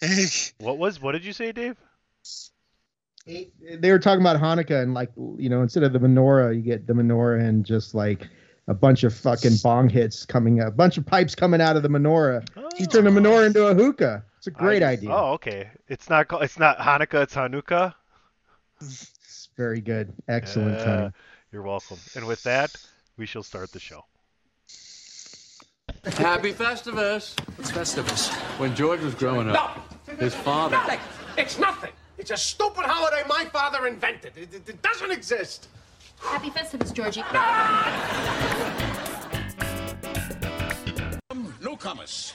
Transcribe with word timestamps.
Hey, 0.00 0.26
What 0.58 0.78
was? 0.78 1.00
What 1.00 1.12
did 1.12 1.24
you 1.24 1.32
say, 1.32 1.52
Dave? 1.52 1.76
They 3.26 3.90
were 3.90 3.98
talking 3.98 4.20
about 4.20 4.38
Hanukkah 4.40 4.82
and 4.82 4.92
like 4.92 5.10
you 5.16 5.48
know 5.48 5.62
instead 5.62 5.82
of 5.82 5.92
the 5.92 5.98
menorah, 5.98 6.54
you 6.54 6.60
get 6.60 6.86
the 6.86 6.92
menorah 6.92 7.40
and 7.42 7.64
just 7.64 7.94
like 7.94 8.28
a 8.68 8.74
bunch 8.74 9.02
of 9.04 9.14
fucking 9.14 9.52
bong 9.62 9.88
hits 9.88 10.26
coming 10.26 10.60
a 10.60 10.70
bunch 10.70 10.98
of 10.98 11.06
pipes 11.06 11.34
coming 11.34 11.60
out 11.60 11.76
of 11.76 11.82
the 11.82 11.88
menorah. 11.88 12.46
You 12.78 12.86
turn 12.86 13.04
the 13.04 13.10
menorah 13.10 13.46
into 13.46 13.66
a 13.66 13.74
hookah. 13.74 14.24
It's 14.38 14.46
a 14.46 14.50
great 14.50 14.82
I- 14.82 14.92
idea. 14.92 15.10
Oh, 15.10 15.32
okay. 15.34 15.70
It's 15.88 16.10
not. 16.10 16.28
called- 16.28 16.42
It's 16.42 16.58
not 16.58 16.78
Hanukkah. 16.78 17.22
It's 17.22 17.34
Hanukkah. 17.34 17.94
It's 18.80 19.48
very 19.56 19.80
good. 19.80 20.12
Excellent. 20.28 20.78
Uh, 20.78 21.10
you're 21.50 21.62
welcome. 21.62 21.98
And 22.14 22.26
with 22.26 22.42
that, 22.42 22.74
we 23.16 23.24
shall 23.24 23.42
start 23.42 23.72
the 23.72 23.80
show. 23.80 24.04
Happy 26.12 26.52
Festivus. 26.52 27.34
What's 27.56 27.70
Festivus? 27.72 28.32
When 28.58 28.74
George 28.74 29.00
was 29.00 29.14
growing 29.14 29.48
up, 29.48 29.78
his 30.18 30.34
father. 30.34 30.76
Nothing. 30.76 31.00
It's 31.38 31.58
nothing. 31.58 31.92
It's 32.18 32.30
a 32.30 32.36
stupid 32.36 32.84
holiday 32.84 33.22
my 33.28 33.44
father 33.46 33.86
invented. 33.86 34.36
It, 34.36 34.54
it- 34.54 34.68
it 34.68 34.82
doesn't 34.82 35.10
exist. 35.10 35.68
Happy 36.20 36.50
Festivus, 36.50 36.92
Georgie. 36.92 37.22
Newcomers. 41.60 42.34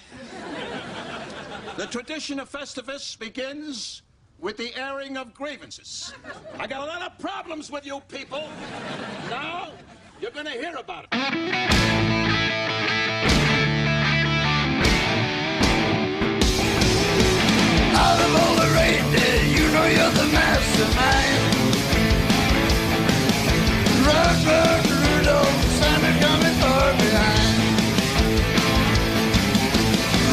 The 1.77 1.85
tradition 1.87 2.39
of 2.39 2.49
Festivus 2.51 3.17
begins 3.17 4.01
with 4.39 4.57
the 4.57 4.75
airing 4.75 5.17
of 5.17 5.33
grievances. 5.33 6.13
I 6.57 6.67
got 6.67 6.81
a 6.81 6.85
lot 6.85 7.01
of 7.03 7.17
problems 7.19 7.71
with 7.71 7.85
you 7.85 8.01
people. 8.07 8.49
Now, 9.29 9.69
you're 10.19 10.31
gonna 10.31 10.49
hear 10.51 10.75
about 10.75 11.05
it. 11.11 12.28
Out 18.01 18.19
of 18.25 18.31
all 18.41 18.55
the 18.55 18.69
reindeer, 18.79 19.39
you 19.55 19.65
know 19.73 19.87
you're 19.95 20.13
the 20.21 20.27
mastermind. 20.31 21.41
Run, 24.07 24.35
run, 24.49 24.81
Rudolph, 25.03 25.59
Santa 25.79 26.11
coming 26.23 26.55
far 26.63 26.87
behind. 27.03 27.55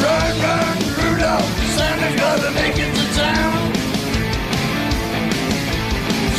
Run, 0.03 0.33
run, 0.45 0.77
Rudolph, 0.99 1.51
Santa's 1.75 2.15
gotta 2.23 2.51
make 2.51 2.77
it 2.85 2.91
to 2.97 3.05
town. 3.19 3.59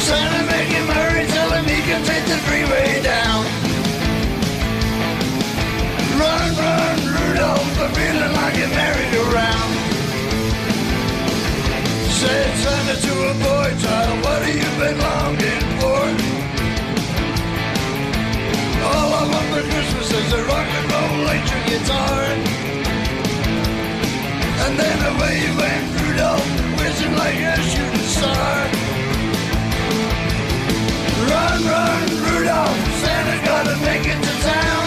Santa 0.08 0.42
make 0.52 0.70
him 0.78 0.88
hurry, 0.96 1.26
tell 1.26 1.50
him 1.56 1.64
he 1.64 1.80
can 1.88 2.02
take 2.10 2.24
the 2.32 2.38
freeway 2.46 3.02
down. 3.02 3.44
Run, 6.20 6.48
run, 6.64 6.98
Rudolph, 7.16 7.80
I'm 7.84 7.92
feeling 7.92 8.32
like 8.40 8.56
a 8.64 8.68
merry-go-round. 8.78 9.87
Said 12.18 12.56
Santa 12.58 13.00
to 13.00 13.14
a 13.30 13.34
boy 13.34 13.70
child, 13.78 14.24
what 14.24 14.42
have 14.42 14.50
you 14.50 14.70
been 14.82 14.98
longing 14.98 15.66
for? 15.78 16.02
All 18.90 19.10
I 19.14 19.22
want 19.30 19.46
for 19.54 19.62
Christmas 19.62 20.10
is 20.10 20.32
a 20.32 20.42
rock 20.50 20.66
and 20.66 20.86
roll 20.90 21.12
electric 21.22 21.64
guitar. 21.70 22.22
And 24.66 24.74
then 24.80 24.98
away 25.14 25.38
went 25.62 25.84
Rudolph, 25.94 26.48
whizzing 26.80 27.14
like 27.14 27.38
a 27.38 27.54
shooting 27.70 28.10
star. 28.10 28.56
Run, 31.30 31.58
run, 31.70 32.02
Rudolph, 32.26 32.82
Santa's 32.98 33.42
gotta 33.46 33.76
make 33.86 34.04
it 34.10 34.20
to 34.26 34.34
town. 34.42 34.86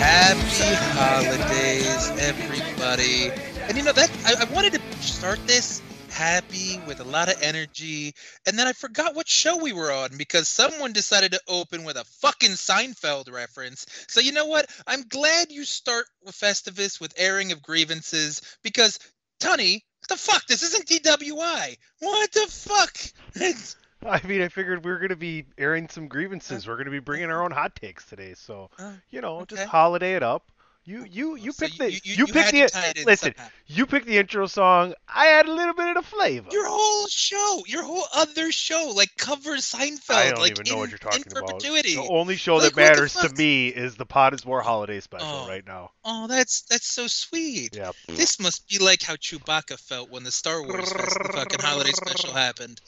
happy 0.00 0.72
holidays, 0.96 2.08
everybody. 2.18 3.53
And 3.74 3.80
you 3.80 3.86
know 3.86 3.92
that 3.92 4.10
I, 4.24 4.44
I 4.46 4.54
wanted 4.54 4.74
to 4.74 5.02
start 5.02 5.44
this 5.48 5.82
happy 6.08 6.78
with 6.86 7.00
a 7.00 7.04
lot 7.04 7.28
of 7.28 7.42
energy, 7.42 8.14
and 8.46 8.56
then 8.56 8.68
I 8.68 8.72
forgot 8.72 9.16
what 9.16 9.26
show 9.28 9.56
we 9.56 9.72
were 9.72 9.90
on 9.90 10.10
because 10.16 10.46
someone 10.46 10.92
decided 10.92 11.32
to 11.32 11.40
open 11.48 11.82
with 11.82 11.96
a 11.96 12.04
fucking 12.04 12.50
Seinfeld 12.52 13.32
reference. 13.32 13.84
So 14.06 14.20
you 14.20 14.30
know 14.30 14.46
what? 14.46 14.70
I'm 14.86 15.02
glad 15.08 15.50
you 15.50 15.64
start 15.64 16.06
with 16.24 16.36
Festivus 16.36 17.00
with 17.00 17.14
airing 17.16 17.50
of 17.50 17.62
grievances 17.64 18.42
because 18.62 19.00
Tony, 19.40 19.82
the 20.08 20.16
fuck? 20.16 20.46
This 20.46 20.62
isn't 20.62 20.86
DWI. 20.86 21.76
What 21.98 22.30
the 22.30 22.46
fuck? 22.48 22.96
It's- 23.34 23.74
I 24.06 24.24
mean, 24.24 24.40
I 24.42 24.48
figured 24.50 24.84
we 24.84 24.92
were 24.92 24.98
going 24.98 25.08
to 25.08 25.16
be 25.16 25.46
airing 25.58 25.88
some 25.88 26.06
grievances. 26.06 26.68
We're 26.68 26.76
going 26.76 26.84
to 26.84 26.92
be 26.92 27.00
bringing 27.00 27.30
our 27.30 27.42
own 27.42 27.50
hot 27.50 27.74
takes 27.74 28.04
today. 28.06 28.34
So, 28.34 28.70
Uh, 28.78 28.92
you 29.10 29.20
know, 29.20 29.44
just 29.46 29.64
holiday 29.64 30.14
it 30.14 30.22
up. 30.22 30.44
You 30.86 31.06
you 31.10 31.36
you 31.36 31.52
So 31.52 31.64
picked 31.66 31.78
the 31.78 31.90
you- 31.92 32.00
you, 32.04 32.14
you 32.16 32.26
picked 32.26 32.52
the 32.52 32.60
to 32.60 32.68
tie 32.68 32.88
it 32.90 32.98
in 32.98 33.04
listen. 33.04 33.34
somehow. 33.34 33.50
You 33.66 33.86
picked 33.86 34.06
the 34.06 34.18
intro 34.18 34.46
song. 34.46 34.92
I 35.08 35.26
had 35.26 35.46
a 35.48 35.52
little 35.52 35.72
bit 35.72 35.88
of 35.96 36.04
the 36.04 36.10
flavor. 36.10 36.48
Your 36.52 36.66
whole 36.68 37.06
show, 37.06 37.62
your 37.66 37.82
whole 37.82 38.04
other 38.14 38.52
show, 38.52 38.92
like 38.94 39.16
covers 39.16 39.64
Seinfeld. 39.72 40.10
I 40.14 40.30
don't 40.30 40.40
like 40.40 40.50
even 40.50 40.66
know 40.68 40.74
in, 40.74 40.78
what 40.80 40.90
you're 40.90 40.98
talking 40.98 41.24
about. 41.30 41.58
The 41.60 42.06
only 42.10 42.36
show 42.36 42.56
Like, 42.56 42.74
that 42.74 42.76
matters 42.76 43.14
to 43.14 43.30
me 43.34 43.68
is 43.68 43.94
the 43.96 44.04
Pot 44.04 44.34
is 44.34 44.44
War 44.44 44.60
holiday 44.60 45.00
special 45.00 45.26
Oh. 45.26 45.48
right 45.48 45.66
now. 45.66 45.92
Oh, 46.04 46.26
that's 46.26 46.62
that's 46.62 46.86
so 46.86 47.06
sweet. 47.06 47.74
Yep. 47.74 47.96
This 48.08 48.38
must 48.38 48.68
be 48.68 48.78
like 48.78 49.02
how 49.02 49.16
Chewbacca 49.16 49.78
felt 49.80 50.10
when 50.10 50.22
the 50.24 50.30
Star 50.30 50.62
Wars 50.62 50.92
fest- 50.92 51.18
the 51.18 51.32
fucking 51.32 51.60
holiday 51.60 51.92
special 51.92 52.34
happened. 52.34 52.80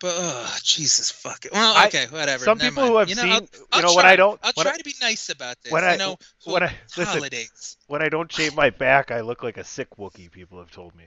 But 0.00 0.12
oh, 0.18 0.56
Jesus 0.62 1.10
fuck 1.10 1.44
it. 1.46 1.52
Well, 1.52 1.86
okay, 1.86 2.06
whatever. 2.10 2.44
some 2.44 2.58
people 2.58 2.82
mind. 2.82 2.92
who 2.92 2.98
have 2.98 3.08
you 3.08 3.14
know, 3.14 3.22
seen- 3.22 3.32
I'll, 3.32 3.40
you 3.40 3.48
I'll 3.72 3.82
know, 3.82 3.94
when 3.94 4.02
try, 4.02 4.12
I 4.12 4.16
don't- 4.16 4.40
I'll 4.42 4.52
try 4.52 4.72
I- 4.72 4.76
to 4.76 4.84
be 4.84 4.94
nice 5.00 5.28
about 5.30 5.56
this. 5.62 5.72
when 5.72 5.84
I- 5.84 5.92
you 5.92 5.98
know, 5.98 6.18
when 6.44 6.62
I- 6.64 6.76
listen, 6.96 7.04
holidays. 7.16 7.76
When 7.86 8.02
I 8.02 8.08
don't 8.08 8.30
shave 8.30 8.54
my 8.54 8.70
back, 8.70 9.10
I 9.10 9.20
look 9.20 9.42
like 9.42 9.56
a 9.56 9.64
sick 9.64 9.88
Wookie. 9.96 10.30
People 10.30 10.58
have 10.58 10.70
told 10.70 10.94
me. 10.94 11.04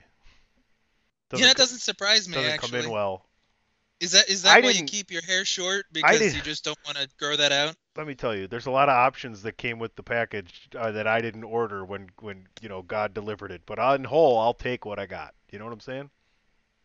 yeah, 1.36 1.47
that 1.47 1.58
doesn't 1.58 1.80
surprise 1.80 2.28
me. 2.28 2.36
doesn't 2.36 2.52
actually, 2.52 2.72
come 2.72 2.86
in 2.86 2.90
well. 2.92 3.26
is 4.00 4.12
that 4.12 4.30
is 4.30 4.46
I 4.46 4.56
that 4.56 4.64
why 4.64 4.72
you 4.72 4.84
keep 4.86 5.12
your 5.12 5.22
hair 5.24 5.44
short 5.44 5.86
because 5.92 6.36
you 6.36 6.42
just 6.42 6.64
don't 6.64 6.78
want 6.86 6.97
to 6.97 7.09
grow 7.20 7.36
that 7.36 7.52
out? 7.52 7.76
Let 7.96 8.08
me 8.08 8.16
tell 8.16 8.36
you, 8.36 8.47
there's 8.47 8.68
a 8.68 8.72
lot 8.72 8.90
of 8.90 8.94
options 8.94 9.42
that 9.42 9.58
came 9.58 9.80
with 9.80 9.96
the 9.96 10.03
package 10.03 10.70
uh, 10.78 10.92
that 10.92 11.08
I 11.08 11.20
didn't 11.20 11.44
order 11.44 11.84
when 11.84 12.09
when 12.20 12.47
you 12.62 12.70
know 12.70 12.81
God 12.81 13.14
delivered 13.14 13.52
it. 13.52 13.64
But 13.66 13.80
on 13.80 14.03
whole, 14.06 14.40
I'll 14.40 14.53
take 14.53 14.86
what 14.86 15.00
I 15.00 15.06
got. 15.08 15.34
You 15.52 15.59
know 15.59 15.66
what 15.66 15.74
I'm 15.74 15.80
saying? 15.80 16.09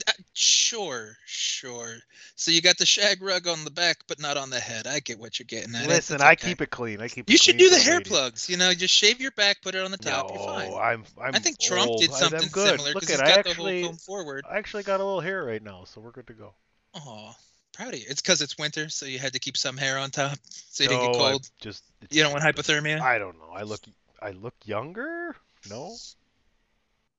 Uh, 0.08 0.12
sure, 0.32 1.16
sure. 1.26 1.96
So 2.34 2.50
you 2.50 2.60
got 2.62 2.78
the 2.78 2.86
shag 2.86 3.22
rug 3.22 3.46
on 3.46 3.64
the 3.64 3.70
back, 3.70 3.98
but 4.08 4.20
not 4.20 4.36
on 4.36 4.50
the 4.50 4.58
head. 4.58 4.86
I 4.86 5.00
get 5.00 5.18
what 5.18 5.38
you're 5.38 5.46
getting 5.46 5.74
at. 5.74 5.86
Listen, 5.86 6.16
it's 6.16 6.24
I 6.24 6.34
keep 6.34 6.60
it 6.60 6.70
clean. 6.70 7.00
I 7.00 7.08
keep. 7.08 7.28
You 7.28 7.36
should 7.36 7.58
do 7.58 7.70
the 7.70 7.78
hair 7.78 7.98
ladies. 7.98 8.08
plugs. 8.08 8.48
You 8.50 8.56
know, 8.56 8.72
just 8.74 8.94
shave 8.94 9.20
your 9.20 9.30
back, 9.32 9.62
put 9.62 9.74
it 9.74 9.84
on 9.84 9.90
the 9.90 9.98
top. 9.98 10.28
No, 10.30 10.34
you're 10.34 10.44
fine. 10.46 10.72
I'm. 10.74 11.04
I'm 11.22 11.34
I 11.34 11.38
think 11.38 11.60
Trump 11.60 11.90
old. 11.90 12.00
did 12.00 12.10
I'm 12.10 12.16
something 12.16 12.48
good. 12.50 12.70
similar 12.70 12.94
because 12.94 13.08
he's 13.10 13.18
got 13.20 13.28
actually, 13.28 13.80
the 13.80 13.82
whole 13.82 13.90
comb 13.92 13.98
forward. 13.98 14.44
I 14.50 14.58
actually 14.58 14.82
got 14.82 15.00
a 15.00 15.04
little 15.04 15.20
hair 15.20 15.44
right 15.44 15.62
now, 15.62 15.84
so 15.84 16.00
we're 16.00 16.10
good 16.10 16.26
to 16.28 16.32
go. 16.34 16.54
Oh, 16.94 17.34
proud 17.72 17.94
of 17.94 18.00
you. 18.00 18.06
It's 18.08 18.20
because 18.20 18.42
it's 18.42 18.58
winter, 18.58 18.88
so 18.88 19.06
you 19.06 19.18
had 19.18 19.32
to 19.34 19.38
keep 19.38 19.56
some 19.56 19.76
hair 19.76 19.98
on 19.98 20.10
top, 20.10 20.38
so 20.48 20.84
you 20.84 20.88
didn't 20.88 21.02
No, 21.04 21.12
get 21.12 21.20
I 21.22 21.30
cold. 21.30 21.50
Just 21.60 21.84
it's- 22.02 22.16
You 22.16 22.22
don't 22.22 22.32
want 22.32 22.44
hypothermia? 22.44 23.00
I 23.00 23.18
don't 23.18 23.38
know. 23.38 23.50
I 23.54 23.62
look. 23.62 23.80
I 24.20 24.30
look 24.30 24.54
younger. 24.64 25.36
No. 25.70 25.94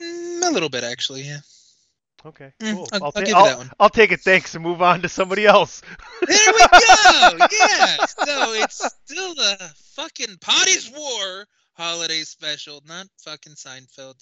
Mm, 0.02 0.42
a 0.48 0.52
little 0.52 0.70
bit, 0.70 0.84
actually. 0.84 1.22
Yeah. 1.22 1.40
Okay. 2.26 2.52
Mm, 2.62 2.74
Cool. 2.74 2.88
I'll- 2.94 3.04
I'll 3.06 3.12
ta- 3.12 3.20
give 3.20 3.30
you 3.30 3.36
I'll, 3.36 3.46
that 3.46 3.58
one. 3.58 3.72
I'll 3.80 3.90
take 3.90 4.12
it. 4.12 4.22
Thanks, 4.22 4.56
and 4.56 4.64
move 4.64 4.82
on 4.82 5.02
to 5.02 5.10
somebody 5.10 5.46
else. 5.46 5.82
There 6.28 6.54
we 6.54 6.60
go. 6.60 7.48
yeah. 7.60 7.98
So 8.26 8.54
it's 8.54 8.86
still 9.06 9.36
the 9.36 9.72
fucking 9.96 10.38
Potty's 10.40 10.90
War 10.96 11.46
holiday 11.74 12.22
special, 12.22 12.82
not 12.88 13.08
fucking 13.20 13.54
Seinfeld. 13.54 14.16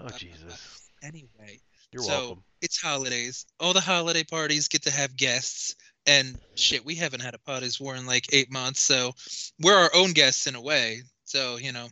Oh 0.00 0.08
Jesus. 0.16 0.90
Anyway. 1.02 1.60
You're 1.92 2.02
so 2.02 2.10
welcome. 2.18 2.44
it's 2.60 2.80
holidays. 2.80 3.46
All 3.60 3.72
the 3.72 3.80
holiday 3.80 4.24
parties 4.24 4.66
get 4.66 4.82
to 4.82 4.90
have 4.90 5.16
guests. 5.16 5.76
And 6.06 6.36
shit, 6.56 6.84
we 6.84 6.96
haven't 6.96 7.20
had 7.22 7.34
a 7.34 7.38
Potty's 7.38 7.80
War 7.80 7.94
in 7.94 8.04
like 8.04 8.26
eight 8.32 8.50
months, 8.52 8.80
so 8.80 9.12
we're 9.60 9.76
our 9.78 9.90
own 9.94 10.12
guests 10.12 10.46
in 10.48 10.54
a 10.56 10.60
way. 10.60 11.02
So, 11.24 11.56
you 11.56 11.72
know, 11.72 11.86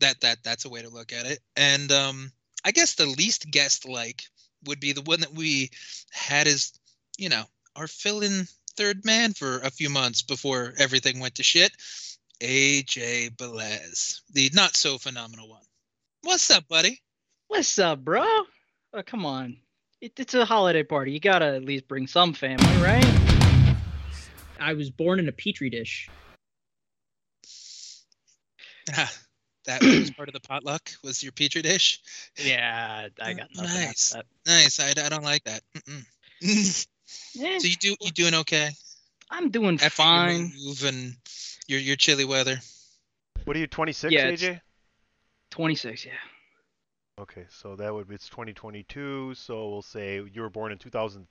that 0.00 0.20
that 0.20 0.38
that's 0.44 0.64
a 0.64 0.68
way 0.68 0.82
to 0.82 0.88
look 0.88 1.12
at 1.12 1.26
it. 1.26 1.40
And 1.56 1.90
um 1.90 2.32
I 2.64 2.70
guess 2.72 2.94
the 2.94 3.06
least 3.06 3.50
guest 3.50 3.88
like 3.88 4.22
would 4.64 4.80
be 4.80 4.92
the 4.92 5.02
one 5.02 5.20
that 5.20 5.34
we 5.34 5.70
had 6.10 6.46
as, 6.46 6.72
you 7.16 7.28
know, 7.28 7.44
our 7.76 7.86
fill-in 7.86 8.46
third 8.76 9.04
man 9.04 9.32
for 9.32 9.58
a 9.58 9.70
few 9.70 9.90
months 9.90 10.22
before 10.22 10.74
everything 10.78 11.20
went 11.20 11.36
to 11.36 11.42
shit. 11.42 11.72
AJ 12.40 13.36
Belez, 13.36 14.20
the 14.32 14.50
not 14.54 14.76
so 14.76 14.98
phenomenal 14.98 15.48
one. 15.48 15.62
What's 16.22 16.50
up, 16.50 16.68
buddy? 16.68 17.00
What's 17.48 17.78
up, 17.78 18.04
bro? 18.04 18.24
Oh, 18.94 19.02
come 19.04 19.26
on. 19.26 19.56
It, 20.00 20.12
it's 20.16 20.34
a 20.34 20.44
holiday 20.44 20.84
party. 20.84 21.12
You 21.12 21.20
gotta 21.20 21.46
at 21.46 21.64
least 21.64 21.88
bring 21.88 22.06
some 22.06 22.32
family, 22.32 22.82
right? 22.82 23.04
I 24.60 24.74
was 24.74 24.90
born 24.90 25.18
in 25.18 25.28
a 25.28 25.32
petri 25.32 25.70
dish. 25.70 26.08
That 29.68 29.82
was 29.82 30.10
part 30.10 30.28
of 30.28 30.32
the 30.32 30.40
potluck. 30.40 30.90
Was 31.04 31.22
your 31.22 31.32
petri 31.32 31.60
dish? 31.60 32.00
Yeah, 32.42 33.08
I 33.20 33.32
got 33.34 33.48
nothing. 33.54 33.80
Nice, 33.80 34.10
that. 34.10 34.24
nice. 34.46 34.80
I, 34.80 34.90
I 34.90 35.08
don't 35.08 35.24
like 35.24 35.44
that. 35.44 35.62
Eh, 37.40 37.58
so 37.58 37.66
you 37.66 37.76
do 37.76 37.96
you 38.00 38.10
doing 38.12 38.34
okay? 38.34 38.70
I'm 39.30 39.50
doing 39.50 39.78
After 39.80 39.88
fine. 39.88 40.52
your 40.54 40.68
move 40.68 40.84
and 40.84 41.14
your 41.66 41.80
your 41.80 41.96
chilly 41.96 42.24
weather. 42.24 42.60
What 43.44 43.56
are 43.56 43.60
you, 43.60 43.66
26, 43.66 44.12
Yeah, 44.12 44.30
AJ? 44.30 44.60
26, 45.50 46.04
yeah. 46.04 46.12
Okay, 47.18 47.46
so 47.48 47.76
that 47.76 47.92
would 47.92 48.08
be 48.08 48.14
it's 48.14 48.28
2022. 48.28 49.34
So 49.34 49.70
we'll 49.70 49.82
say 49.82 50.22
you 50.32 50.42
were 50.42 50.50
born 50.50 50.70
in 50.70 50.78
2000. 50.78 51.26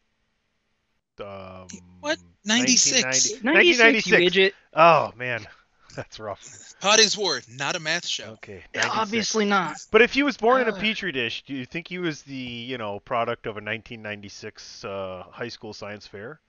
Um, 1.19 1.67
What? 2.01 2.17
96. 2.45 3.03
1990 3.03 3.43
96, 3.43 4.07
you 4.07 4.17
idiot. 4.17 4.55
Oh 4.73 5.11
man, 5.15 5.47
that's 5.97 6.19
rough. 6.19 6.73
Pot 6.79 6.99
is 6.99 7.17
war, 7.17 7.41
not 7.57 7.75
a 7.75 7.79
math 7.79 8.07
show. 8.07 8.31
Okay. 8.33 8.63
Yeah, 8.73 8.81
96. 8.81 8.95
obviously 8.97 9.45
not. 9.45 9.75
But 9.91 10.01
if 10.01 10.13
he 10.13 10.23
was 10.23 10.37
born 10.37 10.61
in 10.61 10.69
a 10.69 10.73
petri 10.73 11.11
dish, 11.11 11.43
do 11.45 11.53
you 11.53 11.65
think 11.65 11.87
he 11.89 11.99
was 11.99 12.21
the 12.21 12.33
you 12.35 12.77
know 12.77 12.99
product 13.01 13.45
of 13.45 13.51
a 13.57 13.59
1996 13.61 14.85
uh, 14.85 15.23
high 15.29 15.49
school 15.49 15.73
science 15.73 16.07
fair? 16.07 16.39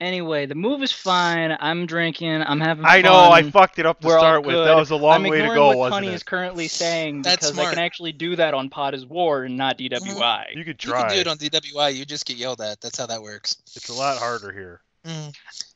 Anyway, 0.00 0.46
the 0.46 0.56
move 0.56 0.82
is 0.82 0.90
fine. 0.90 1.56
I'm 1.60 1.86
drinking. 1.86 2.42
I'm 2.42 2.58
having 2.60 2.84
I 2.84 3.00
fun. 3.00 3.02
know 3.02 3.30
I 3.30 3.48
fucked 3.48 3.78
it 3.78 3.86
up 3.86 4.00
to 4.00 4.08
We're 4.08 4.18
start 4.18 4.44
with. 4.44 4.56
That 4.56 4.74
was 4.74 4.90
a 4.90 4.96
long 4.96 5.14
I'm 5.14 5.22
way 5.30 5.38
to 5.38 5.44
ignoring 5.44 5.54
go, 5.56 5.66
what 5.68 5.78
wasn't 5.78 6.06
Tunney 6.06 6.10
it? 6.10 6.14
is 6.14 6.22
currently 6.24 6.66
saying 6.66 7.22
That's 7.22 7.52
because 7.52 7.64
I 7.64 7.70
can 7.72 7.78
actually 7.78 8.10
do 8.10 8.34
that 8.34 8.52
on 8.52 8.68
Pot 8.68 8.94
is 8.94 9.06
War 9.06 9.44
and 9.44 9.56
not 9.56 9.78
DWI. 9.78 10.56
You 10.56 10.64
could 10.64 10.82
You 10.82 10.90
try. 10.90 11.02
can 11.02 11.14
do 11.14 11.20
it 11.20 11.28
on 11.28 11.38
DWI. 11.38 11.94
You 11.94 12.04
just 12.04 12.26
get 12.26 12.36
yelled 12.36 12.60
at. 12.60 12.80
That's 12.80 12.98
how 12.98 13.06
that 13.06 13.22
works. 13.22 13.56
It's 13.76 13.90
a 13.90 13.94
lot 13.94 14.18
harder 14.18 14.50
here. 14.50 14.80
Mm. 15.06 15.32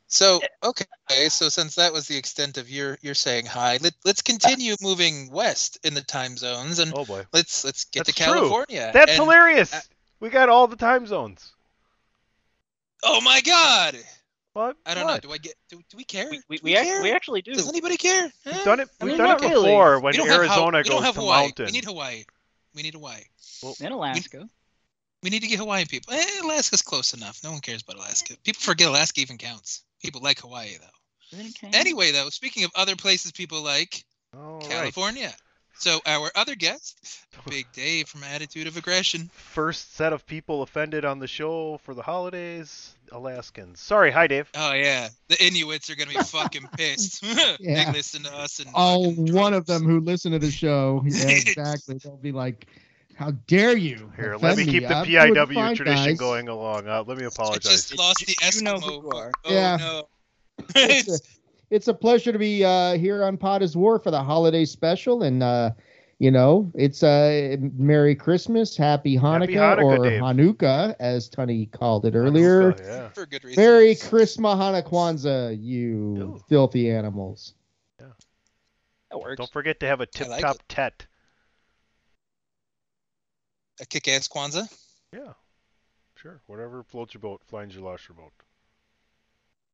So 0.08 0.41
okay, 0.62 0.85
so 1.29 1.49
since 1.49 1.75
that 1.75 1.93
was 1.93 2.06
the 2.06 2.17
extent 2.17 2.58
of 2.58 2.70
your 2.70 2.97
your 3.03 3.14
saying 3.14 3.47
hi, 3.47 3.79
let 3.82 3.93
let's 4.05 4.23
continue 4.23 4.76
moving 4.81 5.31
west 5.32 5.79
in 5.85 5.94
the 5.94 6.00
time 6.00 6.37
zones 6.37 6.79
and 6.79 6.93
Oh 6.94 7.05
boy, 7.05 7.25
let's 7.32 7.64
let's 7.64 7.85
get 7.85 8.06
That's 8.06 8.17
to 8.17 8.25
true. 8.25 8.35
California. 8.35 8.91
that's 8.94 9.11
And- 9.12 9.20
hilarious. 9.20 9.75
uh, 9.75 9.81
we 10.20 10.31
got 10.31 10.49
all 10.49 10.69
the 10.69 10.76
time 10.76 11.06
zones. 11.06 11.53
Oh 13.03 13.20
my 13.20 13.41
god! 13.41 13.97
What? 14.53 14.76
I 14.87 14.94
don't 14.94 15.06
know. 15.06 15.19
Do 15.19 15.32
I 15.32 15.38
get? 15.38 15.55
Do, 15.69 15.76
do 15.91 15.97
we 15.97 16.05
care? 16.05 16.29
We, 16.31 16.41
we, 16.49 16.56
Do 16.58 16.62
we, 16.64 16.76
act- 16.76 16.87
care? 16.87 17.03
we 17.03 17.12
actually 17.12 17.43
do. 17.43 17.53
Does 17.53 17.69
anybody 17.69 17.97
care? 17.97 18.31
We've 18.47 18.55
Eh? 18.55 18.64
done 18.64 18.81
it. 18.81 18.88
We've 19.00 19.08
mean, 19.08 19.19
done 19.19 19.29
not 19.29 19.43
it 19.43 19.49
really. 19.49 19.64
before 19.67 20.00
when 20.00 20.12
We 20.12 20.17
don't 20.19 20.29
have 20.29 20.37
Hau- 20.37 20.43
Arizona 20.44 20.79
we 20.79 20.82
don't 20.85 20.97
goes 20.99 21.05
have 21.05 21.14
to 21.17 21.20
Hawaii. 21.20 21.43
mountain. 21.43 21.67
We 21.67 21.73
need 21.73 21.85
Hawaii. 21.85 22.25
We 22.75 22.82
need 22.82 22.94
Hawaii. 22.94 23.23
In 23.81 23.93
Alaska. 23.93 24.49
We 25.23 25.31
need 25.31 25.43
to 25.43 25.49
get 25.49 25.58
Hawaiian 25.58 25.88
people. 25.88 26.14
Eh, 26.14 26.25
Alaska's 26.44 26.82
close 26.82 27.12
enough. 27.14 27.41
No 27.43 27.50
one 27.50 27.61
cares 27.61 27.82
about 27.82 27.97
Alaska. 27.97 28.37
People 28.44 28.61
forget 28.61 28.88
Alaska 28.88 29.20
even 29.20 29.38
counts. 29.38 29.82
People 30.02 30.20
like 30.22 30.40
Hawaii 30.40 30.76
though. 30.81 31.37
Then 31.37 31.46
it 31.46 31.54
can- 31.54 31.75
Anyway, 31.75 32.12
though, 32.12 32.28
speaking 32.31 32.64
of 32.64 32.70
other 32.75 32.96
places 32.96 33.32
people 33.32 33.62
like, 33.62 34.04
All 34.37 34.58
right. 34.58 34.69
California. 34.69 35.32
So 35.78 36.00
our 36.06 36.31
other 36.34 36.54
guest, 36.54 36.98
Big 37.50 37.66
Dave 37.75 38.08
from 38.08 38.22
Attitude 38.25 38.66
of 38.66 38.78
Aggression. 38.78 39.28
First 39.34 39.94
set 39.94 40.14
of 40.14 40.25
people 40.26 40.62
offended 40.62 41.04
on 41.04 41.19
the 41.19 41.26
show 41.26 41.78
for 41.84 41.93
the 41.93 42.00
holidays, 42.02 42.94
Alaskans. 43.12 43.78
Sorry, 43.78 44.10
hi 44.10 44.26
Dave. 44.26 44.48
Oh 44.56 44.72
yeah, 44.72 45.08
the 45.28 45.44
Inuits 45.44 45.90
are 45.90 45.96
gonna 45.96 46.12
be 46.12 46.16
fucking 46.16 46.66
pissed. 46.78 47.22
Yeah. 47.60 47.84
They 47.84 47.93
listen 47.93 48.22
to 48.22 48.34
us 48.34 48.58
and 48.60 48.70
all 48.72 49.04
fucking 49.10 49.34
one 49.34 49.52
of 49.52 49.66
them 49.66 49.82
who 49.84 50.00
listen 50.00 50.32
to 50.32 50.38
the 50.38 50.50
show. 50.50 51.02
Yeah, 51.06 51.28
exactly. 51.28 51.98
They'll 52.02 52.16
be 52.16 52.32
like, 52.32 52.66
"How 53.16 53.32
dare 53.46 53.76
you?" 53.76 54.12
Here, 54.16 54.36
let 54.36 54.56
me 54.56 54.62
offend 54.62 54.70
keep 54.70 54.88
the 54.88 54.94
PIW 54.94 55.74
tradition 55.76 55.84
guys." 56.12 56.18
going 56.18 56.48
along. 56.48 56.86
Uh, 56.88 57.02
let 57.06 57.18
me 57.18 57.24
apologize. 57.24 57.66
I 57.66 57.74
just 57.74 57.98
lost 57.98 58.26
the 58.26 58.36
You 58.54 58.62
know 58.62 58.76
Eskimo. 58.76 58.82
who 58.82 58.92
you 59.02 59.10
are. 59.10 59.32
Oh 59.44 59.52
Yeah. 59.52 59.76
no. 59.76 60.08
It's 60.74 61.08
a, 61.08 61.18
it's 61.70 61.88
a 61.88 61.94
pleasure 61.94 62.32
to 62.32 62.38
be 62.38 62.64
uh, 62.64 62.96
here 62.96 63.24
on 63.24 63.36
Pot 63.36 63.62
is 63.62 63.76
War 63.76 63.98
for 63.98 64.10
the 64.10 64.22
holiday 64.22 64.64
special, 64.64 65.22
and 65.22 65.42
uh, 65.42 65.70
you 66.18 66.30
know, 66.30 66.70
it's 66.74 67.02
uh, 67.02 67.56
Merry 67.76 68.14
Christmas, 68.14 68.76
Happy 68.76 69.16
Hanukkah, 69.16 69.76
Hanukkah, 69.76 69.82
or 69.82 70.04
Dave. 70.04 70.22
Hanukkah, 70.22 70.96
as 70.98 71.28
Tunny 71.28 71.66
called 71.66 72.06
it 72.06 72.14
earlier. 72.14 72.72
Hanukkah, 72.72 72.86
yeah. 72.86 73.08
For 73.10 73.26
good 73.26 73.44
reason. 73.44 73.62
Merry 73.62 73.94
Christmas, 73.96 74.54
Hanukwanzaa, 74.54 75.58
you 75.60 75.90
Ooh. 76.19 76.44
filthy 76.48 76.90
animals. 76.90 77.54
That 79.10 79.20
works. 79.20 79.36
Don't 79.38 79.52
forget 79.52 79.80
to 79.80 79.86
have 79.86 80.00
a 80.00 80.06
tip 80.06 80.28
top 80.40 80.56
it. 80.56 80.69
tet. 80.69 81.06
A 83.81 83.87
kick-ass 83.87 84.28
Kwanzaa. 84.28 84.69
Yeah. 85.12 85.32
Sure. 86.17 86.40
Whatever 86.46 86.82
floats 86.82 87.14
your 87.14 87.20
boat, 87.20 87.43
finds 87.46 87.75
your 87.75 87.84
lost 87.84 88.08
your 88.08 88.17
boat. 88.17 88.32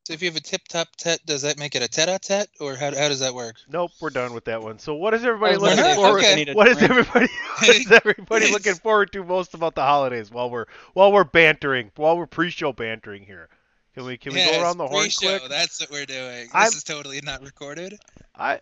So 0.05 0.11
if 0.11 0.21
you 0.21 0.27
have 0.29 0.35
a 0.35 0.41
tip-top 0.41 0.89
tet, 0.97 1.25
does 1.25 1.43
that 1.43 1.57
make 1.57 1.75
it 1.75 1.81
a 1.81 1.87
tete-a-tete, 1.87 2.49
or 2.59 2.75
how, 2.75 2.87
how 2.87 3.07
does 3.07 3.21
that 3.21 3.33
work? 3.33 3.55
Nope, 3.69 3.91
we're 4.01 4.09
done 4.09 4.33
with 4.33 4.43
that 4.45 4.61
one. 4.61 4.77
So 4.77 4.95
what 4.95 5.13
is 5.13 5.23
everybody 5.23 5.55
looking 5.55 5.77
wondering, 5.77 5.95
forward 5.95 6.19
okay. 6.19 6.33
I 6.33 6.35
need 6.35 6.49
a 6.49 6.53
What 6.53 6.67
is 6.67 6.81
everybody 6.81 7.27
what 7.59 7.69
is 7.69 7.89
everybody 7.89 8.51
looking 8.51 8.75
forward 8.75 9.13
to 9.13 9.23
most 9.23 9.53
about 9.53 9.75
the 9.75 9.81
holidays 9.83 10.29
while 10.29 10.49
we're 10.49 10.65
while 10.93 11.13
we're 11.13 11.23
bantering, 11.23 11.89
while 11.95 12.17
we're 12.17 12.25
pre-show 12.25 12.73
bantering 12.73 13.23
here? 13.23 13.47
Can 13.93 14.03
we 14.03 14.17
can 14.17 14.33
we 14.33 14.43
go 14.43 14.61
around 14.61 14.77
the 14.77 14.87
horn 14.87 15.03
pre-show, 15.03 15.39
quick? 15.39 15.49
That's 15.49 15.79
what 15.79 15.89
we're 15.89 16.05
doing. 16.05 16.47
This 16.47 16.53
I'm- 16.53 16.67
is 16.67 16.83
totally 16.83 17.21
not 17.21 17.41
recorded. 17.41 17.97
I 18.35 18.59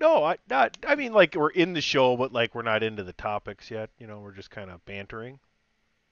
no, 0.00 0.24
I 0.24 0.36
not. 0.48 0.76
I 0.86 0.94
mean, 0.94 1.12
like 1.12 1.34
we're 1.34 1.50
in 1.50 1.72
the 1.72 1.80
show, 1.80 2.16
but 2.16 2.32
like 2.32 2.54
we're 2.54 2.62
not 2.62 2.82
into 2.82 3.02
the 3.04 3.12
topics 3.12 3.70
yet. 3.70 3.90
You 3.98 4.06
know, 4.06 4.20
we're 4.20 4.32
just 4.32 4.50
kind 4.50 4.70
of 4.70 4.84
bantering. 4.84 5.38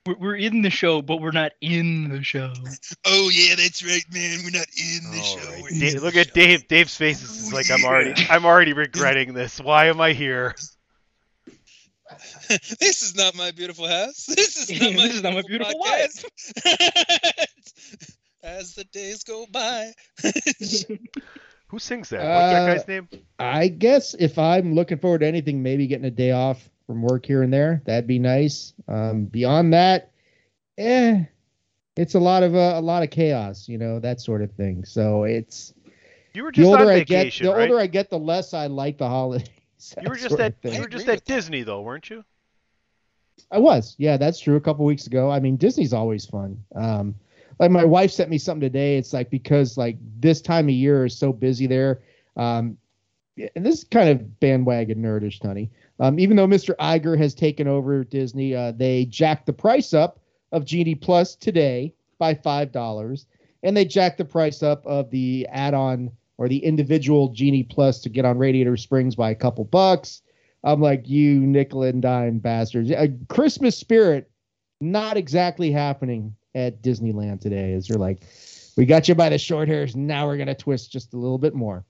We're, 0.06 0.16
we're 0.18 0.36
in 0.36 0.62
the 0.62 0.70
show, 0.70 1.00
but 1.02 1.20
we're 1.20 1.30
not 1.30 1.52
in 1.60 2.08
the 2.10 2.22
show. 2.22 2.52
Oh 3.06 3.28
yeah, 3.32 3.54
that's 3.56 3.84
right, 3.84 4.04
man. 4.12 4.38
We're 4.44 4.58
not 4.58 4.66
in 4.76 5.10
the 5.10 5.18
All 5.18 5.24
show. 5.38 5.50
right. 5.50 5.62
We're 5.62 5.68
in 5.70 5.80
Da- 5.80 5.94
the 5.94 6.00
look 6.00 6.16
at 6.16 6.28
show. 6.28 6.34
Dave. 6.34 6.68
Dave's 6.68 6.96
face 6.96 7.22
is 7.22 7.52
oh, 7.52 7.56
like 7.56 7.70
I'm 7.70 7.84
already. 7.84 8.14
I'm 8.30 8.44
already 8.46 8.72
regretting 8.72 9.34
this. 9.34 9.60
Why 9.60 9.86
am 9.86 10.00
I 10.00 10.12
here? 10.12 10.54
this 12.48 13.02
is 13.02 13.14
not 13.16 13.34
my 13.34 13.50
beautiful 13.50 13.88
house. 13.88 14.26
This 14.34 14.56
is 14.56 14.80
not 14.80 14.94
my, 14.94 15.02
This 15.02 15.14
is 15.14 15.22
not 15.22 15.34
my 15.34 15.42
beautiful 15.42 15.74
podcast. 15.84 16.24
As 18.42 18.74
the 18.74 18.84
days 18.84 19.24
go 19.24 19.46
by. 19.50 19.92
Who 21.68 21.78
sings 21.78 22.10
that? 22.10 22.18
What's 22.18 22.28
that 22.28 22.62
Uh, 22.62 22.74
guy's 22.74 22.88
name? 22.88 23.08
I 23.38 23.68
guess 23.68 24.14
if 24.14 24.38
I'm 24.38 24.74
looking 24.74 24.98
forward 24.98 25.20
to 25.20 25.26
anything, 25.26 25.62
maybe 25.62 25.86
getting 25.86 26.04
a 26.04 26.10
day 26.10 26.30
off 26.30 26.68
from 26.86 27.02
work 27.02 27.26
here 27.26 27.42
and 27.42 27.52
there, 27.52 27.82
that'd 27.86 28.06
be 28.06 28.18
nice. 28.18 28.74
Um, 28.86 29.24
beyond 29.24 29.72
that, 29.72 30.10
eh, 30.78 31.24
it's 31.96 32.14
a 32.14 32.20
lot 32.20 32.42
of 32.42 32.54
uh, 32.54 32.74
a 32.76 32.80
lot 32.80 33.02
of 33.02 33.10
chaos, 33.10 33.68
you 33.68 33.78
know, 33.78 33.98
that 34.00 34.20
sort 34.20 34.42
of 34.42 34.52
thing. 34.52 34.84
So 34.84 35.24
it's 35.24 35.72
You 36.32 36.44
were 36.44 36.50
the 36.52 36.56
just 36.56 36.72
on 36.74 36.80
older 36.80 36.92
I 36.92 36.98
get, 37.00 37.08
vacation, 37.08 37.46
the 37.46 37.52
right? 37.54 37.70
older 37.70 37.80
I 37.80 37.86
get, 37.86 38.10
the 38.10 38.18
less 38.18 38.54
I 38.54 38.66
like 38.66 38.98
the 38.98 39.08
holidays. 39.08 39.48
You 40.00 40.08
were 40.08 40.16
just 40.16 40.38
at 40.40 40.54
you 40.62 40.80
were 40.80 40.88
just 40.88 41.08
at. 41.08 41.24
Disney 41.26 41.62
though, 41.62 41.82
weren't 41.82 42.08
you? 42.08 42.24
I 43.50 43.58
was, 43.58 43.94
yeah, 43.98 44.16
that's 44.16 44.40
true. 44.40 44.56
A 44.56 44.60
couple 44.60 44.84
weeks 44.86 45.06
ago. 45.06 45.30
I 45.30 45.40
mean, 45.40 45.56
Disney's 45.56 45.92
always 45.92 46.24
fun. 46.24 46.64
Um, 46.74 47.16
like 47.58 47.70
my 47.70 47.84
wife 47.84 48.10
sent 48.10 48.30
me 48.30 48.38
something 48.38 48.60
today. 48.60 48.96
It's 48.96 49.12
like 49.12 49.30
because 49.30 49.76
like 49.76 49.96
this 50.18 50.40
time 50.40 50.66
of 50.66 50.74
year 50.74 51.04
is 51.06 51.16
so 51.16 51.32
busy 51.32 51.66
there. 51.66 52.02
Um, 52.36 52.76
and 53.56 53.66
this 53.66 53.78
is 53.78 53.84
kind 53.84 54.08
of 54.08 54.40
bandwagon 54.40 55.02
nerdish, 55.02 55.42
honey. 55.42 55.70
Um, 56.00 56.18
even 56.18 56.36
though 56.36 56.46
Mr. 56.46 56.74
Iger 56.76 57.18
has 57.18 57.34
taken 57.34 57.66
over 57.66 58.04
Disney, 58.04 58.54
uh, 58.54 58.72
they 58.72 59.04
jacked 59.06 59.46
the 59.46 59.52
price 59.52 59.92
up 59.92 60.20
of 60.52 60.64
Genie 60.64 60.94
Plus 60.94 61.34
today 61.34 61.94
by 62.18 62.34
five 62.34 62.72
dollars, 62.72 63.26
and 63.62 63.76
they 63.76 63.84
jacked 63.84 64.18
the 64.18 64.24
price 64.24 64.62
up 64.62 64.86
of 64.86 65.10
the 65.10 65.46
add-on 65.50 66.10
or 66.38 66.48
the 66.48 66.64
individual 66.64 67.28
Genie 67.28 67.62
Plus 67.62 68.00
to 68.00 68.08
get 68.08 68.24
on 68.24 68.38
Radiator 68.38 68.76
Springs 68.76 69.14
by 69.14 69.30
a 69.30 69.36
couple 69.36 69.64
bucks. 69.64 70.22
I'm 70.62 70.80
like, 70.80 71.08
you 71.08 71.40
nickel 71.40 71.82
and 71.82 72.00
dime 72.00 72.38
bastards. 72.38 72.90
A 72.90 73.12
Christmas 73.28 73.76
spirit 73.76 74.30
not 74.80 75.16
exactly 75.16 75.70
happening 75.70 76.34
at 76.54 76.82
Disneyland 76.82 77.40
today. 77.40 77.72
Is 77.72 77.88
they're 77.88 77.98
like, 77.98 78.22
we 78.76 78.86
got 78.86 79.08
you 79.08 79.14
by 79.14 79.28
the 79.28 79.38
short 79.38 79.68
hairs. 79.68 79.94
Now 79.96 80.26
we're 80.26 80.36
gonna 80.36 80.54
twist 80.54 80.90
just 80.92 81.14
a 81.14 81.16
little 81.16 81.38
bit 81.38 81.54
more. 81.54 81.84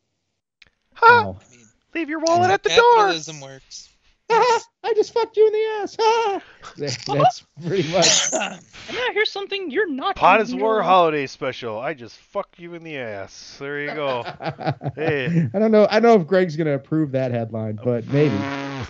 Ha! 0.95 1.23
Wow. 1.25 1.39
I 1.41 1.51
mean, 1.57 1.61
Leave 1.95 2.09
your 2.09 2.21
wallet 2.21 2.51
at 2.51 2.63
the 2.63 2.71
door. 2.71 2.77
capitalism 2.97 3.41
works. 3.41 3.89
I 4.31 4.93
just 4.97 5.13
fucked 5.15 5.37
you 5.37 5.47
in 5.47 5.53
the 5.53 5.65
ass. 5.83 5.97
Ah! 6.01 6.43
That- 6.79 6.99
That's 7.07 7.45
pretty 7.67 7.91
much. 7.93 8.09
And 8.87 8.97
now 8.99 9.07
here's 9.13 9.31
something 9.31 9.71
you're 9.71 9.89
not. 9.91 10.17
Pot 10.17 10.37
doing 10.37 10.47
is 10.47 10.53
in 10.53 10.59
War 10.61 10.75
your- 10.75 10.83
holiday 10.83 11.27
special. 11.27 11.79
I 11.79 11.95
just 11.95 12.17
fuck 12.17 12.49
you 12.59 12.75
in 12.75 12.83
the 12.85 12.99
ass. 12.99 13.57
There 13.59 13.81
you 13.81 13.95
go. 13.95 14.25
Hey. 14.97 15.49
I 15.55 15.59
don't 15.59 15.71
know. 15.71 15.87
I 15.91 16.01
don't 16.01 16.15
know 16.17 16.21
if 16.21 16.27
Greg's 16.27 16.57
gonna 16.57 16.75
approve 16.75 17.13
that 17.13 17.31
headline, 17.31 17.79
but 17.83 18.07
maybe. 18.09 18.35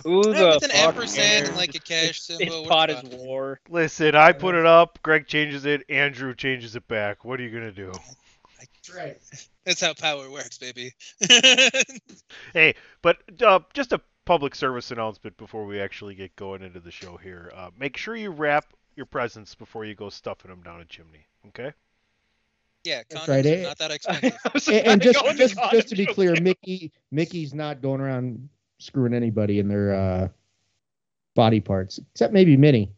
Who 0.03 0.33
Yeah, 0.33 0.45
the 0.45 0.47
with 0.47 0.63
an 0.63 0.71
fuck 0.71 0.79
ampersand 0.95 1.47
and 1.47 1.55
like 1.55 1.75
a 1.75 1.79
cash 1.79 2.19
It's, 2.19 2.19
symbol. 2.19 2.61
it's 2.61 2.69
we're 2.69 2.69
pot 2.69 2.89
is 2.89 3.01
war. 3.03 3.59
Listen, 3.69 4.15
I 4.15 4.31
put 4.33 4.55
it 4.55 4.65
up. 4.65 4.99
Greg 5.03 5.27
changes 5.27 5.65
it. 5.65 5.83
Andrew 5.89 6.33
changes 6.35 6.75
it 6.75 6.87
back. 6.87 7.23
What 7.25 7.39
are 7.39 7.43
you 7.43 7.51
gonna 7.51 7.71
do? 7.71 7.91
That's 8.59 8.89
right. 8.95 9.17
That's 9.65 9.81
how 9.81 9.93
power 9.93 10.29
works, 10.29 10.57
baby. 10.57 10.93
Hey, 12.53 12.75
but 13.01 13.17
uh, 13.41 13.59
just 13.73 13.91
a 13.93 14.01
public 14.25 14.55
service 14.55 14.91
announcement 14.91 15.37
before 15.37 15.65
we 15.65 15.79
actually 15.79 16.15
get 16.15 16.35
going 16.35 16.61
into 16.61 16.79
the 16.79 16.91
show 16.91 17.17
here. 17.17 17.51
Uh, 17.55 17.69
make 17.77 17.97
sure 17.97 18.15
you 18.15 18.31
wrap 18.31 18.65
your 18.95 19.05
presents 19.05 19.55
before 19.55 19.85
you 19.85 19.95
go 19.95 20.09
stuffing 20.09 20.49
them 20.49 20.61
down 20.63 20.81
a 20.81 20.85
chimney. 20.85 21.25
Okay. 21.47 21.73
Yeah, 22.83 23.01
That's 23.09 23.25
condoms 23.25 23.27
right, 23.27 23.45
are 23.45 23.49
eh? 23.49 23.63
not 23.63 23.77
that 23.79 23.91
expensive. 23.91 24.37
and, 24.67 24.87
and 24.87 25.01
just 25.01 25.25
just, 25.37 25.55
just 25.71 25.89
to 25.89 25.95
be 25.95 26.05
clear, 26.05 26.35
Mickey 26.39 26.91
Mickey's 27.11 27.53
not 27.53 27.81
going 27.81 27.99
around 28.01 28.49
screwing 28.85 29.13
anybody 29.13 29.59
in 29.59 29.67
their 29.67 29.93
uh, 29.93 30.27
body 31.35 31.59
parts, 31.59 31.99
except 32.13 32.33
maybe 32.33 32.55
Minnie. 32.57 32.91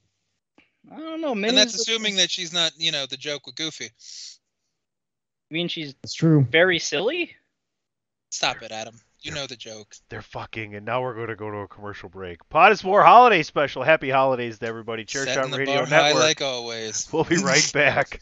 I 0.91 0.97
don't 0.97 1.21
know. 1.21 1.35
Minnie. 1.35 1.49
And 1.49 1.57
that's 1.57 1.75
assuming 1.75 2.15
that 2.17 2.31
she's 2.31 2.53
not, 2.53 2.71
you 2.77 2.91
know, 2.91 3.05
the 3.05 3.17
joke 3.17 3.45
with 3.45 3.55
Goofy. 3.55 3.85
I 5.49 5.53
mean, 5.53 5.67
she's 5.67 5.95
It's 6.03 6.13
true. 6.13 6.45
very 6.49 6.79
silly. 6.79 7.35
Stop 8.31 8.61
it, 8.61 8.71
Adam. 8.71 8.99
You 9.21 9.31
know 9.33 9.47
the 9.47 9.55
joke. 9.55 9.95
They're 10.09 10.21
fucking, 10.21 10.75
and 10.75 10.85
now 10.85 11.01
we're 11.01 11.15
going 11.15 11.27
to 11.29 11.35
go 11.35 11.49
to 11.49 11.57
a 11.57 11.67
commercial 11.67 12.07
break. 12.07 12.47
Pot 12.49 12.71
is 12.71 12.83
War 12.83 13.03
Holiday 13.03 13.41
Special. 13.43 13.81
Happy 13.83 14.09
holidays 14.09 14.59
to 14.59 14.67
everybody. 14.67 15.05
Chair 15.05 15.25
Setting 15.25 15.49
Shot 15.51 15.57
Radio 15.57 15.75
bar 15.77 15.85
high 15.87 16.07
Network. 16.09 16.23
like 16.23 16.41
always. 16.41 17.11
We'll 17.11 17.23
be 17.23 17.37
right 17.37 17.69
back. 17.73 18.21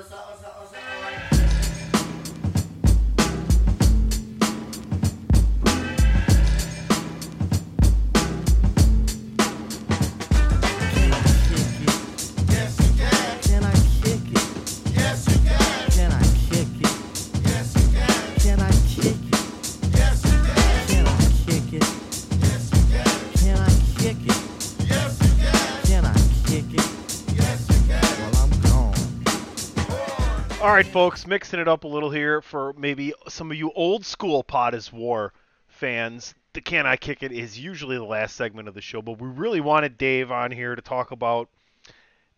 All 30.71 30.77
right, 30.77 30.85
folks, 30.85 31.27
mixing 31.27 31.59
it 31.59 31.67
up 31.67 31.83
a 31.83 31.87
little 31.89 32.11
here 32.11 32.41
for 32.41 32.71
maybe 32.77 33.13
some 33.27 33.51
of 33.51 33.57
you 33.57 33.73
old 33.75 34.05
school 34.05 34.41
Pot 34.41 34.73
is 34.73 34.89
War 34.89 35.33
fans. 35.67 36.33
The 36.53 36.61
Can 36.61 36.87
I 36.87 36.95
Kick 36.95 37.23
It 37.23 37.33
is 37.33 37.59
usually 37.59 37.97
the 37.97 38.05
last 38.05 38.37
segment 38.37 38.69
of 38.69 38.73
the 38.73 38.79
show, 38.79 39.01
but 39.01 39.19
we 39.19 39.27
really 39.27 39.59
wanted 39.59 39.97
Dave 39.97 40.31
on 40.31 40.49
here 40.49 40.73
to 40.73 40.81
talk 40.81 41.11
about 41.11 41.49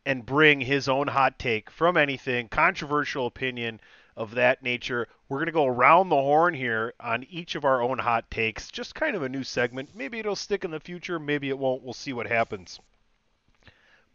and 0.03 0.25
bring 0.25 0.59
his 0.61 0.89
own 0.89 1.07
hot 1.09 1.37
take 1.37 1.69
from 1.69 1.95
anything, 1.95 2.47
controversial 2.47 3.27
opinion 3.27 3.79
of 4.17 4.33
that 4.33 4.63
nature. 4.63 5.07
We're 5.29 5.37
going 5.37 5.45
to 5.45 5.51
go 5.51 5.67
around 5.67 6.09
the 6.09 6.15
horn 6.15 6.55
here 6.55 6.95
on 6.99 7.25
each 7.29 7.53
of 7.53 7.65
our 7.65 7.83
own 7.83 7.99
hot 7.99 8.31
takes, 8.31 8.71
just 8.71 8.95
kind 8.95 9.15
of 9.15 9.21
a 9.21 9.29
new 9.29 9.43
segment. 9.43 9.91
Maybe 9.93 10.17
it'll 10.17 10.35
stick 10.35 10.65
in 10.65 10.71
the 10.71 10.79
future, 10.79 11.19
maybe 11.19 11.49
it 11.49 11.59
won't. 11.59 11.83
We'll 11.83 11.93
see 11.93 12.13
what 12.13 12.25
happens. 12.25 12.79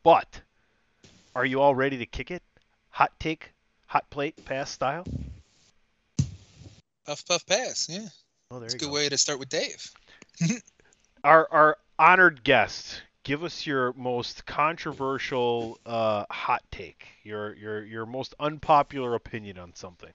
But 0.02 0.40
are 1.36 1.46
you 1.46 1.60
all 1.60 1.76
ready 1.76 1.98
to 1.98 2.06
kick 2.06 2.32
it? 2.32 2.42
Hot 2.90 3.12
take, 3.20 3.52
hot 3.88 4.08
plate, 4.10 4.44
pass 4.44 4.70
style? 4.70 5.04
Puff, 7.06 7.26
puff, 7.26 7.44
pass. 7.46 7.88
Yeah. 7.90 8.06
Oh, 8.50 8.58
there 8.60 8.66
It's 8.66 8.74
a 8.74 8.78
good 8.78 8.86
go. 8.88 8.92
way 8.92 9.08
to 9.08 9.18
start 9.18 9.38
with 9.40 9.48
Dave. 9.48 9.90
Our 11.24 11.48
our 11.50 11.78
honored 11.98 12.44
guest, 12.44 13.02
give 13.24 13.42
us 13.42 13.66
your 13.66 13.92
most 13.94 14.46
controversial 14.46 15.78
uh, 15.84 16.24
hot 16.30 16.62
take, 16.70 17.08
your 17.24 17.54
your 17.56 17.84
your 17.84 18.06
most 18.06 18.34
unpopular 18.38 19.16
opinion 19.16 19.58
on 19.58 19.74
something. 19.74 20.12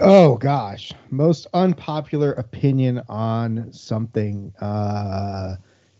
Oh 0.00 0.36
gosh, 0.36 0.92
most 1.10 1.46
unpopular 1.54 2.32
opinion 2.32 3.00
on 3.08 3.72
something. 3.72 4.52
Uh, 4.60 5.56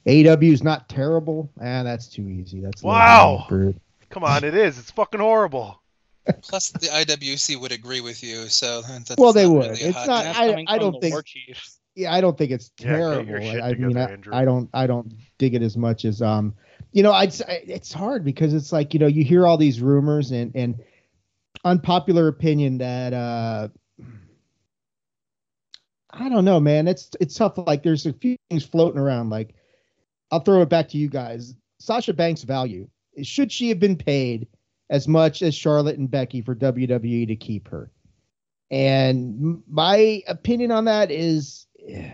AW 0.07 0.37
is 0.43 0.63
not 0.63 0.89
terrible. 0.91 1.49
Ah, 1.59 1.83
that's 1.83 2.07
too 2.07 2.29
easy. 2.29 2.61
That's 2.61 2.83
a 2.83 2.87
little 2.87 2.99
Wow. 2.99 3.47
bit- 3.49 3.77
Come 4.13 4.25
on, 4.25 4.45
it 4.45 4.55
is. 4.55 4.79
It's 4.79 4.91
fucking 4.91 5.21
horrible. 5.21 5.83
Plus, 6.43 6.71
the 6.71 6.87
IWC 6.87 7.59
would 7.61 7.73
agree 7.73 8.01
with 8.01 8.23
you, 8.23 8.47
so 8.49 8.83
that's 8.83 9.17
Well, 9.17 9.33
they 9.33 9.45
not 9.47 9.53
would. 9.55 9.71
really 9.71 9.81
It's 9.81 10.07
not. 10.07 10.27
I, 10.27 10.65
I 10.69 10.79
don't 10.79 11.01
think. 11.01 11.15
Yeah, 11.97 12.13
I 12.15 12.21
don't 12.21 12.39
think 12.39 12.53
it's 12.53 12.71
Yeah, 12.79 12.87
terrible. 12.97 13.29
your 13.31 13.43
shit 13.43 13.61
I, 13.63 13.71
I 13.71 13.75
mean, 13.75 13.97
I, 13.97 14.11
Andrew. 14.13 14.33
I 14.35 14.45
don't. 14.45 14.71
I 14.73 14.87
don't 14.87 15.13
dig 15.39 15.55
it 15.55 15.63
as 15.63 15.77
much 15.77 16.05
as 16.05 16.23
um. 16.23 16.55
You 16.93 17.03
know, 17.03 17.13
I'd 17.13 17.33
say 17.33 17.65
it's 17.67 17.93
hard 17.93 18.23
because 18.25 18.53
it's 18.55 18.71
like 18.71 18.93
you 18.95 19.01
know 19.01 19.07
you 19.07 19.25
hear 19.25 19.47
all 19.47 19.57
these 19.57 19.81
rumors 19.81 20.31
and 20.31 20.53
and 20.55 20.83
unpopular 21.65 22.29
opinion 22.29 22.79
that 22.79 23.13
uh. 23.15 23.69
I 26.11 26.29
don't 26.29 26.45
know, 26.45 26.61
man. 26.61 26.87
It's 26.87 27.11
it's 27.21 27.35
tough. 27.35 27.55
Like 27.57 27.83
there's 27.83 28.05
a 28.05 28.13
few 28.13 28.37
things 28.51 28.63
floating 28.65 29.01
around. 29.01 29.31
Like 29.31 29.55
I'll 30.31 30.41
throw 30.41 30.61
it 30.61 30.69
back 30.69 30.91
to 30.91 30.99
you 30.99 31.09
guys. 31.09 31.55
Sasha 31.79 32.13
Banks' 32.13 32.43
value 32.43 32.89
should 33.23 33.53
she 33.53 33.69
have 33.69 33.79
been 33.79 33.97
paid 33.97 34.47
as 34.91 35.09
much 35.09 35.43
as 35.43 35.55
Charlotte 35.55 35.99
and 35.99 36.11
Becky 36.11 36.43
for 36.43 36.55
WWE 36.55 37.27
to 37.29 37.37
keep 37.37 37.69
her? 37.69 37.91
And 38.71 39.63
my 39.69 40.23
opinion 40.27 40.71
on 40.71 40.87
that 40.87 41.11
is 41.11 41.67
eh, 41.87 42.13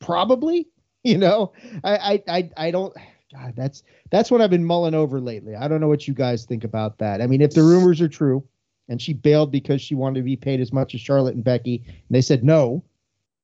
probably. 0.00 0.68
You 1.06 1.18
know, 1.18 1.52
I 1.84 1.96
I 1.96 2.22
I, 2.28 2.50
I 2.56 2.70
don't. 2.70 2.94
God, 3.30 3.52
that's 3.54 3.82
that's 4.10 4.30
what 4.30 4.40
I've 4.40 4.48
been 4.48 4.64
mulling 4.64 4.94
over 4.94 5.20
lately. 5.20 5.54
I 5.54 5.68
don't 5.68 5.82
know 5.82 5.86
what 5.88 6.08
you 6.08 6.14
guys 6.14 6.46
think 6.46 6.64
about 6.64 6.96
that. 6.96 7.20
I 7.20 7.26
mean, 7.26 7.42
if 7.42 7.52
the 7.52 7.62
rumors 7.62 8.00
are 8.00 8.08
true, 8.08 8.42
and 8.88 9.02
she 9.02 9.12
bailed 9.12 9.52
because 9.52 9.82
she 9.82 9.94
wanted 9.94 10.20
to 10.20 10.24
be 10.24 10.36
paid 10.36 10.60
as 10.60 10.72
much 10.72 10.94
as 10.94 11.02
Charlotte 11.02 11.34
and 11.34 11.44
Becky, 11.44 11.82
and 11.86 11.94
they 12.08 12.22
said 12.22 12.42
no, 12.42 12.82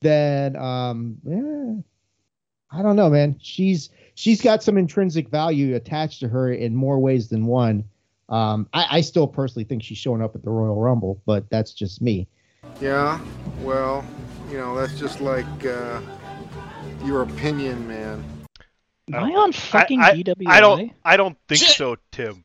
then 0.01 0.57
um, 0.57 1.19
yeah, 1.25 1.83
I 2.73 2.83
don't 2.83 2.97
know, 2.97 3.11
man. 3.11 3.37
She's 3.41 3.91
she's 4.15 4.41
got 4.41 4.63
some 4.63 4.79
intrinsic 4.79 5.29
value 5.29 5.75
attached 5.75 6.21
to 6.21 6.29
her 6.29 6.53
in 6.53 6.75
more 6.75 6.99
ways 6.99 7.29
than 7.29 7.47
one. 7.47 7.85
Um, 8.29 8.69
I, 8.73 8.87
I 8.99 9.01
still 9.01 9.27
personally 9.27 9.65
think 9.65 9.83
she's 9.83 9.99
showing 9.99 10.23
up 10.23 10.37
at 10.37 10.43
the 10.43 10.51
Royal 10.51 10.81
Rumble, 10.81 11.21
but 11.27 11.51
that's 11.51 11.73
just 11.73 12.01
me. 12.01 12.29
Yeah, 12.81 13.21
well, 13.63 14.05
you 14.51 14.59
know, 14.59 14.79
that's 14.79 14.99
just 14.99 15.21
like 15.21 15.67
uh, 15.67 16.01
your 17.05 17.23
opinion, 17.23 17.89
man. 17.89 18.25
Am 19.13 19.25
I 19.25 19.33
on 19.33 19.53
fucking 19.53 20.01
I, 20.01 20.13
DWI? 20.13 20.47
I 20.47 20.61
don't. 20.61 20.93
I 21.05 21.17
don't 21.17 21.37
think 21.49 21.63
so, 21.63 21.97
Tim. 22.13 22.45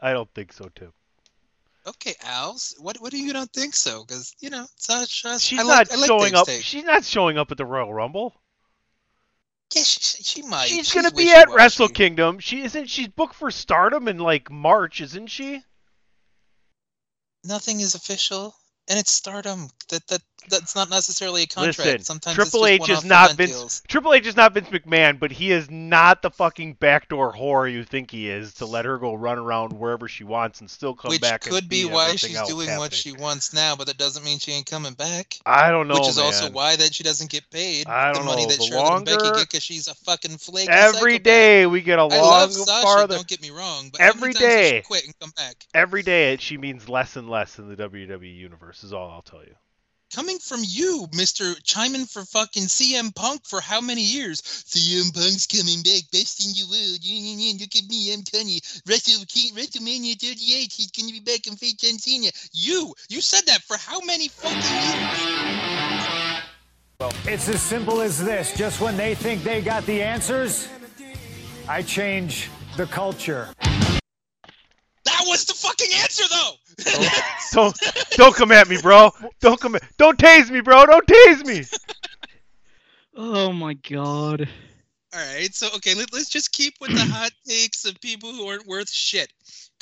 I 0.00 0.12
don't 0.12 0.28
think 0.34 0.52
so, 0.52 0.68
Tim. 0.74 0.92
Okay, 1.86 2.14
Al's. 2.24 2.74
What 2.80 2.96
what 3.00 3.12
do 3.12 3.18
you 3.18 3.32
don't 3.32 3.52
think 3.52 3.74
so? 3.74 4.04
Because 4.04 4.34
you 4.40 4.50
know, 4.50 4.66
Sasha. 4.76 5.38
She's 5.38 5.60
I 5.60 5.62
not 5.62 5.68
like, 5.68 5.92
I 5.92 5.96
like 5.96 6.06
showing 6.06 6.34
up. 6.34 6.46
take. 6.46 6.62
She's 6.62 6.84
not 6.84 7.04
showing 7.04 7.38
up 7.38 7.52
at 7.52 7.58
the 7.58 7.64
Royal 7.64 7.94
Rumble. 7.94 8.34
Yeah, 9.74 9.82
she, 9.82 10.22
she, 10.22 10.42
might. 10.42 10.68
She's 10.68 10.92
gonna 10.92 11.10
be 11.10 11.32
at. 11.32 11.50
Wrestle 11.50 11.88
Kingdom. 11.88 12.38
She 12.38 12.62
isn't. 12.62 12.90
She's 12.90 13.08
booked 13.08 13.34
for 13.34 13.50
Stardom 13.50 14.08
in 14.08 14.18
like 14.18 14.50
March, 14.50 15.00
isn't 15.00 15.28
she? 15.28 15.62
Nothing 17.44 17.80
is 17.80 17.94
official, 17.94 18.54
and 18.88 18.98
it's 18.98 19.10
Stardom. 19.10 19.70
That 19.88 20.06
that 20.08 20.22
that's 20.48 20.74
not 20.74 20.90
necessarily 20.90 21.42
a 21.42 21.46
contract. 21.46 21.78
Listen, 21.78 22.04
Sometimes 22.04 22.34
Triple 22.36 22.64
it's 22.66 22.88
H 22.88 22.90
is 22.98 23.04
not 23.04 23.32
Vince. 23.36 23.50
deals. 23.50 23.82
Triple 23.88 24.14
H 24.14 24.26
is 24.26 24.36
not 24.36 24.54
Vince 24.54 24.68
McMahon, 24.68 25.18
but 25.18 25.30
he 25.32 25.50
is 25.50 25.70
not 25.70 26.22
the 26.22 26.30
fucking 26.30 26.74
backdoor 26.74 27.32
whore 27.32 27.70
you 27.70 27.84
think 27.84 28.10
he 28.10 28.28
is 28.28 28.54
to 28.54 28.66
let 28.66 28.84
her 28.84 28.98
go 28.98 29.14
run 29.14 29.38
around 29.38 29.72
wherever 29.72 30.08
she 30.08 30.24
wants 30.24 30.60
and 30.60 30.70
still 30.70 30.94
come 30.94 31.10
Which 31.10 31.20
back. 31.20 31.44
and 31.46 31.54
could 31.54 31.68
be 31.68 31.84
why 31.84 32.16
she's 32.16 32.40
doing 32.42 32.68
what 32.78 32.92
she 32.92 33.12
wants 33.12 33.52
now, 33.54 33.76
but 33.76 33.86
that 33.86 33.98
doesn't 33.98 34.24
mean 34.24 34.38
she 34.38 34.52
ain't 34.52 34.66
coming 34.66 34.94
back. 34.94 35.38
I 35.46 35.70
don't 35.70 35.88
know, 35.88 35.94
Which 35.94 36.08
is 36.08 36.18
also 36.18 36.50
why 36.50 36.76
that 36.76 36.94
she 36.94 37.04
doesn't 37.04 37.30
get 37.30 37.48
paid 37.50 37.86
I 37.86 38.12
the 38.12 38.18
don't 38.18 38.26
money 38.26 38.42
know. 38.42 38.48
that 38.50 38.58
The 38.58 38.64
Charlotte 38.66 38.96
and 38.96 39.06
Becky 39.06 39.22
get 39.30 39.48
because 39.48 39.62
she's 39.62 39.88
a 39.88 39.94
fucking 39.94 40.38
flake. 40.38 40.68
Every 40.68 41.18
day 41.18 41.66
we 41.66 41.80
get 41.80 41.98
a 41.98 42.04
long 42.04 42.12
I 42.12 42.20
love 42.20 42.52
Sasha, 42.52 42.82
farther. 42.82 43.14
don't 43.16 43.26
get 43.26 43.42
me 43.42 43.50
wrong, 43.50 43.90
but 43.90 44.00
every 44.00 44.28
many 44.28 44.34
times 44.34 44.54
does 44.54 44.68
she 44.70 44.80
quit 44.82 45.04
and 45.06 45.18
come 45.20 45.30
back? 45.36 45.66
every 45.74 46.02
day 46.02 46.36
she 46.38 46.56
means 46.58 46.88
less 46.88 47.16
and 47.16 47.28
less 47.28 47.58
in 47.58 47.68
the 47.68 47.76
WWE 47.76 48.34
universe. 48.36 48.84
Is 48.84 48.92
all 48.92 49.10
I'll 49.10 49.22
tell 49.22 49.42
you. 49.42 49.54
Coming 50.14 50.38
from 50.38 50.60
you, 50.62 51.08
Mister 51.14 51.54
chiming 51.64 52.04
for 52.04 52.26
fucking 52.26 52.64
CM 52.64 53.14
Punk 53.14 53.46
for 53.46 53.62
how 53.62 53.80
many 53.80 54.02
years? 54.02 54.42
CM 54.42 55.14
Punk's 55.14 55.46
coming 55.46 55.82
back, 55.82 56.02
best 56.12 56.44
in 56.44 56.52
the 56.52 56.64
world. 56.68 57.00
Look 57.58 57.74
at 57.74 57.88
me, 57.88 58.12
I'm 58.12 58.22
Tony. 58.22 58.60
Wrestle 58.86 59.24
WrestleMania 59.24 60.20
38, 60.20 60.70
he's 60.70 60.90
gonna 60.90 61.12
be 61.12 61.20
back 61.20 61.46
and 61.46 61.58
face 61.58 61.72
John 61.72 61.98
Cena. 61.98 62.30
You, 62.52 62.94
you 63.08 63.22
said 63.22 63.46
that 63.46 63.62
for 63.62 63.78
how 63.78 64.00
many 64.00 64.28
fucking 64.28 64.58
years? 64.58 66.42
Well, 67.00 67.12
it's 67.24 67.48
as 67.48 67.62
simple 67.62 68.02
as 68.02 68.22
this. 68.22 68.52
Just 68.54 68.82
when 68.82 68.98
they 68.98 69.14
think 69.14 69.42
they 69.42 69.62
got 69.62 69.86
the 69.86 70.02
answers, 70.02 70.68
I 71.66 71.80
change 71.80 72.50
the 72.76 72.84
culture. 72.84 73.48
That 75.04 75.24
was 75.26 75.46
the 75.46 75.54
fucking 75.54 75.90
answer, 76.02 76.24
though. 76.30 76.52
Don't 77.52 77.78
don't 78.12 78.34
come 78.34 78.52
at 78.52 78.68
me, 78.68 78.78
bro. 78.80 79.10
Don't 79.40 79.60
come. 79.60 79.74
At, 79.74 79.82
don't 79.98 80.18
tase 80.18 80.50
me, 80.50 80.60
bro. 80.60 80.86
Don't 80.86 81.06
tase 81.06 81.44
me. 81.44 81.64
Oh 83.16 83.52
my 83.52 83.74
god. 83.74 84.48
All 85.14 85.20
right, 85.20 85.54
so 85.54 85.68
okay, 85.76 85.94
let, 85.94 86.12
us 86.14 86.30
just 86.30 86.52
keep 86.52 86.74
with 86.80 86.90
the 86.90 87.04
hot 87.04 87.32
takes 87.46 87.84
of 87.84 88.00
people 88.00 88.32
who 88.32 88.46
aren't 88.48 88.66
worth 88.66 88.90
shit. 88.90 89.30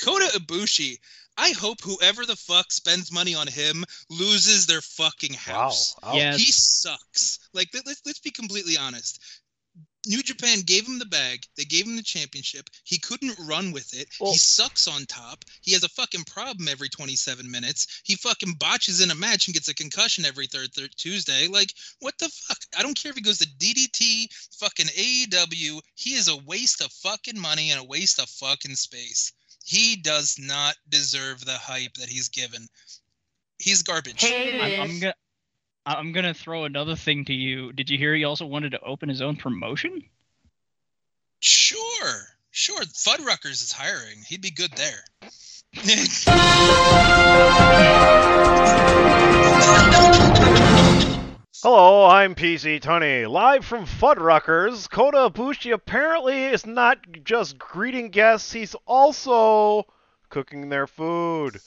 Kota 0.01 0.25
Ibushi. 0.37 0.97
I 1.37 1.51
hope 1.51 1.79
whoever 1.81 2.25
the 2.25 2.35
fuck 2.35 2.69
spends 2.73 3.13
money 3.13 3.33
on 3.33 3.47
him 3.47 3.85
loses 4.09 4.67
their 4.67 4.81
fucking 4.81 5.33
house. 5.33 5.95
Wow. 6.03 6.15
Yes. 6.15 6.37
He 6.37 6.51
sucks. 6.51 7.39
Like 7.53 7.69
let- 7.73 7.87
let's 7.87 8.01
let's 8.05 8.19
be 8.19 8.31
completely 8.31 8.75
honest. 8.77 9.21
New 10.07 10.23
Japan 10.23 10.61
gave 10.61 10.87
him 10.87 10.97
the 10.97 11.05
bag. 11.05 11.45
They 11.55 11.63
gave 11.63 11.85
him 11.85 11.95
the 11.95 12.01
championship. 12.03 12.69
He 12.83 12.97
couldn't 12.97 13.37
run 13.39 13.71
with 13.71 13.93
it. 13.93 14.09
Well- 14.19 14.31
he 14.31 14.37
sucks 14.37 14.87
on 14.87 15.05
top. 15.05 15.45
He 15.61 15.73
has 15.73 15.83
a 15.83 15.89
fucking 15.89 16.23
problem 16.23 16.67
every 16.67 16.89
27 16.89 17.49
minutes. 17.49 18.01
He 18.03 18.15
fucking 18.15 18.53
botches 18.53 19.01
in 19.01 19.11
a 19.11 19.15
match 19.15 19.47
and 19.47 19.53
gets 19.53 19.67
a 19.67 19.75
concussion 19.75 20.25
every 20.25 20.47
third, 20.47 20.73
third 20.73 20.91
Tuesday. 20.97 21.47
Like, 21.47 21.73
what 21.99 22.17
the 22.17 22.29
fuck? 22.29 22.57
I 22.77 22.81
don't 22.81 22.95
care 22.97 23.11
if 23.11 23.15
he 23.15 23.21
goes 23.21 23.37
to 23.39 23.47
DDT, 23.47 24.27
fucking 24.59 24.87
AEW. 24.87 25.81
He 25.95 26.15
is 26.15 26.27
a 26.27 26.37
waste 26.37 26.81
of 26.81 26.91
fucking 26.91 27.39
money 27.39 27.71
and 27.71 27.79
a 27.79 27.83
waste 27.83 28.19
of 28.19 28.29
fucking 28.29 28.75
space. 28.75 29.33
He 29.63 29.95
does 29.95 30.37
not 30.39 30.75
deserve 30.89 31.45
the 31.45 31.57
hype 31.57 31.93
that 31.95 32.09
he's 32.09 32.29
given. 32.29 32.67
He's 33.59 33.83
garbage. 33.83 34.23
I'm, 34.25 34.81
I'm 34.81 34.99
gonna 34.99 35.13
I'm 35.85 36.11
gonna 36.11 36.33
throw 36.33 36.65
another 36.65 36.95
thing 36.95 37.25
to 37.25 37.33
you. 37.33 37.73
Did 37.73 37.89
you 37.89 37.97
hear 37.97 38.13
he 38.13 38.23
also 38.23 38.45
wanted 38.45 38.71
to 38.71 38.79
open 38.81 39.09
his 39.09 39.21
own 39.21 39.35
promotion? 39.35 40.03
Sure, 41.39 42.27
sure. 42.51 42.83
Fuddruckers 42.83 43.63
is 43.63 43.71
hiring. 43.71 44.21
He'd 44.27 44.41
be 44.41 44.51
good 44.51 44.71
there. 44.73 45.03
Hello, 51.63 52.05
I'm 52.05 52.35
PC 52.35 52.79
Tony, 52.81 53.25
live 53.25 53.65
from 53.65 53.85
Fuddruckers. 53.85 54.87
Kota 54.87 55.31
Ibushi 55.31 55.73
apparently 55.73 56.43
is 56.43 56.65
not 56.65 56.99
just 57.23 57.57
greeting 57.57 58.09
guests; 58.09 58.51
he's 58.51 58.75
also 58.85 59.87
cooking 60.29 60.69
their 60.69 60.85
food. 60.85 61.59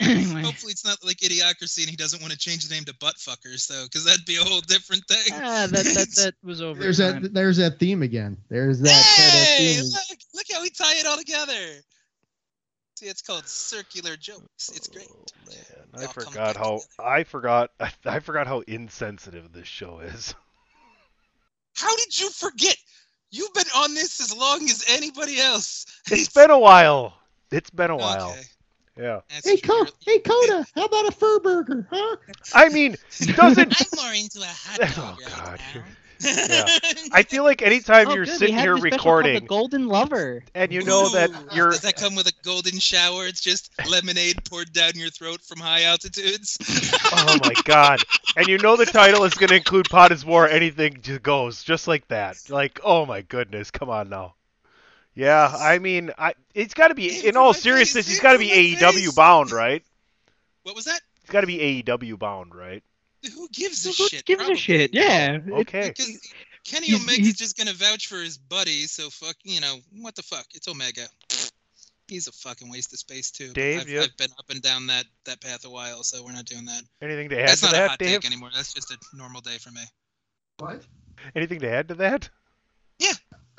Anyway, 0.00 0.42
Hopefully, 0.42 0.72
it's 0.72 0.84
not 0.84 0.98
like 1.04 1.18
Idiocracy 1.18 1.80
and 1.80 1.90
he 1.90 1.96
doesn't 1.96 2.20
want 2.20 2.32
to 2.32 2.38
change 2.38 2.66
the 2.66 2.74
name 2.74 2.84
to 2.84 2.94
Buttfuckers, 2.94 3.66
though, 3.68 3.84
because 3.84 4.04
that'd 4.04 4.24
be 4.24 4.36
a 4.36 4.42
whole 4.42 4.60
different 4.62 5.04
thing. 5.06 5.32
ah, 5.34 5.66
that 5.70 5.84
that 5.84 6.08
that 6.16 6.34
was 6.42 6.62
over. 6.62 6.80
There's 6.80 6.98
time. 6.98 7.22
that. 7.22 7.34
There's 7.34 7.56
that 7.58 7.78
theme 7.78 8.02
again. 8.02 8.36
There's 8.48 8.80
that. 8.80 8.90
Hey, 8.90 9.76
that 9.76 9.82
theme. 9.82 9.90
look, 9.92 10.18
look 10.34 10.46
how 10.52 10.62
we 10.62 10.70
tie 10.70 10.98
it 10.98 11.06
all 11.06 11.16
together. 11.16 11.82
See, 12.96 13.06
it's 13.06 13.22
called 13.22 13.46
circular 13.46 14.16
jokes. 14.16 14.68
It's 14.74 14.86
great. 14.86 15.08
I 15.94 16.02
Y'all 16.02 16.12
come 16.12 16.24
forgot 16.24 16.54
back 16.54 16.56
how 16.56 16.80
I 16.98 17.24
forgot 17.24 17.70
I, 17.80 17.90
I 18.04 18.20
forgot 18.20 18.46
how 18.46 18.60
insensitive 18.60 19.52
this 19.52 19.66
show 19.66 20.00
is. 20.00 20.34
How 21.76 21.96
did 21.96 22.20
you 22.20 22.28
forget? 22.30 22.76
You've 23.30 23.54
been 23.54 23.64
on 23.76 23.94
this 23.94 24.20
as 24.20 24.36
long 24.36 24.64
as 24.64 24.84
anybody 24.88 25.40
else. 25.40 25.86
It's 26.10 26.28
been 26.28 26.50
a 26.50 26.58
while. 26.58 27.14
It's 27.50 27.70
been 27.70 27.90
a 27.90 27.96
while. 27.96 28.32
Okay. 28.32 28.42
Yeah. 29.00 29.20
That's 29.30 29.48
Hey, 29.48 29.56
true. 29.56 29.84
Co- 29.84 29.90
hey, 30.04 30.18
Kota, 30.18 30.66
how 30.74 30.84
about 30.84 31.06
a 31.08 31.12
fur 31.12 31.40
burger, 31.40 31.88
huh? 31.90 32.16
I 32.54 32.68
mean, 32.68 32.96
doesn't 33.34 33.74
I'm 33.98 34.02
more 34.04 34.12
into 34.14 34.40
a 34.40 34.44
hot 34.44 34.78
Oh 34.98 35.16
dog 35.16 35.20
right 35.20 35.30
god. 35.36 35.60
now. 35.74 35.82
Yeah. 35.82 35.86
I 37.12 37.22
feel 37.22 37.44
like 37.44 37.62
anytime 37.62 38.08
Oh, 38.08 38.14
you're 38.14 38.26
good, 38.26 38.32
we 38.32 38.38
sitting 38.38 38.54
had 38.54 38.64
here 38.64 38.74
the 38.74 38.80
special 38.82 38.98
called 38.98 39.16
recording 39.24 39.40
the 39.40 39.46
Golden 39.48 39.88
Lover. 39.88 40.44
and 40.54 40.70
you 40.70 40.82
know 40.84 41.08
that 41.14 41.30
you're 41.54 41.70
Does 41.70 41.80
that 41.80 41.96
come 41.96 42.14
with 42.14 42.26
a 42.26 42.32
golden 42.42 42.78
shower? 42.78 43.26
It's 43.26 43.40
just 43.40 43.70
lemonade 43.88 44.44
poured 44.44 44.70
down 44.74 44.92
your 44.96 45.08
throat 45.08 45.40
from 45.40 45.60
high 45.60 45.84
altitudes. 45.84 46.58
Oh 47.14 47.38
my 47.42 47.54
god. 47.64 48.00
And 48.36 48.46
you 48.48 48.58
know 48.58 48.76
the 48.76 48.84
title 48.84 49.24
is 49.24 49.32
going 49.32 49.48
to 49.48 49.56
include 49.56 49.88
Pot 49.88 50.12
is 50.12 50.22
War, 50.22 50.46
anything 50.46 50.98
just 51.00 51.22
goes, 51.22 51.62
just 51.62 51.88
like 51.88 52.06
that. 52.08 52.36
Like, 52.50 52.80
oh 52.84 53.06
my 53.06 53.22
goodness, 53.22 53.70
come 53.70 53.88
on 53.88 54.10
now. 54.10 54.34
Yeah, 55.20 55.54
I 55.58 55.78
mean, 55.78 56.12
I 56.16 56.34
it's 56.54 56.72
got 56.74 56.88
to 56.88 56.94
be, 56.94 57.10
Aim 57.10 57.26
in 57.30 57.36
all 57.36 57.48
my 57.48 57.52
face, 57.52 57.62
seriousness, 57.62 58.06
he's 58.08 58.18
aim 58.18 58.22
got 58.22 58.32
to 58.32 58.38
be 58.38 58.48
AEW 58.48 58.92
face. 58.92 59.12
bound, 59.14 59.52
right? 59.52 59.82
What 60.62 60.74
was 60.74 60.86
that? 60.86 61.00
He's 61.20 61.30
got 61.30 61.42
to 61.42 61.46
be 61.46 61.58
AEW 61.82 62.18
bound, 62.18 62.54
right? 62.54 62.82
Who 63.34 63.48
gives 63.52 63.84
a 63.84 63.90
Who 63.90 64.08
shit? 64.08 64.24
gives 64.24 64.38
Probably. 64.38 64.54
a 64.54 64.58
shit? 64.58 64.94
Yeah. 64.94 65.38
Okay. 65.50 65.88
Because 65.88 66.32
Kenny 66.64 66.86
He's- 66.86 67.00
Omega's 67.02 67.16
he's- 67.18 67.36
just 67.36 67.58
gonna 67.58 67.72
vouch 67.74 68.06
for 68.06 68.16
his 68.16 68.38
buddy, 68.38 68.84
so 68.86 69.10
fuck, 69.10 69.36
you 69.44 69.60
know, 69.60 69.76
what 70.00 70.14
the 70.14 70.22
fuck? 70.22 70.46
It's 70.54 70.68
Omega. 70.68 71.06
He's 72.08 72.26
a 72.26 72.32
fucking 72.32 72.70
waste 72.70 72.92
of 72.92 72.98
space 72.98 73.30
too. 73.30 73.52
Dave, 73.52 73.80
I've, 73.82 73.88
you- 73.88 74.00
I've 74.00 74.16
been 74.16 74.30
up 74.38 74.48
and 74.50 74.60
down 74.62 74.86
that 74.88 75.04
that 75.26 75.40
path 75.42 75.64
a 75.66 75.70
while, 75.70 76.02
so 76.02 76.24
we're 76.24 76.32
not 76.32 76.46
doing 76.46 76.64
that. 76.64 76.82
Anything 77.02 77.28
to 77.28 77.40
add 77.40 77.48
That's 77.48 77.60
to 77.60 77.66
not 77.66 77.74
a 77.74 77.76
that, 77.76 77.90
hot 77.90 77.98
Dave? 77.98 78.20
take 78.22 78.26
anymore. 78.32 78.50
That's 78.54 78.72
just 78.72 78.90
a 78.90 78.96
normal 79.14 79.42
day 79.42 79.58
for 79.58 79.70
me. 79.70 79.82
What? 80.58 80.82
Anything 81.36 81.60
to 81.60 81.70
add 81.70 81.88
to 81.88 81.94
that? 81.96 82.28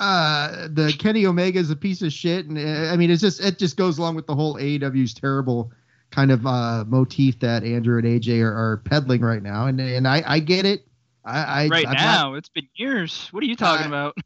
Uh, 0.01 0.67
the 0.71 0.91
Kenny 0.97 1.27
Omega 1.27 1.59
is 1.59 1.69
a 1.69 1.75
piece 1.75 2.01
of 2.01 2.11
shit, 2.11 2.47
and 2.47 2.57
uh, 2.57 2.91
I 2.91 2.97
mean, 2.97 3.11
it's 3.11 3.21
just 3.21 3.39
it 3.39 3.59
just 3.59 3.77
goes 3.77 3.99
along 3.99 4.15
with 4.15 4.25
the 4.25 4.33
whole 4.33 4.55
AEW's 4.55 5.13
terrible 5.13 5.71
kind 6.09 6.31
of 6.31 6.45
uh 6.45 6.83
motif 6.87 7.39
that 7.39 7.63
Andrew 7.63 7.97
and 7.99 8.05
AJ 8.07 8.41
are, 8.43 8.51
are 8.51 8.77
peddling 8.77 9.21
right 9.21 9.43
now, 9.43 9.67
and 9.67 9.79
and 9.79 10.07
I 10.07 10.23
I 10.25 10.39
get 10.39 10.65
it. 10.65 10.87
I, 11.23 11.39
I 11.65 11.67
right 11.67 11.85
I'm 11.87 11.93
not- 11.93 12.01
now, 12.01 12.33
it's 12.33 12.49
been 12.49 12.67
years. 12.73 13.27
What 13.31 13.43
are 13.43 13.45
you 13.45 13.55
talking 13.55 13.85
Uh, 13.85 13.89
about? 13.89 14.17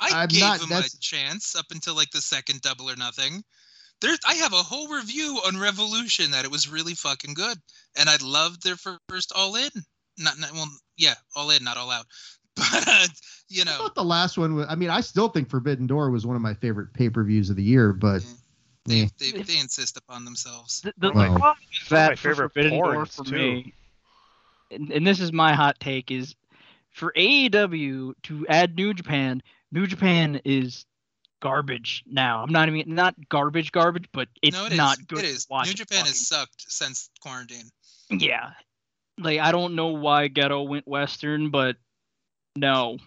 I 0.00 0.22
I'm 0.22 0.28
gave 0.28 0.40
not- 0.40 0.60
him 0.62 0.68
that's- 0.70 0.94
a 0.94 0.98
chance 0.98 1.54
up 1.54 1.66
until 1.70 1.94
like 1.94 2.10
the 2.10 2.20
second 2.20 2.60
double 2.62 2.90
or 2.90 2.96
nothing. 2.96 3.44
There, 4.00 4.16
I 4.26 4.34
have 4.34 4.52
a 4.54 4.56
whole 4.62 4.88
review 4.88 5.40
on 5.46 5.58
Revolution 5.58 6.30
that 6.32 6.44
it 6.44 6.50
was 6.50 6.68
really 6.68 6.94
fucking 6.94 7.34
good, 7.34 7.56
and 7.96 8.08
I 8.08 8.16
loved 8.20 8.64
their 8.64 8.76
first 8.76 9.30
All 9.36 9.54
In. 9.54 9.70
Not, 10.18 10.38
not 10.40 10.52
well, 10.52 10.68
yeah, 10.96 11.14
All 11.36 11.50
In, 11.50 11.62
not 11.62 11.76
All 11.76 11.90
Out. 11.90 12.06
But 12.56 13.10
you 13.48 13.62
I 13.62 13.64
know, 13.64 13.70
thought 13.78 13.94
the 13.94 14.04
last 14.04 14.38
one 14.38 14.54
was. 14.54 14.66
I 14.68 14.74
mean, 14.76 14.90
I 14.90 15.00
still 15.00 15.28
think 15.28 15.48
Forbidden 15.48 15.86
Door 15.86 16.10
was 16.10 16.24
one 16.26 16.36
of 16.36 16.42
my 16.42 16.54
favorite 16.54 16.92
pay 16.94 17.10
per 17.10 17.24
views 17.24 17.50
of 17.50 17.56
the 17.56 17.62
year, 17.62 17.92
but 17.92 18.24
they, 18.86 19.02
eh. 19.02 19.08
they, 19.18 19.30
they 19.42 19.58
insist 19.58 19.96
upon 19.96 20.24
themselves. 20.24 20.80
The, 20.82 20.92
the, 20.98 21.12
Well- 21.12 21.32
the 21.34 21.38
problem 21.38 21.64
with 21.68 21.88
Some 21.88 21.98
my 21.98 22.08
for 22.14 22.16
favorite 22.16 22.52
Forbidden 22.52 22.78
Door 22.78 23.06
for 23.06 23.24
too. 23.24 23.34
me, 23.36 23.74
and, 24.70 24.90
and 24.92 25.06
this 25.06 25.20
is 25.20 25.32
my 25.32 25.52
hot 25.54 25.80
take, 25.80 26.10
is 26.10 26.34
for 26.90 27.12
AEW 27.16 28.14
to 28.24 28.46
add 28.48 28.76
New 28.76 28.94
Japan. 28.94 29.42
New 29.72 29.86
Japan 29.86 30.40
is 30.44 30.86
garbage 31.40 32.04
now. 32.06 32.42
I'm 32.42 32.52
not 32.52 32.68
even 32.68 32.94
not 32.94 33.14
garbage, 33.28 33.72
garbage, 33.72 34.06
but 34.12 34.28
it's 34.42 34.56
no, 34.56 34.66
it 34.66 34.72
is. 34.72 34.78
not 34.78 35.08
good. 35.08 35.20
It 35.20 35.24
is. 35.24 35.46
to 35.46 35.62
New 35.64 35.72
Japan 35.74 35.98
fucking- 35.98 36.06
has 36.12 36.28
sucked 36.28 36.66
since 36.70 37.10
quarantine. 37.20 37.70
Yeah, 38.10 38.50
like 39.18 39.40
I 39.40 39.50
don't 39.52 39.74
know 39.74 39.88
why 39.88 40.28
Gedo 40.28 40.66
went 40.68 40.86
Western, 40.86 41.50
but 41.50 41.76
no, 42.56 42.98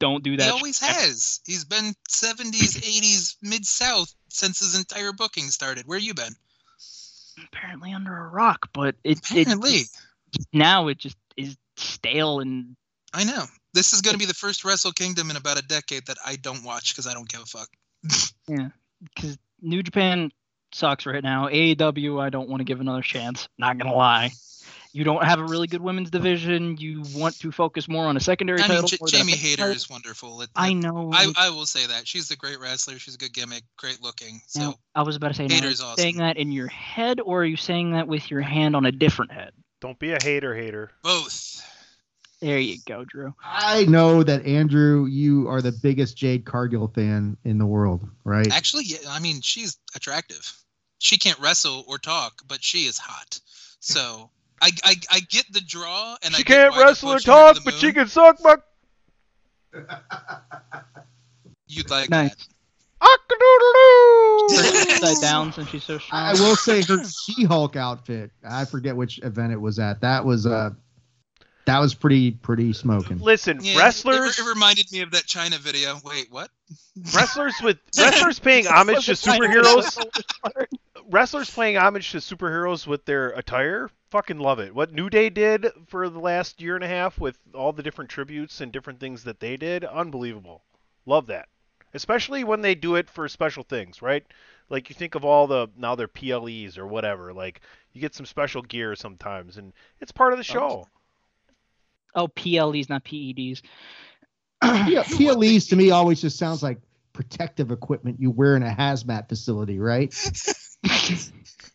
don't 0.00 0.22
do 0.22 0.36
that. 0.36 0.44
He 0.44 0.50
always 0.50 0.80
has. 0.80 1.40
He's 1.46 1.64
been 1.64 1.94
70s, 2.08 2.78
80s, 2.78 3.36
mid 3.42 3.66
South 3.66 4.12
since 4.28 4.60
his 4.60 4.76
entire 4.76 5.12
booking 5.12 5.44
started. 5.44 5.86
Where 5.86 5.98
you 5.98 6.14
been? 6.14 6.34
Apparently 7.52 7.92
under 7.92 8.16
a 8.16 8.28
rock, 8.28 8.68
but 8.72 8.96
it, 9.04 9.18
it 9.30 9.42
Apparently. 9.42 9.82
now 10.52 10.88
it 10.88 10.98
just 10.98 11.16
is 11.36 11.56
stale 11.76 12.40
and 12.40 12.76
I 13.14 13.24
know. 13.24 13.44
This 13.74 13.92
is 13.92 14.00
going 14.00 14.14
to 14.14 14.18
be 14.18 14.24
the 14.24 14.34
first 14.34 14.64
Wrestle 14.64 14.92
Kingdom 14.92 15.30
in 15.30 15.36
about 15.36 15.58
a 15.58 15.66
decade 15.66 16.06
that 16.06 16.16
I 16.24 16.36
don't 16.36 16.64
watch 16.64 16.94
because 16.94 17.06
I 17.06 17.14
don't 17.14 17.28
give 17.28 17.40
a 17.40 17.46
fuck. 17.46 17.68
Yeah, 18.48 18.68
because 19.14 19.36
New 19.60 19.82
Japan 19.82 20.32
sucks 20.72 21.04
right 21.04 21.22
now. 21.22 21.48
AEW, 21.48 22.18
I 22.18 22.30
don't 22.30 22.48
want 22.48 22.60
to 22.60 22.64
give 22.64 22.80
another 22.80 23.02
chance. 23.02 23.46
Not 23.58 23.76
gonna 23.76 23.94
lie. 23.94 24.30
You 24.98 25.04
don't 25.04 25.22
have 25.22 25.38
a 25.38 25.44
really 25.44 25.68
good 25.68 25.80
women's 25.80 26.10
division. 26.10 26.76
You 26.76 27.04
want 27.14 27.38
to 27.38 27.52
focus 27.52 27.86
more 27.86 28.06
on 28.06 28.16
a 28.16 28.20
secondary 28.20 28.58
I 28.58 28.62
mean, 28.66 28.78
title. 28.78 28.88
J- 28.88 28.96
more 29.00 29.06
Jamie 29.08 29.24
main 29.26 29.36
Hayter 29.36 29.62
title. 29.62 29.76
is 29.76 29.88
wonderful. 29.88 30.40
It- 30.42 30.50
I 30.56 30.72
know. 30.72 31.12
I, 31.14 31.32
I 31.36 31.50
will 31.50 31.66
say 31.66 31.86
that 31.86 32.08
she's 32.08 32.32
a 32.32 32.36
great 32.36 32.58
wrestler. 32.58 32.98
She's 32.98 33.14
a 33.14 33.18
good 33.18 33.32
gimmick, 33.32 33.62
great 33.76 34.02
looking. 34.02 34.40
So 34.48 34.60
Now, 34.60 34.74
I 34.96 35.02
was 35.02 35.14
about 35.14 35.28
to 35.28 35.34
say, 35.34 35.46
now, 35.46 35.60
are 35.60 35.66
you 35.66 35.70
awesome. 35.70 35.96
saying 35.96 36.16
that 36.16 36.36
in 36.36 36.50
your 36.50 36.66
head, 36.66 37.20
or 37.20 37.42
are 37.42 37.44
you 37.44 37.54
saying 37.54 37.92
that 37.92 38.08
with 38.08 38.28
your 38.28 38.40
hand 38.40 38.74
on 38.74 38.86
a 38.86 38.90
different 38.90 39.30
head? 39.30 39.52
Don't 39.80 40.00
be 40.00 40.10
a 40.14 40.18
hater 40.20 40.52
hater. 40.52 40.90
both. 41.04 41.64
There 42.40 42.58
you 42.58 42.78
go, 42.84 43.04
Drew. 43.04 43.34
I 43.44 43.84
know 43.84 44.24
that 44.24 44.44
Andrew, 44.46 45.06
you 45.06 45.46
are 45.48 45.62
the 45.62 45.78
biggest 45.80 46.16
Jade 46.16 46.44
Cargill 46.44 46.88
fan 46.88 47.36
in 47.44 47.58
the 47.58 47.66
world, 47.66 48.02
right? 48.24 48.52
Actually, 48.52 48.86
yeah, 48.86 48.98
I 49.08 49.20
mean, 49.20 49.42
she's 49.42 49.76
attractive. 49.94 50.52
She 50.98 51.18
can't 51.18 51.38
wrestle 51.38 51.84
or 51.86 51.98
talk, 51.98 52.42
but 52.48 52.64
she 52.64 52.86
is 52.86 52.98
hot. 52.98 53.38
So 53.78 54.30
I 54.60 54.70
I, 54.84 54.94
I 55.10 55.20
get 55.20 55.46
the 55.52 55.60
draw, 55.60 56.16
and 56.22 56.34
She 56.34 56.44
get 56.44 56.54
can't 56.56 56.74
why 56.74 56.84
wrestle 56.84 57.10
or 57.10 57.14
pushing 57.14 57.32
her 57.32 57.48
to 57.48 57.54
talk, 57.54 57.64
but 57.64 57.74
she 57.74 57.92
can 57.92 58.08
suck 58.08 58.38
my. 58.42 58.56
You'd 61.66 61.90
like 61.90 62.08
Nice. 62.10 62.34
that. 62.34 62.46
upside 65.02 65.22
down 65.22 65.52
since 65.52 65.68
she's 65.68 65.84
so 65.84 65.98
strong. 65.98 66.22
I 66.22 66.32
will 66.32 66.56
say 66.56 66.82
her 66.82 67.04
She-Hulk 67.04 67.76
outfit. 67.76 68.30
I 68.48 68.64
forget 68.64 68.96
which 68.96 69.20
event 69.22 69.52
it 69.52 69.60
was 69.60 69.78
at. 69.78 70.00
That 70.00 70.24
was 70.24 70.46
uh 70.46 70.70
that 71.68 71.80
was 71.80 71.94
pretty 71.94 72.30
pretty 72.30 72.72
smoking. 72.72 73.18
Listen, 73.18 73.58
Yeah, 73.62 73.78
wrestlers 73.78 74.38
It, 74.38 74.42
it 74.42 74.48
reminded 74.48 74.90
me 74.90 75.02
of 75.02 75.10
that 75.10 75.24
Chyna 75.24 75.58
video. 75.58 76.00
Wait, 76.02 76.28
what? 76.30 76.50
wrestlers 77.14 77.54
with 77.62 77.78
wrestlers 77.98 78.38
paying 78.38 78.66
homage 78.66 79.04
to 79.04 79.12
superheroes? 79.12 80.02
wrestlers 81.10 81.50
paying 81.50 81.76
homage 81.76 82.10
to 82.12 82.18
superheroes 82.18 82.86
with 82.86 83.04
their 83.04 83.30
attire? 83.30 83.90
Fucking 84.10 84.38
love 84.38 84.60
it. 84.60 84.74
What 84.74 84.94
new 84.94 85.10
day 85.10 85.28
did 85.28 85.66
for 85.88 86.08
the 86.08 86.18
last 86.18 86.62
year 86.62 86.74
and 86.74 86.82
a 86.84 86.88
half 86.88 87.20
with 87.20 87.38
all 87.52 87.74
the 87.74 87.82
different 87.82 88.10
tributes 88.10 88.62
and 88.62 88.72
different 88.72 88.98
things 88.98 89.24
that 89.24 89.40
they 89.40 89.58
did? 89.58 89.84
Unbelievable. 89.84 90.62
Love 91.04 91.26
that. 91.26 91.48
Especially 91.92 92.44
when 92.44 92.62
they 92.62 92.74
do 92.74 92.94
it 92.94 93.10
for 93.10 93.28
special 93.28 93.62
things 93.62 94.00
right? 94.00 94.24
Like 94.70 94.88
you 94.88 94.94
think 94.94 95.14
of 95.14 95.24
all 95.24 95.46
the 95.46 95.68
now 95.76 95.94
they're 95.94 96.08
PLEs 96.08 96.78
or 96.78 96.86
whatever. 96.86 97.34
Like 97.34 97.60
you 97.92 98.00
get 98.00 98.14
some 98.14 98.26
special 98.26 98.62
gear 98.62 98.94
sometimes 98.94 99.58
and 99.58 99.74
it's 100.00 100.12
part 100.12 100.32
of 100.32 100.38
the 100.38 100.50
oh, 100.50 100.54
show 100.54 100.88
Oh, 102.14 102.28
PLEs, 102.28 102.88
not 102.88 103.04
PEDs. 103.04 103.62
P- 104.62 105.02
PLEs 105.02 105.66
to 105.68 105.76
me 105.76 105.90
always 105.90 106.20
just 106.20 106.38
sounds 106.38 106.62
like 106.62 106.78
protective 107.12 107.70
equipment 107.70 108.20
you 108.20 108.30
wear 108.30 108.56
in 108.56 108.62
a 108.62 108.70
hazmat 108.70 109.28
facility, 109.28 109.78
right? 109.78 110.14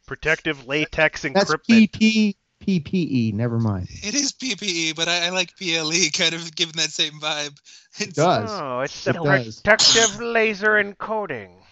protective 0.07 0.67
latex 0.67 1.23
encryption. 1.23 1.33
That's 1.33 1.51
encryptment 1.51 1.91
PP 1.91 2.35
PPE. 2.65 3.33
Never 3.33 3.59
mind. 3.59 3.89
It 3.89 4.15
is 4.15 4.31
PPE, 4.33 4.95
but 4.95 5.07
I, 5.07 5.27
I 5.27 5.29
like 5.29 5.55
PLE, 5.57 6.09
kind 6.13 6.33
of 6.33 6.55
giving 6.55 6.75
that 6.77 6.91
same 6.91 7.19
vibe. 7.19 7.57
It's, 7.99 8.15
does. 8.15 8.49
oh 8.49 8.79
it's 8.81 9.05
It 9.05 9.13
the 9.13 9.21
does. 9.21 9.61
protective 9.61 10.21
laser 10.21 10.71
encoding 10.71 11.49
Yeah, 11.49 11.59
I 11.59 11.62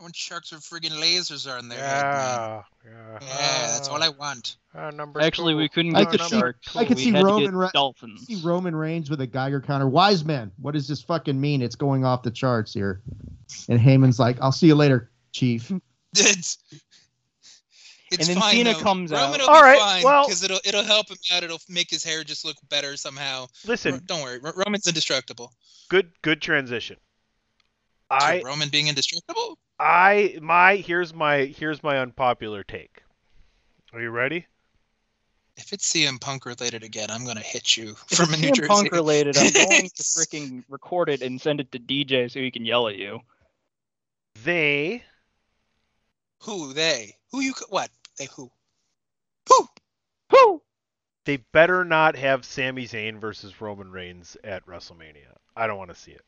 want 0.00 0.14
sharks 0.14 0.52
with 0.52 0.62
friggin' 0.62 0.90
lasers 0.92 1.50
on 1.50 1.68
their 1.68 1.78
head, 1.78 2.02
man. 2.02 2.12
yeah 2.12 2.62
yeah 2.84 3.18
Yeah, 3.22 3.66
that's 3.72 3.88
all 3.88 4.02
I 4.02 4.08
want. 4.10 4.56
Uh, 4.74 4.90
number 4.90 5.20
Actually, 5.20 5.54
two. 5.54 5.58
we 5.58 5.68
couldn't 5.68 5.96
I 5.96 6.00
get 6.02 6.10
could 6.10 6.20
the 6.20 6.24
see, 6.28 6.38
sharks. 6.38 6.76
I 6.76 6.84
could 6.84 6.96
we 6.98 7.04
see 7.04 7.10
had 7.12 7.18
to 7.20 7.24
get 7.24 7.30
Roman 7.30 7.56
Re- 7.56 7.70
dolphins. 7.72 8.26
see 8.26 8.42
Roman 8.44 8.76
Reigns 8.76 9.08
with 9.08 9.20
a 9.22 9.26
Geiger 9.26 9.60
counter. 9.60 9.88
Wise 9.88 10.24
man, 10.24 10.52
what 10.60 10.72
does 10.74 10.86
this 10.86 11.00
fucking 11.02 11.40
mean? 11.40 11.62
It's 11.62 11.76
going 11.76 12.04
off 12.04 12.22
the 12.22 12.30
charts 12.30 12.74
here. 12.74 13.00
And 13.68 13.80
Heyman's 13.80 14.18
like, 14.18 14.36
"I'll 14.42 14.52
see 14.52 14.66
you 14.66 14.74
later, 14.74 15.10
Chief." 15.32 15.70
It's, 16.18 16.58
it's 18.10 18.28
And 18.28 18.36
then 18.36 18.40
fine, 18.40 18.52
Cena 18.54 18.72
though. 18.72 18.80
comes 18.80 19.12
out. 19.12 19.26
Roman 19.26 19.40
will 19.40 19.48
All 19.50 19.56
be 19.60 19.62
right, 19.62 19.78
fine 19.80 20.02
well- 20.04 20.26
because 20.26 20.42
it'll 20.44 20.60
it'll 20.64 20.84
help 20.84 21.10
him 21.10 21.16
out. 21.32 21.42
It'll 21.42 21.58
make 21.68 21.90
his 21.90 22.02
hair 22.04 22.22
just 22.24 22.44
look 22.44 22.56
better 22.70 22.96
somehow. 22.96 23.46
listen 23.66 23.94
Ro- 23.94 24.00
Don't 24.06 24.22
worry, 24.22 24.38
Ro- 24.38 24.52
Roman's 24.56 24.86
indestructible. 24.86 25.52
good 25.88 26.10
good 26.22 26.40
transition 26.40 26.96
i 28.10 28.40
Roman 28.44 28.68
being 28.68 28.86
indestructible? 28.86 29.58
I 29.78 30.38
my 30.40 30.76
here's 30.76 31.12
my 31.14 31.44
here's 31.44 31.82
my 31.82 31.98
unpopular 31.98 32.62
take 32.64 33.02
are 33.92 34.00
you 34.00 34.10
ready 34.10 34.46
If 35.56 35.72
it's 35.72 35.90
CM 35.90 36.20
Punk 36.20 36.44
related 36.44 36.82
again, 36.82 37.10
I'm 37.10 37.24
gonna 37.24 37.40
hit 37.40 37.76
you 37.78 37.96
If 38.10 38.18
from 38.18 38.32
it's 38.34 38.42
New 38.42 38.50
CM 38.50 38.54
Jersey. 38.54 38.68
Punk 38.68 38.92
related, 38.92 39.36
I'm 39.38 39.52
going 39.52 39.88
to 39.88 40.02
freaking 40.02 40.64
record 40.68 41.08
it 41.08 41.22
and 41.22 41.40
send 41.40 41.60
it 41.60 41.72
to 41.72 41.78
DJ 41.78 42.30
so 42.30 42.40
he 42.40 42.50
can 42.50 42.64
yell 42.66 42.88
at 42.88 42.96
you. 42.96 43.20
they 44.44 45.02
Who 46.42 46.72
they? 46.74 47.16
Who 47.32 47.40
you? 47.40 47.54
What? 47.70 47.90
They 48.18 48.26
Who? 48.36 48.50
who? 49.48 49.68
Who? 50.30 50.62
they 51.24 51.38
better 51.52 51.84
not 51.84 52.16
have 52.16 52.44
Sami 52.44 52.86
Zayn 52.86 53.18
versus 53.18 53.60
Roman 53.60 53.90
Reigns 53.90 54.36
at 54.44 54.64
WrestleMania. 54.66 55.34
I 55.56 55.66
don't 55.66 55.78
want 55.78 55.90
to 55.90 55.96
see 55.96 56.12
it. 56.12 56.22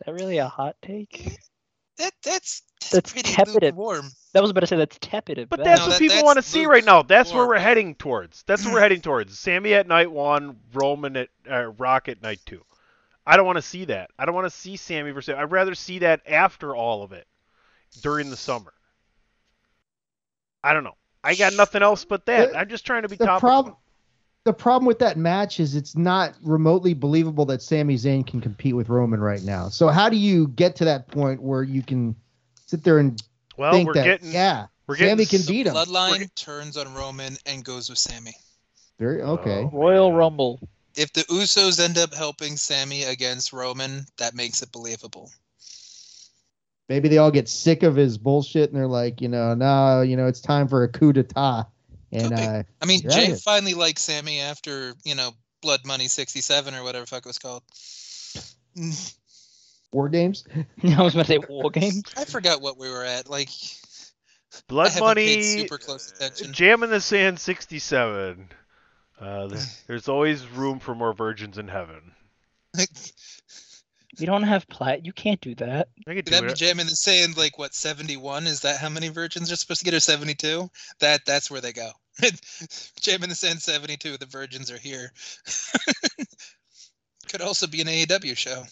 Is 0.00 0.06
that 0.06 0.12
really 0.12 0.38
a 0.38 0.48
hot 0.48 0.76
take? 0.82 1.38
That 1.98 2.12
that's 2.22 2.62
that's, 2.80 2.90
That's 2.92 3.12
pretty 3.12 3.32
tepid 3.32 3.64
at- 3.64 3.74
lukewarm. 3.76 4.10
That 4.32 4.42
was 4.42 4.50
about 4.52 4.60
to 4.60 4.66
say 4.68 4.76
that's 4.76 4.98
tepid 5.00 5.48
But 5.48 5.64
that's 5.64 5.80
No, 5.80 5.86
what 5.86 5.92
that- 5.94 5.98
people 5.98 6.22
want 6.24 6.36
to 6.36 6.42
see 6.42 6.64
right 6.66 6.84
now. 6.84 7.02
That's 7.02 7.32
where 7.32 7.46
we're 7.46 7.58
heading 7.58 7.94
towards. 7.96 8.44
That's 8.46 8.64
what 8.64 8.72
we're 8.74 8.80
heading 8.88 9.00
towards. 9.00 9.36
Sami 9.38 9.74
at 9.74 9.88
night 9.88 10.10
one, 10.10 10.60
Roman 10.72 11.16
at 11.16 11.28
uh, 11.50 11.72
Rock 11.72 12.08
at 12.08 12.22
night 12.22 12.40
two. 12.46 12.64
I 13.26 13.36
don't 13.36 13.46
want 13.46 13.56
to 13.56 13.62
see 13.62 13.84
that. 13.86 14.10
I 14.18 14.24
don't 14.24 14.34
want 14.34 14.46
to 14.46 14.56
see 14.56 14.76
Sami 14.76 15.10
versus. 15.10 15.34
I'd 15.36 15.50
rather 15.50 15.74
see 15.74 15.98
that 16.00 16.20
after 16.26 16.74
all 16.76 17.02
of 17.02 17.12
it, 17.12 17.26
during 18.00 18.30
the 18.30 18.36
summer. 18.36 18.72
I 20.62 20.72
don't 20.72 20.84
know. 20.84 20.96
I 21.24 21.34
got 21.34 21.52
nothing 21.54 21.82
else 21.82 22.04
but 22.04 22.24
that. 22.26 22.52
The- 22.52 22.58
I'm 22.58 22.68
just 22.68 22.86
trying 22.86 23.02
to 23.02 23.08
be 23.08 23.16
the 23.16 23.26
topical. 23.26 23.48
problem 23.48 23.76
the 24.48 24.54
problem 24.54 24.86
with 24.86 24.98
that 25.00 25.18
match 25.18 25.60
is 25.60 25.74
it's 25.74 25.94
not 25.94 26.34
remotely 26.42 26.94
believable 26.94 27.44
that 27.44 27.60
Sami 27.60 27.96
Zayn 27.96 28.26
can 28.26 28.40
compete 28.40 28.74
with 28.74 28.88
Roman 28.88 29.20
right 29.20 29.42
now. 29.42 29.68
So 29.68 29.88
how 29.88 30.08
do 30.08 30.16
you 30.16 30.48
get 30.48 30.74
to 30.76 30.86
that 30.86 31.06
point 31.06 31.42
where 31.42 31.62
you 31.62 31.82
can 31.82 32.16
sit 32.64 32.82
there 32.82 32.96
and 32.96 33.22
well, 33.58 33.72
think 33.72 33.88
we're 33.88 33.92
that 33.92 34.04
getting. 34.04 34.32
yeah, 34.32 34.68
we're 34.86 34.96
Sami 34.96 35.16
getting 35.26 35.40
can 35.40 35.46
beat 35.46 35.66
him? 35.66 35.74
Bloodline 35.74 36.34
turns 36.34 36.78
on 36.78 36.94
Roman 36.94 37.36
and 37.44 37.62
goes 37.62 37.90
with 37.90 37.98
Sami. 37.98 38.32
Very 38.98 39.20
okay. 39.20 39.64
Oh, 39.64 39.70
Royal. 39.70 40.06
Oh, 40.06 40.12
Rumble. 40.12 40.60
If 40.96 41.12
the 41.12 41.24
Usos 41.24 41.78
end 41.78 41.98
up 41.98 42.14
helping 42.14 42.56
Sami 42.56 43.04
against 43.04 43.52
Roman, 43.52 44.06
that 44.16 44.34
makes 44.34 44.62
it 44.62 44.72
believable. 44.72 45.30
Maybe 46.88 47.10
they 47.10 47.18
all 47.18 47.30
get 47.30 47.50
sick 47.50 47.82
of 47.82 47.96
his 47.96 48.16
bullshit 48.16 48.70
and 48.70 48.78
they're 48.78 48.86
like, 48.86 49.20
you 49.20 49.28
know, 49.28 49.52
no, 49.52 50.00
you 50.00 50.16
know, 50.16 50.26
it's 50.26 50.40
time 50.40 50.68
for 50.68 50.84
a 50.84 50.88
coup 50.88 51.12
d'état. 51.12 51.66
And 52.12 52.32
uh, 52.32 52.62
I 52.80 52.86
mean, 52.86 53.00
you're 53.02 53.12
Jay 53.12 53.34
finally 53.34 53.74
liked 53.74 53.98
Sami 53.98 54.40
after 54.40 54.94
you 55.04 55.14
know 55.14 55.32
Blood 55.62 55.80
Money 55.84 56.08
'67 56.08 56.74
or 56.74 56.82
whatever 56.82 57.04
the 57.04 57.08
fuck 57.08 57.24
it 57.24 57.28
was 57.28 57.38
called. 57.38 57.62
War 59.92 60.08
Games. 60.08 60.44
I 60.84 61.02
was 61.02 61.14
about 61.14 61.26
to 61.26 61.32
say 61.32 61.38
War 61.48 61.70
Games. 61.70 62.02
I 62.16 62.24
forgot 62.24 62.60
what 62.60 62.78
we 62.78 62.88
were 62.90 63.04
at. 63.04 63.28
Like, 63.28 63.48
Blood 64.68 64.88
haven't 64.88 65.02
Money. 65.04 65.42
super 65.42 65.78
close 65.78 66.12
attention. 66.12 66.52
Jam 66.52 66.82
in 66.82 66.90
the 66.90 67.00
Sand 67.00 67.38
67. 67.40 68.48
Uh, 69.20 69.46
there- 69.48 69.60
there's 69.86 70.08
always 70.08 70.46
room 70.46 70.78
for 70.78 70.94
more 70.94 71.12
virgins 71.14 71.58
in 71.58 71.68
heaven. 71.68 72.12
You 74.18 74.26
don't 74.26 74.42
have 74.42 74.68
plat. 74.68 75.04
You 75.04 75.12
can't 75.12 75.40
do 75.40 75.54
that. 75.56 75.88
I 76.06 76.14
could 76.14 76.24
do 76.24 76.30
That'd 76.30 76.48
be 76.48 76.52
it. 76.52 76.56
jamming 76.56 76.86
the 76.86 76.96
saying 76.96 77.34
like 77.36 77.58
what 77.58 77.74
71 77.74 78.46
is 78.46 78.60
that 78.60 78.78
how 78.78 78.88
many 78.88 79.08
virgins 79.08 79.52
are 79.52 79.56
supposed 79.56 79.80
to 79.80 79.84
get 79.84 79.94
or 79.94 80.00
72 80.00 80.68
that 81.00 81.24
that's 81.24 81.50
where 81.50 81.60
they 81.60 81.72
go 81.72 81.90
jamming 83.00 83.28
the 83.28 83.34
sand 83.34 83.62
72 83.62 84.16
the 84.16 84.26
virgins 84.26 84.70
are 84.70 84.78
here 84.78 85.12
could 87.28 87.42
also 87.42 87.66
be 87.66 87.80
an 87.80 87.86
AEW 87.86 88.36
show 88.36 88.64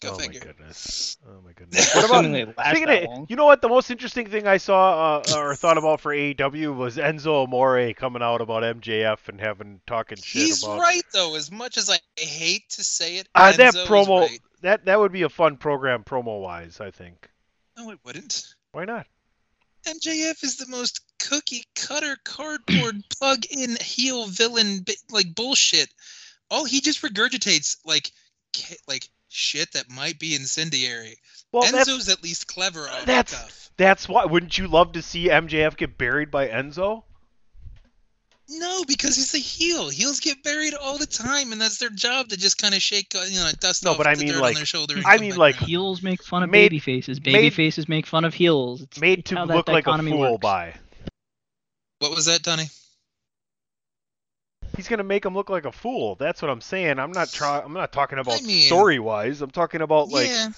go 0.00 0.10
oh 0.12 0.14
figure 0.14 0.40
my 0.40 0.46
goodness. 0.46 1.18
Oh 1.26 1.40
my 1.44 1.52
goodness. 1.56 1.94
What 1.94 2.04
about 2.06 2.22
they 2.22 2.44
last 2.44 2.76
speaking 2.76 2.88
of, 2.88 3.30
you 3.30 3.36
know 3.36 3.44
what? 3.44 3.62
The 3.62 3.68
most 3.68 3.90
interesting 3.90 4.26
thing 4.28 4.46
I 4.46 4.56
saw 4.56 5.18
uh, 5.18 5.36
or 5.36 5.54
thought 5.54 5.78
about 5.78 6.00
for 6.00 6.12
AEW 6.14 6.74
was 6.74 6.96
Enzo 6.96 7.44
Amore 7.44 7.92
coming 7.94 8.22
out 8.22 8.40
about 8.40 8.62
MJF 8.62 9.28
and 9.28 9.40
having 9.40 9.80
talking 9.86 10.18
shit 10.18 10.42
he's 10.42 10.64
about 10.64 10.80
right 10.80 11.02
though 11.12 11.36
as 11.36 11.50
much 11.50 11.76
as 11.76 11.90
I 11.90 11.98
hate 12.16 12.68
to 12.70 12.84
say 12.84 13.18
it 13.18 13.28
Uh, 13.34 13.52
that 13.52 13.74
Enzo 13.74 13.82
is 13.82 13.88
promo 13.88 14.20
right. 14.22 14.40
That 14.62 14.84
that 14.86 14.98
would 14.98 15.12
be 15.12 15.22
a 15.22 15.28
fun 15.28 15.56
program 15.56 16.04
promo 16.04 16.40
wise. 16.40 16.80
I 16.80 16.90
think. 16.90 17.28
no 17.76 17.90
it 17.90 17.98
wouldn't 18.04 18.54
Why 18.72 18.84
not? 18.84 19.06
MJF 19.86 20.44
is 20.44 20.56
the 20.56 20.66
most 20.66 21.00
cookie 21.18 21.64
cutter 21.74 22.16
cardboard 22.24 23.02
plug 23.18 23.44
in 23.50 23.76
heel 23.76 24.26
villain 24.26 24.84
like 25.10 25.34
bullshit. 25.34 25.88
All 26.50 26.64
he 26.64 26.80
just 26.80 27.02
regurgitates 27.02 27.78
like 27.84 28.10
like 28.86 29.08
shit 29.28 29.72
that 29.72 29.90
might 29.90 30.18
be 30.18 30.34
incendiary. 30.34 31.16
Well, 31.52 31.62
Enzo's 31.62 32.08
at 32.08 32.22
least 32.22 32.46
clever 32.46 32.82
the 32.82 33.06
that's 33.06 33.70
that's 33.76 34.08
why. 34.08 34.24
Wouldn't 34.26 34.58
you 34.58 34.68
love 34.68 34.92
to 34.92 35.02
see 35.02 35.28
MJF 35.28 35.76
get 35.76 35.96
buried 35.96 36.30
by 36.30 36.48
Enzo? 36.48 37.04
No, 38.52 38.82
because 38.84 39.14
he's 39.14 39.32
a 39.34 39.38
heel. 39.38 39.88
Heels 39.88 40.18
get 40.18 40.42
buried 40.42 40.74
all 40.74 40.98
the 40.98 41.06
time, 41.06 41.52
and 41.52 41.60
that's 41.60 41.78
their 41.78 41.88
job 41.90 42.28
to 42.30 42.36
just 42.36 42.58
kind 42.58 42.74
of 42.74 42.82
shake, 42.82 43.14
uh, 43.14 43.22
you 43.28 43.38
know, 43.38 43.48
dust 43.60 43.84
No, 43.84 43.92
off 43.92 43.98
but 43.98 44.08
I 44.08 44.14
the 44.16 44.24
mean, 44.24 44.32
dirt 44.32 44.40
like- 44.42 44.48
on 44.48 44.54
their 44.56 44.66
shoulder. 44.66 44.96
and 44.96 45.06
I 45.06 45.18
mean, 45.18 45.36
like, 45.36 45.56
around. 45.60 45.68
Heels 45.68 46.02
make 46.02 46.22
fun 46.24 46.42
of 46.42 46.50
Made- 46.50 46.64
baby 46.70 46.78
faces. 46.80 47.20
Baby 47.20 47.38
made- 47.42 47.54
faces 47.54 47.88
make 47.88 48.06
fun 48.06 48.24
of 48.24 48.34
heels. 48.34 48.80
It's 48.82 48.98
Made 49.00 49.24
to 49.26 49.44
look 49.44 49.68
like 49.68 49.84
a 49.84 49.90
dichotomy 49.90 50.10
fool 50.10 50.32
works. 50.32 50.42
by. 50.42 50.74
what 52.00 52.10
was 52.10 52.26
that, 52.26 52.42
Donnie? 52.42 52.68
He's 54.76 54.88
gonna 54.88 55.04
make 55.04 55.24
him 55.24 55.34
look 55.34 55.50
like 55.50 55.64
a 55.64 55.72
fool. 55.72 56.14
That's 56.16 56.40
what 56.42 56.50
I'm 56.50 56.60
saying. 56.60 56.98
I'm 56.98 57.12
not 57.12 57.30
trying. 57.32 57.64
I'm 57.64 57.72
not 57.72 57.92
talking 57.92 58.18
about 58.18 58.42
mean- 58.42 58.62
story 58.66 58.98
wise. 58.98 59.42
I'm 59.42 59.50
talking 59.50 59.80
about 59.82 60.08
like 60.08 60.28
yeah. 60.28 60.48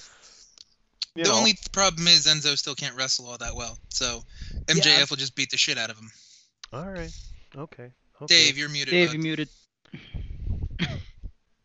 you 1.17 1.25
the 1.25 1.31
know. 1.31 1.37
only 1.37 1.59
problem 1.73 2.07
is 2.07 2.27
Enzo 2.27 2.57
still 2.57 2.75
can't 2.75 2.95
wrestle 2.95 3.27
all 3.27 3.39
that 3.39 3.55
well, 3.57 3.77
so 3.89 4.23
MJF 4.67 5.11
will 5.11 5.17
just 5.17 5.35
beat 5.35 5.51
the 5.51 5.57
shit 5.57 5.77
out 5.79 5.91
of 5.91 5.99
him. 5.99 6.11
All 6.73 6.89
right. 6.89 7.11
Okay. 7.57 7.91
okay. 8.21 8.27
Dave, 8.27 8.59
you're 8.59 8.69
muted. 8.69 8.93
Dave, 8.93 9.09
bud. 9.09 9.15
you 9.17 9.21
muted. 9.23 9.49
I 10.81 10.87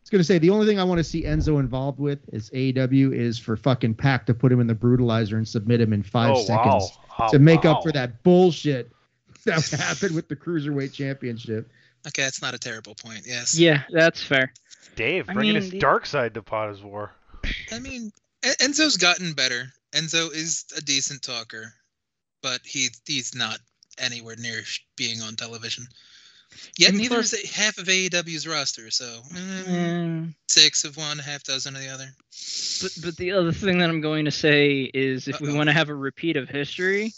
was 0.02 0.10
gonna 0.10 0.24
say 0.24 0.38
the 0.38 0.50
only 0.50 0.66
thing 0.66 0.78
I 0.80 0.84
want 0.84 0.98
to 0.98 1.04
see 1.04 1.24
Enzo 1.24 1.60
involved 1.60 1.98
with 1.98 2.20
is 2.32 2.50
AEW 2.50 3.14
is 3.14 3.38
for 3.38 3.56
fucking 3.56 3.94
Pac 3.94 4.24
to 4.26 4.34
put 4.34 4.50
him 4.50 4.60
in 4.60 4.66
the 4.66 4.74
brutalizer 4.74 5.34
and 5.34 5.46
submit 5.46 5.80
him 5.80 5.92
in 5.92 6.02
five 6.02 6.34
Oh, 6.36 6.42
seconds 6.42 6.96
wow. 7.18 7.26
Oh, 7.26 7.30
to 7.30 7.38
make 7.38 7.64
wow. 7.64 7.72
up 7.74 7.82
for 7.82 7.92
that 7.92 8.22
bullshit 8.22 8.90
that 9.44 9.66
happened 9.68 10.14
with 10.14 10.28
the 10.28 10.36
cruiserweight 10.36 10.92
championship. 10.94 11.70
Okay, 12.06 12.22
that's 12.22 12.40
not 12.40 12.54
a 12.54 12.58
terrible 12.58 12.94
point. 12.94 13.22
Yes. 13.26 13.58
Yeah, 13.58 13.82
that's 13.90 14.22
fair. 14.22 14.52
Dave 14.96 15.28
I 15.28 15.34
bringing 15.34 15.54
mean, 15.54 15.62
his 15.62 15.70
the- 15.72 15.78
dark 15.78 16.06
side 16.06 16.34
to 16.34 16.42
Pot 16.42 16.70
is 16.70 16.82
War. 16.82 17.12
I 17.72 17.78
mean, 17.78 18.10
Enzo's 18.42 18.96
gotten 18.96 19.32
better. 19.34 19.72
Enzo 19.92 20.32
is 20.34 20.64
a 20.76 20.80
decent 20.80 21.22
talker, 21.22 21.72
but 22.42 22.60
he 22.64 22.88
he's 23.06 23.34
not 23.34 23.58
anywhere 23.98 24.36
near 24.36 24.62
being 24.96 25.20
on 25.22 25.36
television. 25.36 25.86
Yet 26.78 26.90
And 26.90 26.98
neither 26.98 27.16
plus- 27.16 27.34
is 27.34 27.50
half 27.50 27.76
of 27.78 27.86
AEW's 27.86 28.46
roster. 28.46 28.90
So 28.90 29.20
mm, 29.32 29.64
Mm, 29.64 30.34
six 30.48 30.84
of 30.84 30.96
one, 30.96 31.18
half 31.18 31.42
dozen 31.44 31.76
of 31.76 31.82
the 31.82 31.88
other. 31.88 32.14
but 32.82 32.92
but 33.02 33.16
the 33.16 33.32
other 33.32 33.52
thing 33.52 33.78
that 33.78 33.90
I'm 33.90 34.00
going 34.00 34.24
to 34.24 34.30
say 34.30 34.90
is 34.94 35.28
if 35.28 35.40
we 35.40 35.52
want 35.52 35.68
to 35.68 35.74
have 35.74 35.90
a 35.90 35.94
repeat 35.94 36.36
of 36.36 36.48
history, 36.48 37.12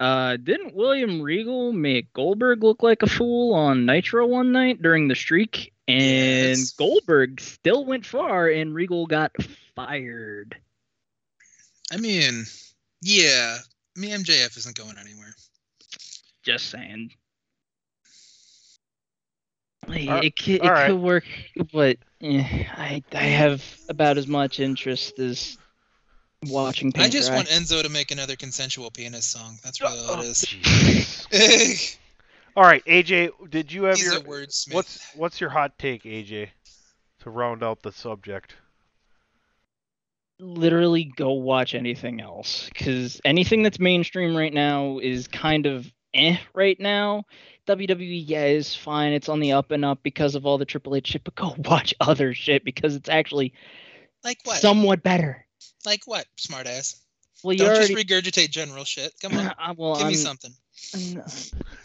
uh, 0.00 0.36
didn't 0.38 0.74
William 0.74 1.22
Regal 1.22 1.72
make 1.72 2.12
Goldberg 2.14 2.64
look 2.64 2.82
like 2.82 3.02
a 3.02 3.06
fool 3.08 3.54
on 3.54 3.86
Nitro 3.86 4.26
one 4.26 4.50
night 4.50 4.82
during 4.82 5.06
the 5.06 5.14
streak? 5.14 5.72
And 5.86 6.58
Goldberg 6.78 7.40
still 7.40 7.84
went 7.84 8.04
far, 8.06 8.48
and 8.48 8.74
Regal 8.74 9.06
got 9.06 9.30
fired. 9.76 10.56
I 11.92 11.98
mean, 11.98 12.44
yeah. 13.02 13.58
I 13.96 14.00
mean, 14.00 14.10
MJF 14.10 14.56
isn't 14.56 14.76
going 14.76 14.96
anywhere. 14.98 15.34
Just 16.44 16.70
saying. 16.70 17.10
Like, 19.88 20.08
Al- 20.08 20.22
it 20.22 20.36
could, 20.36 20.54
it 20.56 20.62
alright. 20.62 20.90
could 20.90 21.00
work, 21.00 21.24
but 21.72 21.98
eh, 22.22 22.64
I 22.76 23.02
I 23.12 23.22
have 23.22 23.62
about 23.88 24.16
as 24.18 24.26
much 24.26 24.60
interest 24.60 25.18
as 25.18 25.58
watching. 26.46 26.92
I 26.96 27.08
just 27.08 27.28
dry. 27.28 27.36
want 27.36 27.48
Enzo 27.48 27.82
to 27.82 27.88
make 27.88 28.10
another 28.10 28.36
consensual 28.36 28.90
penis 28.90 29.26
song. 29.26 29.58
That's 29.62 29.80
really 29.80 29.98
all 29.98 30.20
it 30.20 30.46
is. 31.32 31.98
All 32.56 32.62
right, 32.62 32.84
AJ, 32.84 33.50
did 33.50 33.72
you 33.72 33.82
have 33.84 33.96
He's 33.96 34.12
your 34.12 34.18
a 34.18 34.20
wordsmith. 34.20 34.74
what's 34.74 35.14
what's 35.16 35.40
your 35.40 35.50
hot 35.50 35.76
take, 35.76 36.04
AJ, 36.04 36.50
to 37.20 37.30
round 37.30 37.64
out 37.64 37.82
the 37.82 37.90
subject? 37.90 38.54
literally 40.40 41.04
go 41.16 41.32
watch 41.32 41.74
anything 41.74 42.20
else 42.20 42.68
because 42.68 43.20
anything 43.24 43.62
that's 43.62 43.78
mainstream 43.78 44.36
right 44.36 44.52
now 44.52 44.98
is 44.98 45.28
kind 45.28 45.66
of 45.66 45.90
eh 46.14 46.36
right 46.54 46.78
now. 46.80 47.24
WWE, 47.66 48.22
yeah, 48.26 48.44
is 48.44 48.74
fine. 48.74 49.12
It's 49.12 49.28
on 49.28 49.40
the 49.40 49.52
up 49.52 49.70
and 49.70 49.84
up 49.84 50.00
because 50.02 50.34
of 50.34 50.44
all 50.46 50.58
the 50.58 50.64
Triple 50.66 50.94
H 50.96 51.08
shit, 51.08 51.24
but 51.24 51.34
go 51.34 51.54
watch 51.58 51.94
other 52.00 52.34
shit 52.34 52.64
because 52.64 52.94
it's 52.94 53.08
actually 53.08 53.54
like 54.22 54.38
what? 54.44 54.58
somewhat 54.60 55.02
better. 55.02 55.46
Like 55.86 56.02
what? 56.06 56.26
Smartass. 56.38 57.00
Well, 57.42 57.52
you 57.52 57.58
Don't 57.60 57.76
already 57.76 57.94
just 57.94 58.08
regurgitate 58.08 58.50
general 58.50 58.84
shit. 58.84 59.12
Come 59.20 59.36
on. 59.36 59.46
Uh, 59.58 59.74
well, 59.76 59.96
Give 59.96 60.06
me 60.08 60.14
I'm- 60.14 60.14
something. 60.14 60.52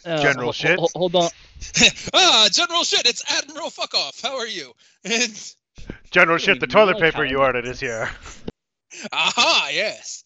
uh, 0.05 0.21
General 0.21 0.45
hol- 0.45 0.51
shit? 0.53 0.79
hol- 0.79 0.91
hold 0.95 1.15
on. 1.15 1.29
ah, 2.13 2.47
general 2.51 2.83
shit. 2.83 3.05
It's 3.07 3.23
Admiral 3.31 3.69
Fuck 3.69 3.93
Off. 3.93 4.21
How 4.21 4.37
are 4.37 4.47
you? 4.47 4.73
And 5.05 5.53
General 6.11 6.37
shit, 6.37 6.59
the 6.59 6.67
toilet 6.67 6.99
like 6.99 7.13
paper 7.13 7.23
you 7.25 7.37
ordered 7.39 7.65
is 7.65 7.79
here. 7.79 8.09
aha, 9.11 9.69
yes. 9.71 10.23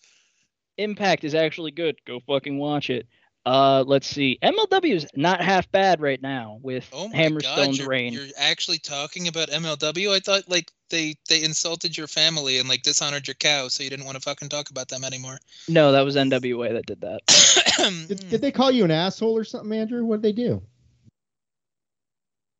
Impact 0.77 1.23
is 1.23 1.35
actually 1.35 1.71
good. 1.71 1.95
Go 2.05 2.19
fucking 2.25 2.57
watch 2.57 2.89
it. 2.89 3.07
Uh, 3.45 3.83
let's 3.85 4.07
see. 4.07 4.39
MLW 4.41 4.93
is 4.95 5.07
not 5.15 5.41
half 5.41 5.69
bad 5.71 5.99
right 5.99 6.21
now 6.21 6.59
with 6.61 6.89
Oh 6.93 7.09
my 7.09 7.15
Hammerstone's 7.15 7.43
God, 7.43 7.77
you're, 7.77 7.87
reign. 7.89 8.13
you're 8.13 8.27
actually 8.37 8.77
talking 8.77 9.27
about 9.27 9.49
MLW. 9.49 10.11
I 10.11 10.19
thought 10.19 10.49
like 10.49 10.71
they 10.89 11.15
they 11.27 11.43
insulted 11.43 11.97
your 11.97 12.07
family 12.07 12.59
and 12.59 12.69
like 12.69 12.83
dishonored 12.83 13.27
your 13.27 13.35
cow, 13.35 13.67
so 13.67 13.83
you 13.83 13.89
didn't 13.89 14.05
want 14.05 14.15
to 14.15 14.21
fucking 14.21 14.47
talk 14.49 14.69
about 14.69 14.87
them 14.87 15.03
anymore. 15.03 15.39
No, 15.67 15.91
that 15.91 16.01
was 16.01 16.15
NWA 16.15 16.73
that 16.73 16.85
did 16.85 17.01
that. 17.01 17.21
Did, 18.07 18.29
did 18.29 18.41
they 18.41 18.51
call 18.51 18.71
you 18.71 18.85
an 18.85 18.91
asshole 18.91 19.35
or 19.35 19.43
something, 19.43 19.77
Andrew? 19.77 20.05
What 20.05 20.21
did 20.21 20.35
they 20.35 20.41
do? 20.41 20.61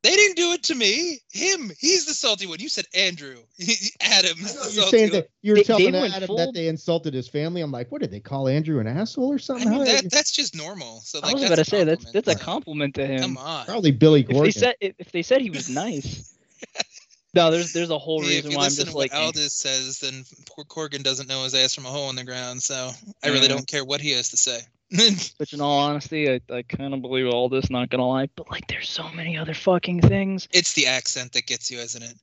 They 0.04 0.16
didn't 0.18 0.36
do 0.36 0.52
it 0.52 0.64
to 0.64 0.76
me. 0.76 1.20
Him. 1.32 1.72
He's 1.80 2.06
the 2.06 2.14
salty 2.14 2.46
one. 2.46 2.60
You 2.60 2.68
said 2.68 2.86
Andrew. 2.94 3.38
Adam's 4.02 4.76
You're 4.76 4.86
saying 4.88 5.12
that 5.14 5.30
you 5.42 5.54
were 5.54 5.56
They- 5.58 5.64
telling 5.64 5.92
they 5.94 6.08
Adam 6.12 6.28
full- 6.28 6.38
that 6.38 6.54
they 6.54 6.68
insulted 6.68 7.14
his 7.14 7.30
family. 7.30 7.62
I'm 7.62 7.72
like, 7.72 7.90
what 7.90 8.02
did 8.02 8.12
they 8.12 8.20
call 8.20 8.50
Andrew 8.50 8.80
an 8.82 8.88
asshole 8.88 9.32
or 9.32 9.40
something? 9.40 9.68
I 9.70 9.72
something? 9.72 9.94
mean 9.94 10.04
that 10.04 10.12
that's 10.12 10.32
just 10.34 10.56
normal. 10.58 11.00
So 11.00 11.20
like 11.20 11.30
I 11.30 11.34
was 11.34 11.42
that's 11.44 11.54
about 11.54 11.64
to 11.64 11.70
say 11.70 11.84
that's 11.86 12.12
that's 12.12 12.28
a 12.28 12.36
compliment 12.38 12.96
to 12.96 13.08
him. 13.08 13.22
Come 13.22 13.38
on. 13.38 13.66
Probably 13.66 13.92
Billy 13.92 14.22
If 14.22 14.28
Gordon. 14.28 14.44
they 14.44 14.52
said 14.52 14.76
if, 14.82 14.94
if 15.00 15.12
they 15.14 15.22
said 15.22 15.40
he 15.42 15.50
was 15.50 15.70
nice. 15.70 16.36
no, 17.34 17.50
there's 17.50 17.72
there's 17.72 17.90
a 17.90 17.98
whole 17.98 18.22
reason 18.22 18.52
you 18.52 18.58
why 18.58 18.66
I'm 18.66 18.72
just 18.72 18.88
to 18.92 18.98
like. 18.98 19.14
Aldous 19.14 19.54
says, 19.54 20.00
then 20.02 20.26
poor 20.48 20.66
Corgan 20.66 21.04
doesn't 21.04 21.30
know 21.30 21.46
his 21.46 21.56
ass 21.56 21.74
from 21.76 21.86
a 21.86 21.90
hole 21.90 22.10
in 22.10 22.18
the 22.18 22.26
ground. 22.26 22.62
So 22.62 22.92
I 23.24 23.30
really 23.30 23.48
don't 23.48 23.68
care 23.68 23.86
what 23.86 24.02
he 24.02 24.12
has 24.12 24.30
to 24.30 24.38
say. 24.38 24.60
which 25.38 25.54
in 25.54 25.62
all 25.62 25.80
honesty, 25.80 26.30
I, 26.30 26.40
I 26.52 26.62
kind 26.64 26.94
of 26.94 27.02
believe 27.02 27.28
all 27.28 27.50
this, 27.50 27.70
not 27.70 27.90
gonna 27.90 28.08
lie. 28.08 28.30
But 28.36 28.52
like 28.52 28.68
there's 28.68 28.90
so 28.90 29.10
many 29.10 29.38
other 29.38 29.54
fucking 29.54 30.02
things. 30.02 30.48
It's 30.52 30.74
the 30.74 30.88
accent 30.88 31.34
that 31.34 31.46
gets 31.48 31.72
you, 31.72 31.80
isn't 31.80 32.04
it? 32.04 32.16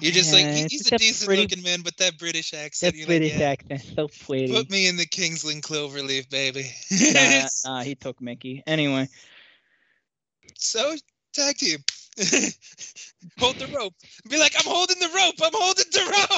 You're 0.00 0.12
just 0.12 0.32
like 0.34 0.42
Yeah, 0.42 0.50
it's 0.56 0.72
he's 0.72 0.92
a 0.92 0.98
decent 0.98 1.26
pretty- 1.26 1.42
looking 1.42 1.62
man, 1.62 1.80
but 1.80 1.96
that 1.96 2.18
British 2.18 2.52
accent. 2.52 2.94
That 2.94 3.06
British 3.06 3.32
like, 3.32 3.40
yeah, 3.40 3.50
accent, 3.50 3.96
so 3.96 4.08
pretty. 4.26 4.52
Put 4.52 4.70
me 4.70 4.86
in 4.86 4.96
the 4.98 5.06
Kingsland 5.06 5.62
Cloverleaf, 5.62 6.28
baby. 6.28 6.70
nah, 6.90 7.48
nah, 7.64 7.82
he 7.82 7.94
took 7.94 8.20
Mickey. 8.20 8.62
Anyway, 8.66 9.08
so 10.56 10.94
tag 11.32 11.56
team. 11.56 11.78
Hold 13.38 13.56
the 13.56 13.68
rope. 13.74 13.94
Be 14.28 14.38
like, 14.38 14.52
I'm 14.58 14.70
holding 14.70 14.98
the 14.98 15.08
rope. 15.08 15.34
I'm 15.42 15.52
holding 15.54 15.84
the 15.90 16.28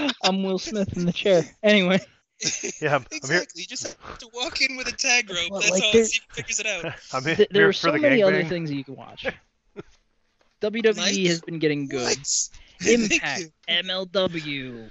rope. 0.00 0.12
I'm 0.22 0.42
Will 0.42 0.58
Smith 0.58 0.96
in 0.96 1.06
the 1.06 1.12
chair. 1.12 1.42
Anyway, 1.62 2.00
Yeah, 2.80 2.96
I'm, 2.96 3.02
I'm 3.02 3.06
here. 3.10 3.16
Exactly. 3.18 3.62
You 3.62 3.66
just 3.66 3.96
have 4.00 4.18
to 4.18 4.28
walk 4.34 4.60
in 4.60 4.76
with 4.76 4.88
a 4.88 4.92
tag 4.92 5.30
rope. 5.30 5.50
Well, 5.50 5.60
That's 5.60 5.70
like, 5.72 5.82
all. 5.84 5.92
there- 5.92 6.04
See 6.04 6.20
if 6.28 6.36
he 6.36 6.42
figures 6.42 6.60
it 6.60 6.66
out. 6.66 6.92
I'm 7.14 7.24
here, 7.24 7.36
th- 7.36 7.48
there 7.50 7.62
here 7.62 7.68
are 7.70 7.72
for 7.72 7.78
so 7.78 7.92
the 7.92 7.98
many 7.98 8.22
other 8.22 8.42
gangbang. 8.42 8.48
things 8.48 8.70
you 8.72 8.84
can 8.84 8.96
watch. 8.96 9.26
WWE 10.62 10.96
Like 10.96 11.16
has 11.26 11.40
been 11.42 11.58
getting 11.58 11.86
good. 11.88 12.18
What? 12.18 12.48
Impact. 12.86 13.44
MLW. 13.68 14.90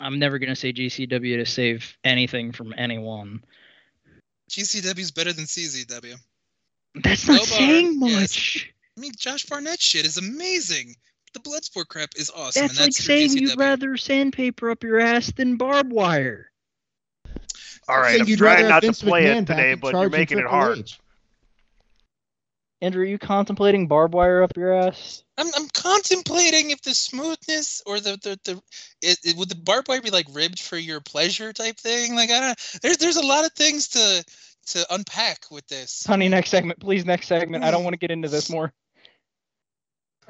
I'm 0.00 0.18
never 0.18 0.38
gonna 0.38 0.56
say 0.56 0.72
GCW 0.72 1.36
to 1.38 1.46
save 1.46 1.96
anything 2.04 2.52
from 2.52 2.74
anyone. 2.76 3.42
GCW's 4.50 5.10
better 5.10 5.32
than 5.32 5.44
CZW. 5.44 6.16
That's 7.02 7.26
not 7.26 7.34
Low 7.34 7.38
bar, 7.38 7.46
saying 7.46 7.98
yes. 8.02 8.20
much. 8.20 8.74
I 8.96 9.00
mean, 9.00 9.12
Josh 9.16 9.44
Barnett 9.46 9.80
shit 9.80 10.04
is 10.06 10.18
amazing. 10.18 10.94
The 11.32 11.40
Bloodsport 11.40 11.88
crap 11.88 12.10
is 12.16 12.30
awesome. 12.30 12.62
That's 12.62 12.72
and 12.74 12.78
like 12.78 12.86
that's 12.86 12.96
for 12.98 13.02
saying 13.02 13.30
you'd 13.38 13.58
rather 13.58 13.96
sandpaper 13.96 14.70
up 14.70 14.82
your 14.84 15.00
ass 15.00 15.32
than 15.32 15.56
barbed 15.56 15.92
wire. 15.92 16.50
All 17.88 17.98
right, 17.98 18.20
I'm 18.20 18.26
you'd 18.26 18.38
trying 18.38 18.68
not 18.68 18.82
have 18.82 18.96
to 18.96 19.04
play 19.04 19.24
McMahon 19.24 19.42
it 19.42 19.46
today, 19.46 19.74
but 19.74 19.92
you're 19.92 20.10
making 20.10 20.38
it 20.38 20.46
hard. 20.46 20.78
H. 20.78 20.98
Andrew, 22.80 23.02
are 23.02 23.06
you 23.06 23.18
contemplating 23.18 23.86
barbed 23.86 24.14
wire 24.14 24.42
up 24.42 24.56
your 24.56 24.74
ass? 24.74 25.24
I'm, 25.38 25.46
I'm 25.56 25.68
contemplating 25.68 26.70
if 26.70 26.82
the 26.82 26.92
smoothness 26.92 27.82
or 27.86 27.98
the 27.98 28.18
the, 28.22 28.38
the 28.44 28.62
it, 29.00 29.18
it, 29.24 29.36
would 29.36 29.48
the 29.48 29.54
barbed 29.54 29.88
wire 29.88 30.02
be 30.02 30.10
like 30.10 30.26
ribbed 30.32 30.60
for 30.60 30.76
your 30.76 31.00
pleasure 31.00 31.52
type 31.52 31.78
thing. 31.78 32.14
Like 32.14 32.30
I 32.30 32.40
don't, 32.40 32.78
there's 32.82 32.98
there's 32.98 33.16
a 33.16 33.26
lot 33.26 33.46
of 33.46 33.52
things 33.52 33.88
to 33.88 34.24
to 34.66 34.86
unpack 34.90 35.46
with 35.50 35.66
this. 35.66 36.04
Honey, 36.06 36.28
next 36.28 36.50
segment, 36.50 36.78
please. 36.78 37.04
Next 37.04 37.26
segment. 37.26 37.64
I 37.64 37.70
don't 37.70 37.84
want 37.84 37.94
to 37.94 37.98
get 37.98 38.10
into 38.10 38.28
this 38.28 38.50
more. 38.50 38.72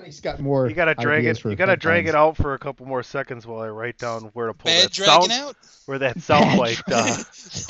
He's 0.03 0.21
got 0.21 0.41
more. 0.41 0.69
You 0.69 0.75
gotta 0.75 0.95
drag 0.95 1.21
ideas 1.21 1.39
it. 1.39 1.45
You 1.51 1.57
gotta 1.57 1.77
drag 1.77 2.07
headlines. 2.07 2.15
it 2.15 2.19
out 2.19 2.37
for 2.37 2.55
a 2.55 2.59
couple 2.59 2.85
more 2.87 3.03
seconds 3.03 3.47
while 3.47 3.61
I 3.61 3.69
write 3.69 3.97
down 3.99 4.31
where 4.33 4.49
to 4.49 4.55
pull 4.55 4.71
Bad 4.71 4.89
that 4.91 4.95
sound. 4.95 5.31
out. 5.33 5.57
Where 5.87 5.99
that 5.99 6.21
sound 6.21 6.45
Bad 6.51 6.59
like. 6.59 6.79
Uh, 6.91 7.23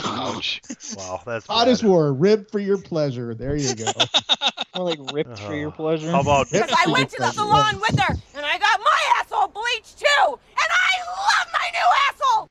ouch! 0.05 0.61
Wow, 0.97 1.21
that's 1.27 1.47
Hot 1.47 1.67
bad. 1.67 1.69
as 1.73 1.83
war, 1.85 2.13
rib 2.13 2.51
for 2.51 2.59
your 2.61 2.79
pleasure. 2.79 3.35
There 3.35 3.57
you 3.57 3.75
go. 3.75 3.85
More 4.77 4.89
like 4.89 5.13
ripped 5.13 5.39
for 5.39 5.55
your 5.55 5.69
Uh, 5.69 5.73
pleasure. 5.73 6.11
How 6.11 6.21
about 6.21 6.51
Rib 6.51 6.63
Because 6.67 6.77
I 6.87 6.91
went 6.91 7.11
to 7.11 7.19
the 7.19 7.31
salon 7.33 7.81
with 7.81 7.99
her, 8.01 8.15
and 8.37 8.45
I 8.47 8.59
got 8.59 8.81
my 8.81 9.01
asshole 9.21 9.49
bleached 9.49 9.99
too, 9.99 10.07
and 10.33 10.39
I 10.59 10.93
love 11.07 11.49
my 11.53 11.71
new 11.73 11.89
asshole. 12.11 12.51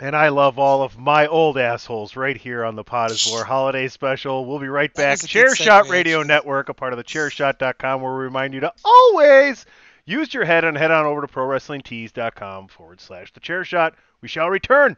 And 0.00 0.16
I 0.16 0.28
love 0.28 0.58
all 0.58 0.82
of 0.82 0.98
my 0.98 1.26
old 1.28 1.56
assholes 1.56 2.16
right 2.16 2.36
here 2.36 2.64
on 2.64 2.74
the 2.74 2.82
Pot 2.82 3.12
is 3.12 3.28
War 3.30 3.44
Holiday 3.44 3.86
Special. 3.86 4.44
We'll 4.44 4.58
be 4.58 4.68
right 4.68 4.92
back. 4.92 5.22
was 5.22 5.24
a 5.24 5.32
good 5.32 5.46
Chairshot 5.46 5.88
Radio. 5.88 6.22
Network, 6.24 6.68
a 6.68 6.74
part 6.74 6.92
of 6.92 6.96
the 6.96 7.04
Chairshot.com, 7.04 8.02
where 8.02 8.12
we 8.12 8.24
remind 8.24 8.54
you 8.54 8.60
to 8.60 8.72
always 8.84 9.64
use 10.04 10.34
your 10.34 10.44
head 10.44 10.64
and 10.64 10.76
head 10.76 10.90
on 10.90 11.06
over 11.06 11.20
to 11.20 11.28
ProWrestlingTees.com 11.28 12.68
forward 12.68 13.00
slash 13.00 13.32
the 13.32 13.40
Chairshot. 13.40 13.92
We 14.20 14.26
shall 14.26 14.50
return. 14.50 14.96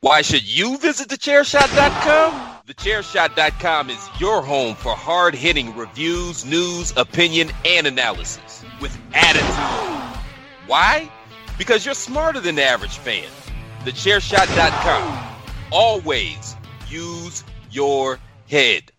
Why 0.00 0.22
should 0.22 0.44
you 0.44 0.78
visit 0.78 1.08
thechairshot.com? 1.08 2.62
Thechairshot.com 2.66 3.90
is 3.90 4.08
your 4.20 4.42
home 4.42 4.74
for 4.74 4.94
hard 4.94 5.34
hitting 5.34 5.76
reviews, 5.76 6.44
news, 6.44 6.92
opinion, 6.96 7.50
and 7.64 7.86
analysis 7.86 8.64
with 8.80 8.96
attitude. 9.14 10.20
Why? 10.66 11.10
Because 11.56 11.84
you're 11.84 11.94
smarter 11.94 12.40
than 12.40 12.56
the 12.56 12.64
average 12.64 12.98
fan. 12.98 13.28
Thechairshot.com. 13.84 15.36
Always 15.70 16.56
use 16.88 17.44
your 17.70 18.18
head. 18.48 18.92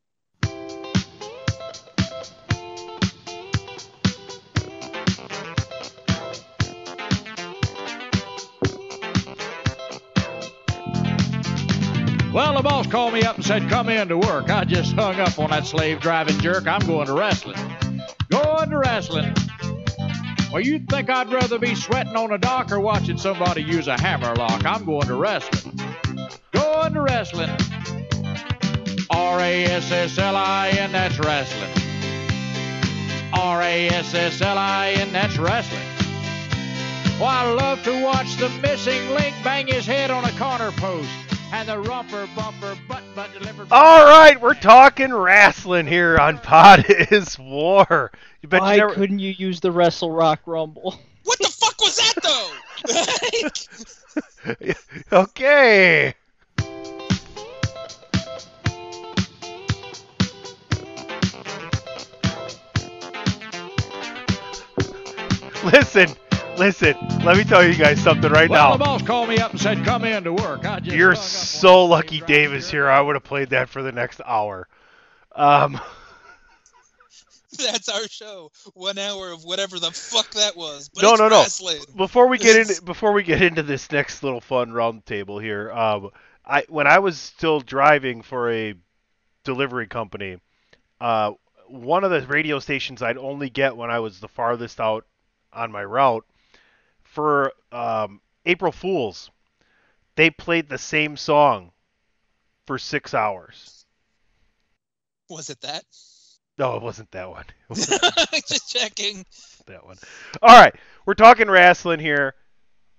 Well, 12.32 12.54
the 12.54 12.62
boss 12.62 12.86
called 12.86 13.14
me 13.16 13.24
up 13.24 13.38
and 13.38 13.46
said, 13.46 13.68
come 13.70 13.90
in 13.90 14.08
to 14.10 14.18
work. 14.18 14.52
I 14.52 14.64
just 14.64 14.94
hung 14.94 15.20
up 15.20 15.40
on 15.40 15.50
that 15.50 15.66
slave 15.66 16.00
driving 16.00 16.38
jerk. 16.40 16.68
I'm 16.68 16.86
going 16.86 17.08
to 17.08 17.14
wrestling. 17.14 17.58
Going 18.30 18.70
to 18.70 18.78
wrestling. 18.78 19.34
Well, 20.52 20.62
you'd 20.62 20.90
think 20.90 21.12
I'd 21.12 21.32
rather 21.32 21.60
be 21.60 21.76
sweating 21.76 22.16
on 22.16 22.32
a 22.32 22.38
dock 22.40 22.72
or 22.72 22.80
watching 22.80 23.20
somebody 23.20 23.62
use 23.62 23.88
a 23.88 24.00
hammerlock. 24.00 24.66
I'm 24.66 24.84
going 24.84 25.06
to 25.08 25.16
wrestling. 25.16 25.80
Going 26.52 26.94
to 26.94 27.02
wrestling. 27.02 27.52
R 29.12 29.40
A 29.40 29.66
S 29.66 29.92
S 29.92 30.18
L 30.18 30.36
I 30.36 30.70
N, 30.70 30.92
that's 30.92 31.20
wrestling. 31.20 31.70
R 33.32 33.62
A 33.62 33.90
S 33.90 34.16
S 34.16 34.42
L 34.42 34.58
I 34.58 34.90
N, 34.98 35.14
that's 35.14 35.38
wrestling. 35.38 35.86
Well, 37.20 37.30
I 37.30 37.52
love 37.52 37.84
to 37.84 38.04
watch 38.04 38.38
the 38.38 38.50
missing 38.62 39.10
link 39.12 39.36
bang 39.44 39.68
his 39.68 39.86
head 39.86 40.10
on 40.10 40.26
a 40.26 40.32
corner 40.32 40.72
post 40.72 41.10
and 41.52 41.68
the 41.68 41.80
rumper 41.80 42.28
bumper 42.36 42.76
butt 42.88 43.04
butt 43.16 43.32
delivered. 43.34 43.68
All 43.72 44.06
right, 44.06 44.40
we're 44.42 44.54
talking 44.54 45.14
wrestling 45.14 45.86
here 45.86 46.18
on 46.18 46.40
Pod 46.40 46.86
is 46.88 47.38
War. 47.38 48.12
You 48.42 48.48
bet 48.50 48.62
Why 48.62 48.76
you 48.76 48.82
never. 48.82 48.94
couldn't 48.94 49.20
you 49.20 49.32
use 49.32 49.60
the 49.60 49.72
Wrestle 49.72 50.12
Rock 50.12 50.42
Rumble? 50.46 51.00
What 51.26 51.38
the 51.40 51.48
fuck 51.50 51.80
was 51.82 51.98
that 51.98 52.14
though? 55.12 55.18
okay. 55.22 56.16
Listen, 65.64 66.10
listen. 66.58 66.96
Let 67.24 67.36
me 67.38 67.44
tell 67.44 67.68
you 67.68 67.76
guys 67.76 68.02
something 68.02 68.32
right 68.32 68.50
well, 68.50 68.72
now. 68.72 68.78
the 68.78 68.84
boss 68.84 69.02
called 69.02 69.28
me 69.28 69.40
up 69.40 69.52
and 69.52 69.60
said, 69.60 69.84
"Come 69.84 70.06
in 70.06 70.24
to 70.24 70.34
work." 70.34 70.66
I 70.66 70.80
just 70.80 70.96
You're 70.96 71.14
hung 71.14 71.18
up 71.18 71.24
so 71.24 71.86
lucky 71.86 72.22
Davis 72.22 72.72
here. 72.72 72.90
I 72.90 73.02
would 73.02 73.16
have 73.16 73.24
played 73.24 73.50
that 73.50 73.68
for 73.68 73.84
the 73.84 73.92
next 73.92 74.22
hour. 74.26 74.68
Um, 75.36 75.80
That's 77.72 77.90
our 77.90 78.08
show. 78.08 78.52
One 78.74 78.98
hour 78.98 79.32
of 79.32 79.44
whatever 79.44 79.80
the 79.80 79.92
fuck 79.92 80.32
that 80.32 80.56
was. 80.56 80.90
But 80.90 81.04
no, 81.04 81.16
no, 81.16 81.28
no. 81.28 81.40
wrestling. 81.42 81.82
Before 81.96 82.28
we 82.28 82.38
get 82.38 82.56
into 82.56 82.82
before 82.82 83.12
we 83.12 83.24
get 83.24 83.42
into 83.42 83.64
this 83.64 83.92
next 83.92 84.24
little 84.24 84.42
fun 84.42 84.72
round 84.72 85.06
table 85.06 85.40
here, 85.40 85.72
um, 85.72 86.12
I 86.46 86.64
when 86.70 86.88
I 86.88 87.00
was 87.00 87.20
still 87.20 87.60
driving 87.60 88.22
for 88.22 88.52
a 88.52 88.76
delivery 89.44 89.88
company, 89.88 90.38
uh, 91.02 91.34
one 91.68 92.04
of 92.04 92.12
the 92.12 92.26
radio 92.28 92.60
stations 92.60 93.02
I'd 93.02 93.18
only 93.18 93.50
get 93.50 93.76
when 93.76 93.92
I 93.92 94.00
was 94.00 94.20
the 94.20 94.28
farthest 94.28 94.80
out 94.80 95.06
on 95.52 95.72
my 95.72 95.84
route 95.84 96.26
for 97.04 97.52
um, 97.72 98.22
April 98.46 98.72
Fools, 98.72 99.32
they 100.16 100.30
played 100.30 100.70
the 100.70 100.78
same 100.78 101.18
song 101.18 101.72
for 102.66 102.78
six 102.78 103.14
hours. 103.14 103.86
Was 105.30 105.50
it 105.50 105.62
that? 105.62 105.84
No, 106.60 106.76
it 106.76 106.82
wasn't 106.84 107.10
that 107.12 107.30
one. 107.30 107.46
Wasn't 107.70 108.02
Just 108.48 108.70
checking. 108.70 109.26
that 109.66 109.86
one. 109.86 109.98
All 110.42 110.60
right, 110.60 110.76
we're 111.06 111.14
talking 111.14 111.50
wrestling 111.50 112.00
here. 112.00 112.36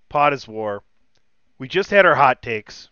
Pot 0.09 0.33
is 0.33 0.49
war. 0.49 0.83
We 1.59 1.69
just 1.69 1.91
had 1.91 2.07
our 2.07 2.15
hot 2.15 2.41
takes, 2.41 2.89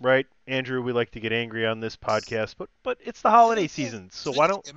right, 0.00 0.26
Andrew? 0.46 0.80
We 0.82 0.92
like 0.92 1.10
to 1.10 1.20
get 1.20 1.32
angry 1.32 1.66
on 1.66 1.80
this 1.80 1.94
podcast, 1.94 2.54
but 2.56 2.70
but 2.82 2.96
it's 3.04 3.20
the 3.20 3.28
holiday 3.30 3.66
season, 3.68 4.08
so 4.10 4.32
why 4.32 4.46
don't 4.46 4.72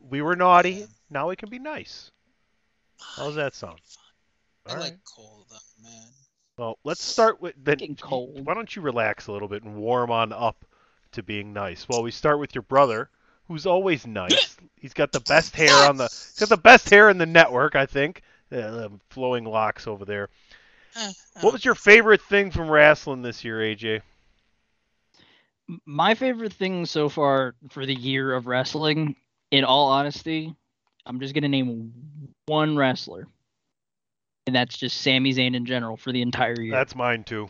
we 0.00 0.22
were 0.22 0.34
naughty? 0.36 0.86
Now 1.10 1.28
we 1.28 1.36
can 1.36 1.50
be 1.50 1.58
nice. 1.58 2.10
How's 2.98 3.34
that 3.34 3.54
sound? 3.54 3.78
I 4.66 4.72
All 4.72 4.80
like 4.80 4.92
right. 4.92 4.98
cold 5.14 5.46
though, 5.50 5.84
man. 5.88 6.08
Well, 6.56 6.78
let's 6.82 7.02
start 7.04 7.42
with 7.42 7.54
then. 7.62 7.76
Getting 7.76 7.96
cold. 7.96 8.44
Why 8.46 8.54
don't 8.54 8.74
you 8.74 8.80
relax 8.80 9.26
a 9.26 9.32
little 9.32 9.48
bit 9.48 9.64
and 9.64 9.76
warm 9.76 10.10
on 10.10 10.32
up 10.32 10.64
to 11.12 11.22
being 11.22 11.52
nice? 11.52 11.86
Well, 11.88 12.02
we 12.02 12.10
start 12.10 12.38
with 12.40 12.54
your 12.54 12.62
brother, 12.62 13.10
who's 13.48 13.66
always 13.66 14.06
nice. 14.06 14.56
He's 14.80 14.94
got 14.94 15.12
the 15.12 15.20
best 15.20 15.56
hair 15.56 15.88
on 15.88 15.96
the. 15.96 16.04
He's 16.04 16.36
got 16.38 16.48
the 16.48 16.56
best 16.56 16.88
hair 16.90 17.10
in 17.10 17.18
the 17.18 17.26
network, 17.26 17.74
I 17.74 17.86
think. 17.86 18.22
Uh, 18.52 18.56
the 18.56 18.90
flowing 19.10 19.44
locks 19.44 19.86
over 19.86 20.04
there. 20.04 20.28
Uh, 20.96 21.10
What 21.40 21.52
was 21.52 21.64
your 21.64 21.74
favorite 21.74 22.22
thing 22.22 22.50
from 22.50 22.70
wrestling 22.70 23.22
this 23.22 23.42
year, 23.44 23.58
AJ? 23.58 24.02
My 25.84 26.14
favorite 26.14 26.52
thing 26.52 26.86
so 26.86 27.08
far 27.08 27.54
for 27.70 27.84
the 27.84 27.94
year 27.94 28.32
of 28.34 28.46
wrestling, 28.46 29.16
in 29.50 29.64
all 29.64 29.88
honesty, 29.88 30.54
I'm 31.04 31.18
just 31.20 31.34
gonna 31.34 31.48
name 31.48 31.92
one 32.46 32.76
wrestler, 32.76 33.26
and 34.46 34.54
that's 34.54 34.76
just 34.76 35.00
Sami 35.00 35.32
Zayn 35.34 35.56
in 35.56 35.66
general 35.66 35.96
for 35.96 36.12
the 36.12 36.22
entire 36.22 36.60
year. 36.60 36.72
That's 36.72 36.94
mine 36.94 37.24
too. 37.24 37.48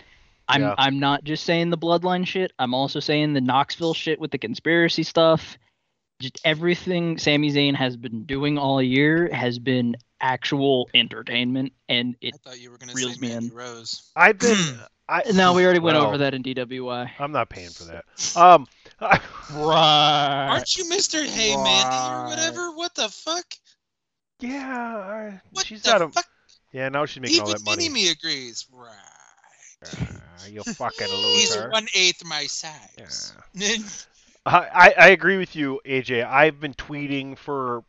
I'm 0.49 0.63
yeah. 0.63 0.75
I'm 0.79 0.99
not 0.99 1.25
just 1.25 1.45
saying 1.45 1.71
the 1.71 1.79
bloodline 1.79 2.27
shit. 2.27 2.53
I'm 2.59 2.73
also 2.73 3.01
saying 3.01 3.35
the 3.35 3.41
Knoxville 3.41 3.95
shit 3.95 4.21
with 4.21 4.31
the 4.31 4.39
conspiracy 4.39 5.03
stuff. 5.03 5.59
Just 6.19 6.41
everything 6.45 7.19
Sami 7.19 7.51
Zayn 7.53 7.75
has 7.75 7.97
been 7.97 8.25
doing 8.25 8.57
all 8.57 8.81
year 8.81 9.29
has 9.33 9.59
been 9.59 9.97
actual 10.21 10.89
entertainment, 10.95 11.73
and 11.89 12.17
it 12.23 12.35
I 12.35 12.51
thought 12.51 12.59
you 12.61 12.71
were 12.71 12.79
gonna 12.79 12.95
reels 12.95 13.15
say 13.15 13.21
me 13.21 13.29
Mandy 13.29 13.47
in. 13.49 13.53
Rose. 13.53 14.11
I've 14.17 14.39
been. 14.39 14.79
I, 15.09 15.23
No, 15.35 15.53
we 15.53 15.65
already 15.65 15.79
went 15.79 15.97
well, 15.97 16.09
over 16.09 16.19
that 16.19 16.35
in 16.35 16.43
DWI. 16.43 17.11
I'm 17.21 17.31
not 17.31 17.49
paying 17.49 17.71
for 17.71 17.85
that. 17.85 18.05
Um, 18.35 18.67
I, 19.01 19.21
Right. 19.55 20.49
Aren't 20.51 20.77
you 20.77 20.85
Mr. 20.87 21.25
Hey 21.25 21.55
Mandy 21.57 22.13
or 22.13 22.27
whatever? 22.27 22.73
What 22.73 22.95
the 22.97 23.09
fuck? 23.09 23.45
yeah, 24.41 24.97
I- 24.97 25.41
What 25.53 25.65
she's 25.67 25.83
the 25.83 25.91
got 25.91 26.03
a. 26.03 26.09
fuck? 26.09 26.27
Yeah, 26.73 26.89
now 26.89 27.07
she's 27.07 27.21
making 27.21 27.41
all 27.41 27.49
Even 27.51 27.63
that 27.63 27.71
money. 27.71 27.89
Mini 27.89 27.95
Me 28.07 28.11
agrees. 28.11 28.67
Right. 28.73 28.91
Ah, 29.85 30.47
you 30.49 30.63
fucking 30.65 31.07
loser. 31.09 31.39
He's 31.39 31.51
loser. 31.57 31.71
one 31.71 31.87
eighth 31.95 32.25
my 32.25 32.47
size. 32.47 33.33
I, 33.61 33.77
I 34.47 34.95
I 34.97 35.09
agree 35.09 35.39
with 35.39 35.57
you, 35.57 35.81
AJ. 35.85 36.25
I've 36.25 36.61
been 36.61 36.75
tweeting 36.75 37.37
for 37.37 37.85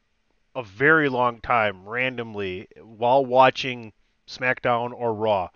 a 0.56 0.64
very 0.64 1.08
long 1.08 1.40
time 1.40 1.88
randomly 1.88 2.68
while 2.82 3.24
watching 3.26 3.94
SmackDown 4.28 4.92
or 4.94 5.14
Raw. 5.14 5.50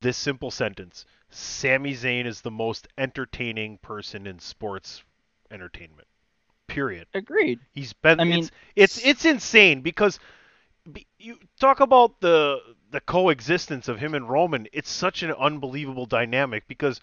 This 0.00 0.16
simple 0.16 0.50
sentence: 0.50 1.04
Sami 1.30 1.92
Zayn 1.92 2.24
is 2.26 2.40
the 2.40 2.50
most 2.50 2.88
entertaining 2.96 3.78
person 3.78 4.26
in 4.26 4.38
sports 4.38 5.04
entertainment. 5.50 6.08
Period. 6.66 7.06
Agreed. 7.14 7.60
He's 7.74 7.92
been. 7.92 8.20
I 8.20 8.24
mean- 8.24 8.38
it's, 8.40 8.50
it's 8.74 9.04
it's 9.04 9.24
insane 9.26 9.82
because 9.82 10.18
you 11.18 11.38
talk 11.60 11.80
about 11.80 12.20
the 12.20 12.58
the 12.90 13.00
coexistence 13.00 13.86
of 13.88 13.98
him 13.98 14.14
and 14.14 14.28
Roman. 14.28 14.66
It's 14.72 14.90
such 14.90 15.22
an 15.22 15.32
unbelievable 15.32 16.06
dynamic 16.06 16.66
because 16.68 17.00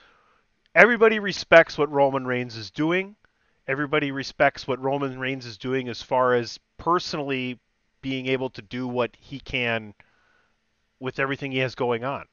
everybody 0.76 1.20
respects 1.20 1.78
what 1.78 1.92
Roman 1.92 2.26
Reigns 2.26 2.56
is 2.56 2.72
doing. 2.72 3.16
Everybody 3.68 4.12
respects 4.12 4.68
what 4.68 4.82
Roman 4.82 5.20
Reigns 5.20 5.46
is 5.46 5.58
doing 5.58 5.90
as 5.90 6.02
far 6.02 6.34
as 6.34 6.60
personally 6.78 7.60
being 8.02 8.28
able 8.28 8.50
to 8.52 8.62
do 8.62 8.88
what 8.88 9.16
he 9.20 9.40
can 9.40 9.94
with 11.00 11.20
everything 11.20 11.52
he 11.52 11.60
has 11.60 11.76
going 11.76 12.04
on. 12.04 12.26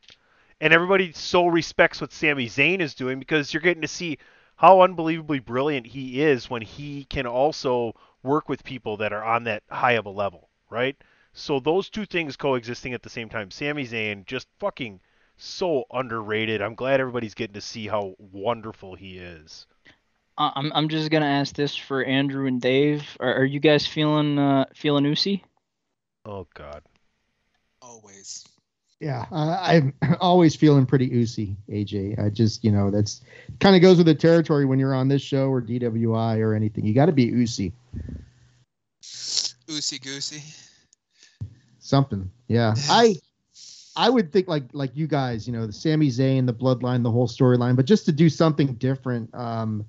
And 0.61 0.73
everybody 0.73 1.13
so 1.13 1.47
respects 1.47 2.01
what 2.01 2.13
Sami 2.13 2.47
Zayn 2.47 2.81
is 2.81 2.95
doing 2.95 3.19
because 3.19 3.53
you're 3.53 3.61
getting 3.61 3.83
to 3.83 3.89
see 3.89 4.19
how 4.57 4.81
unbelievably 4.81 5.41
brilliant 5.41 5.87
he 5.87 6.23
is 6.23 6.49
when 6.49 6.63
he 6.63 7.05
can 7.05 7.27
also 7.27 7.95
work 8.23 8.49
with 8.49 8.65
people 8.65 8.97
that 8.97 9.13
are 9.13 9.25
on 9.25 9.45
that 9.45 9.63
high 9.71 9.93
of 9.93 10.07
a 10.07 10.11
level, 10.11 10.49
right? 10.71 10.97
So 11.35 11.61
those 11.61 11.91
two 11.91 12.07
things 12.07 12.37
coexisting 12.37 12.95
at 12.95 13.03
the 13.03 13.11
same 13.11 13.29
time. 13.29 13.51
Sami 13.51 13.87
Zayn 13.87 14.25
just 14.25 14.49
fucking 14.59 15.01
so 15.37 15.85
underrated. 15.93 16.63
I'm 16.63 16.75
glad 16.75 17.01
everybody's 17.01 17.35
getting 17.35 17.55
to 17.55 17.61
see 17.61 17.87
how 17.87 18.15
wonderful 18.19 18.95
he 18.95 19.19
is. 19.19 19.67
Uh, 20.39 20.51
I'm 20.55 20.73
I'm 20.75 20.89
just 20.89 21.11
gonna 21.11 21.27
ask 21.27 21.55
this 21.55 21.75
for 21.75 22.05
Andrew 22.05 22.47
and 22.47 22.61
Dave. 22.61 23.05
Are, 23.21 23.35
are 23.35 23.45
you 23.45 23.61
guys 23.61 23.87
feeling 23.87 24.39
uh 24.39 24.67
feeling 24.75 25.05
Usi? 25.05 25.43
Oh 26.25 26.47
God. 26.55 26.83
Always. 27.81 28.45
Yeah, 29.01 29.27
I, 29.31 29.77
I'm 29.77 29.95
always 30.21 30.57
feeling 30.57 30.87
pretty 30.87 31.13
oozy, 31.13 31.55
AJ. 31.69 32.19
I 32.19 32.31
just, 32.31 32.65
you 32.65 32.73
know, 32.73 32.91
that's 32.91 33.21
kind 33.61 33.77
of 33.77 33.83
goes 33.83 33.99
with 33.99 34.07
the 34.07 34.15
territory 34.15 34.65
when 34.65 34.79
you're 34.79 34.95
on 34.95 35.09
this 35.09 35.21
show 35.21 35.49
or 35.49 35.61
DWI 35.61 36.39
or 36.39 36.55
anything. 36.55 36.87
You 36.87 36.95
got 36.95 37.07
to 37.07 37.13
be 37.13 37.29
oozy. 37.29 37.73
Oosey 39.03 40.03
goosey. 40.03 40.43
Something. 41.79 42.31
Yeah. 42.49 42.75
I 42.89 43.17
I 43.97 44.11
would 44.11 44.33
think 44.33 44.47
like 44.47 44.65
like 44.73 44.95
you 44.95 45.07
guys, 45.07 45.47
you 45.47 45.53
know, 45.53 45.67
the 45.67 45.73
Sami 45.73 46.09
Zayn, 46.09 46.47
the 46.47 46.55
bloodline, 46.55 47.03
the 47.03 47.11
whole 47.11 47.27
storyline, 47.27 47.77
but 47.77 47.87
just 47.87 48.05
to 48.07 48.13
do 48.13 48.29
something 48.29 48.75
different. 48.75 49.35
Um 49.35 49.87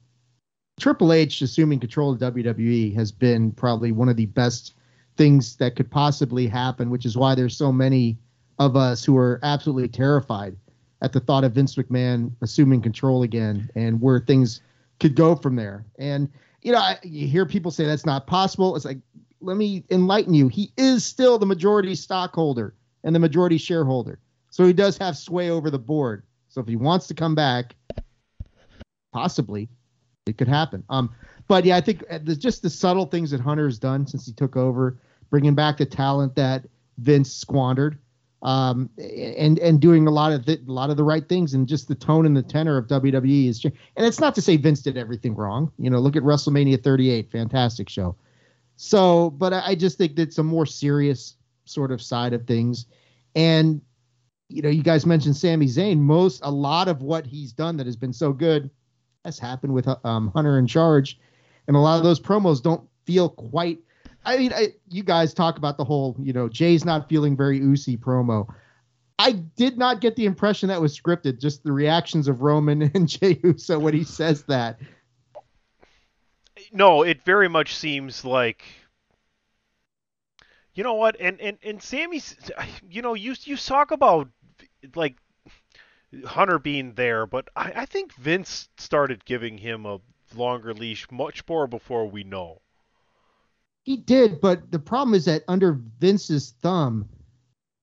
Triple 0.79 1.11
H 1.11 1.41
assuming 1.41 1.79
control 1.79 2.13
of 2.13 2.19
WWE 2.19 2.93
has 2.95 3.11
been 3.11 3.51
probably 3.51 3.91
one 3.91 4.09
of 4.09 4.15
the 4.15 4.27
best 4.27 4.73
things 5.17 5.55
that 5.57 5.75
could 5.75 5.89
possibly 5.89 6.47
happen, 6.47 6.91
which 6.91 7.05
is 7.05 7.17
why 7.17 7.33
there's 7.33 7.57
so 7.57 7.71
many 7.71 8.17
of 8.59 8.75
us 8.75 9.03
who 9.03 9.17
are 9.17 9.39
absolutely 9.43 9.87
terrified 9.87 10.55
at 11.01 11.13
the 11.13 11.19
thought 11.19 11.43
of 11.43 11.53
Vince 11.53 11.75
McMahon 11.75 12.31
assuming 12.41 12.81
control 12.81 13.23
again 13.23 13.69
and 13.75 13.99
where 14.01 14.19
things 14.19 14.61
could 14.99 15.15
go 15.15 15.35
from 15.35 15.55
there. 15.55 15.85
And 15.97 16.29
you 16.61 16.71
know, 16.71 16.79
I, 16.79 16.97
you 17.03 17.27
hear 17.27 17.45
people 17.45 17.71
say 17.71 17.85
that's 17.85 18.05
not 18.05 18.27
possible. 18.27 18.75
It's 18.75 18.85
like, 18.85 18.99
let 19.41 19.57
me 19.57 19.83
enlighten 19.89 20.33
you. 20.33 20.47
He 20.47 20.71
is 20.77 21.05
still 21.05 21.37
the 21.37 21.45
majority 21.45 21.95
stockholder 21.95 22.73
and 23.03 23.15
the 23.15 23.19
majority 23.19 23.57
shareholder, 23.57 24.19
so 24.49 24.65
he 24.65 24.73
does 24.73 24.97
have 24.97 25.17
sway 25.17 25.49
over 25.49 25.69
the 25.69 25.79
board. 25.79 26.23
So 26.49 26.61
if 26.61 26.67
he 26.67 26.75
wants 26.75 27.07
to 27.07 27.13
come 27.13 27.35
back, 27.35 27.75
possibly, 29.13 29.69
it 30.25 30.37
could 30.37 30.47
happen. 30.47 30.83
Um, 30.89 31.13
but 31.47 31.65
yeah, 31.65 31.77
I 31.77 31.81
think 31.81 32.03
uh, 32.09 32.19
just 32.19 32.61
the 32.61 32.69
subtle 32.69 33.05
things 33.05 33.31
that 33.31 33.39
Hunter's 33.41 33.79
done 33.79 34.05
since 34.05 34.25
he 34.25 34.33
took 34.33 34.55
over 34.57 34.97
bringing 35.29 35.55
back 35.55 35.77
the 35.77 35.85
talent 35.85 36.35
that 36.35 36.65
Vince 36.97 37.31
squandered, 37.31 37.97
um, 38.43 38.89
and 38.97 39.57
and 39.59 39.79
doing 39.79 40.07
a 40.07 40.11
lot 40.11 40.31
of 40.33 40.45
the, 40.45 40.59
a 40.67 40.71
lot 40.71 40.89
of 40.89 40.97
the 40.97 41.03
right 41.03 41.27
things, 41.27 41.53
and 41.53 41.67
just 41.67 41.87
the 41.87 41.95
tone 41.95 42.25
and 42.25 42.35
the 42.35 42.41
tenor 42.43 42.77
of 42.77 42.87
WWE 42.87 43.47
is. 43.47 43.59
cha- 43.59 43.69
And 43.95 44.05
it's 44.05 44.19
not 44.19 44.35
to 44.35 44.41
say 44.41 44.57
Vince 44.57 44.81
did 44.81 44.97
everything 44.97 45.35
wrong. 45.35 45.71
You 45.77 45.89
know, 45.89 45.99
look 45.99 46.15
at 46.15 46.23
WrestleMania 46.23 46.83
38, 46.83 47.31
fantastic 47.31 47.89
show. 47.89 48.15
So, 48.75 49.31
but 49.31 49.53
I 49.53 49.61
I 49.67 49.75
just 49.75 49.97
think 49.97 50.15
that's 50.15 50.37
a 50.37 50.43
more 50.43 50.65
serious 50.65 51.35
sort 51.69 51.91
of 51.91 52.01
side 52.01 52.33
of 52.33 52.45
things, 52.45 52.85
and 53.35 53.81
you 54.49 54.61
know, 54.61 54.69
you 54.69 54.83
guys 54.83 55.05
mentioned 55.05 55.35
Sami 55.35 55.65
Zayn. 55.65 55.99
Most, 55.99 56.41
a 56.43 56.51
lot 56.51 56.87
of 56.87 57.01
what 57.01 57.25
he's 57.25 57.51
done 57.51 57.77
that 57.77 57.85
has 57.85 57.95
been 57.95 58.13
so 58.13 58.31
good 58.31 58.69
has 59.25 59.37
happened 59.37 59.73
with 59.73 59.87
um, 60.05 60.31
Hunter 60.33 60.57
in 60.57 60.67
charge, 60.67 61.19
and 61.67 61.75
a 61.75 61.79
lot 61.79 61.97
of 61.97 62.03
those 62.03 62.19
promos 62.19 62.61
don't 62.61 62.87
feel 63.05 63.29
quite. 63.29 63.79
I 64.25 64.37
mean, 64.37 64.53
I, 64.53 64.73
you 64.89 65.03
guys 65.03 65.33
talk 65.33 65.57
about 65.57 65.77
the 65.77 65.85
whole, 65.85 66.15
you 66.19 66.33
know, 66.33 66.49
Jey's 66.49 66.85
not 66.85 67.09
feeling 67.09 67.35
very 67.35 67.59
oozy 67.59 67.97
promo. 67.97 68.47
I 69.19 69.31
did 69.31 69.77
not 69.77 70.01
get 70.01 70.15
the 70.15 70.25
impression 70.25 70.69
that 70.69 70.79
was 70.79 70.97
scripted. 70.97 71.39
Just 71.39 71.63
the 71.63 71.71
reactions 71.71 72.27
of 72.27 72.41
Roman 72.41 72.83
and 72.93 73.07
Jey 73.07 73.39
Uso 73.43 73.79
when 73.79 73.93
he 73.93 74.03
says 74.03 74.43
that. 74.43 74.79
no, 76.71 77.03
it 77.03 77.23
very 77.23 77.47
much 77.47 77.75
seems 77.75 78.23
like 78.23 78.63
you 80.77 80.83
know 80.83 80.93
what, 80.93 81.17
and 81.19 81.41
and 81.41 81.57
and 81.63 81.81
Sami's, 81.81 82.35
you 82.89 83.01
know, 83.01 83.15
you 83.15 83.33
you 83.43 83.57
talk 83.57 83.89
about 83.89 84.29
like 84.95 85.17
Hunter 86.23 86.59
being 86.59 86.93
there, 86.93 87.25
but 87.25 87.49
I, 87.55 87.73
I 87.77 87.85
think 87.85 88.13
Vince 88.13 88.69
started 88.77 89.25
giving 89.25 89.57
him 89.57 89.87
a 89.87 89.99
longer 90.35 90.75
leash 90.75 91.07
much 91.09 91.43
more 91.49 91.65
before 91.65 92.07
we 92.07 92.23
know. 92.23 92.61
He 93.83 93.97
did, 93.97 94.39
but 94.39 94.69
the 94.69 94.77
problem 94.77 95.15
is 95.15 95.25
that 95.25 95.43
under 95.47 95.79
Vince's 95.99 96.53
thumb, 96.61 97.09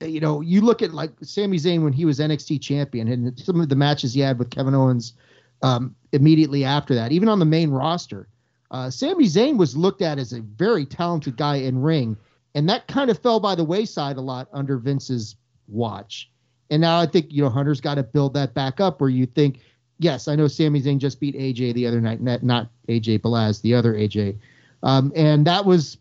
you 0.01 0.21
know, 0.21 0.41
you 0.41 0.61
look 0.61 0.81
at 0.81 0.95
like 0.95 1.11
Sami 1.23 1.57
Zayn 1.57 1.83
when 1.83 1.93
he 1.93 2.05
was 2.05 2.21
NXT 2.21 2.61
champion 2.63 3.09
and 3.09 3.37
some 3.41 3.61
of 3.61 3.71
the 3.71 3.77
matches 3.77 4.15
he 4.15 4.21
had 4.21 4.39
with 4.39 4.51
Kevin 4.51 4.75
Owens 4.75 5.15
um, 5.63 5.97
immediately 6.13 6.63
after 6.63 6.95
that, 6.95 7.11
even 7.11 7.29
on 7.29 7.41
the 7.41 7.45
main 7.45 7.71
roster, 7.71 8.29
uh, 8.71 8.89
Sami 8.89 9.25
Zayn 9.25 9.57
was 9.57 9.77
looked 9.77 10.03
at 10.03 10.21
as 10.21 10.33
a 10.33 10.43
very 10.43 10.87
talented 10.87 11.37
guy 11.37 11.57
in 11.57 11.83
ring, 11.83 12.17
and 12.55 12.69
that 12.69 12.87
kind 12.89 13.11
of 13.11 13.19
fell 13.19 13.41
by 13.41 13.55
the 13.55 13.65
wayside 13.65 14.17
a 14.17 14.21
lot 14.21 14.49
under 14.53 14.79
Vince's 14.79 15.37
watch. 15.69 16.31
And 16.71 16.81
now 16.81 16.99
I 16.99 17.07
think 17.07 17.27
you 17.31 17.43
know 17.43 17.51
Hunter's 17.51 17.81
got 17.81 17.97
to 17.97 18.03
build 18.03 18.35
that 18.35 18.55
back 18.55 18.81
up 18.81 19.01
where 19.01 19.11
you 19.11 19.27
think, 19.27 19.61
yes, 19.99 20.29
I 20.29 20.35
know 20.35 20.49
Sami 20.49 20.81
Zayn 20.81 20.99
just 20.99 21.21
beat 21.21 21.37
AJ 21.37 21.75
the 21.75 21.87
other 21.87 22.01
night, 22.01 22.21
not, 22.21 22.43
not 22.43 22.69
AJ 22.89 23.21
Balaz, 23.21 23.61
the 23.61 23.75
other 23.75 23.95
AJ, 23.95 24.39
um, 24.83 25.13
and 25.15 25.47
that 25.47 25.65
was 25.65 25.99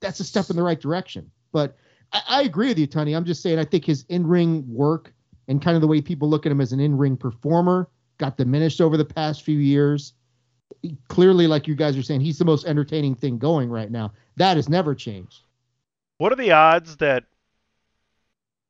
that's 0.00 0.20
a 0.20 0.24
step 0.24 0.50
in 0.50 0.56
the 0.56 0.62
right 0.62 0.80
direction. 0.80 1.30
But 1.52 1.76
I, 2.12 2.22
I 2.28 2.42
agree 2.42 2.68
with 2.68 2.78
you, 2.78 2.86
Tony. 2.86 3.14
I'm 3.14 3.24
just 3.24 3.42
saying 3.42 3.58
I 3.58 3.64
think 3.64 3.84
his 3.84 4.04
in 4.08 4.26
ring 4.26 4.64
work 4.68 5.12
and 5.48 5.62
kind 5.62 5.74
of 5.74 5.80
the 5.80 5.88
way 5.88 6.00
people 6.00 6.28
look 6.28 6.46
at 6.46 6.52
him 6.52 6.60
as 6.60 6.72
an 6.72 6.80
in 6.80 6.96
ring 6.96 7.16
performer 7.16 7.88
got 8.18 8.36
diminished 8.36 8.80
over 8.80 8.96
the 8.96 9.04
past 9.04 9.42
few 9.42 9.58
years. 9.58 10.12
Clearly, 11.08 11.46
like 11.46 11.66
you 11.66 11.74
guys 11.74 11.96
are 11.96 12.02
saying, 12.02 12.20
he's 12.20 12.38
the 12.38 12.44
most 12.44 12.66
entertaining 12.66 13.14
thing 13.14 13.38
going 13.38 13.68
right 13.68 13.90
now. 13.90 14.12
That 14.36 14.56
has 14.56 14.68
never 14.68 14.94
changed. 14.94 15.42
What 16.20 16.32
are 16.32 16.36
the 16.36 16.52
odds 16.52 16.98
that? 16.98 17.24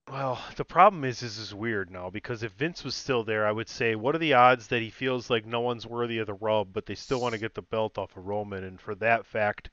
Well, 0.09 0.40
the 0.55 0.64
problem 0.64 1.03
is, 1.03 1.20
is 1.20 1.36
is 1.36 1.53
weird 1.53 1.90
now 1.90 2.09
because 2.09 2.44
if 2.44 2.53
Vince 2.53 2.84
was 2.84 2.94
still 2.94 3.24
there, 3.24 3.44
I 3.44 3.51
would 3.51 3.68
say, 3.68 3.96
what 3.96 4.14
are 4.14 4.20
the 4.20 4.34
odds 4.34 4.68
that 4.68 4.82
he 4.82 4.88
feels 4.88 5.28
like 5.28 5.44
no 5.44 5.59
one's 5.59 5.84
worthy 5.84 6.18
of 6.18 6.28
the 6.28 6.34
rub, 6.34 6.72
but 6.72 6.86
they 6.86 6.94
still 6.94 7.20
want 7.20 7.32
to 7.32 7.40
get 7.40 7.55
the 7.55 7.62
belt 7.62 7.98
off 7.98 8.16
of 8.16 8.24
Roman, 8.24 8.62
and 8.62 8.80
for 8.80 8.94
that 8.94 9.26
fact, 9.26 9.68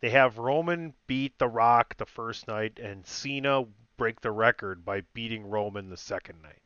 they 0.00 0.10
have 0.10 0.36
Roman 0.36 0.92
beat 1.06 1.38
The 1.38 1.48
Rock 1.48 1.96
the 1.96 2.04
first 2.04 2.46
night, 2.46 2.78
and 2.78 3.06
Cena 3.06 3.64
break 3.96 4.20
the 4.20 4.30
record 4.30 4.84
by 4.84 5.00
beating 5.14 5.46
Roman 5.46 5.88
the 5.88 5.96
second 5.96 6.42
night. 6.42 6.60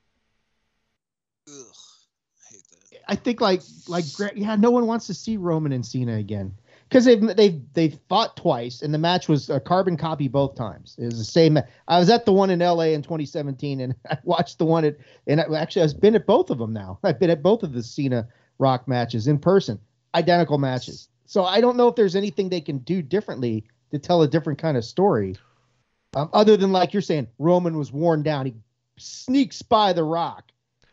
Ugh, 1.48 1.66
I 1.70 2.52
hate 2.52 2.64
that. 2.72 3.00
I 3.06 3.14
think 3.14 3.40
like 3.40 3.62
like 3.86 4.12
Gra- 4.12 4.32
yeah, 4.34 4.56
no 4.56 4.72
one 4.72 4.88
wants 4.88 5.06
to 5.06 5.14
see 5.14 5.36
Roman 5.36 5.70
and 5.70 5.86
Cena 5.86 6.16
again 6.16 6.56
because 6.88 7.04
they've 7.04 7.36
they've 7.36 7.60
they've 7.74 7.98
fought 8.08 8.36
twice 8.36 8.82
and 8.82 8.94
the 8.94 8.98
match 8.98 9.28
was 9.28 9.50
a 9.50 9.60
carbon 9.60 9.96
copy 9.96 10.28
both 10.28 10.54
times. 10.54 10.96
It 10.98 11.06
was 11.06 11.18
the 11.18 11.24
same. 11.24 11.58
I 11.86 11.98
was 11.98 12.08
at 12.08 12.24
the 12.24 12.32
one 12.32 12.50
in 12.50 12.62
L.A. 12.62 12.94
in 12.94 13.02
2017 13.02 13.80
and 13.80 13.94
I 14.10 14.18
watched 14.24 14.58
the 14.58 14.64
one 14.64 14.84
at 14.84 14.96
and 15.26 15.40
I, 15.40 15.44
actually 15.58 15.82
I've 15.82 16.00
been 16.00 16.14
at 16.14 16.26
both 16.26 16.50
of 16.50 16.58
them 16.58 16.72
now. 16.72 16.98
I've 17.04 17.18
been 17.18 17.30
at 17.30 17.42
both 17.42 17.62
of 17.62 17.72
the 17.72 17.82
Cena 17.82 18.28
Rock 18.58 18.88
matches 18.88 19.26
in 19.26 19.38
person, 19.38 19.78
identical 20.14 20.58
matches. 20.58 21.08
So 21.26 21.44
I 21.44 21.60
don't 21.60 21.76
know 21.76 21.88
if 21.88 21.94
there's 21.94 22.16
anything 22.16 22.48
they 22.48 22.60
can 22.60 22.78
do 22.78 23.02
differently 23.02 23.64
to 23.90 23.98
tell 23.98 24.22
a 24.22 24.28
different 24.28 24.58
kind 24.58 24.76
of 24.76 24.84
story, 24.84 25.36
um, 26.14 26.30
other 26.32 26.56
than 26.56 26.72
like 26.72 26.92
you're 26.92 27.02
saying, 27.02 27.28
Roman 27.38 27.76
was 27.76 27.92
worn 27.92 28.22
down. 28.22 28.46
He 28.46 28.54
sneaks 28.96 29.62
by 29.62 29.92
the 29.92 30.04
Rock, 30.04 30.50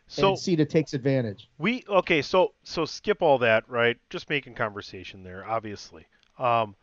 So- 0.08 0.30
and 0.30 0.38
Cena 0.38 0.64
takes 0.64 0.94
advantage. 0.94 1.48
We 1.58 1.84
okay, 1.88 2.22
so 2.22 2.54
so 2.62 2.84
skip 2.84 3.22
all 3.22 3.38
that, 3.38 3.68
right? 3.68 3.98
Just 4.10 4.30
making 4.30 4.54
conversation 4.54 5.22
there, 5.22 5.44
obviously. 5.46 6.06
Um, 6.38 6.76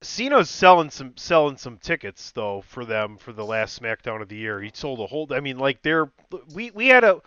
Cena's 0.00 0.48
selling 0.48 0.90
some 0.90 1.16
selling 1.16 1.56
some 1.56 1.76
tickets 1.78 2.30
though 2.30 2.62
for 2.62 2.84
them 2.84 3.16
for 3.16 3.32
the 3.32 3.44
last 3.44 3.80
SmackDown 3.80 4.22
of 4.22 4.28
the 4.28 4.36
year. 4.36 4.60
He 4.60 4.70
sold 4.72 5.00
a 5.00 5.06
whole. 5.06 5.28
I 5.32 5.40
mean, 5.40 5.58
like 5.58 5.82
they're 5.82 6.10
we 6.54 6.70
we 6.70 6.88
had 6.88 7.04
a 7.04 7.20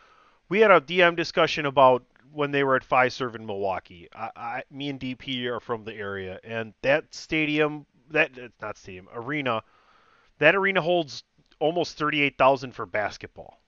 we 0.50 0.60
had 0.60 0.72
a 0.72 0.82
DM 0.82 1.16
discussion 1.16 1.66
about 1.66 2.04
when 2.34 2.52
they 2.52 2.64
were 2.64 2.76
at 2.76 2.88
Fiserv 2.88 3.36
in 3.36 3.46
Milwaukee. 3.46 4.08
I, 4.14 4.30
I 4.36 4.64
me 4.72 4.90
and 4.90 5.00
DP 5.00 5.46
are 5.46 5.60
from 5.60 5.84
the 5.84 5.94
area, 5.94 6.40
and 6.44 6.74
that 6.82 7.14
stadium 7.14 7.86
that 8.10 8.32
not 8.62 8.78
stadium 8.78 9.08
arena 9.14 9.64
that 10.40 10.56
arena 10.56 10.82
holds 10.82 11.24
almost 11.60 11.98
thirty 11.98 12.22
eight 12.22 12.38
thousand 12.38 12.74
for 12.74 12.86
basketball. 12.86 13.61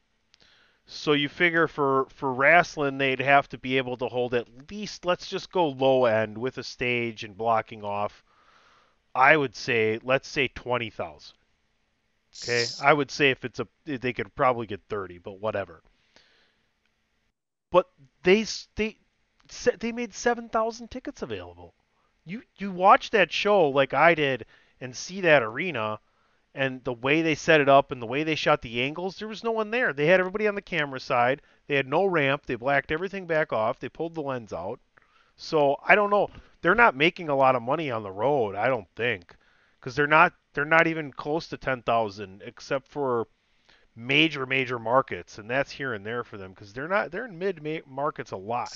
So 0.86 1.14
you 1.14 1.30
figure 1.30 1.68
for 1.68 2.08
for 2.10 2.34
wrestling 2.34 2.98
they'd 2.98 3.20
have 3.20 3.48
to 3.50 3.58
be 3.58 3.78
able 3.78 3.98
to 3.98 4.08
hold 4.08 4.34
at 4.34 4.70
least 4.70 5.06
let's 5.06 5.28
just 5.28 5.52
go 5.52 5.70
low 5.70 6.06
end 6.06 6.38
with 6.38 6.58
a 6.58 6.64
stage 6.64 7.24
and 7.24 7.38
blocking 7.38 7.84
off. 7.84 8.24
I 9.16 9.38
would 9.38 9.56
say 9.56 10.00
let's 10.04 10.28
say 10.28 10.50
twenty 10.50 10.90
thousand. 10.90 11.36
Okay, 12.44 12.66
I 12.82 12.94
would 12.94 13.12
say 13.12 13.32
if 13.32 13.46
it's 13.46 13.60
a 13.60 13.68
they 13.86 14.14
could 14.14 14.36
probably 14.36 14.68
get 14.68 14.82
thirty, 14.90 15.20
but 15.20 15.40
whatever. 15.40 15.82
But 17.70 17.90
they 18.24 18.46
they 18.76 18.98
they 19.80 19.92
made 19.92 20.14
seven 20.14 20.50
thousand 20.50 20.90
tickets 20.90 21.22
available. 21.22 21.74
You 22.26 22.44
you 22.58 22.72
watch 22.72 23.10
that 23.12 23.32
show 23.32 23.70
like 23.70 23.94
I 23.94 24.16
did 24.16 24.46
and 24.82 24.96
see 24.96 25.22
that 25.22 25.44
arena 25.44 26.00
and 26.56 26.84
the 26.84 26.94
way 26.94 27.22
they 27.22 27.36
set 27.36 27.62
it 27.62 27.70
up 27.70 27.92
and 27.92 28.02
the 28.02 28.08
way 28.08 28.24
they 28.24 28.36
shot 28.36 28.62
the 28.62 28.82
angles, 28.82 29.18
there 29.18 29.28
was 29.28 29.44
no 29.44 29.52
one 29.52 29.72
there. 29.72 29.94
They 29.94 30.06
had 30.06 30.20
everybody 30.20 30.48
on 30.48 30.56
the 30.56 30.62
camera 30.62 31.00
side. 31.00 31.42
They 31.68 31.76
had 31.76 31.88
no 31.88 32.06
ramp. 32.06 32.46
They 32.46 32.56
blacked 32.56 32.92
everything 32.92 33.26
back 33.26 33.52
off. 33.52 33.80
They 33.80 33.90
pulled 33.90 34.16
the 34.16 34.22
lens 34.22 34.54
out. 34.54 34.80
So 35.36 35.78
I 35.88 35.96
don't 35.96 36.12
know. 36.12 36.30
They're 36.62 36.76
not 36.76 36.96
making 36.96 37.30
a 37.30 37.36
lot 37.36 37.56
of 37.56 37.62
money 37.62 37.92
on 37.92 38.04
the 38.04 38.12
road. 38.12 38.56
I 38.56 38.68
don't 38.68 38.88
think, 38.96 39.36
because 39.80 39.96
they're 39.96 40.08
not. 40.08 40.34
They're 40.54 40.66
not 40.66 40.88
even 40.88 41.12
close 41.12 41.48
to 41.48 41.58
ten 41.58 41.82
thousand, 41.82 42.44
except 42.46 42.88
for 42.88 43.28
major 43.96 44.46
major 44.46 44.80
markets, 44.80 45.40
and 45.40 45.50
that's 45.50 45.72
here 45.72 45.94
and 45.94 46.06
there 46.06 46.24
for 46.24 46.38
them 46.38 46.52
because 46.52 46.72
they're 46.74 46.88
not. 46.88 47.12
They're 47.12 47.26
in 47.26 47.40
mid 47.40 47.62
markets 47.88 48.32
a 48.32 48.38
lot. 48.38 48.72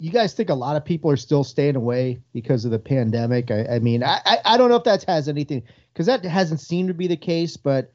You 0.00 0.10
guys 0.10 0.32
think 0.32 0.48
a 0.48 0.54
lot 0.54 0.76
of 0.76 0.84
people 0.84 1.10
are 1.10 1.16
still 1.16 1.44
staying 1.44 1.76
away 1.76 2.20
because 2.32 2.64
of 2.64 2.70
the 2.70 2.78
pandemic? 2.78 3.50
I, 3.50 3.66
I 3.74 3.78
mean, 3.78 4.02
I, 4.02 4.20
I, 4.24 4.38
I 4.44 4.56
don't 4.56 4.70
know 4.70 4.76
if 4.76 4.84
that 4.84 5.04
has 5.04 5.28
anything 5.28 5.62
because 5.92 6.06
that 6.06 6.24
hasn't 6.24 6.60
seemed 6.60 6.88
to 6.88 6.94
be 6.94 7.06
the 7.06 7.16
case, 7.16 7.56
but 7.56 7.92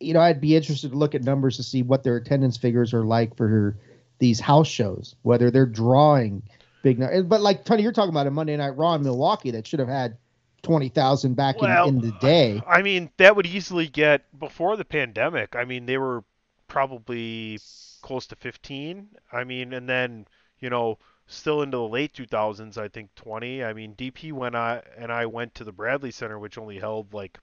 you 0.00 0.12
know, 0.12 0.20
I'd 0.20 0.40
be 0.40 0.56
interested 0.56 0.90
to 0.90 0.96
look 0.96 1.14
at 1.14 1.22
numbers 1.22 1.56
to 1.56 1.62
see 1.62 1.82
what 1.82 2.02
their 2.02 2.16
attendance 2.16 2.56
figures 2.56 2.92
are 2.92 3.04
like 3.04 3.36
for 3.36 3.78
these 4.18 4.40
house 4.40 4.68
shows, 4.68 5.14
whether 5.22 5.50
they're 5.50 5.66
drawing 5.66 6.42
big 6.82 6.98
numbers. 6.98 7.24
But 7.24 7.40
like 7.40 7.64
Tony, 7.64 7.82
you're 7.82 7.92
talking 7.92 8.10
about 8.10 8.26
a 8.26 8.30
Monday 8.30 8.56
Night 8.56 8.76
Raw 8.76 8.94
in 8.94 9.02
Milwaukee 9.02 9.52
that 9.52 9.66
should 9.66 9.78
have 9.78 9.88
had 9.88 10.18
twenty 10.62 10.88
thousand 10.88 11.34
back 11.34 11.60
Well, 11.60 11.88
in, 11.88 11.96
in 11.96 12.00
the 12.00 12.12
day. 12.20 12.60
I 12.66 12.82
mean, 12.82 13.10
that 13.18 13.36
would 13.36 13.46
easily 13.46 13.86
get 13.86 14.22
before 14.38 14.76
the 14.76 14.84
pandemic. 14.84 15.54
I 15.54 15.64
mean, 15.64 15.86
they 15.86 15.98
were 15.98 16.24
probably 16.66 17.60
close 18.02 18.26
to 18.26 18.36
15. 18.36 19.08
I 19.32 19.44
mean, 19.44 19.72
and 19.72 19.88
then 19.88 20.26
you 20.58 20.70
know, 20.70 20.98
still 21.26 21.62
into 21.62 21.76
the 21.76 21.88
late 21.88 22.12
2000s, 22.12 22.76
I 22.78 22.88
think 22.88 23.14
20. 23.14 23.64
I 23.64 23.72
mean, 23.72 23.94
DP 23.94 24.32
went 24.32 24.54
I 24.54 24.82
and 24.96 25.12
I 25.12 25.26
went 25.26 25.54
to 25.56 25.64
the 25.64 25.72
Bradley 25.72 26.10
Center, 26.10 26.38
which 26.38 26.58
only 26.58 26.78
held 26.78 27.14
like 27.14 27.38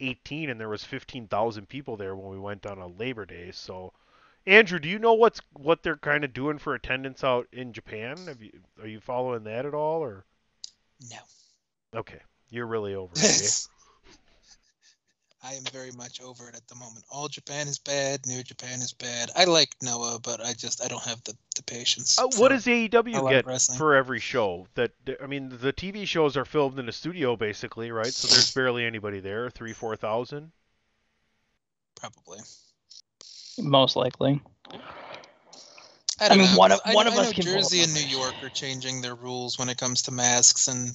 18, 0.00 0.50
and 0.50 0.60
there 0.60 0.68
was 0.68 0.84
15,000 0.84 1.68
people 1.68 1.96
there 1.96 2.16
when 2.16 2.30
we 2.30 2.38
went 2.38 2.66
on 2.66 2.78
a 2.78 2.86
Labor 2.86 3.26
Day. 3.26 3.50
So, 3.52 3.92
Andrew, 4.46 4.78
do 4.78 4.88
you 4.88 4.98
know 4.98 5.12
what's 5.14 5.40
what 5.52 5.82
they're 5.82 5.96
kind 5.96 6.24
of 6.24 6.32
doing 6.32 6.58
for 6.58 6.74
attendance 6.74 7.22
out 7.22 7.46
in 7.52 7.72
Japan? 7.72 8.16
Have 8.26 8.42
you 8.42 8.52
are 8.80 8.88
you 8.88 9.00
following 9.00 9.44
that 9.44 9.66
at 9.66 9.74
all, 9.74 10.02
or 10.02 10.24
No. 11.10 11.18
okay, 11.94 12.20
you're 12.48 12.66
really 12.66 12.94
over 12.94 13.12
it. 13.14 13.42
Eh? 13.42 13.48
I 15.42 15.54
am 15.54 15.62
very 15.72 15.90
much 15.92 16.20
over 16.20 16.48
it 16.50 16.54
at 16.54 16.68
the 16.68 16.74
moment. 16.74 17.04
All 17.10 17.26
Japan 17.28 17.66
is 17.66 17.78
bad. 17.78 18.26
New 18.26 18.42
Japan 18.42 18.80
is 18.80 18.92
bad. 18.92 19.30
I 19.34 19.44
like 19.44 19.74
Noah, 19.82 20.18
but 20.22 20.44
I 20.44 20.52
just 20.52 20.84
I 20.84 20.88
don't 20.88 21.02
have 21.04 21.22
the, 21.24 21.34
the 21.56 21.62
patience. 21.62 22.18
Uh, 22.18 22.28
for 22.28 22.40
what 22.40 22.48
does 22.50 22.66
AEW 22.66 22.92
a 23.14 23.20
lot 23.22 23.24
of 23.24 23.30
get 23.30 23.46
wrestling. 23.46 23.78
for 23.78 23.94
every 23.94 24.20
show? 24.20 24.66
That 24.74 24.92
I 25.22 25.26
mean, 25.26 25.48
the 25.60 25.72
TV 25.72 26.06
shows 26.06 26.36
are 26.36 26.44
filmed 26.44 26.78
in 26.78 26.88
a 26.88 26.92
studio 26.92 27.36
basically, 27.36 27.90
right? 27.90 28.12
So 28.12 28.28
there's 28.28 28.52
barely 28.52 28.84
anybody 28.84 29.20
there. 29.20 29.48
Three, 29.48 29.72
four 29.72 29.96
thousand. 29.96 30.52
Probably. 31.96 32.40
Most 33.58 33.96
likely. 33.96 34.42
I, 36.22 36.28
don't 36.28 36.38
mean, 36.38 36.50
know, 36.52 36.58
one 36.58 36.72
of 36.72 36.80
I 36.84 36.94
one 36.94 37.06
know- 37.06 37.12
of 37.12 37.18
I 37.18 37.22
us 37.22 37.26
know 37.28 37.32
can 37.32 37.44
pull 37.44 37.54
up 37.54 37.60
Jersey 37.60 37.82
and 37.82 37.94
New. 37.94 38.00
York 38.00 38.34
are 38.42 38.50
changing 38.50 39.00
their 39.00 39.14
rules 39.14 39.58
when 39.58 39.70
it 39.70 39.78
comes 39.78 40.02
to 40.02 40.10
masks, 40.10 40.68
and 40.68 40.90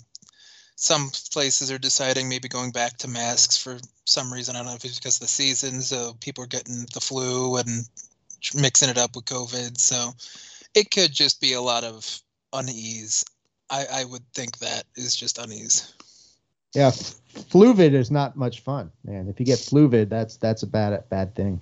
some 0.76 1.10
places 1.32 1.72
are 1.72 1.78
deciding 1.78 2.28
maybe 2.28 2.48
going 2.48 2.72
back 2.72 2.98
to 2.98 3.08
masks 3.08 3.58
for 3.58 3.78
some 4.06 4.32
reason. 4.32 4.56
I 4.56 4.60
don't 4.60 4.68
know 4.68 4.76
if 4.76 4.86
it's 4.86 5.00
because 5.00 5.18
of 5.18 5.22
the 5.22 5.28
season, 5.28 5.82
so 5.82 6.16
people 6.20 6.44
are 6.44 6.48
getting 6.48 6.86
the 6.94 7.00
flu 7.00 7.58
and 7.58 7.88
mixing 8.54 8.90
it 8.90 8.98
up 8.98 9.16
with 9.16 9.26
COVID. 9.26 9.78
So 9.78 10.12
it 10.74 10.92
could 10.92 11.14
just 11.14 11.40
be 11.40 11.54
a 11.54 11.62
lot 11.62 11.84
of 11.84 12.22
unease. 12.54 13.24
I, 13.70 13.86
I 13.92 14.06
would 14.06 14.24
think 14.34 14.60
that 14.60 14.84
is 14.96 15.16
just 15.16 15.40
unease. 15.40 15.94
Yeah, 16.74 16.92
fluvid 16.92 17.94
is 17.94 18.12
not 18.12 18.36
much 18.36 18.60
fun, 18.60 18.92
man. 19.06 19.30
If 19.30 19.40
you 19.40 19.46
get 19.46 19.60
fluvid, 19.60 20.10
that's 20.10 20.36
that's 20.38 20.64
a 20.64 20.68
bad 20.68 21.08
bad 21.10 21.34
thing. 21.34 21.62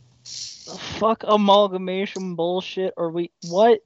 The 0.65 0.77
Fuck 0.99 1.23
amalgamation 1.27 2.35
bullshit. 2.35 2.93
Or 2.97 3.11
we 3.11 3.29
what? 3.47 3.81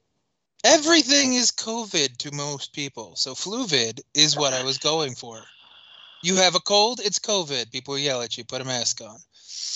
Everything 0.64 1.34
is 1.34 1.50
COVID 1.52 2.16
to 2.18 2.34
most 2.34 2.72
people. 2.72 3.14
So 3.16 3.34
fluvid 3.34 4.00
is 4.14 4.36
what 4.36 4.52
I 4.52 4.62
was 4.64 4.78
going 4.78 5.14
for. 5.14 5.40
You 6.22 6.34
have 6.36 6.54
a 6.56 6.60
cold, 6.60 7.00
it's 7.04 7.18
COVID. 7.20 7.70
People 7.70 7.96
yell 7.96 8.22
at 8.22 8.36
you, 8.36 8.44
put 8.44 8.60
a 8.60 8.64
mask 8.64 9.00
on. 9.00 9.16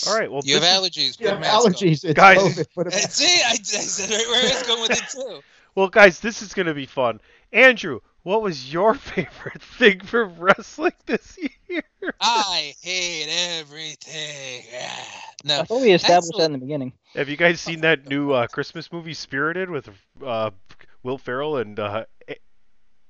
All 0.09 0.19
right. 0.19 0.31
Well, 0.31 0.43
You 0.45 0.55
have 0.59 0.65
allergies, 0.65 1.17
put 1.17 1.21
You 1.21 1.27
a 1.29 1.31
have 1.33 1.41
mask 1.41 1.55
on. 1.67 1.73
allergies, 1.73 2.05
it's 2.05 2.15
Guys- 2.15 2.39
COVID. 2.39 2.67
Put 2.75 2.87
a 2.89 2.91
Uh, 2.97 2.99
See, 2.99 3.41
I, 3.47 3.51
I 3.53 3.55
said 3.55 4.11
right 4.11 4.27
where 4.29 4.51
I 4.51 4.55
was 4.55 4.63
going 4.67 4.83
with 4.83 4.91
it 4.91 5.09
too. 5.11 5.41
Well, 5.75 5.89
guys, 5.89 6.21
this 6.21 6.43
is 6.43 6.53
going 6.53 6.67
to 6.67 6.75
be 6.75 6.85
fun. 6.85 7.19
Andrew, 7.51 8.01
what 8.25 8.43
was 8.43 8.71
your 8.71 8.93
favorite 9.15 9.63
thing 9.63 10.01
for 10.01 10.27
wrestling 10.27 10.93
this 11.07 11.39
year? 11.71 11.83
I 12.21 12.75
hate 12.83 13.59
everything. 13.61 14.65
No, 15.45 15.61
I 15.61 15.65
thought 15.65 15.81
we 15.81 15.91
established 15.93 16.29
actually- 16.29 16.39
that 16.41 16.45
in 16.47 16.53
the 16.53 16.59
beginning. 16.59 16.93
Have 17.15 17.29
you 17.31 17.37
guys 17.39 17.59
seen 17.61 17.81
that 17.81 18.07
new 18.07 18.31
uh, 18.33 18.47
Christmas 18.49 18.93
movie, 18.93 19.15
Spirited, 19.15 19.71
with 19.71 19.89
uh, 20.25 20.51
Will 21.03 21.19
Ferrell 21.19 21.57
and 21.57 21.79
uh, 21.79 22.05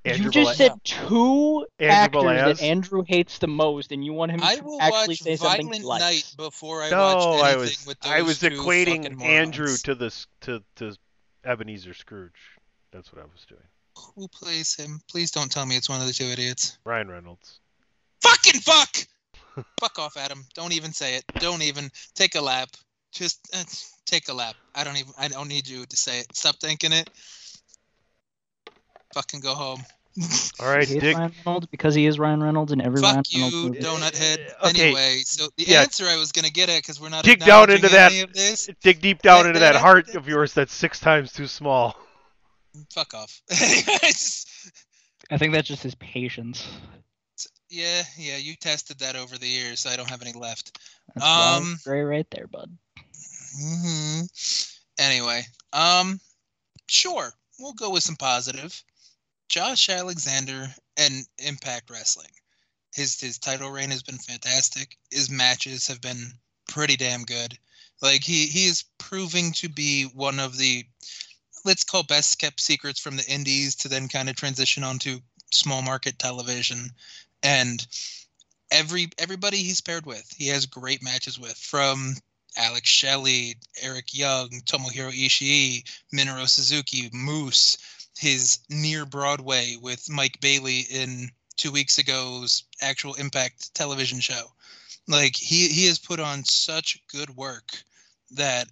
Andrew 0.04 0.24
you 0.24 0.30
just 0.30 0.58
Bala- 0.58 0.70
said 0.70 0.72
two 0.84 1.66
Andrew 1.78 1.94
actors 1.94 2.22
Balaz? 2.22 2.56
that 2.58 2.62
Andrew 2.62 3.04
hates 3.06 3.38
the 3.38 3.46
most, 3.46 3.92
and 3.92 4.04
you 4.04 4.12
want 4.12 4.32
him 4.32 4.42
I 4.42 4.56
to 4.56 4.64
will 4.64 4.80
actually 4.80 5.12
watch 5.14 5.18
say 5.18 5.36
something 5.36 5.66
Violent 5.66 5.82
he 5.82 5.86
likes. 5.86 6.02
Night 6.02 6.34
before 6.36 6.82
I 6.82 6.90
no, 6.90 6.98
watch 6.98 7.26
anything 7.26 7.44
I 7.44 7.56
was 7.56 7.86
with 7.86 8.00
those 8.00 8.12
I 8.12 8.22
was 8.22 8.38
two 8.40 8.48
equating 8.48 9.22
Andrew 9.22 9.76
to 9.84 9.94
this 9.94 10.26
to 10.42 10.62
to 10.76 10.96
Ebenezer 11.44 11.94
Scrooge. 11.94 12.32
That's 12.90 13.12
what 13.12 13.22
I 13.22 13.26
was 13.26 13.44
doing. 13.48 13.62
Who 14.16 14.26
plays 14.28 14.74
him? 14.74 15.00
Please 15.08 15.30
don't 15.30 15.50
tell 15.50 15.66
me 15.66 15.76
it's 15.76 15.88
one 15.88 16.00
of 16.00 16.06
the 16.06 16.12
two 16.12 16.24
idiots. 16.24 16.78
Ryan 16.84 17.08
Reynolds. 17.08 17.60
Fucking 18.22 18.60
fuck! 18.60 18.96
fuck 19.80 19.98
off, 19.98 20.16
Adam. 20.16 20.44
Don't 20.54 20.72
even 20.72 20.92
say 20.92 21.14
it. 21.14 21.24
Don't 21.38 21.62
even 21.62 21.90
take 22.14 22.34
a 22.34 22.40
lap. 22.40 22.70
Just 23.12 23.38
uh, 23.54 23.62
take 24.04 24.28
a 24.28 24.34
lap. 24.34 24.56
I 24.74 24.82
don't 24.82 24.96
even. 24.96 25.12
I 25.16 25.28
don't 25.28 25.48
need 25.48 25.68
you 25.68 25.86
to 25.86 25.96
say 25.96 26.18
it. 26.18 26.34
Stop 26.34 26.56
thinking 26.60 26.92
it. 26.92 27.08
Fucking 29.14 29.40
go 29.40 29.54
home. 29.54 29.82
All 30.60 30.66
right, 30.66 30.86
He 30.86 30.94
hates 30.94 31.04
Dick. 31.04 31.16
Ryan 31.16 31.32
Reynolds 31.46 31.66
because 31.68 31.94
he 31.94 32.04
is 32.06 32.18
Ryan 32.18 32.42
Reynolds 32.42 32.70
in 32.72 32.82
every 32.82 33.00
Ryan 33.00 33.16
Fuck 33.24 33.26
Reynolds 33.34 33.54
you, 33.54 33.62
movie. 33.70 33.78
donut 33.80 34.14
head. 34.16 34.54
Okay. 34.64 34.84
Anyway, 34.88 35.22
so 35.24 35.48
the 35.56 35.64
Yeah. 35.64 35.80
answer 35.82 36.04
I 36.06 36.16
was 36.16 36.32
gonna 36.32 36.50
get 36.50 36.68
at 36.68 36.82
because 36.82 37.00
we're 37.00 37.08
not 37.08 37.24
Dig 37.24 37.38
down 37.40 37.70
into 37.70 37.86
acknowledging 37.86 38.18
that. 38.20 38.24
of 38.28 38.32
this. 38.34 38.68
Dig 38.82 39.00
deep 39.00 39.22
down 39.22 39.46
into 39.46 39.58
that- 39.60 39.72
that 39.72 39.80
heart 39.80 40.14
of 40.14 40.28
yours 40.28 40.52
that's 40.52 40.74
six 40.74 41.00
times 41.00 41.32
too 41.32 41.46
small. 41.46 41.96
Fuck 42.92 43.14
off. 43.14 43.40
I 43.50 45.38
think 45.38 45.52
that's 45.54 45.68
just 45.68 45.82
his 45.82 45.94
patience. 45.94 46.66
yeah, 47.70 48.02
yeah. 48.18 48.36
You 48.36 48.54
tested 48.56 48.98
that 48.98 49.16
over 49.16 49.38
the 49.38 49.46
years, 49.48 49.80
so 49.80 49.90
I 49.90 49.96
don't 49.96 50.10
have 50.10 50.20
any 50.22 50.32
left. 50.32 50.78
That's 51.14 51.26
Um. 51.26 51.78
Gray 51.84 52.02
right 52.02 52.26
there, 52.30 52.46
bud. 52.46 52.70
hmm 53.58 54.20
Anyway, 54.98 55.42
um, 55.72 56.20
sure, 56.86 57.32
we'll 57.58 57.72
go 57.72 57.88
with 57.90 58.02
some 58.02 58.16
positive. 58.16 58.82
Josh 59.52 59.90
Alexander 59.90 60.74
and 60.96 61.26
Impact 61.38 61.90
Wrestling. 61.90 62.30
His 62.94 63.20
his 63.20 63.36
title 63.36 63.70
reign 63.70 63.90
has 63.90 64.02
been 64.02 64.16
fantastic. 64.16 64.96
His 65.10 65.28
matches 65.28 65.86
have 65.88 66.00
been 66.00 66.32
pretty 66.68 66.96
damn 66.96 67.24
good. 67.24 67.58
Like 68.00 68.24
he 68.24 68.46
he 68.46 68.64
is 68.64 68.84
proving 68.96 69.52
to 69.52 69.68
be 69.68 70.04
one 70.04 70.40
of 70.40 70.56
the 70.56 70.86
let's 71.66 71.84
call 71.84 72.02
best 72.02 72.38
kept 72.38 72.60
secrets 72.60 72.98
from 72.98 73.18
the 73.18 73.30
indies 73.30 73.74
to 73.76 73.88
then 73.88 74.08
kind 74.08 74.30
of 74.30 74.36
transition 74.36 74.84
onto 74.84 75.20
small 75.50 75.82
market 75.82 76.18
television 76.18 76.90
and 77.42 77.86
every 78.70 79.10
everybody 79.18 79.58
he's 79.58 79.82
paired 79.82 80.06
with 80.06 80.32
he 80.34 80.48
has 80.48 80.64
great 80.64 81.02
matches 81.02 81.38
with 81.38 81.58
from 81.58 82.16
Alex 82.56 82.88
Shelley, 82.88 83.56
Eric 83.80 84.14
Young, 84.14 84.48
Tomohiro 84.66 85.10
Ishii, 85.10 85.84
Minoru 86.12 86.46
Suzuki, 86.46 87.08
Moose, 87.12 87.78
his 88.22 88.60
near 88.70 89.04
Broadway 89.04 89.76
with 89.82 90.08
Mike 90.08 90.40
Bailey 90.40 90.86
in 90.90 91.28
two 91.56 91.72
weeks 91.72 91.98
ago's 91.98 92.62
actual 92.80 93.14
Impact 93.14 93.74
television 93.74 94.20
show. 94.20 94.44
Like 95.08 95.34
he 95.34 95.66
he 95.68 95.86
has 95.88 95.98
put 95.98 96.20
on 96.20 96.44
such 96.44 97.02
good 97.08 97.30
work 97.36 97.72
that 98.30 98.68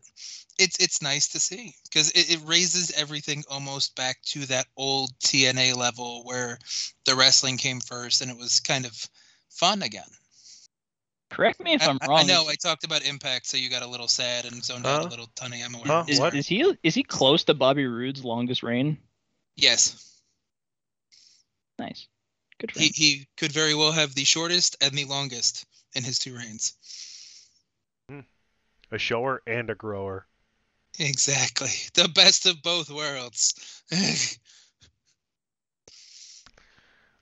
it's 0.58 0.76
it's 0.78 1.02
nice 1.02 1.26
to 1.28 1.40
see 1.40 1.74
because 1.84 2.10
it, 2.12 2.30
it 2.30 2.40
raises 2.44 2.92
everything 2.92 3.42
almost 3.50 3.96
back 3.96 4.22
to 4.26 4.46
that 4.46 4.66
old 4.76 5.10
TNA 5.18 5.76
level 5.76 6.22
where 6.24 6.58
the 7.04 7.16
wrestling 7.16 7.56
came 7.56 7.80
first 7.80 8.22
and 8.22 8.30
it 8.30 8.36
was 8.36 8.60
kind 8.60 8.86
of 8.86 9.08
fun 9.48 9.82
again. 9.82 10.04
Correct 11.30 11.60
me 11.60 11.74
if 11.74 11.82
I, 11.82 11.86
I'm 11.90 11.98
I- 12.02 12.06
wrong. 12.06 12.18
I 12.20 12.22
know 12.22 12.46
I 12.48 12.54
talked 12.54 12.84
about 12.84 13.02
Impact, 13.04 13.46
so 13.46 13.56
you 13.56 13.68
got 13.70 13.82
a 13.82 13.86
little 13.88 14.08
sad 14.08 14.44
and 14.44 14.64
zoned 14.64 14.86
out 14.86 15.04
a 15.06 15.08
little, 15.08 15.30
Tunny. 15.34 15.62
I'm 15.62 15.74
aware. 15.74 15.86
Huh? 15.86 16.04
Is, 16.08 16.18
What? 16.20 16.34
is 16.34 16.46
he 16.46 16.74
is 16.82 16.94
he 16.94 17.02
close 17.02 17.44
to 17.44 17.54
Bobby 17.54 17.86
Roode's 17.86 18.24
longest 18.24 18.62
reign? 18.62 18.98
Yes, 19.60 20.10
Nice. 21.78 22.08
Good 22.58 22.72
he 22.72 22.88
he 22.94 23.26
could 23.36 23.52
very 23.52 23.74
well 23.74 23.92
have 23.92 24.14
the 24.14 24.24
shortest 24.24 24.76
and 24.82 24.92
the 24.92 25.04
longest 25.04 25.66
in 25.94 26.04
his 26.04 26.18
two 26.18 26.36
reigns. 26.36 26.74
A 28.92 28.98
shower 28.98 29.40
and 29.46 29.70
a 29.70 29.74
grower. 29.74 30.26
Exactly, 30.98 31.70
the 31.94 32.08
best 32.08 32.46
of 32.46 32.62
both 32.62 32.90
worlds. 32.90 33.82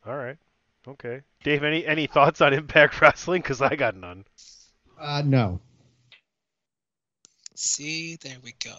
All 0.06 0.16
right. 0.16 0.38
Okay. 0.86 1.20
Dave, 1.44 1.62
any 1.62 1.84
any 1.86 2.06
thoughts 2.06 2.40
on 2.40 2.54
Impact 2.54 3.00
Wrestling? 3.00 3.42
Because 3.42 3.60
I 3.60 3.76
got 3.76 3.96
none. 3.96 4.24
Uh, 4.98 5.22
no. 5.24 5.60
See, 7.54 8.16
there 8.16 8.38
we 8.42 8.54
go. 8.64 8.76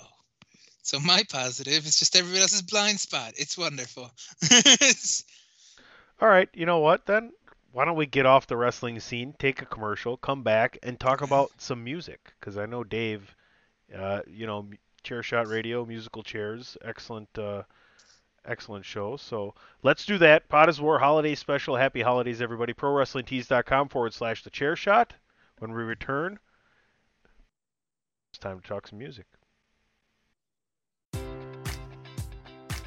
So 0.89 0.99
my 0.99 1.21
positive 1.29 1.85
is 1.85 1.99
just 1.99 2.15
everybody 2.15 2.41
else's 2.41 2.63
blind 2.63 2.99
spot. 2.99 3.33
It's 3.37 3.55
wonderful. 3.55 4.09
All 6.19 6.27
right. 6.27 6.49
You 6.51 6.65
know 6.65 6.79
what 6.79 7.05
then? 7.05 7.31
Why 7.71 7.85
don't 7.85 7.95
we 7.95 8.07
get 8.07 8.25
off 8.25 8.47
the 8.47 8.57
wrestling 8.57 8.99
scene, 8.99 9.35
take 9.37 9.61
a 9.61 9.67
commercial, 9.67 10.17
come 10.17 10.41
back, 10.41 10.79
and 10.81 10.99
talk 10.99 11.21
about 11.21 11.51
some 11.61 11.83
music? 11.83 12.33
Because 12.39 12.57
I 12.57 12.65
know 12.65 12.83
Dave, 12.83 13.35
uh, 13.95 14.21
you 14.25 14.47
know, 14.47 14.67
Chair 15.03 15.21
Shot 15.21 15.47
Radio, 15.47 15.85
musical 15.85 16.23
chairs, 16.23 16.75
excellent, 16.83 17.29
uh, 17.37 17.61
excellent 18.43 18.83
show. 18.83 19.15
So 19.15 19.53
let's 19.83 20.07
do 20.07 20.17
that. 20.17 20.49
Pot 20.49 20.69
is 20.69 20.81
War 20.81 20.97
Holiday 20.97 21.35
Special. 21.35 21.75
Happy 21.75 22.01
holidays, 22.01 22.41
everybody. 22.41 22.73
ProWrestlingTees.com 22.73 23.89
forward 23.89 24.15
slash 24.15 24.41
the 24.41 24.49
Chair 24.49 24.75
Shot. 24.75 25.13
When 25.59 25.71
we 25.71 25.83
return, 25.83 26.39
it's 28.31 28.39
time 28.39 28.59
to 28.59 28.67
talk 28.67 28.87
some 28.87 28.97
music. 28.97 29.27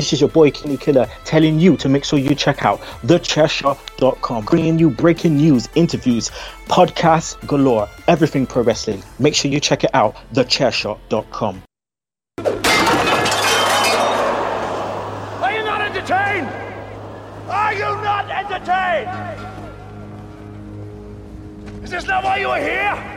This 0.00 0.14
is 0.14 0.20
your 0.22 0.30
boy 0.30 0.50
Kenny 0.50 0.78
Killer 0.78 1.06
telling 1.26 1.60
you 1.60 1.76
to 1.76 1.86
make 1.86 2.04
sure 2.04 2.18
you 2.18 2.34
check 2.34 2.64
out 2.64 2.80
thechairshot.com, 3.02 4.46
bringing 4.46 4.78
you 4.78 4.88
breaking 4.88 5.36
news, 5.36 5.68
interviews, 5.74 6.30
podcasts 6.68 7.36
galore, 7.46 7.86
everything 8.08 8.46
pro 8.46 8.62
wrestling. 8.62 9.02
Make 9.18 9.34
sure 9.34 9.50
you 9.50 9.60
check 9.60 9.84
it 9.84 9.90
out, 9.92 10.16
thechairshot.com. 10.32 11.62
Are 15.42 15.52
you 15.52 15.64
not 15.64 15.82
entertained? 15.82 16.48
Are 17.50 17.74
you 17.74 17.80
not 17.80 18.30
entertained? 18.30 19.10
Is 21.84 21.90
this 21.90 22.06
not 22.06 22.24
why 22.24 22.38
you 22.38 22.48
are 22.48 22.58
here? 22.58 23.09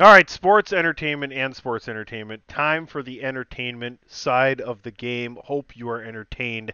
All 0.00 0.10
right, 0.10 0.28
sports 0.28 0.72
entertainment 0.72 1.32
and 1.32 1.54
sports 1.54 1.86
entertainment. 1.86 2.48
Time 2.48 2.84
for 2.84 3.00
the 3.00 3.22
entertainment 3.22 4.00
side 4.08 4.60
of 4.60 4.82
the 4.82 4.90
game. 4.90 5.38
Hope 5.44 5.76
you 5.76 5.88
are 5.88 6.02
entertained 6.02 6.72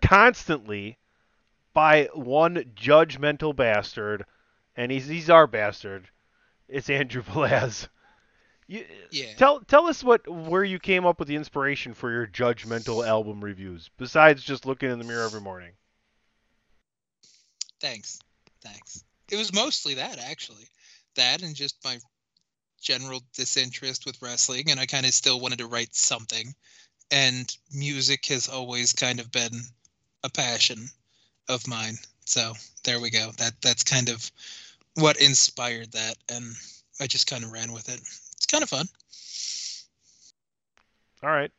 constantly 0.00 0.96
by 1.74 2.08
one 2.14 2.72
judgmental 2.76 3.54
bastard, 3.54 4.24
and 4.76 4.92
he's 4.92 5.08
he's 5.08 5.28
our 5.28 5.48
bastard. 5.48 6.08
It's 6.68 6.88
Andrew 6.88 7.22
Balaz. 7.28 7.88
You, 8.68 8.86
Yeah. 9.10 9.34
Tell 9.34 9.58
tell 9.62 9.88
us 9.88 10.04
what 10.04 10.28
where 10.28 10.64
you 10.64 10.78
came 10.78 11.04
up 11.04 11.18
with 11.18 11.26
the 11.26 11.36
inspiration 11.36 11.94
for 11.94 12.12
your 12.12 12.28
judgmental 12.28 13.04
album 13.04 13.42
reviews, 13.42 13.90
besides 13.98 14.40
just 14.40 14.66
looking 14.66 14.88
in 14.88 15.00
the 15.00 15.04
mirror 15.04 15.24
every 15.24 15.40
morning. 15.40 15.72
Thanks. 17.80 18.20
Thanks. 18.62 19.02
It 19.32 19.36
was 19.36 19.52
mostly 19.52 19.94
that 19.94 20.20
actually. 20.20 20.68
That 21.16 21.42
and 21.42 21.56
just 21.56 21.76
my 21.84 21.98
general 22.82 23.22
disinterest 23.34 24.04
with 24.04 24.20
wrestling 24.20 24.70
and 24.70 24.78
I 24.78 24.86
kind 24.86 25.06
of 25.06 25.14
still 25.14 25.40
wanted 25.40 25.58
to 25.58 25.66
write 25.66 25.94
something. 25.94 26.54
And 27.10 27.54
music 27.72 28.26
has 28.26 28.48
always 28.48 28.92
kind 28.92 29.20
of 29.20 29.30
been 29.30 29.60
a 30.24 30.30
passion 30.30 30.88
of 31.48 31.66
mine. 31.66 31.96
So 32.24 32.54
there 32.84 33.00
we 33.00 33.10
go. 33.10 33.30
That 33.38 33.54
that's 33.62 33.84
kind 33.84 34.08
of 34.08 34.30
what 34.94 35.20
inspired 35.20 35.92
that 35.92 36.16
and 36.30 36.54
I 37.00 37.06
just 37.06 37.26
kind 37.26 37.44
of 37.44 37.52
ran 37.52 37.72
with 37.72 37.88
it. 37.88 38.00
It's 38.00 38.46
kind 38.46 38.62
of 38.62 38.68
fun. 38.68 38.86
All 41.22 41.30
right. 41.30 41.50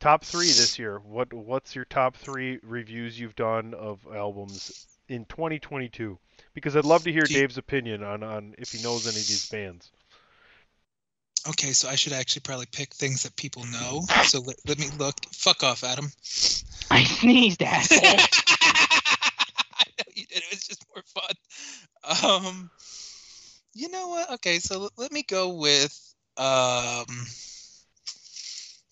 Top 0.00 0.24
three 0.24 0.46
this 0.46 0.78
year. 0.78 0.98
What 0.98 1.32
what's 1.32 1.74
your 1.74 1.84
top 1.86 2.16
three 2.16 2.58
reviews 2.62 3.18
you've 3.18 3.36
done 3.36 3.74
of 3.74 4.06
albums 4.14 4.86
in 5.08 5.24
2022? 5.26 6.18
Because 6.52 6.76
I'd 6.76 6.84
love 6.84 7.04
to 7.04 7.12
hear 7.12 7.24
Dave's 7.24 7.58
opinion 7.58 8.02
on, 8.02 8.22
on 8.22 8.54
if 8.58 8.72
he 8.72 8.82
knows 8.82 9.06
any 9.06 9.16
of 9.16 9.26
these 9.26 9.48
bands. 9.48 9.90
Okay, 11.46 11.72
so 11.72 11.88
I 11.88 11.94
should 11.94 12.14
actually 12.14 12.40
probably 12.40 12.66
pick 12.72 12.94
things 12.94 13.22
that 13.22 13.36
people 13.36 13.64
know. 13.66 14.02
So 14.24 14.40
let, 14.40 14.56
let 14.66 14.78
me 14.78 14.86
look. 14.98 15.14
Fuck 15.32 15.62
off, 15.62 15.84
Adam. 15.84 16.10
I 16.90 17.04
sneezed, 17.04 17.62
asshole. 17.62 18.00
I 18.02 19.84
know 19.98 20.04
you 20.14 20.24
did. 20.26 20.38
It 20.38 20.44
was 20.50 20.66
just 20.66 20.84
more 20.94 21.04
fun. 21.06 22.44
Um, 22.46 22.70
you 23.74 23.90
know 23.90 24.08
what? 24.08 24.30
Okay, 24.32 24.58
so 24.58 24.80
let, 24.80 24.92
let 24.96 25.12
me 25.12 25.22
go 25.22 25.54
with 25.54 26.14
um, 26.36 27.06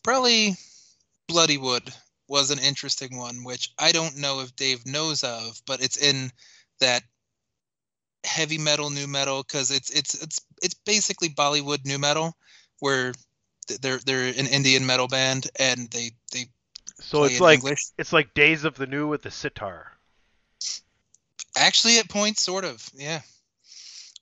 probably 0.03 0.57
Bloodywood 1.29 1.95
was 2.29 2.51
an 2.51 2.59
interesting 2.59 3.17
one, 3.17 3.45
which 3.45 3.73
I 3.79 3.93
don't 3.93 4.19
know 4.19 4.41
if 4.41 4.57
Dave 4.57 4.87
knows 4.87 5.25
of, 5.25 5.61
but 5.67 5.83
it's 5.83 5.97
in 5.97 6.31
that 6.81 7.03
heavy 8.25 8.59
metal, 8.59 8.91
nu 8.91 9.07
metal, 9.07 9.43
because 9.43 9.71
it's 9.71 9.91
it's 9.91 10.15
it's 10.23 10.41
it's 10.63 10.75
basically 10.75 11.29
Bollywood 11.29 11.85
nu 11.85 11.99
metal, 11.99 12.37
where 12.83 13.15
they're 13.81 13.99
they're 13.99 14.27
an 14.27 14.49
Indian 14.49 14.85
metal 14.85 15.07
band 15.07 15.47
and 15.59 15.89
they 15.91 16.11
they 16.33 16.47
So 17.01 17.21
play 17.21 17.27
it's 17.27 17.41
in 17.41 17.45
like 17.45 17.59
English. 17.61 17.87
it's 17.97 18.13
like 18.13 18.35
Days 18.35 18.65
of 18.65 18.75
the 18.75 18.87
New 18.89 19.07
with 19.07 19.23
the 19.23 19.31
sitar. 19.31 19.93
Actually, 21.57 21.99
at 21.99 22.09
points, 22.09 22.43
sort 22.43 22.65
of, 22.65 22.91
yeah. 22.95 23.21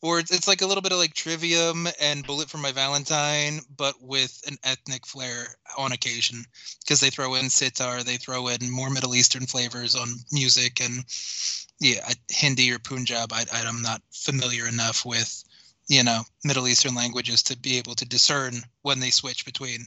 Or 0.03 0.19
it's, 0.19 0.31
it's 0.31 0.49
like 0.49 0.63
a 0.63 0.67
little 0.67 0.83
bit 0.83 0.93
of 0.93 0.99
like 0.99 1.15
Trivium 1.15 1.87
and 2.01 2.27
Bullet 2.27 2.51
for 2.51 2.59
My 2.59 2.73
Valentine, 2.73 3.61
but 3.77 3.95
with 4.03 4.43
an 4.47 4.57
ethnic 4.65 5.07
flair 5.07 5.57
on 5.77 5.93
occasion, 5.93 6.45
because 6.81 7.01
they 7.01 7.11
throw 7.11 7.35
in 7.37 7.51
sitar, 7.51 8.03
they 8.03 8.17
throw 8.17 8.49
in 8.49 8.71
more 8.71 8.91
Middle 8.91 9.15
Eastern 9.15 9.47
flavors 9.47 9.95
on 9.97 10.09
music, 10.33 10.81
and 10.81 11.05
yeah, 11.81 12.07
Hindi 12.31 12.73
or 12.73 12.79
Punjab. 12.79 13.33
I, 13.33 13.45
I, 13.53 13.63
I'm 13.67 13.83
not 13.83 14.03
familiar 14.11 14.67
enough 14.67 15.05
with, 15.07 15.45
you 15.91 16.05
know, 16.05 16.23
Middle 16.45 16.69
Eastern 16.69 16.95
languages 16.95 17.43
to 17.43 17.59
be 17.59 17.77
able 17.77 17.97
to 17.97 18.07
discern 18.07 18.55
when 18.83 19.01
they 19.01 19.11
switch 19.11 19.45
between. 19.45 19.81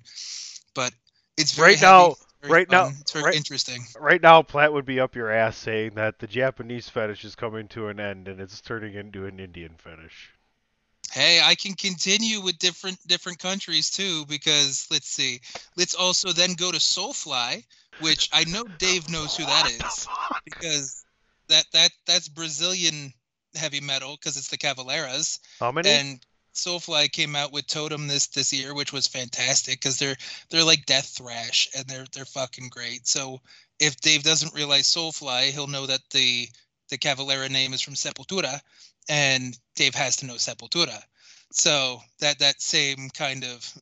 But 0.76 0.94
it's 1.38 1.54
very 1.54 1.72
Right 1.72 1.82
now, 1.82 2.16
very 2.42 2.52
right 2.52 2.70
now, 2.70 2.92
it's 3.00 3.14
very 3.14 3.24
right- 3.24 3.36
interesting. 3.36 3.86
Right 3.98 4.22
now, 4.22 4.42
Platt 4.42 4.74
would 4.74 4.86
be 4.86 5.00
up 5.00 5.16
your 5.16 5.32
ass 5.32 5.58
saying 5.58 5.96
that 5.96 6.20
the 6.20 6.28
Japanese 6.28 6.90
fetish 6.90 7.24
is 7.24 7.36
coming 7.36 7.70
to 7.70 7.88
an 7.88 8.02
end 8.02 8.28
and 8.28 8.42
it's 8.42 8.60
turning 8.60 8.96
into 8.96 9.26
an 9.26 9.40
Indian 9.40 9.76
fetish. 9.78 10.32
Hey, 11.14 11.42
I 11.42 11.56
can 11.56 11.74
continue 11.74 12.42
with 12.42 12.60
different 12.60 13.00
different 13.08 13.40
countries 13.40 13.90
too 13.90 14.26
because 14.26 14.86
let's 14.92 15.08
see. 15.08 15.40
Let's 15.78 15.96
also 15.96 16.34
then 16.34 16.56
go 16.56 16.70
to 16.70 16.80
Soulfly, 16.80 17.64
which 18.02 18.30
I 18.34 18.44
know 18.44 18.66
Dave 18.78 19.10
knows 19.10 19.38
who 19.38 19.46
that 19.46 19.68
is 19.68 20.10
because 20.44 21.06
that 21.48 21.66
that 21.72 21.92
that's 22.06 22.28
Brazilian 22.28 23.14
heavy 23.56 23.82
metal 23.82 24.16
because 24.16 24.38
it's 24.38 24.50
the 24.50 24.58
Cavaleras. 24.58 25.40
How 25.60 25.72
many? 25.72 25.90
And 25.90 26.26
Soulfly 26.54 27.12
came 27.12 27.36
out 27.36 27.52
with 27.52 27.68
Totem 27.68 28.08
this 28.08 28.28
this 28.28 28.54
year, 28.54 28.74
which 28.74 28.94
was 28.94 29.08
fantastic 29.08 29.80
because 29.80 29.98
they're 29.98 30.18
they're 30.50 30.64
like 30.64 30.86
death 30.86 31.08
thrash 31.18 31.68
and 31.76 31.86
they're 31.88 32.06
they're 32.14 32.26
fucking 32.26 32.70
great. 32.70 33.08
So 33.08 33.42
if 33.80 34.00
Dave 34.02 34.24
doesn't 34.24 34.54
realize 34.54 34.88
Soulfly, 34.88 35.52
he'll 35.52 35.68
know 35.68 35.88
that 35.88 36.02
the 36.12 36.48
the 36.90 36.98
Cavalera 36.98 37.50
name 37.50 37.74
is 37.74 37.82
from 37.82 37.96
Sepultura, 37.96 38.60
and 39.10 39.58
Dave 39.76 39.96
has 39.96 40.18
to 40.18 40.26
know 40.26 40.36
Sepultura. 40.36 41.02
So 41.52 42.02
that 42.20 42.40
that 42.40 42.62
same 42.62 43.10
kind 43.10 43.44
of 43.44 43.74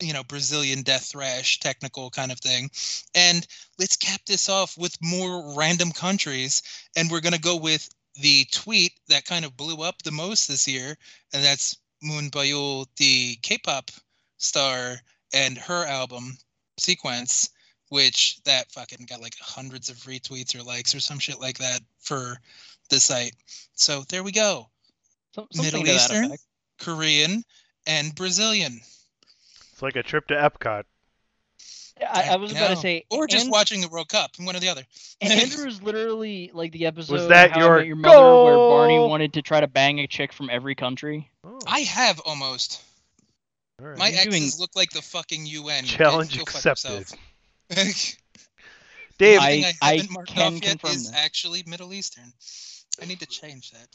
you 0.00 0.14
know 0.14 0.24
Brazilian 0.24 0.82
death 0.82 1.10
thrash 1.12 1.60
technical 1.60 2.10
kind 2.10 2.32
of 2.32 2.40
thing. 2.40 2.70
And 3.14 3.46
let's 3.78 3.96
cap 3.96 4.22
this 4.26 4.48
off 4.48 4.78
with 4.78 4.96
more 5.02 5.54
random 5.56 5.92
countries, 5.92 6.62
and 6.96 7.10
we're 7.10 7.20
gonna 7.20 7.38
go 7.38 7.56
with 7.56 7.88
the 8.14 8.46
tweet 8.52 8.92
that 9.08 9.24
kind 9.24 9.44
of 9.44 9.56
blew 9.56 9.82
up 9.82 10.02
the 10.02 10.10
most 10.10 10.48
this 10.48 10.66
year, 10.66 10.96
and 11.32 11.44
that's 11.44 11.76
Moonbyul, 12.04 12.86
the 12.96 13.36
K-pop 13.42 13.90
star, 14.38 14.96
and 15.32 15.58
her 15.58 15.84
album 15.84 16.36
Sequence, 16.78 17.50
which 17.90 18.40
that 18.44 18.72
fucking 18.72 19.06
got 19.06 19.20
like 19.20 19.34
hundreds 19.38 19.90
of 19.90 19.96
retweets 19.98 20.54
or 20.58 20.62
likes 20.62 20.94
or 20.94 21.00
some 21.00 21.18
shit 21.18 21.40
like 21.40 21.58
that 21.58 21.80
for 21.98 22.40
the 22.88 22.98
site. 22.98 23.34
So 23.74 24.02
there 24.08 24.22
we 24.22 24.32
go. 24.32 24.68
something 25.34 25.62
Middle 25.62 25.86
Eastern. 25.86 26.36
Korean, 26.80 27.44
and 27.86 28.14
Brazilian. 28.14 28.80
It's 29.72 29.82
like 29.82 29.96
a 29.96 30.02
trip 30.02 30.26
to 30.28 30.34
Epcot. 30.34 30.84
I, 32.08 32.30
I 32.32 32.36
was 32.36 32.52
about 32.52 32.68
to 32.70 32.76
say, 32.76 33.04
or 33.10 33.26
just 33.26 33.44
and- 33.44 33.52
watching 33.52 33.80
the 33.80 33.88
World 33.88 34.08
Cup, 34.08 34.30
one 34.38 34.56
or 34.56 34.60
the 34.60 34.68
other. 34.68 34.82
And 35.20 35.32
Andrew 35.40 35.66
is 35.66 35.82
literally 35.82 36.50
like 36.54 36.72
the 36.72 36.86
episode 36.86 37.12
was 37.12 37.28
that 37.28 37.56
your 37.56 37.82
your 37.82 37.96
mother 37.96 38.44
where 38.44 38.54
Barney 38.56 38.98
wanted 38.98 39.34
to 39.34 39.42
try 39.42 39.60
to 39.60 39.66
bang 39.68 39.98
a 40.00 40.06
chick 40.06 40.32
from 40.32 40.48
every 40.50 40.74
country. 40.74 41.30
I 41.66 41.80
have 41.80 42.20
almost. 42.20 42.82
My 43.80 44.08
You're 44.08 44.20
exes 44.20 44.54
doing- 44.54 44.60
look 44.60 44.70
like 44.76 44.90
the 44.90 45.02
fucking 45.02 45.46
UN. 45.46 45.84
Challenge 45.84 46.36
Go 46.38 46.44
fuck 46.44 46.66
accepted. 46.66 47.06
Dave, 49.18 49.40
I- 49.40 49.44
I, 49.48 49.72
I 49.82 49.96
haven't 49.96 50.10
marked 50.12 50.30
can 50.30 50.54
off 50.54 50.62
yet 50.62 50.70
confirm 50.70 50.90
is 50.92 51.10
this. 51.10 51.16
actually 51.16 51.62
Middle 51.66 51.92
Eastern. 51.92 52.32
I 53.00 53.06
need 53.06 53.20
to 53.20 53.26
change 53.26 53.70
that. 53.72 53.86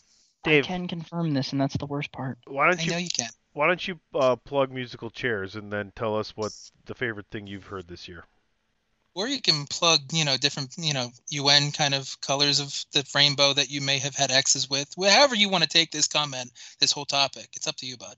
Dave, 0.44 0.66
I 0.66 0.68
can 0.68 0.88
confirm 0.88 1.34
this, 1.34 1.52
and 1.52 1.60
that's 1.62 1.76
the 1.78 1.88
worst 1.88 2.12
part. 2.12 2.38
why 2.46 2.70
don't 2.70 2.80
I 2.80 2.84
you 2.84 2.92
know 2.92 2.98
you 2.98 3.10
can. 3.16 3.30
Why 3.56 3.68
don't 3.68 3.88
you 3.88 3.98
uh, 4.14 4.36
plug 4.36 4.70
musical 4.70 5.10
chairs 5.10 5.56
and 5.56 5.72
then 5.72 5.94
tell 5.96 6.18
us 6.18 6.36
what 6.36 6.52
the 6.86 6.94
favorite 6.94 7.28
thing 7.32 7.48
you've 7.48 7.64
heard 7.64 7.88
this 7.88 8.06
year? 8.08 8.26
Or 9.16 9.30
you 9.30 9.42
can 9.42 9.66
plug, 9.68 10.02
you 10.12 10.26
know, 10.26 10.36
different, 10.36 10.76
you 10.78 10.94
know, 10.94 11.10
UN 11.30 11.72
kind 11.72 11.94
of 11.94 12.20
colors 12.20 12.60
of 12.60 12.86
the 12.92 13.10
rainbow 13.16 13.54
that 13.54 13.70
you 13.70 13.80
may 13.80 13.98
have 14.00 14.14
had 14.14 14.30
X's 14.30 14.70
with. 14.70 14.94
However 15.02 15.36
you 15.36 15.48
want 15.48 15.64
to 15.64 15.70
take 15.70 15.92
this 15.92 16.06
comment, 16.06 16.52
this 16.82 16.92
whole 16.92 17.06
topic, 17.06 17.48
it's 17.56 17.66
up 17.66 17.78
to 17.78 17.86
you, 17.86 17.96
bud. 17.96 18.18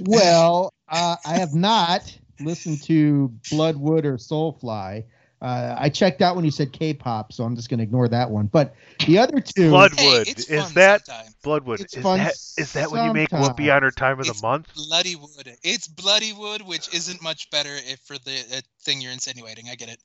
Well, 0.00 0.72
uh, 0.88 1.16
I 1.26 1.34
have 1.34 1.54
not 1.54 2.16
listened 2.40 2.82
to 2.84 3.34
Bloodwood 3.50 4.06
or 4.06 4.16
Soulfly. 4.16 5.04
Uh, 5.44 5.76
I 5.78 5.90
checked 5.90 6.22
out 6.22 6.36
when 6.36 6.46
you 6.46 6.50
said 6.50 6.72
K-pop, 6.72 7.30
so 7.30 7.44
I'm 7.44 7.54
just 7.54 7.68
going 7.68 7.76
to 7.76 7.84
ignore 7.84 8.08
that 8.08 8.30
one. 8.30 8.46
But 8.46 8.74
the 9.06 9.18
other 9.18 9.40
two, 9.40 9.68
Bloodwood 9.68 10.26
it's 10.26 10.48
is 10.48 10.62
fun 10.62 10.72
that 10.72 11.04
sometimes. 11.04 11.34
Bloodwood? 11.42 11.80
It's 11.80 11.94
is 11.94 12.02
fun 12.02 12.18
that 12.20 12.32
is 12.56 12.72
that 12.72 12.90
when 12.90 13.04
you 13.04 13.12
make 13.12 13.28
Whoopi 13.28 13.76
on 13.76 13.82
her 13.82 13.90
time 13.90 14.18
of 14.18 14.26
the 14.26 14.40
month? 14.40 14.72
Bloodywood. 14.74 15.54
It's 15.62 15.86
Bloodywood, 15.86 16.62
which 16.62 16.94
isn't 16.94 17.22
much 17.22 17.50
better 17.50 17.68
if 17.74 18.00
for 18.06 18.16
the 18.16 18.42
uh, 18.54 18.60
thing 18.84 19.02
you're 19.02 19.12
insinuating. 19.12 19.68
I 19.68 19.74
get 19.74 19.90
it. 19.90 19.98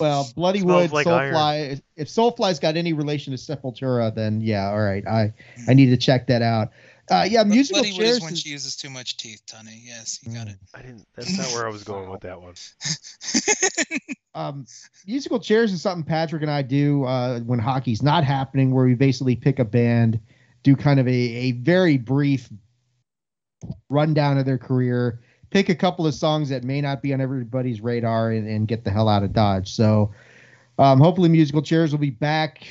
well, 0.00 0.28
Bloody 0.34 0.58
Smells 0.58 0.90
Wood, 0.90 0.92
like 0.92 1.06
iron. 1.06 1.32
Soulfly. 1.32 1.82
If 1.94 2.08
Soulfly's 2.08 2.58
got 2.58 2.76
any 2.76 2.92
relation 2.92 3.36
to 3.36 3.38
Sepultura, 3.38 4.12
then 4.12 4.40
yeah, 4.40 4.68
all 4.68 4.82
right. 4.82 5.06
I 5.06 5.32
I 5.68 5.74
need 5.74 5.90
to 5.90 5.96
check 5.96 6.26
that 6.26 6.42
out. 6.42 6.70
Uh, 7.12 7.24
yeah, 7.24 7.42
But 7.42 7.48
musical 7.48 7.82
Bloody 7.82 7.96
chairs. 7.96 8.16
is 8.16 8.22
when 8.22 8.32
is- 8.32 8.40
she 8.40 8.48
uses 8.50 8.76
too 8.76 8.90
much 8.90 9.16
teeth, 9.16 9.42
Tony. 9.46 9.82
Yes, 9.84 10.18
you 10.22 10.32
got 10.32 10.48
it. 10.48 10.56
I 10.74 10.82
didn't. 10.82 11.06
That's 11.14 11.36
not 11.36 11.46
where 11.48 11.66
I 11.66 11.70
was 11.70 11.84
going 11.84 12.08
with 12.10 12.20
that 12.22 12.40
one. 12.40 12.54
um, 14.34 14.66
musical 15.06 15.38
chairs 15.38 15.72
is 15.72 15.82
something 15.82 16.04
Patrick 16.04 16.42
and 16.42 16.50
I 16.50 16.62
do 16.62 17.04
uh, 17.04 17.40
when 17.40 17.58
hockey's 17.58 18.02
not 18.02 18.24
happening, 18.24 18.72
where 18.72 18.86
we 18.86 18.94
basically 18.94 19.36
pick 19.36 19.58
a 19.58 19.64
band, 19.64 20.20
do 20.62 20.74
kind 20.74 20.98
of 21.00 21.06
a, 21.06 21.10
a 21.10 21.52
very 21.52 21.98
brief 21.98 22.48
rundown 23.90 24.38
of 24.38 24.46
their 24.46 24.58
career, 24.58 25.20
pick 25.50 25.68
a 25.68 25.74
couple 25.74 26.06
of 26.06 26.14
songs 26.14 26.48
that 26.48 26.64
may 26.64 26.80
not 26.80 27.02
be 27.02 27.12
on 27.12 27.20
everybody's 27.20 27.80
radar, 27.80 28.30
and, 28.30 28.48
and 28.48 28.68
get 28.68 28.84
the 28.84 28.90
hell 28.90 29.08
out 29.08 29.22
of 29.22 29.32
Dodge. 29.32 29.74
So 29.74 30.12
um, 30.78 30.98
hopefully, 30.98 31.28
musical 31.28 31.62
chairs 31.62 31.92
will 31.92 31.98
be 31.98 32.10
back 32.10 32.66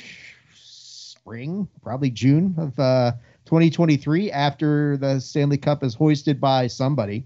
spring, 0.56 1.68
probably 1.84 2.10
June 2.10 2.56
of 2.58 2.80
uh, 2.80 3.12
2023 3.56 4.32
after 4.32 4.96
the 4.96 5.20
Stanley 5.20 5.58
Cup 5.58 5.84
is 5.84 5.94
hoisted 5.94 6.40
by 6.40 6.68
somebody. 6.68 7.26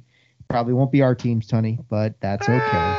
Probably 0.50 0.74
won't 0.74 0.92
be 0.92 1.04
our 1.04 1.14
teams, 1.14 1.46
Tony, 1.46 1.78
but 1.88 2.20
that's 2.20 2.50
okay. 2.50 2.98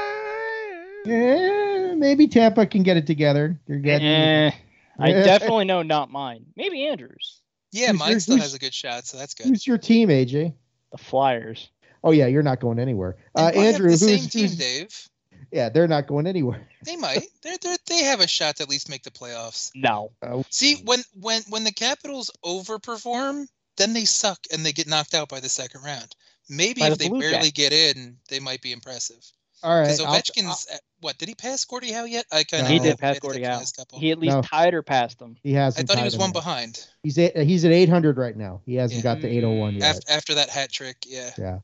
Yeah, 1.05 1.95
maybe 1.97 2.29
Tampa 2.29 2.67
can 2.67 2.85
get 2.85 2.97
it 2.97 3.05
together. 3.05 3.59
They're 3.67 3.79
getting. 3.81 4.07
Eh, 4.07 4.51
I 5.01 5.11
definitely 5.11 5.65
know 5.65 5.83
not 5.83 6.09
mine. 6.13 6.47
Maybe 6.55 6.87
Andrews. 6.87 7.41
Yeah, 7.73 7.91
Who's 7.91 7.99
mine 7.99 8.11
your- 8.13 8.21
still 8.21 8.39
has 8.39 8.55
a 8.55 8.61
good 8.61 8.73
shot, 8.73 9.07
so 9.07 9.19
that's 9.19 9.35
good. 9.35 9.49
Who's 9.49 9.67
your 9.67 9.79
team, 9.79 10.09
AJ? 10.09 10.55
The 10.93 10.99
Flyers. 10.99 11.69
Oh 12.05 12.13
yeah, 12.13 12.27
you're 12.27 12.45
not 12.45 12.61
going 12.61 12.79
anywhere. 12.79 13.17
Uh, 13.35 13.51
They 13.51 13.59
have 13.59 13.75
Andrew, 13.75 13.87
the 13.91 13.91
who's, 14.07 14.21
same 14.23 14.29
team, 14.31 14.43
who's- 14.43 14.57
Dave. 14.57 15.09
Yeah, 15.53 15.69
they're 15.69 15.89
not 15.89 16.07
going 16.07 16.27
anywhere. 16.27 16.69
They 16.87 16.95
might. 16.97 17.25
They're, 17.43 17.57
they're, 17.61 17.77
they 17.89 18.05
have 18.05 18.21
a 18.21 18.29
shot 18.29 18.57
to 18.57 18.63
at 18.63 18.69
least 18.69 18.89
make 18.89 19.03
the 19.03 19.11
playoffs. 19.11 19.73
No. 19.75 20.13
Oh, 20.23 20.45
See, 20.51 20.77
when 20.85 21.01
when 21.21 21.43
when 21.49 21.65
the 21.65 21.73
Capitals 21.73 22.31
overperform, 22.45 23.49
then 23.77 23.93
they 23.93 24.05
suck 24.05 24.39
and 24.53 24.65
they 24.65 24.71
get 24.71 24.87
knocked 24.87 25.13
out 25.13 25.29
by 25.29 25.41
the 25.41 25.49
second 25.49 25.83
round. 25.83 26.15
Maybe 26.49 26.81
By 26.81 26.89
if 26.89 26.93
the 26.93 27.05
they 27.05 27.09
Blue 27.09 27.21
barely 27.21 27.51
Jackets. 27.51 27.53
get 27.53 27.73
in, 27.73 28.19
they 28.29 28.39
might 28.39 28.63
be 28.63 28.71
impressive. 28.71 29.19
all 29.65 29.75
right. 29.77 29.85
Because 29.85 30.01
I'll- 30.01 30.15
Ovechkin's 30.15 30.69
at- 30.73 30.81
what 31.01 31.19
did 31.19 31.29
he 31.29 31.35
pass 31.35 31.65
Gordie 31.65 31.93
Howe 31.93 32.05
yet? 32.05 32.25
I 32.33 32.45
kind 32.45 32.63
of 32.63 32.69
he 32.69 32.79
did 32.79 32.99
pass 32.99 33.19
Gordie 33.19 33.43
Howe. 33.43 33.61
He 33.95 34.13
at 34.13 34.19
least 34.19 34.35
No. 34.37 34.43
tied 34.43 34.75
or 34.75 34.83
passed 34.83 35.21
him. 35.21 35.37
he 35.43 35.53
has. 35.55 35.77
I 35.79 35.83
thought 35.83 35.99
he 35.99 36.05
was 36.05 36.17
one 36.17 36.33
behind. 36.33 36.87
He's 37.03 37.19
at, 37.19 37.37
he's 37.37 37.65
at 37.65 37.73
800 37.73 38.17
right 38.17 38.37
now. 38.37 38.61
He 38.65 38.77
hasn't 38.77 39.03
got 39.03 39.21
to 39.21 39.29
801 39.29 39.75
mm. 39.75 39.81
yet. 39.81 39.97
After, 39.97 40.13
after 40.13 40.35
that 40.35 40.51
hat 40.51 40.71
trick, 40.73 41.05
yeah. 41.07 41.33
Yeah. 41.37 41.59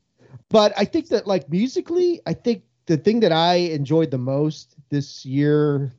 But 0.49 0.73
I 0.77 0.85
think 0.85 1.09
that 1.09 1.27
like 1.27 1.49
musically, 1.49 2.21
I 2.25 2.33
think 2.33 2.63
the 2.85 2.97
thing 2.97 3.19
that 3.21 3.31
I 3.31 3.55
enjoyed 3.55 4.11
the 4.11 4.17
most 4.17 4.75
this 4.89 5.25
year, 5.25 5.91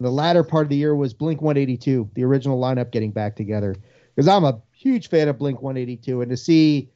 the 0.00 0.10
latter 0.10 0.44
part 0.44 0.64
of 0.64 0.68
the 0.68 0.76
year 0.76 0.94
was 0.94 1.14
Blink 1.14 1.40
182, 1.40 2.10
the 2.14 2.24
original 2.24 2.60
lineup 2.60 2.90
getting 2.90 3.10
back 3.10 3.36
together. 3.36 3.74
Because 4.14 4.28
I'm 4.28 4.44
a 4.44 4.60
huge 4.72 5.08
fan 5.08 5.28
of 5.28 5.38
Blink 5.38 5.62
182 5.62 6.20
and 6.20 6.30
to 6.30 6.36
see 6.36 6.90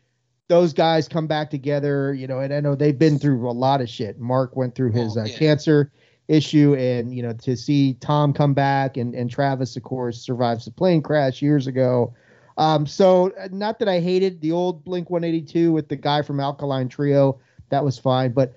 those 0.49 0.73
guys 0.73 1.09
come 1.09 1.27
back 1.27 1.51
together, 1.51 2.15
you 2.15 2.27
know, 2.27 2.41
and 2.41 2.53
I 2.53 2.61
know 2.61 2.75
they've 2.75 2.99
been 2.99 3.19
through 3.19 3.49
a 3.49 3.53
lot 3.53 3.81
of 3.81 3.89
shit. 3.89 4.19
Mark 4.19 4.55
went 4.55 4.75
through 4.75 4.93
his 4.93 5.17
Oh, 5.17 5.23
uh, 5.23 5.29
cancer 5.29 5.91
issue 6.29 6.75
and 6.75 7.15
you 7.15 7.23
know 7.23 7.33
to 7.33 7.57
see 7.57 7.95
Tom 7.95 8.33
come 8.33 8.53
back 8.53 8.97
and 8.97 9.15
and 9.15 9.31
Travis 9.31 9.77
of 9.77 9.85
course 9.85 10.21
survives 10.21 10.65
the 10.65 10.73
plane 10.73 11.01
crash 11.01 11.41
years 11.41 11.67
ago. 11.67 12.15
Um, 12.59 12.87
so 12.87 13.33
uh, 13.39 13.49
not 13.53 13.79
that 13.79 13.89
I 13.89 14.01
hated 14.01 14.41
the 14.41 14.51
old 14.51 14.85
Blink 14.85 15.11
182 15.11 15.73
with 15.73 15.89
the 15.89 15.97
guy 15.97 16.23
from 16.23 16.41
Alkaline 16.41 16.89
Trio, 16.89 17.39
that 17.69 17.85
was 17.85 17.99
fine. 17.99 18.33
But 18.33 18.55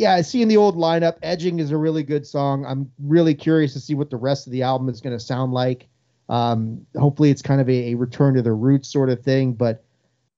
yeah, 0.00 0.22
seeing 0.22 0.48
the 0.48 0.56
old 0.56 0.76
lineup, 0.76 1.18
Edging 1.22 1.60
is 1.60 1.72
a 1.72 1.76
really 1.76 2.02
good 2.02 2.26
song. 2.26 2.64
I'm 2.64 2.90
really 2.98 3.34
curious 3.34 3.74
to 3.74 3.80
see 3.80 3.94
what 3.94 4.08
the 4.08 4.16
rest 4.16 4.46
of 4.46 4.50
the 4.50 4.62
album 4.62 4.88
is 4.88 5.02
going 5.02 5.14
to 5.14 5.22
sound 5.22 5.52
like. 5.52 5.88
Um, 6.30 6.86
hopefully, 6.96 7.28
it's 7.28 7.42
kind 7.42 7.60
of 7.60 7.68
a, 7.68 7.92
a 7.92 7.94
return 7.96 8.32
to 8.32 8.40
the 8.40 8.54
roots 8.54 8.90
sort 8.90 9.10
of 9.10 9.22
thing. 9.22 9.52
But 9.52 9.84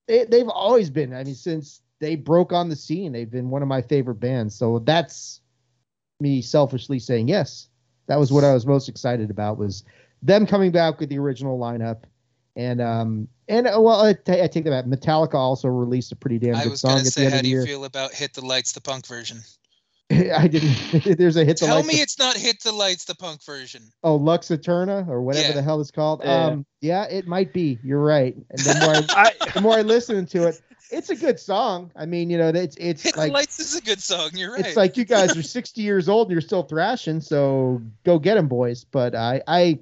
they, 0.05 0.25
they've 0.25 0.49
always 0.49 0.89
been. 0.89 1.13
I 1.13 1.23
mean, 1.23 1.33
since 1.33 1.81
they 2.01 2.17
broke 2.17 2.51
on 2.51 2.67
the 2.67 2.75
scene, 2.75 3.13
they've 3.13 3.31
been 3.31 3.49
one 3.49 3.61
of 3.61 3.69
my 3.69 3.81
favorite 3.81 4.19
bands. 4.19 4.53
So 4.53 4.79
that's 4.79 5.39
me 6.19 6.41
selfishly 6.41 6.99
saying 6.99 7.29
yes. 7.29 7.69
That 8.07 8.19
was 8.19 8.33
what 8.33 8.43
I 8.43 8.53
was 8.53 8.65
most 8.65 8.89
excited 8.89 9.31
about 9.31 9.57
was 9.57 9.85
them 10.21 10.45
coming 10.45 10.73
back 10.73 10.99
with 10.99 11.07
the 11.07 11.19
original 11.19 11.57
lineup. 11.57 12.03
And 12.55 12.81
um 12.81 13.27
and 13.47 13.67
uh, 13.67 13.79
well, 13.79 14.01
I, 14.05 14.09
I 14.09 14.47
take 14.47 14.63
that 14.63 14.69
back. 14.69 14.85
Metallica 14.85 15.35
also 15.35 15.67
released 15.67 16.11
a 16.11 16.15
pretty 16.15 16.39
damn 16.39 16.53
good 16.63 16.77
song. 16.77 16.91
I 16.91 16.93
was 16.95 17.01
gonna 17.15 17.29
say, 17.29 17.29
how 17.35 17.41
do 17.41 17.47
you 17.49 17.57
year. 17.57 17.65
feel 17.65 17.85
about 17.85 18.13
"Hit 18.13 18.33
the 18.33 18.45
Lights" 18.45 18.71
the 18.73 18.81
punk 18.81 19.07
version? 19.07 19.41
I 20.11 20.47
didn't. 20.47 21.17
There's 21.17 21.35
a 21.35 21.43
hit 21.45 21.57
the 21.57 21.65
Lights. 21.65 21.65
Tell 21.65 21.75
lights 21.77 21.87
me 21.87 21.93
of- 21.95 21.99
it's 22.01 22.19
not 22.19 22.37
"Hit 22.37 22.61
the 22.61 22.71
Lights" 22.71 23.05
the 23.05 23.15
punk 23.15 23.43
version. 23.43 23.81
oh 24.03 24.15
Lux 24.15 24.51
Eterna 24.51 25.05
or 25.09 25.21
whatever 25.21 25.47
Yeah. 25.49 25.53
the 25.55 25.61
hell 25.63 25.81
it's 25.81 25.91
called. 25.91 26.21
Yeah. 26.23 26.45
Um, 26.45 26.65
yeah, 26.81 27.05
it 27.05 27.27
might 27.27 27.53
be. 27.53 27.79
You're 27.83 28.03
right. 28.03 28.35
And 28.35 28.59
the 28.59 28.79
more 28.81 29.17
I, 29.17 29.31
the 29.53 29.61
more 29.61 29.73
I 29.77 29.81
listen 29.81 30.25
to 30.27 30.47
it, 30.47 30.61
it's 30.91 31.09
a 31.09 31.15
good 31.15 31.39
song. 31.39 31.91
I 31.95 32.05
mean, 32.05 32.29
you 32.29 32.37
know, 32.37 32.49
it's 32.49 32.75
it's 32.77 33.01
"Hit 33.01 33.17
like 33.17 33.29
the 33.29 33.33
Lights" 33.33 33.59
is 33.59 33.75
a 33.75 33.81
good 33.81 34.01
song. 34.01 34.29
You're 34.33 34.53
right. 34.53 34.65
it's 34.65 34.77
like 34.77 34.95
you 34.95 35.05
guys 35.05 35.35
are 35.35 35.41
60 35.43 35.81
years 35.81 36.07
old 36.07 36.27
and 36.27 36.33
you're 36.33 36.41
still 36.41 36.63
thrashing, 36.63 37.19
so 37.19 37.81
go 38.03 38.19
get 38.19 38.35
them, 38.35 38.47
boys. 38.47 38.83
But 38.83 39.15
I, 39.15 39.41
I, 39.47 39.79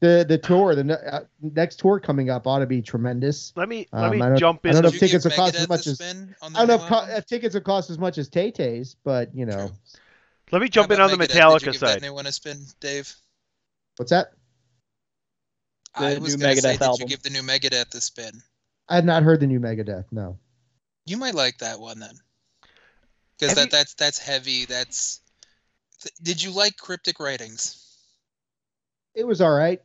the 0.00 0.24
the 0.28 0.36
tour, 0.38 0.74
the 0.74 0.84
ne- 0.84 0.94
uh, 0.94 1.20
next 1.40 1.78
tour 1.78 1.98
coming 2.00 2.28
up 2.30 2.46
ought 2.46 2.58
to 2.58 2.66
be 2.66 2.82
tremendous. 2.82 3.52
Let 3.56 3.68
me 3.68 3.86
Um, 3.92 4.02
let 4.02 4.12
me 4.12 4.20
I 4.22 4.28
don't- 4.30 4.38
jump 4.38 4.60
I 4.64 4.68
in. 4.68 4.74
don't 4.74 4.82
know 4.82 4.88
if 4.88 4.98
tickets 4.98 5.24
will 5.24 5.32
cost 5.32 5.54
as 5.54 5.68
much 5.68 5.86
as 5.86 6.00
I 6.00 6.12
don't 6.42 6.66
know 6.68 6.74
if, 6.74 6.80
co- 6.82 7.06
if 7.08 7.26
tickets 7.26 7.54
will 7.54 7.62
cost 7.62 7.90
as 7.90 7.98
much 7.98 8.18
as 8.18 8.28
Tay 8.28 8.50
Tay's, 8.50 8.96
but 9.04 9.34
you 9.34 9.46
know, 9.46 9.70
Let 10.52 10.60
me 10.62 10.68
jump 10.68 10.90
in 10.90 11.00
on 11.00 11.10
the 11.10 11.16
Megadeth, 11.16 11.28
did 11.28 11.34
you 11.36 11.40
Metallica 11.40 11.64
give 11.64 11.76
side. 11.76 12.02
new 12.02 12.12
one 12.14 12.26
a 12.26 12.32
spin, 12.32 12.64
Dave? 12.80 13.14
what's 13.96 14.10
that? 14.10 14.32
I 15.94 16.14
The 16.14 16.20
was 16.20 16.36
new 16.36 16.42
gonna 16.42 16.56
say, 16.56 16.76
Megadeth 16.76 16.90
did 16.92 16.98
you 17.00 17.06
give 17.06 17.22
the 17.22 17.30
new 17.30 17.42
Megadeth 17.42 17.94
a 17.94 18.00
spin? 18.00 18.42
I 18.88 18.96
have 18.96 19.04
not 19.04 19.22
heard 19.22 19.40
the 19.40 19.46
new 19.46 19.60
Megadeth. 19.60 20.04
No. 20.10 20.38
You 21.06 21.16
might 21.16 21.34
like 21.34 21.58
that 21.58 21.78
one 21.80 21.98
then, 22.00 22.14
because 23.38 23.54
that 23.54 23.64
you- 23.66 23.70
that's 23.70 23.94
that's 23.94 24.18
heavy. 24.18 24.64
That's. 24.64 25.20
th- 26.02 26.14
Did 26.22 26.42
you 26.42 26.50
like 26.50 26.76
cryptic 26.76 27.20
writings? 27.20 27.83
It 29.14 29.26
was 29.26 29.40
all 29.40 29.54
right. 29.54 29.80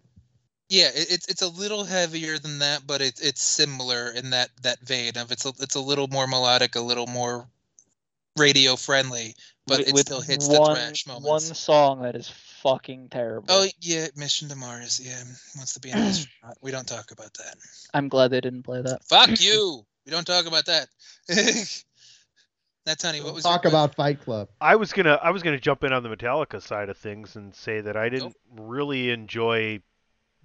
Yeah, 0.70 0.90
it, 0.94 1.12
it's 1.12 1.28
it's 1.28 1.42
a 1.42 1.48
little 1.48 1.84
heavier 1.84 2.38
than 2.38 2.60
that, 2.60 2.86
but 2.86 3.02
it's 3.02 3.22
it's 3.22 3.42
similar 3.42 4.12
in 4.12 4.32
that 4.32 4.50
that 4.62 4.80
vein 4.82 5.18
of 5.18 5.32
it's 5.32 5.46
a, 5.46 5.50
it's 5.60 5.76
a 5.76 5.82
little 5.82 6.08
more 6.08 6.28
melodic, 6.28 6.76
a 6.76 6.82
little 6.82 7.08
more 7.08 7.48
radio 8.38 8.76
friendly, 8.76 9.36
but 9.66 9.80
with, 9.80 9.90
it 9.90 9.98
still 9.98 10.22
hits 10.22 10.48
one, 10.48 10.74
the 10.74 10.80
thrash 10.80 11.08
moments. 11.08 11.28
one 11.28 11.56
song 11.56 12.02
that 12.04 12.16
is 12.16 12.30
fucking 12.62 13.10
terrible. 13.10 13.48
Oh 13.50 13.68
yeah, 13.82 14.08
Mission 14.16 14.50
to 14.50 14.56
Mars. 14.56 15.00
Yeah, 15.04 15.22
wants 15.58 15.74
to 15.74 15.80
be 15.80 15.90
an 15.90 16.00
astronaut. 16.00 16.58
We 16.62 16.72
don't 16.72 16.88
talk 16.88 17.12
about 17.12 17.34
that. 17.36 17.56
I'm 17.94 18.08
glad 18.08 18.30
they 18.30 18.42
didn't 18.42 18.64
play 18.64 18.82
that. 18.82 19.04
Fuck 19.06 19.42
you. 19.42 19.86
We 20.06 20.12
don't 20.12 20.26
talk 20.26 20.46
about 20.46 20.66
that. 20.66 20.88
That's 22.86 23.04
honey. 23.04 23.22
What 23.22 23.34
was 23.34 23.46
your 23.46 23.54
Talk 23.54 23.62
question? 23.62 23.72
about 23.72 23.96
Fight 23.96 24.20
Club. 24.22 24.50
I 24.62 24.76
was 24.76 24.94
gonna 24.94 25.20
I 25.22 25.32
was 25.32 25.44
gonna 25.44 25.60
jump 25.60 25.84
in 25.84 25.94
on 25.94 26.04
the 26.04 26.10
Metallica 26.10 26.62
side 26.62 26.90
of 26.90 26.98
things 26.98 27.36
and 27.36 27.54
say 27.56 27.82
that 27.82 27.96
I 27.96 28.10
didn't 28.10 28.36
really 28.58 29.10
enjoy 29.12 29.82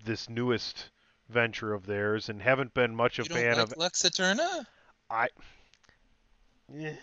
this 0.04 0.28
newest 0.28 0.90
venture 1.28 1.72
of 1.72 1.86
theirs 1.86 2.28
and 2.28 2.42
haven't 2.42 2.74
been 2.74 2.94
much 2.94 3.18
a 3.18 3.22
You 3.22 3.28
don't 3.28 3.34
fan 3.34 3.58
like 3.58 3.70
of 3.70 3.76
Lux 3.76 4.04
Eterna? 4.04 4.66
I 5.10 5.28
yeah, 6.72 6.96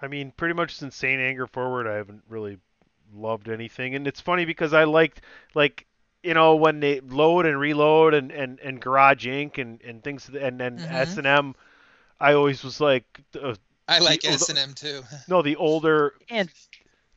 I 0.00 0.08
mean 0.08 0.32
pretty 0.36 0.54
much 0.54 0.76
since 0.76 0.96
Saint 0.96 1.20
Anger 1.20 1.46
forward 1.46 1.86
I 1.86 1.94
haven't 1.96 2.22
really 2.28 2.58
loved 3.14 3.48
anything 3.48 3.94
and 3.94 4.06
it's 4.06 4.20
funny 4.20 4.44
because 4.44 4.72
I 4.72 4.84
liked 4.84 5.20
like 5.54 5.86
you 6.22 6.34
know 6.34 6.56
when 6.56 6.80
they 6.80 7.00
load 7.00 7.46
and 7.46 7.58
reload 7.58 8.14
and 8.14 8.30
and, 8.32 8.58
and 8.60 8.80
Garage 8.80 9.26
Inc 9.26 9.58
and 9.58 9.80
and 9.82 10.02
things 10.02 10.28
and 10.28 10.60
then 10.60 10.78
Mhm. 10.80 10.88
S 10.90 11.16
and 11.18 11.26
M 11.26 11.54
I 12.20 12.34
always 12.34 12.64
was 12.64 12.80
like 12.80 13.04
uh, 13.40 13.54
I 13.92 13.98
like 13.98 14.22
the- 14.22 14.28
S 14.28 14.48
and 14.48 14.58
M 14.58 14.74
too. 14.74 15.02
no 15.28 15.42
the 15.42 15.56
older 15.56 16.14
and 16.28 16.48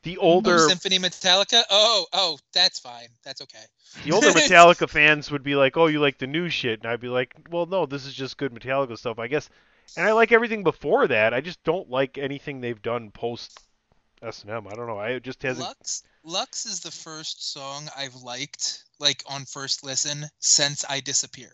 the 0.03 0.17
Oh, 0.17 0.21
older 0.21 0.59
Symphony 0.69 0.99
Metallica. 0.99 1.63
Oh, 1.69 2.05
oh, 2.13 2.37
that's 2.53 2.79
fine. 2.79 3.07
That's 3.23 3.41
okay. 3.41 3.63
The 4.03 4.11
older 4.11 4.27
Metallica 4.31 4.87
fans 4.87 5.31
would 5.31 5.43
be 5.43 5.55
like, 5.55 5.77
"Oh, 5.77 5.87
you 5.87 5.99
like 5.99 6.19
the 6.19 6.27
new 6.27 6.47
shit," 6.49 6.81
and 6.83 6.91
I'd 6.91 6.99
be 6.99 7.07
like, 7.07 7.33
"Well, 7.49 7.65
no, 7.65 7.85
this 7.85 8.05
is 8.05 8.13
just 8.13 8.37
good 8.37 8.53
Metallica 8.53 8.97
stuff, 8.97 9.17
I 9.19 9.27
guess." 9.27 9.49
And 9.97 10.05
I 10.05 10.13
like 10.13 10.31
everything 10.31 10.63
before 10.63 11.07
that. 11.07 11.33
I 11.33 11.41
just 11.41 11.63
don't 11.63 11.89
like 11.89 12.17
anything 12.17 12.61
they've 12.61 12.81
done 12.81 13.11
post 13.11 13.59
S 14.21 14.41
and 14.43 14.51
M. 14.51 14.67
I 14.67 14.75
don't 14.75 14.87
know. 14.87 14.99
I 14.99 15.19
just 15.19 15.41
hasn't. 15.43 15.67
Lux 15.67 16.03
Lux 16.23 16.65
is 16.65 16.79
the 16.81 16.91
first 16.91 17.51
song 17.51 17.87
I've 17.95 18.15
liked, 18.15 18.83
like 18.99 19.23
on 19.27 19.45
first 19.45 19.83
listen, 19.83 20.25
since 20.39 20.83
I 20.87 20.99
disappear. 20.99 21.51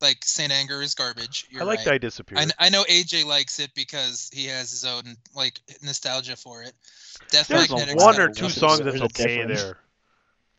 Like 0.00 0.24
Saint 0.24 0.52
Anger 0.52 0.80
is 0.82 0.94
garbage. 0.94 1.46
You're 1.50 1.62
I 1.62 1.66
like 1.66 1.78
right. 1.80 1.94
I 1.94 1.98
Disappear. 1.98 2.38
I, 2.38 2.46
I 2.58 2.68
know 2.70 2.84
AJ 2.84 3.24
likes 3.24 3.58
it 3.58 3.74
because 3.74 4.30
he 4.32 4.46
has 4.46 4.70
his 4.70 4.84
own 4.84 5.16
like 5.34 5.60
nostalgia 5.82 6.36
for 6.36 6.62
it. 6.62 6.72
Death 7.30 7.48
There's 7.48 7.68
Magnetics 7.68 8.02
one 8.02 8.20
or 8.20 8.28
two 8.28 8.48
songs 8.48 8.78
songs. 8.78 8.80
that's 8.80 9.00
okay 9.00 9.44
there. 9.44 9.78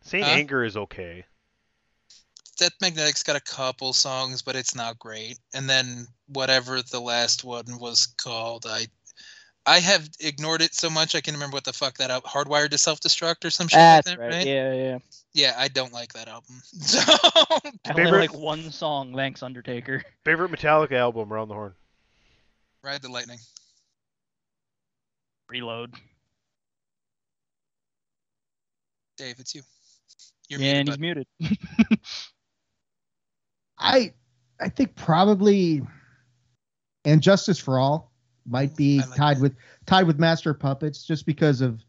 Saint 0.02 0.26
Huh? 0.26 0.32
Anger 0.32 0.64
is 0.64 0.76
okay. 0.76 1.26
Death 2.58 2.74
Magnetic's 2.82 3.24
got 3.24 3.38
a 3.38 3.42
couple 3.42 3.94
songs, 3.94 4.42
but 4.42 4.58
it's 4.58 4.76
not 4.76 5.00
great. 5.00 5.40
And 5.54 5.70
then 5.70 6.08
whatever 6.28 6.82
the 6.82 7.00
last 7.00 7.46
one 7.46 7.80
was 7.80 8.06
called, 8.06 8.66
I 8.68 8.88
I 9.70 9.80
have 9.80 10.10
ignored 10.20 10.64
it 10.64 10.74
so 10.74 10.90
much 10.90 11.14
I 11.14 11.22
can 11.22 11.36
remember 11.36 11.54
what 11.56 11.64
the 11.64 11.74
fuck 11.74 11.98
that 12.00 12.10
out 12.10 12.24
Hardwired 12.24 12.72
to 12.72 12.78
Self 12.80 13.00
Destruct 13.02 13.46
or 13.46 13.52
some 13.52 13.68
shit 13.68 13.78
That's 13.78 14.08
like 14.08 14.18
that, 14.18 14.24
right. 14.24 14.34
right? 14.34 14.48
Yeah, 14.48 14.74
yeah. 14.74 14.98
Yeah, 15.34 15.54
I 15.58 15.68
don't 15.68 15.94
like 15.94 16.12
that 16.14 16.28
album. 16.28 16.56
I 16.96 17.70
only 17.92 18.04
Favorite- 18.06 18.20
like 18.20 18.34
one 18.34 18.72
song. 18.72 19.16
Thanks, 19.16 19.44
Undertaker. 19.44 20.04
Favorite 20.26 20.52
Metallica 20.52 20.94
album, 20.94 21.32
Around 21.32 21.50
the 21.50 21.54
Horn. 21.54 21.74
Ride 22.84 23.02
the 23.04 23.10
Lightning. 23.12 23.38
Reload. 25.50 25.94
Dave, 29.18 29.36
it's 29.40 29.54
you. 29.54 29.62
You're 30.48 30.62
yeah, 30.62 30.74
and 30.78 31.00
muted, 31.00 31.28
he's 31.40 31.50
muted. 31.80 32.00
I 33.78 34.14
I 34.60 34.70
think 34.70 34.96
probably 34.96 35.84
and 37.06 37.22
Justice 37.22 37.60
for 37.60 37.78
All 37.80 38.09
might 38.46 38.76
be 38.76 39.02
tied 39.16 39.40
with 39.42 39.56
tied 39.86 40.08
with 40.08 40.20
Master 40.20 40.54
Puppets 40.54 41.04
just 41.04 41.26
because 41.26 41.62
of 41.62 41.82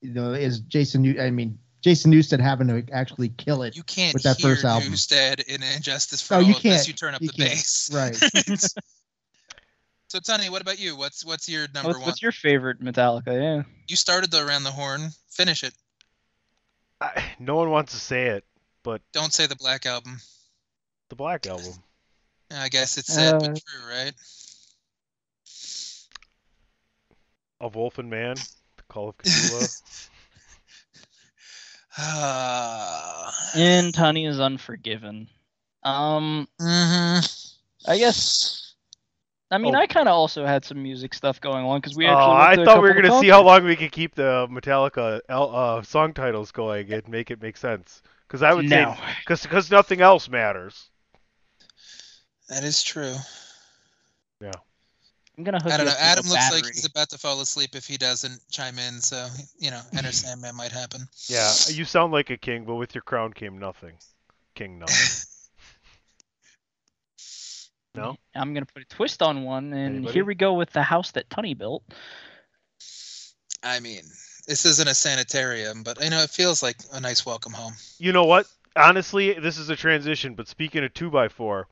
you 0.00 0.12
know 0.12 0.32
is 0.32 0.60
Jason 0.60 1.02
New 1.02 1.20
I 1.20 1.30
mean 1.30 1.58
Jason 1.82 2.12
Newsted 2.12 2.40
having 2.40 2.68
to 2.68 2.84
actually 2.92 3.30
kill 3.30 3.62
it 3.62 3.74
You 3.76 3.82
can't 3.82 4.12
with 4.14 4.22
that 4.24 4.36
hear 4.38 4.50
first 4.50 4.64
album. 4.64 4.92
Newsted 4.92 5.42
in 5.44 5.62
Injustice 5.62 6.20
for 6.20 6.34
No, 6.34 6.40
All 6.40 6.42
you 6.42 6.48
unless 6.62 6.62
can't. 6.62 6.88
you 6.88 6.94
turn 6.94 7.14
up 7.14 7.22
You 7.22 7.28
the 7.28 7.32
can't. 7.34 7.50
bass. 7.50 7.90
Right. 7.92 8.14
so 10.08 10.18
Tony, 10.20 10.50
what 10.50 10.60
about 10.62 10.78
you? 10.78 10.96
What's 10.96 11.24
what's 11.24 11.48
your 11.48 11.66
number 11.74 11.88
What's, 11.88 11.98
one? 12.00 12.06
what's 12.06 12.22
your 12.22 12.32
favorite 12.32 12.80
Metallica? 12.82 13.32
Yeah. 13.32 13.62
You 13.88 13.96
started 13.96 14.30
the 14.30 14.44
Around 14.44 14.64
the 14.64 14.70
Horn. 14.70 15.08
Finish 15.30 15.64
it. 15.64 15.72
I, 17.00 17.24
no 17.38 17.56
one 17.56 17.70
wants 17.70 17.92
to 17.92 17.98
say 17.98 18.26
it, 18.26 18.44
but 18.82 19.00
Don't 19.12 19.32
say 19.32 19.46
the 19.46 19.56
Black 19.56 19.86
Album. 19.86 20.18
the 21.08 21.16
Black 21.16 21.46
Album. 21.46 21.72
I 22.52 22.68
guess 22.68 22.98
it's 22.98 23.14
sad 23.14 23.34
Uh, 23.36 23.38
but 23.38 23.46
true, 23.64 23.88
right? 23.88 24.12
A 27.60 27.68
Wolf 27.68 27.98
and 27.98 28.08
Man, 28.10 28.34
The 28.76 28.82
Call 28.88 29.10
of 29.10 29.18
Ktulu. 29.18 29.68
Ah. 31.98 33.32
And 33.56 33.92
Tony 33.92 34.26
is 34.26 34.38
Unforgiven. 34.38 35.28
Um, 35.82 36.46
I 36.60 37.22
guess. 37.98 38.74
I 39.50 39.58
mean, 39.58 39.74
Oh. 39.74 39.78
I 39.78 39.86
kind 39.88 40.08
of 40.08 40.14
also 40.14 40.46
had 40.46 40.64
some 40.64 40.80
music 40.82 41.12
stuff 41.14 41.40
going 41.40 41.64
on 41.64 41.80
because 41.80 41.96
we 41.96 42.06
Oh, 42.06 42.10
actually. 42.10 42.32
I 42.32 42.48
went 42.50 42.54
to 42.56 42.62
a 42.62 42.64
thought 42.66 42.82
we 42.82 42.88
were 42.90 43.02
gonna 43.02 43.20
see 43.20 43.28
how 43.28 43.42
long 43.42 43.64
we 43.64 43.74
could 43.74 43.90
keep 43.90 44.14
the 44.14 44.46
Metallica 44.48 45.20
uh, 45.28 45.82
song 45.82 46.12
titles 46.14 46.52
going 46.52 46.92
and 46.92 47.08
make 47.08 47.30
it 47.32 47.42
make 47.42 47.56
sense. 47.56 48.02
Because 48.28 48.42
I 48.44 48.54
would 48.54 48.68
No. 48.68 48.94
say 48.94 49.00
because 49.26 49.70
nothing 49.72 50.00
else 50.00 50.28
matters. 50.28 50.88
That 52.48 52.62
is 52.62 52.82
true. 52.84 53.16
Yeah. 55.40 55.40
I'm 55.40 55.44
gonna 55.44 55.62
hook 55.62 55.72
I 55.72 55.76
don't 55.76 55.86
you 55.86 55.92
know. 55.92 55.92
up 55.92 55.98
with 55.98 56.02
a 56.02 56.04
Adam 56.04 56.28
looks 56.28 56.52
like 56.52 56.66
he's 56.66 56.84
about 56.84 57.10
to 57.10 57.18
fall 57.18 57.40
asleep 57.40 57.74
if 57.74 57.86
he 57.86 57.96
doesn't 57.96 58.40
chime 58.50 58.78
in. 58.78 59.00
So 59.00 59.28
you 59.58 59.70
know, 59.70 59.80
Enter 59.96 60.12
Sandman 60.12 60.56
might 60.56 60.72
happen. 60.72 61.08
Yeah, 61.26 61.52
you 61.68 61.84
sound 61.84 62.12
like 62.12 62.30
a 62.30 62.36
king, 62.36 62.64
but 62.64 62.74
with 62.76 62.94
your 62.94 63.02
crown 63.02 63.32
came 63.32 63.58
nothing. 63.58 63.94
King 64.54 64.78
nothing. 64.78 65.26
no. 67.94 68.16
I'm 68.34 68.54
gonna 68.54 68.66
put 68.66 68.82
a 68.82 68.86
twist 68.86 69.22
on 69.22 69.44
one, 69.44 69.72
and 69.72 69.96
Anybody? 69.96 70.12
here 70.12 70.24
we 70.24 70.34
go 70.34 70.54
with 70.54 70.70
the 70.70 70.82
house 70.82 71.12
that 71.12 71.30
Tunny 71.30 71.54
built. 71.54 71.82
I 73.62 73.80
mean, 73.80 74.02
this 74.46 74.64
isn't 74.64 74.88
a 74.88 74.94
sanitarium, 74.94 75.82
but 75.82 76.02
you 76.02 76.10
know, 76.10 76.22
it 76.22 76.30
feels 76.30 76.62
like 76.62 76.76
a 76.92 77.00
nice 77.00 77.24
welcome 77.26 77.52
home. 77.52 77.74
You 77.98 78.12
know 78.12 78.24
what? 78.24 78.46
Honestly, 78.76 79.34
this 79.34 79.58
is 79.58 79.68
a 79.68 79.76
transition. 79.76 80.34
But 80.34 80.48
speaking 80.48 80.84
of 80.84 80.94
two 80.94 81.10
by 81.10 81.28
four, 81.28 81.68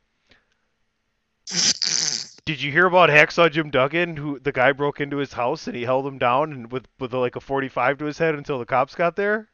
did 2.49 2.63
you 2.63 2.73
hear 2.73 2.87
about 2.87 3.11
Hacksaw 3.11 3.53
Jim 3.53 3.69
Duggan? 3.69 4.17
Who 4.17 4.39
the 4.39 4.53
guy 4.53 4.73
broke 4.73 5.03
into 5.03 5.19
his 5.19 5.35
house 5.35 5.67
and 5.67 5.77
he 5.77 5.83
held 5.83 6.07
him 6.07 6.17
down 6.17 6.55
and 6.55 6.73
with 6.73 6.89
with 6.99 7.13
like 7.13 7.37
a 7.37 7.41
45 7.41 7.99
to 7.99 8.07
his 8.07 8.17
head 8.17 8.35
until 8.35 8.59
the 8.59 8.65
cops 8.65 8.95
got 8.95 9.17
there. 9.17 9.51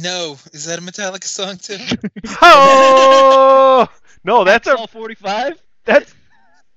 No, 0.00 0.36
is 0.52 0.66
that 0.66 0.78
a 0.78 0.82
Metallica 0.82 1.24
song 1.24 1.56
too? 1.56 1.76
Oh 2.40 3.88
no, 4.22 4.44
that's 4.44 4.68
a 4.68 4.86
45. 4.86 5.60
That's 5.86 6.14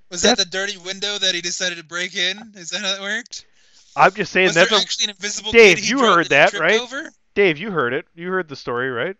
Was 0.10 0.24
that 0.24 0.40
the 0.40 0.46
dirty 0.46 0.78
window 0.78 1.20
that 1.20 1.36
he 1.36 1.42
decided 1.42 1.78
to 1.78 1.84
break 1.84 2.16
in? 2.16 2.54
Is 2.56 2.72
that 2.72 2.82
how 2.82 2.94
that 2.94 3.02
worked? 3.02 3.46
I'm 3.96 4.12
just 4.14 4.32
saying 4.32 4.48
Was 4.48 4.56
that's 4.56 4.72
there 4.72 4.80
a 4.80 4.82
actually 4.82 5.04
an 5.04 5.10
invisible 5.12 5.52
Dave. 5.52 5.76
kid 5.76 5.84
he 5.84 5.92
you 5.92 6.00
heard 6.00 6.30
that, 6.30 6.50
tripped 6.50 6.64
right? 6.64 6.82
over? 6.82 7.12
Dave, 7.36 7.60
you 7.60 7.70
heard 7.70 7.94
it. 7.94 8.08
You 8.16 8.30
heard 8.30 8.48
the 8.48 8.56
story, 8.56 8.90
right? 8.90 9.16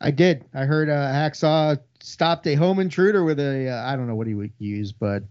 I 0.00 0.10
did. 0.10 0.44
I 0.52 0.64
heard 0.64 0.90
uh, 0.90 1.12
Hacksaw 1.12 1.78
stopped 2.04 2.46
a 2.46 2.54
home 2.54 2.78
intruder 2.78 3.24
with 3.24 3.40
a 3.40 3.68
uh, 3.68 3.90
I 3.90 3.96
don't 3.96 4.06
know 4.06 4.14
what 4.14 4.26
he 4.26 4.34
would 4.34 4.52
use, 4.58 4.92
but 4.92 5.22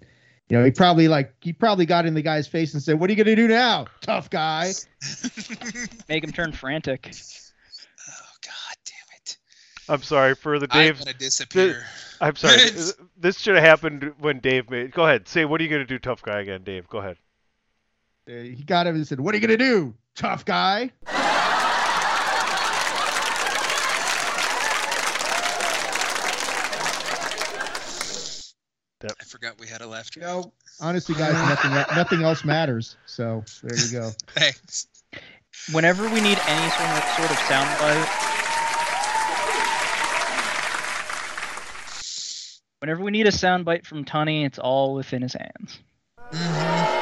you 0.50 0.58
know 0.58 0.66
he 0.66 0.72
probably 0.72 1.08
like 1.08 1.34
he 1.42 1.54
probably 1.54 1.86
got 1.86 2.06
in 2.06 2.14
the 2.14 2.22
guy's 2.22 2.48
face 2.48 2.74
and 2.74 2.82
said, 2.82 3.00
"What 3.00 3.10
are 3.10 3.14
you 3.14 3.24
gonna 3.24 3.36
do 3.36 3.48
now, 3.48 3.86
tough 4.02 4.30
guy?" 4.30 4.72
Make 6.10 6.24
him 6.24 6.32
turn 6.32 6.52
frantic. 6.52 7.12
Oh 8.10 8.36
god 8.42 8.76
damn 8.86 9.18
it! 9.18 9.38
I'm 9.88 10.02
sorry 10.02 10.36
for 10.36 10.60
the 10.60 10.68
Dave. 10.68 11.00
I'm 11.00 11.06
gonna 11.06 11.18
disappear. 11.18 11.86
I'm 12.20 12.36
sorry. 12.36 12.60
This 13.18 13.40
should 13.40 13.56
have 13.56 13.64
happened 13.64 14.12
when 14.20 14.40
Dave 14.40 14.70
made. 14.70 14.92
Go 14.92 15.06
ahead. 15.06 15.30
Say 15.30 15.46
what 15.46 15.62
are 15.62 15.64
you 15.64 15.70
gonna 15.70 15.86
do, 15.86 15.98
tough 15.98 16.22
guy 16.22 16.42
again, 16.42 16.64
Dave? 16.64 16.90
Go 16.90 16.98
ahead. 16.98 17.16
Uh, 18.28 18.34
he 18.34 18.64
got 18.66 18.86
him 18.86 18.96
and 18.96 19.08
said, 19.08 19.20
"What 19.20 19.34
are 19.34 19.38
you 19.38 19.48
gonna 19.48 19.58
do, 19.58 19.94
tough 20.16 20.44
guy?" 20.44 20.92
I 29.04 29.24
forgot 29.26 29.60
we 29.60 29.68
had 29.68 29.82
a 29.82 29.88
laugh 29.88 30.10
track. 30.10 30.24
No, 30.26 30.54
honestly, 30.80 31.16
guys, 31.16 31.34
nothing 31.34 31.72
nothing 31.96 32.24
else 32.24 32.46
matters. 32.46 32.96
So 33.06 33.44
there 33.62 33.78
you 33.78 33.92
go. 33.92 34.10
Thanks. 34.28 34.88
Whenever 35.72 36.04
we 36.04 36.22
need 36.22 36.40
any 36.48 36.70
sort 36.72 36.90
of 36.90 37.04
sort 37.16 37.32
of 37.32 37.38
soundbite, 37.48 38.08
whenever 42.80 43.04
we 43.04 43.12
need 43.12 43.28
a 43.28 43.32
soundbite 43.32 43.86
from 43.86 44.06
Tony, 44.06 44.46
it's 44.46 44.60
all 44.60 44.94
within 44.96 45.22
his 45.22 45.34
hands. 45.34 45.80
Mm-hmm. 46.32 47.00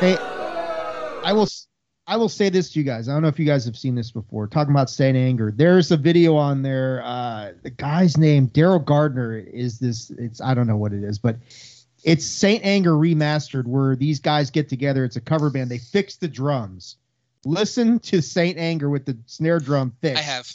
Hey, 0.00 0.16
I 1.24 1.34
will 1.34 1.42
s- 1.42 1.66
I 2.10 2.16
will 2.16 2.28
say 2.28 2.48
this 2.48 2.72
to 2.72 2.78
you 2.80 2.84
guys. 2.84 3.08
I 3.08 3.12
don't 3.12 3.22
know 3.22 3.28
if 3.28 3.38
you 3.38 3.46
guys 3.46 3.64
have 3.66 3.78
seen 3.78 3.94
this 3.94 4.10
before. 4.10 4.48
Talking 4.48 4.72
about 4.72 4.90
Saint 4.90 5.16
Anger, 5.16 5.52
there's 5.54 5.92
a 5.92 5.96
video 5.96 6.34
on 6.34 6.60
there. 6.62 7.02
Uh, 7.04 7.52
the 7.62 7.70
guy's 7.70 8.16
name 8.16 8.48
Daryl 8.48 8.84
Gardner 8.84 9.38
is 9.38 9.78
this. 9.78 10.10
It's 10.10 10.40
I 10.40 10.54
don't 10.54 10.66
know 10.66 10.76
what 10.76 10.92
it 10.92 11.04
is, 11.04 11.20
but 11.20 11.36
it's 12.02 12.26
Saint 12.26 12.64
Anger 12.64 12.94
remastered, 12.94 13.64
where 13.64 13.94
these 13.94 14.18
guys 14.18 14.50
get 14.50 14.68
together. 14.68 15.04
It's 15.04 15.14
a 15.14 15.20
cover 15.20 15.50
band. 15.50 15.70
They 15.70 15.78
fix 15.78 16.16
the 16.16 16.26
drums. 16.26 16.96
Listen 17.44 18.00
to 18.00 18.20
Saint 18.20 18.58
Anger 18.58 18.90
with 18.90 19.06
the 19.06 19.16
snare 19.26 19.60
drum 19.60 19.92
fixed. 20.02 20.18
I 20.18 20.22
have. 20.22 20.52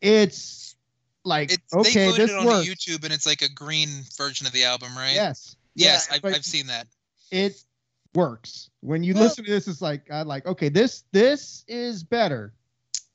It's 0.00 0.74
like 1.22 1.52
It, 1.52 1.60
they 1.70 1.78
okay, 1.80 2.08
put 2.12 2.16
this 2.16 2.30
it 2.30 2.36
on 2.38 2.46
works. 2.46 2.66
YouTube, 2.66 3.04
and 3.04 3.12
it's 3.12 3.26
like 3.26 3.42
a 3.42 3.50
green 3.50 3.90
version 4.16 4.46
of 4.46 4.54
the 4.54 4.64
album, 4.64 4.96
right? 4.96 5.14
Yes. 5.14 5.54
Yes, 5.74 6.08
Yeah, 6.10 6.16
I've, 6.16 6.34
I've 6.36 6.44
seen 6.46 6.68
that. 6.68 6.86
it 7.30 7.62
works. 8.14 8.70
When 8.80 9.02
you 9.02 9.14
Well- 9.14 9.24
listen 9.24 9.44
to 9.44 9.50
this, 9.50 9.68
it's 9.68 9.82
like 9.82 10.10
I 10.10 10.22
like 10.22 10.46
okay, 10.46 10.68
this 10.68 11.04
this 11.12 11.64
is 11.68 12.02
better. 12.02 12.54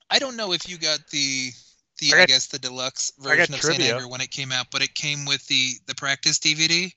I 0.10 0.20
don't 0.20 0.36
know 0.36 0.54
if 0.54 0.68
you 0.68 0.78
got 0.78 1.08
the 1.10 1.52
the 2.00 2.14
I 2.14 2.22
I, 2.22 2.26
guess 2.26 2.48
the 2.48 2.60
deluxe 2.60 3.12
version 3.20 3.54
of 3.54 3.62
Saint 3.62 3.76
trivia. 3.76 3.96
Anger 3.96 4.08
when 4.08 4.22
it 4.22 4.32
came 4.32 4.52
out, 4.52 4.68
but 4.72 4.82
it 4.82 4.96
came 4.96 5.26
with 5.26 5.46
the 5.48 5.74
the 5.86 5.96
practice 5.96 6.40
DVD, 6.40 6.92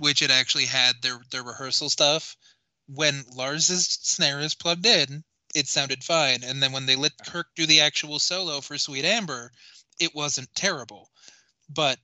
which 0.00 0.22
it 0.22 0.30
actually 0.30 0.66
had 0.66 1.00
their 1.02 1.20
their 1.30 1.42
rehearsal 1.42 1.90
stuff. 1.90 2.36
When 2.86 3.24
Lars's 3.34 3.86
snare 3.86 4.40
is 4.40 4.54
plugged 4.54 4.84
in, 4.86 5.22
it 5.54 5.68
sounded 5.68 6.02
fine, 6.02 6.42
and 6.42 6.62
then 6.62 6.72
when 6.72 6.86
they 6.86 6.96
let 6.96 7.12
Kirk 7.24 7.46
do 7.54 7.66
the 7.66 7.80
actual 7.80 8.18
solo 8.18 8.60
for 8.60 8.78
Sweet 8.78 9.04
Amber, 9.04 9.52
it 10.00 10.14
wasn't 10.14 10.52
terrible. 10.54 11.10
But 11.68 11.98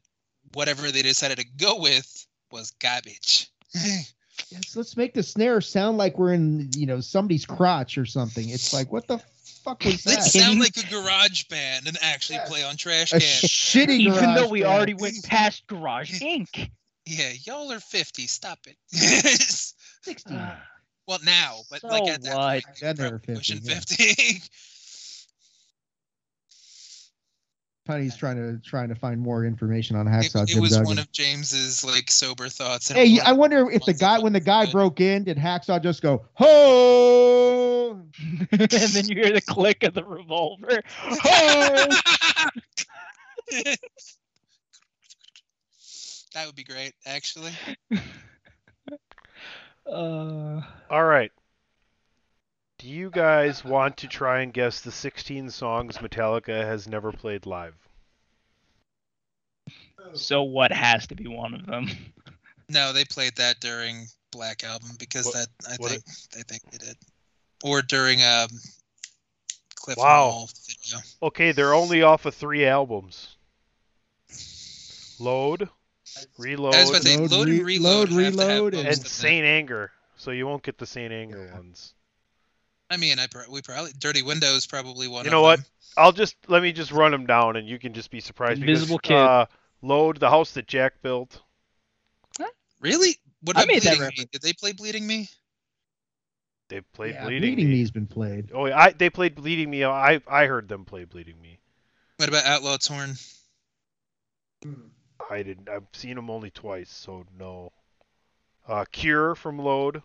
whatever 0.52 0.92
they 0.92 1.02
decided 1.02 1.38
to 1.38 1.46
go 1.56 1.80
with 1.80 2.26
was 2.52 2.70
garbage. 2.70 3.50
Yes, 4.50 4.76
let's 4.76 4.96
make 4.96 5.14
the 5.14 5.22
snare 5.22 5.60
sound 5.60 5.98
like 5.98 6.18
we're 6.18 6.32
in 6.34 6.70
you 6.76 6.86
know 6.86 7.00
somebody's 7.00 7.44
crotch 7.46 7.98
or 7.98 8.06
something. 8.06 8.48
It's 8.48 8.72
like 8.72 8.92
what 8.92 9.06
the 9.08 9.18
fuck 9.64 9.84
was 9.84 10.04
that? 10.04 10.10
Let's 10.10 10.32
sound 10.32 10.60
like 10.60 10.76
a 10.76 10.86
garage 10.88 11.44
band 11.44 11.86
and 11.88 11.96
actually 12.00 12.38
play 12.46 12.62
on 12.62 12.76
trash 12.76 13.12
a 13.12 13.18
cans. 13.20 13.24
shitty 13.42 13.98
Even 13.98 14.34
though 14.34 14.48
we 14.48 14.62
band. 14.62 14.72
already 14.72 14.94
went 14.94 15.22
past 15.24 15.66
Garage 15.66 16.22
Inc. 16.22 16.70
Yeah, 17.06 17.30
y'all 17.44 17.70
are 17.72 17.80
50. 17.80 18.26
Stop 18.26 18.58
it. 18.66 18.76
60. 18.90 20.34
Well, 21.06 21.18
now, 21.24 21.58
but 21.70 21.80
So 21.80 21.88
like 21.88 22.08
at 22.08 22.22
that 22.22 22.36
what? 22.36 22.64
point, 22.64 22.64
Then 22.80 22.96
they 22.96 23.34
pushing 23.34 23.58
50. 23.60 24.04
yeah. 24.04 24.14
50. 24.14 24.42
Tony's 27.86 28.16
trying 28.16 28.36
to 28.36 28.58
trying 28.68 28.88
to 28.88 28.94
find 28.94 29.20
more 29.20 29.44
information 29.44 29.96
on 29.96 30.06
Hacksaw 30.06 30.42
it 30.42 30.48
Jim 30.48 30.60
was 30.60 30.72
Duggan. 30.72 30.86
one 30.86 30.98
of 30.98 31.10
James's 31.12 31.84
like 31.84 32.10
sober 32.10 32.48
thoughts. 32.48 32.88
Hey, 32.90 33.04
it 33.04 33.08
you- 33.08 33.14
was 33.20 33.28
I 33.28 33.32
wonder 33.32 33.70
if 33.70 33.84
the 33.84 33.94
guy 33.94 34.18
when 34.18 34.32
the 34.32 34.40
guy 34.40 34.70
broke 34.70 35.00
in, 35.00 35.24
did 35.24 35.36
Hacksaw 35.36 35.82
just 35.82 36.02
go 36.02 36.26
ho? 36.34 38.02
and 38.50 38.68
then 38.68 39.08
you 39.08 39.14
hear 39.16 39.32
the 39.32 39.40
click 39.40 39.82
of 39.82 39.94
the 39.94 40.04
revolver. 40.04 40.78
Of- 40.78 41.22
that 46.34 46.46
would 46.46 46.56
be 46.56 46.64
great, 46.64 46.94
actually. 47.06 47.52
Uh, 49.86 50.60
All 50.90 51.04
right. 51.04 51.30
Do 52.86 52.92
you 52.92 53.10
guys 53.10 53.64
want 53.64 53.96
to 53.96 54.06
try 54.06 54.42
and 54.42 54.52
guess 54.52 54.80
the 54.80 54.92
16 54.92 55.50
songs 55.50 55.98
Metallica 55.98 56.64
has 56.64 56.86
never 56.86 57.10
played 57.10 57.44
live? 57.44 57.74
so 60.14 60.44
what 60.44 60.70
has 60.70 61.08
to 61.08 61.16
be 61.16 61.26
one 61.26 61.52
of 61.52 61.66
them? 61.66 61.88
No, 62.68 62.92
they 62.92 63.04
played 63.04 63.34
that 63.38 63.58
during 63.58 64.06
Black 64.30 64.62
Album 64.62 64.90
because 65.00 65.24
What- 65.26 65.34
that 65.34 65.48
I 65.68 65.74
what 65.78 65.90
think 65.90 66.04
they 66.32 66.42
think 66.42 66.62
they 66.70 66.78
did, 66.78 66.96
or 67.64 67.82
during 67.82 68.22
um 68.22 68.50
Cliff 69.74 69.98
Wow. 69.98 70.46
Video. 70.68 70.98
Okay, 71.24 71.50
they're 71.50 71.74
only 71.74 72.02
off 72.02 72.24
of 72.24 72.36
three 72.36 72.66
albums. 72.66 73.36
Load, 75.18 75.68
Reload, 76.38 76.74
I 76.76 76.80
was 76.82 76.90
about 76.90 77.02
to 77.02 77.08
say 77.08 77.16
Load, 77.16 77.30
load, 77.32 77.48
re- 77.48 77.56
and 77.56 77.66
reload, 77.66 78.10
load, 78.10 78.22
have 78.22 78.34
reload, 78.36 78.74
and- 78.74 78.86
and. 78.86 79.06
Saint 79.06 79.44
Anger. 79.44 79.90
So 80.14 80.30
you 80.30 80.46
won't 80.46 80.62
get 80.62 80.78
the 80.78 80.86
Saint 80.86 81.12
Anger 81.12 81.50
ones. 81.52 81.94
I 82.90 82.96
mean, 82.96 83.18
I 83.18 83.26
pro- 83.26 83.50
we 83.50 83.62
probably 83.62 83.92
Dirty 83.98 84.22
Windows 84.22 84.66
probably 84.66 85.08
one. 85.08 85.24
You 85.24 85.28
of 85.28 85.32
know 85.32 85.42
what? 85.42 85.58
them. 85.58 85.66
I'll 85.96 86.12
just 86.12 86.36
let 86.46 86.62
me 86.62 86.72
just 86.72 86.92
run 86.92 87.10
them 87.10 87.26
down, 87.26 87.56
and 87.56 87.68
you 87.68 87.78
can 87.78 87.92
just 87.92 88.10
be 88.10 88.20
surprised. 88.20 88.60
Invisible 88.60 88.98
because, 88.98 89.08
Kid. 89.08 89.16
Uh, 89.16 89.46
Load, 89.82 90.18
the 90.18 90.30
house 90.30 90.52
that 90.52 90.66
Jack 90.66 91.02
built. 91.02 91.40
Really? 92.80 93.16
What 93.42 93.56
I 93.56 93.62
about 93.62 93.72
made 93.72 93.82
that 93.82 93.96
Bleeding 93.96 94.14
Me? 94.18 94.28
Did 94.32 94.42
they 94.42 94.52
play 94.52 94.72
Bleeding 94.72 95.06
Me? 95.06 95.28
They 96.68 96.80
played 96.80 97.14
Yeah, 97.14 97.24
Bleeding, 97.24 97.54
Bleeding 97.54 97.70
Me. 97.70 97.76
Me's 97.76 97.90
been 97.90 98.06
played. 98.06 98.50
Oh, 98.52 98.66
yeah, 98.66 98.78
I 98.78 98.90
they 98.92 99.10
played 99.10 99.34
Bleeding 99.34 99.70
Me. 99.70 99.84
I 99.84 100.20
I 100.28 100.46
heard 100.46 100.68
them 100.68 100.84
play 100.84 101.04
Bleeding 101.04 101.40
Me. 101.40 101.58
What 102.16 102.28
about 102.28 102.44
Outlaw 102.44 102.76
Torn? 102.76 103.14
I 105.30 105.42
didn't. 105.42 105.68
I've 105.68 105.86
seen 105.92 106.16
them 106.16 106.30
only 106.30 106.50
twice, 106.50 106.90
so 106.90 107.24
no. 107.38 107.72
Uh, 108.66 108.84
Cure 108.90 109.34
from 109.34 109.58
Load, 109.58 110.02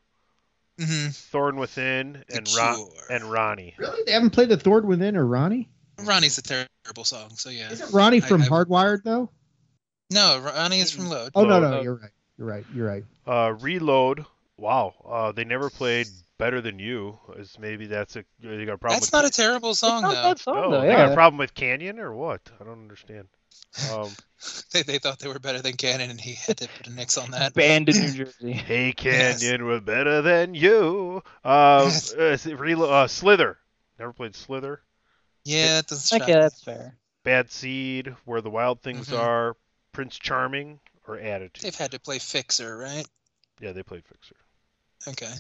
hmm 0.80 1.08
Thorn 1.10 1.58
Within, 1.58 2.24
and 2.34 2.48
Ron- 2.58 2.90
and 3.10 3.24
Ronnie. 3.32 3.76
Really? 3.78 4.04
They 4.06 4.12
haven't 4.14 4.32
played 4.32 4.50
the 4.50 4.58
Thorn 4.58 4.88
Within 4.88 5.16
or 5.18 5.26
Ronnie? 5.26 5.70
Ronnie's 6.00 6.38
a 6.38 6.42
terrible 6.42 7.04
song, 7.04 7.30
so 7.36 7.50
yeah. 7.50 7.72
Isn't 7.72 7.94
Ronnie 7.94 8.20
from 8.22 8.42
I- 8.42 8.48
Hardwired 8.48 9.04
though? 9.04 9.30
No, 10.10 10.40
Ronnie 10.40 10.80
is 10.80 10.92
from 10.92 11.08
Load. 11.10 11.32
Oh 11.36 11.44
no, 11.46 11.60
Load. 11.60 11.72
no, 11.72 11.82
you're 11.82 11.96
right. 11.96 12.12
You're 12.38 12.48
right. 12.48 12.66
You're 12.74 12.88
right. 12.88 13.04
Uh, 13.28 13.54
Reload. 13.54 14.26
Wow. 14.58 14.94
Uh, 15.08 15.32
they 15.32 15.44
never 15.46 15.70
played 15.70 16.08
Better 16.38 16.60
Than 16.62 16.80
You. 16.80 17.18
Is 17.38 17.58
maybe 17.60 17.86
that's 17.86 18.16
a 18.16 18.26
they 18.40 18.66
got 18.66 18.74
a 18.74 18.78
problem. 18.78 18.96
That's 19.00 19.08
with 19.08 19.14
not 19.14 19.26
a 19.26 19.30
terrible 19.30 19.74
song 19.76 20.02
Not 20.02 20.12
a 20.12 20.16
though. 20.16 20.22
bad 20.24 20.40
song, 20.40 20.56
No, 20.56 20.72
though, 20.72 20.82
they 20.82 20.88
got 20.96 21.12
a 21.12 21.14
problem 21.14 21.38
with 21.38 21.54
Canyon 21.54 22.00
or 22.00 22.14
what? 22.14 22.42
I 22.60 22.64
don't 22.64 22.82
understand. 22.82 23.28
Um, 23.92 24.10
They, 24.72 24.82
they 24.82 24.98
thought 24.98 25.20
they 25.20 25.28
were 25.28 25.38
better 25.38 25.62
than 25.62 25.74
Cannon, 25.74 26.10
and 26.10 26.20
he 26.20 26.34
had 26.34 26.58
to 26.58 26.68
put 26.68 26.88
a 26.88 26.90
nix 26.90 27.16
on 27.16 27.30
that. 27.30 27.54
Banned 27.56 27.90
in 27.90 27.96
New 27.98 28.12
Jersey. 28.26 28.52
hey 28.68 28.88
Yes. 29.04 29.40
Canyon, 29.40 29.66
we're 29.68 29.80
better 29.80 30.24
than 30.24 30.56
you. 30.56 31.22
Uh, 31.46 31.82
Yes. 31.84 32.12
uh, 32.12 32.24
is 32.24 32.46
Relo- 32.46 32.90
uh, 32.90 33.08
Slither. 33.08 33.60
Never 34.00 34.14
played 34.14 34.36
Slither. 34.36 34.82
Yeah, 35.46 35.74
that 35.76 35.88
doesn't 35.88 36.08
shock 36.20 36.28
Okay, 36.28 36.40
that's 36.40 36.64
fair. 36.64 36.98
Bad 37.24 37.52
Seed, 37.52 38.16
Where 38.26 38.42
the 38.42 38.50
Wild 38.50 38.82
Things 38.82 39.10
Mhm. 39.10 39.20
Are, 39.20 39.56
Prince 39.92 40.18
Charming, 40.18 40.80
or 41.08 41.20
Attitude. 41.20 41.62
They've 41.64 41.76
had 41.76 41.92
to 41.92 42.00
play 42.00 42.18
Fixer, 42.18 42.76
right? 42.76 43.06
Yeah, 43.60 43.74
they 43.74 43.84
played 43.84 44.06
Fixer. 44.08 44.36
Okay. 45.08 45.32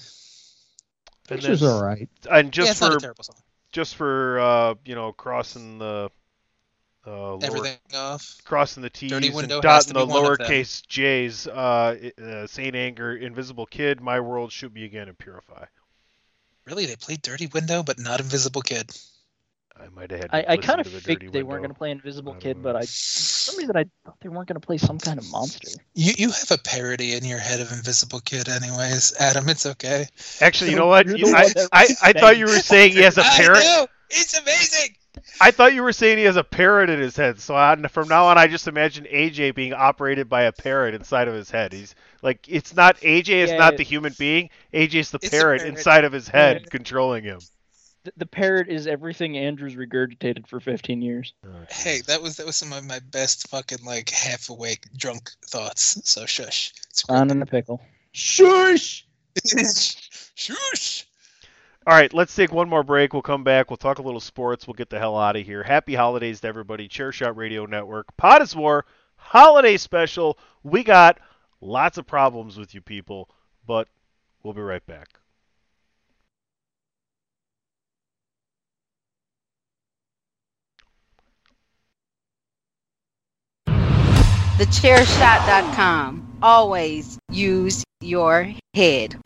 Fixer's 1.28 1.64
are 1.64 1.72
all 1.72 1.84
right. 1.84 2.09
And 2.30 2.47
yeah, 2.47 2.51
just 2.51 2.72
it's 2.74 2.82
not 2.82 2.91
a 2.91 2.93
for 2.95 2.99
terrible 2.99 3.24
song. 3.24 3.38
just 3.72 3.95
for 3.95 4.39
uh, 4.39 4.76
you 4.86 4.93
know 4.95 5.12
crossing 5.12 5.80
the 5.80 6.12
uh, 7.08 7.10
lower, 7.36 7.39
Everything 7.43 7.78
off. 7.95 8.38
crossing 8.45 8.84
the 8.84 8.89
T's 8.89 9.10
Dirty 9.12 9.30
Window 9.32 9.56
and 9.58 9.66
has 9.66 9.86
dotting 9.88 9.99
the 9.99 10.06
be 10.06 10.12
one 10.14 10.32
of 10.32 10.38
them. 10.38 10.47
lowercase 10.47 10.86
J's. 10.88 11.47
Uh, 11.47 12.10
uh, 12.24 12.47
Saint 12.47 12.76
Anger, 12.76 13.16
Invisible 13.16 13.66
Kid, 13.66 14.02
My 14.02 14.20
World, 14.20 14.52
Shoot 14.52 14.74
Me 14.74 14.84
Again, 14.86 15.08
and 15.08 15.18
Purify. 15.18 15.66
Really, 16.66 16.86
they 16.86 16.95
played 16.95 17.22
Dirty 17.24 17.47
Window, 17.47 17.82
but 17.82 17.97
not 17.99 18.20
Invisible 18.20 18.62
Kid. 18.62 18.91
I 19.80 19.89
might 19.95 20.12
have 20.12 20.20
had. 20.20 20.30
I, 20.32 20.41
to 20.43 20.47
I 20.52 20.56
listen 20.58 20.68
kind 20.68 20.82
of 20.82 20.88
to 20.88 20.93
the 20.93 21.02
faked 21.02 21.22
Dirty 21.22 21.32
they 21.32 21.41
weren't 21.41 21.62
going 21.62 21.72
to 21.72 21.78
play 21.78 21.89
Invisible 21.89 22.36
Kid, 22.36 22.58
know. 22.58 22.64
but 22.64 22.76
I, 22.76 22.82
for 22.82 22.86
some 22.86 23.58
reason, 23.58 23.76
I 23.76 23.86
thought 24.06 24.18
they 24.22 24.30
weren't 24.30 24.47
going 24.47 24.60
to 24.62 24.66
play 24.66 24.78
some 24.78 24.99
kind 24.99 25.18
of 25.18 25.28
monster. 25.32 25.70
You 25.95 26.14
you 26.18 26.30
have 26.30 26.52
a 26.52 26.60
parody 26.60 27.16
in 27.16 27.26
your 27.26 27.39
head 27.39 27.62
of 27.62 27.72
Invisible 27.72 28.20
Kid, 28.20 28.47
anyways, 28.47 29.16
Adam. 29.20 29.49
It's 29.49 29.66
okay. 29.66 30.06
Actually, 30.39 30.70
you 30.70 30.76
know 30.76 30.86
what? 30.86 31.08
You're 31.08 31.16
the 31.18 31.20
You- 31.26 31.34
one 31.34 31.45
I, 31.72 31.82
I, 31.82 31.88
I 32.04 32.14
thought 32.14 32.38
you 32.38 32.45
were 32.45 32.52
saying 32.60 32.91
he 32.91 33.02
has 33.02 33.18
a 33.18 33.24
parrot. 33.36 33.60
know 33.62 33.88
it's 34.12 34.38
amazing. 34.39 34.95
I 35.40 35.52
thought 35.52 35.74
you 35.74 35.84
were 35.84 35.94
saying 35.94 36.18
he 36.18 36.24
has 36.26 36.36
a 36.36 36.44
parrot 36.44 36.90
in 36.90 37.00
his 37.00 37.16
head. 37.16 37.40
So 37.40 37.56
I, 37.56 37.76
from 37.88 38.08
now 38.08 38.26
on, 38.26 38.38
I 38.38 38.48
just 38.48 38.68
imagine 38.68 39.06
AJ 39.06 39.56
being 39.56 39.74
operated 39.74 40.30
by 40.30 40.44
a 40.44 40.52
parrot 40.52 40.94
inside 40.94 41.28
of 41.28 41.34
his 41.34 41.50
head. 41.50 41.74
He's 41.74 41.96
like, 42.22 42.48
it's 42.48 42.76
not 42.76 42.98
AJ 42.98 43.30
is 43.30 43.50
Yeah, 43.52 43.58
not 43.58 43.78
the 43.78 43.84
human 43.84 44.14
being. 44.18 44.50
AJ's 44.74 45.12
the 45.12 45.20
parrot 45.20 45.60
parrot. 45.62 45.78
inside 45.78 46.04
of 46.04 46.12
his 46.12 46.28
head 46.28 46.62
Yeah. 46.64 46.70
controlling 46.70 47.24
him. 47.24 47.40
The, 48.04 48.14
the 48.18 48.26
parrot 48.26 48.68
is 48.68 48.88
everything 48.88 49.38
Andrew's 49.38 49.76
regurgitated 49.76 50.48
for 50.48 50.60
15 50.60 51.02
years. 51.02 51.34
Hey, 51.70 52.02
that 52.08 52.22
was 52.22 52.38
that 52.38 52.46
was 52.48 52.56
some 52.56 52.74
of 52.74 52.84
my 52.86 53.00
best 53.00 53.48
fucking 53.50 53.86
like 53.86 54.10
half 54.10 54.50
awake 54.50 54.86
drunk 54.98 55.32
thoughts. 55.46 56.02
So 56.10 56.26
shush. 56.26 56.74
It's 56.90 57.04
On 57.10 57.30
in 57.30 57.42
a 57.42 57.46
pickle. 57.46 57.82
Shush. 58.12 59.06
Shush. 60.36 61.08
All 61.88 61.96
right, 61.96 62.14
let's 62.14 62.36
take 62.36 62.52
one 62.54 62.70
more 62.70 62.84
break. 62.84 63.12
We'll 63.12 63.24
come 63.24 63.44
back. 63.44 63.72
We'll 63.72 63.78
talk 63.78 63.98
a 63.98 64.04
little 64.04 64.20
sports. 64.20 64.68
We'll 64.68 64.76
get 64.76 64.92
the 64.92 65.00
hell 65.00 65.18
out 65.18 65.36
of 65.36 65.44
here. 65.44 65.64
Happy 65.64 65.96
holidays 65.96 66.42
to 66.42 66.48
everybody. 66.48 66.88
Chairshot 66.88 67.36
Radio 67.36 67.66
Network, 67.66 68.16
Pot 68.18 68.44
is 68.44 68.56
War, 68.56 68.86
holiday 69.16 69.78
special. 69.78 70.38
We 70.62 70.84
got 70.84 71.18
lots 71.60 71.98
of 71.98 72.06
problems 72.06 72.56
with 72.56 72.76
you 72.76 72.82
people, 72.82 73.30
but 73.66 73.88
we'll 74.44 74.54
be 74.54 74.62
right 74.62 74.86
back. 74.86 75.08
TheChairShot.com. 84.62 86.38
Always 86.44 87.18
use 87.32 87.84
your 88.02 88.54
head. 88.76 89.20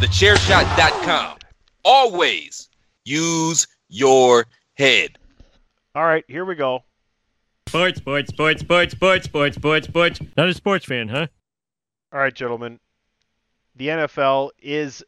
TheChairShot.com. 0.00 1.39
Always 1.84 2.68
use 3.04 3.66
your 3.88 4.46
head. 4.74 5.18
All 5.94 6.04
right, 6.04 6.24
here 6.28 6.44
we 6.44 6.54
go. 6.54 6.84
Sports, 7.68 7.98
sports, 7.98 8.30
sports, 8.30 8.62
sports, 8.62 8.94
sports, 8.94 9.26
sports, 9.26 9.56
sports, 9.56 9.86
sports. 9.86 10.20
Not 10.36 10.48
a 10.48 10.54
sports 10.54 10.84
fan, 10.84 11.08
huh? 11.08 11.26
All 12.12 12.20
right, 12.20 12.34
gentlemen. 12.34 12.80
The 13.76 13.88
NFL 13.88 14.50
is 14.60 15.04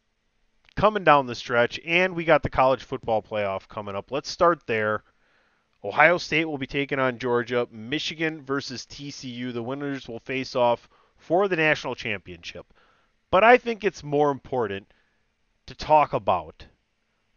coming 0.77 1.05
down 1.05 1.27
the 1.27 1.35
stretch, 1.35 1.81
and 1.85 2.15
we 2.15 2.25
got 2.25 2.43
the 2.43 2.51
college 2.51 2.85
football 2.85 3.23
playoff 3.23 3.69
coming 3.69 3.97
up. 3.97 4.11
Let's 4.11 4.31
start 4.31 4.67
there. 4.67 5.03
Ohio 5.85 6.19
State 6.19 6.45
will 6.45 6.59
be 6.59 6.67
taking 6.67 6.99
on 6.99 7.19
Georgia. 7.19 7.67
Michigan 7.71 8.43
versus 8.43 8.87
TCU. 8.87 9.53
The 9.53 9.63
winners 9.63 10.07
will 10.07 10.21
face 10.21 10.55
off 10.55 10.89
for 11.19 11.49
the 11.49 11.57
national 11.57 11.97
championship. 11.97 12.67
But 13.31 13.43
I 13.43 13.59
think 13.59 13.83
it's 13.83 14.05
more 14.05 14.31
important 14.31 14.87
to 15.67 15.75
talk 15.75 16.13
about 16.13 16.67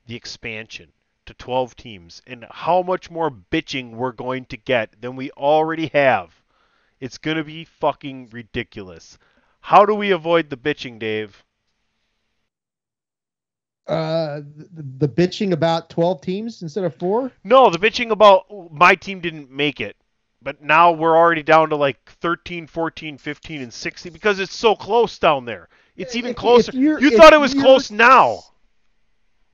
the 0.08 0.16
expansion 0.16 0.92
to 1.26 1.34
12 1.34 1.76
teams 1.76 2.22
and 2.28 2.46
how 2.52 2.82
much 2.82 3.10
more 3.10 3.32
bitching 3.32 3.96
we're 3.96 4.12
going 4.12 4.46
to 4.46 4.58
get 4.58 5.02
than 5.02 5.16
we 5.16 5.32
already 5.32 5.88
have. 5.88 6.44
It's 7.00 7.18
going 7.18 7.38
to 7.38 7.44
be 7.44 7.66
fucking 7.66 8.30
ridiculous. 8.32 9.18
How 9.62 9.86
do 9.86 9.96
we 9.96 10.12
avoid 10.12 10.50
the 10.50 10.58
bitching, 10.58 11.00
Dave? 11.00 11.44
Uh, 13.88 14.42
the, 14.74 15.08
the 15.08 15.10
bitching 15.10 15.52
about 15.52 15.90
12 15.90 16.22
teams 16.22 16.62
instead 16.62 16.84
of 16.84 16.96
four? 16.96 17.32
No, 17.44 17.70
the 17.70 17.78
bitching 17.78 18.12
about 18.12 18.46
my 18.72 18.96
team 18.96 19.22
didn't 19.22 19.52
make 19.52 19.80
it. 19.80 19.96
But 20.42 20.62
now 20.62 20.92
we're 20.92 21.18
already 21.18 21.44
down 21.44 21.70
to 21.70 21.76
like 21.76 21.98
13, 22.22 22.68
14, 22.68 23.18
15, 23.18 23.62
and 23.62 23.74
16 23.74 24.14
because 24.14 24.40
it's 24.40 24.56
so 24.56 24.76
close 24.76 25.18
down 25.18 25.46
there. 25.46 25.70
It's 25.98 26.16
even 26.16 26.32
If- 26.32 26.36
if 26.36 26.40
closer. 26.40 26.72
you're- 26.74 27.02
you 27.02 27.18
thought 27.18 27.34
it 27.34 27.40
was 27.40 27.54
close 27.54 27.92
now. 27.92 28.40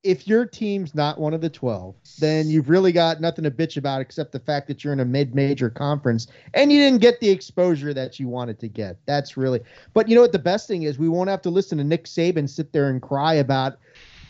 if 0.03 0.27
your 0.27 0.47
team's 0.47 0.95
not 0.95 1.19
one 1.19 1.31
of 1.31 1.41
the 1.41 1.49
12, 1.49 1.93
then 2.17 2.49
you've 2.49 2.69
really 2.69 2.91
got 2.91 3.21
nothing 3.21 3.43
to 3.43 3.51
bitch 3.51 3.77
about 3.77 4.01
except 4.01 4.31
the 4.31 4.39
fact 4.39 4.67
that 4.67 4.83
you're 4.83 4.93
in 4.93 4.99
a 4.99 5.05
mid-major 5.05 5.69
conference 5.69 6.25
and 6.55 6.71
you 6.71 6.79
didn't 6.79 7.01
get 7.01 7.19
the 7.19 7.29
exposure 7.29 7.93
that 7.93 8.19
you 8.19 8.27
wanted 8.27 8.57
to 8.59 8.67
get. 8.67 8.97
That's 9.05 9.37
really. 9.37 9.59
But 9.93 10.09
you 10.09 10.15
know 10.15 10.21
what 10.21 10.31
the 10.31 10.39
best 10.39 10.67
thing 10.67 10.83
is? 10.83 10.97
We 10.97 11.07
won't 11.07 11.29
have 11.29 11.43
to 11.43 11.51
listen 11.51 11.77
to 11.77 11.83
Nick 11.83 12.05
Saban 12.05 12.49
sit 12.49 12.73
there 12.73 12.89
and 12.89 12.99
cry 12.99 13.35
about, 13.35 13.77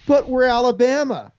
but 0.05 0.27
we're 0.27 0.43
Alabama. 0.43 1.31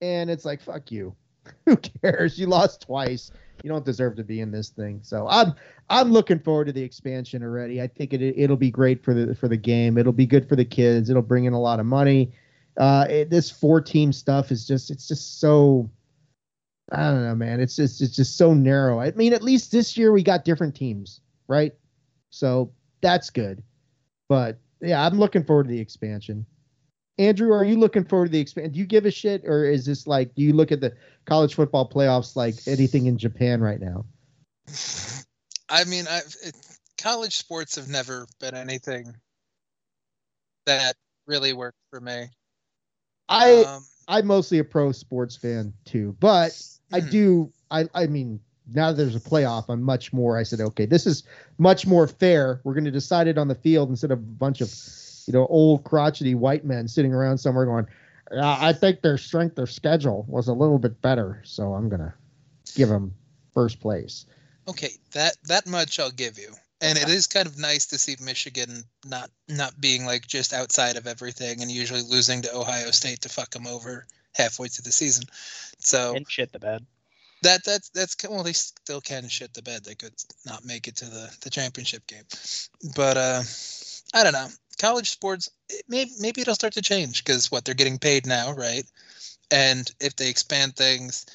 And 0.00 0.30
it's 0.30 0.44
like, 0.44 0.60
fuck 0.60 0.92
you. 0.92 1.12
Who 1.66 1.76
cares? 1.76 2.38
You 2.38 2.46
lost 2.46 2.82
twice. 2.82 3.32
You 3.62 3.70
don't 3.70 3.84
deserve 3.84 4.16
to 4.16 4.24
be 4.24 4.40
in 4.40 4.50
this 4.50 4.70
thing. 4.70 5.00
So 5.02 5.26
I'm 5.28 5.54
I'm 5.88 6.12
looking 6.12 6.38
forward 6.38 6.66
to 6.66 6.72
the 6.72 6.82
expansion 6.82 7.42
already. 7.42 7.80
I 7.80 7.86
think 7.86 8.12
it 8.12 8.22
it'll 8.22 8.56
be 8.56 8.70
great 8.70 9.04
for 9.04 9.14
the 9.14 9.34
for 9.34 9.48
the 9.48 9.56
game. 9.56 9.98
It'll 9.98 10.12
be 10.12 10.26
good 10.26 10.48
for 10.48 10.56
the 10.56 10.64
kids. 10.64 11.10
It'll 11.10 11.22
bring 11.22 11.44
in 11.44 11.52
a 11.52 11.60
lot 11.60 11.80
of 11.80 11.86
money. 11.86 12.32
Uh, 12.76 13.06
it, 13.10 13.30
this 13.30 13.50
four 13.50 13.80
team 13.80 14.12
stuff 14.12 14.50
is 14.50 14.66
just 14.66 14.90
it's 14.90 15.08
just 15.08 15.40
so 15.40 15.90
I 16.92 17.10
don't 17.10 17.22
know, 17.22 17.34
man. 17.34 17.60
It's 17.60 17.76
just 17.76 18.00
it's 18.00 18.16
just 18.16 18.36
so 18.36 18.54
narrow. 18.54 19.00
I 19.00 19.12
mean, 19.12 19.32
at 19.32 19.42
least 19.42 19.70
this 19.70 19.96
year 19.96 20.12
we 20.12 20.22
got 20.22 20.44
different 20.44 20.74
teams, 20.74 21.20
right? 21.46 21.72
So 22.30 22.72
that's 23.00 23.30
good. 23.30 23.62
But 24.28 24.58
yeah, 24.80 25.04
I'm 25.04 25.18
looking 25.18 25.44
forward 25.44 25.64
to 25.64 25.70
the 25.70 25.78
expansion. 25.78 26.46
Andrew, 27.20 27.52
are 27.52 27.64
you 27.64 27.76
looking 27.76 28.04
forward 28.04 28.26
to 28.26 28.32
the 28.32 28.40
expansion? 28.40 28.72
Do 28.72 28.78
you 28.78 28.86
give 28.86 29.04
a 29.04 29.10
shit, 29.10 29.42
or 29.44 29.66
is 29.66 29.84
this 29.84 30.06
like 30.06 30.34
do 30.34 30.42
you 30.42 30.54
look 30.54 30.72
at 30.72 30.80
the 30.80 30.94
college 31.26 31.54
football 31.54 31.86
playoffs 31.86 32.34
like 32.34 32.54
anything 32.66 33.06
in 33.06 33.18
Japan 33.18 33.60
right 33.60 33.78
now? 33.78 34.06
I 35.68 35.84
mean, 35.84 36.06
I've, 36.08 36.34
it, 36.42 36.56
college 36.96 37.36
sports 37.36 37.76
have 37.76 37.88
never 37.88 38.26
been 38.40 38.54
anything 38.54 39.14
that 40.64 40.96
really 41.26 41.52
worked 41.52 41.76
for 41.90 42.00
me. 42.00 42.28
I 43.28 43.64
Um, 43.64 43.84
I'm 44.08 44.26
mostly 44.26 44.58
a 44.58 44.64
pro 44.64 44.90
sports 44.90 45.36
fan 45.36 45.74
too, 45.84 46.16
but 46.20 46.58
I 46.90 47.00
do 47.00 47.52
I 47.70 47.86
I 47.94 48.06
mean 48.06 48.40
now 48.72 48.92
that 48.92 48.96
there's 48.96 49.16
a 49.16 49.20
playoff, 49.20 49.66
I'm 49.68 49.82
much 49.82 50.12
more. 50.14 50.38
I 50.38 50.42
said, 50.42 50.60
okay, 50.60 50.86
this 50.86 51.06
is 51.06 51.24
much 51.58 51.86
more 51.86 52.06
fair. 52.06 52.62
We're 52.64 52.74
going 52.74 52.84
to 52.84 52.90
decide 52.90 53.28
it 53.28 53.36
on 53.36 53.48
the 53.48 53.54
field 53.54 53.90
instead 53.90 54.10
of 54.10 54.18
a 54.18 54.22
bunch 54.22 54.60
of 54.60 54.68
you 55.30 55.38
know 55.38 55.46
old 55.46 55.84
crotchety 55.84 56.34
white 56.34 56.64
men 56.64 56.88
sitting 56.88 57.14
around 57.14 57.38
somewhere 57.38 57.64
going, 57.64 57.86
I 58.42 58.72
think 58.72 59.00
their 59.00 59.16
strength 59.16 59.58
of 59.58 59.70
schedule 59.70 60.24
was 60.28 60.48
a 60.48 60.52
little 60.52 60.78
bit 60.78 61.00
better, 61.00 61.40
so 61.44 61.74
I'm 61.74 61.88
gonna 61.88 62.12
give 62.74 62.88
them 62.88 63.14
first 63.54 63.78
place. 63.78 64.26
Okay, 64.66 64.90
that 65.12 65.36
that 65.44 65.68
much 65.68 66.00
I'll 66.00 66.10
give 66.10 66.36
you. 66.36 66.52
And 66.80 66.98
it 66.98 67.08
is 67.08 67.28
kind 67.28 67.46
of 67.46 67.58
nice 67.58 67.86
to 67.86 67.98
see 67.98 68.16
Michigan 68.20 68.82
not 69.06 69.30
not 69.46 69.80
being 69.80 70.04
like 70.04 70.26
just 70.26 70.52
outside 70.52 70.96
of 70.96 71.06
everything 71.06 71.62
and 71.62 71.70
usually 71.70 72.02
losing 72.02 72.42
to 72.42 72.56
Ohio 72.56 72.90
State 72.90 73.20
to 73.20 73.28
fuck 73.28 73.50
them 73.50 73.68
over 73.68 74.06
halfway 74.34 74.66
through 74.66 74.84
the 74.84 74.92
season. 74.92 75.24
So 75.78 76.16
and 76.16 76.28
shit 76.28 76.50
the 76.50 76.58
bed. 76.58 76.84
that 77.42 77.64
that's 77.64 77.90
that's 77.90 78.16
well 78.28 78.42
they 78.42 78.52
still 78.54 79.00
can 79.00 79.28
shit 79.28 79.54
the 79.54 79.62
bed. 79.62 79.84
They 79.84 79.94
could 79.94 80.14
not 80.44 80.64
make 80.64 80.88
it 80.88 80.96
to 80.96 81.04
the 81.04 81.30
the 81.42 81.50
championship 81.50 82.04
game, 82.08 82.24
but 82.96 83.16
uh, 83.16 83.42
I 84.12 84.24
don't 84.24 84.32
know. 84.32 84.48
College 84.80 85.10
sports, 85.10 85.50
it 85.68 85.84
may, 85.88 86.06
maybe 86.20 86.40
it'll 86.40 86.54
start 86.54 86.72
to 86.72 86.82
change 86.82 87.22
because 87.22 87.50
what 87.50 87.66
they're 87.66 87.74
getting 87.74 87.98
paid 87.98 88.26
now, 88.26 88.52
right? 88.52 88.84
And 89.50 89.90
if 90.00 90.16
they 90.16 90.30
expand 90.30 90.74
things, 90.74 91.26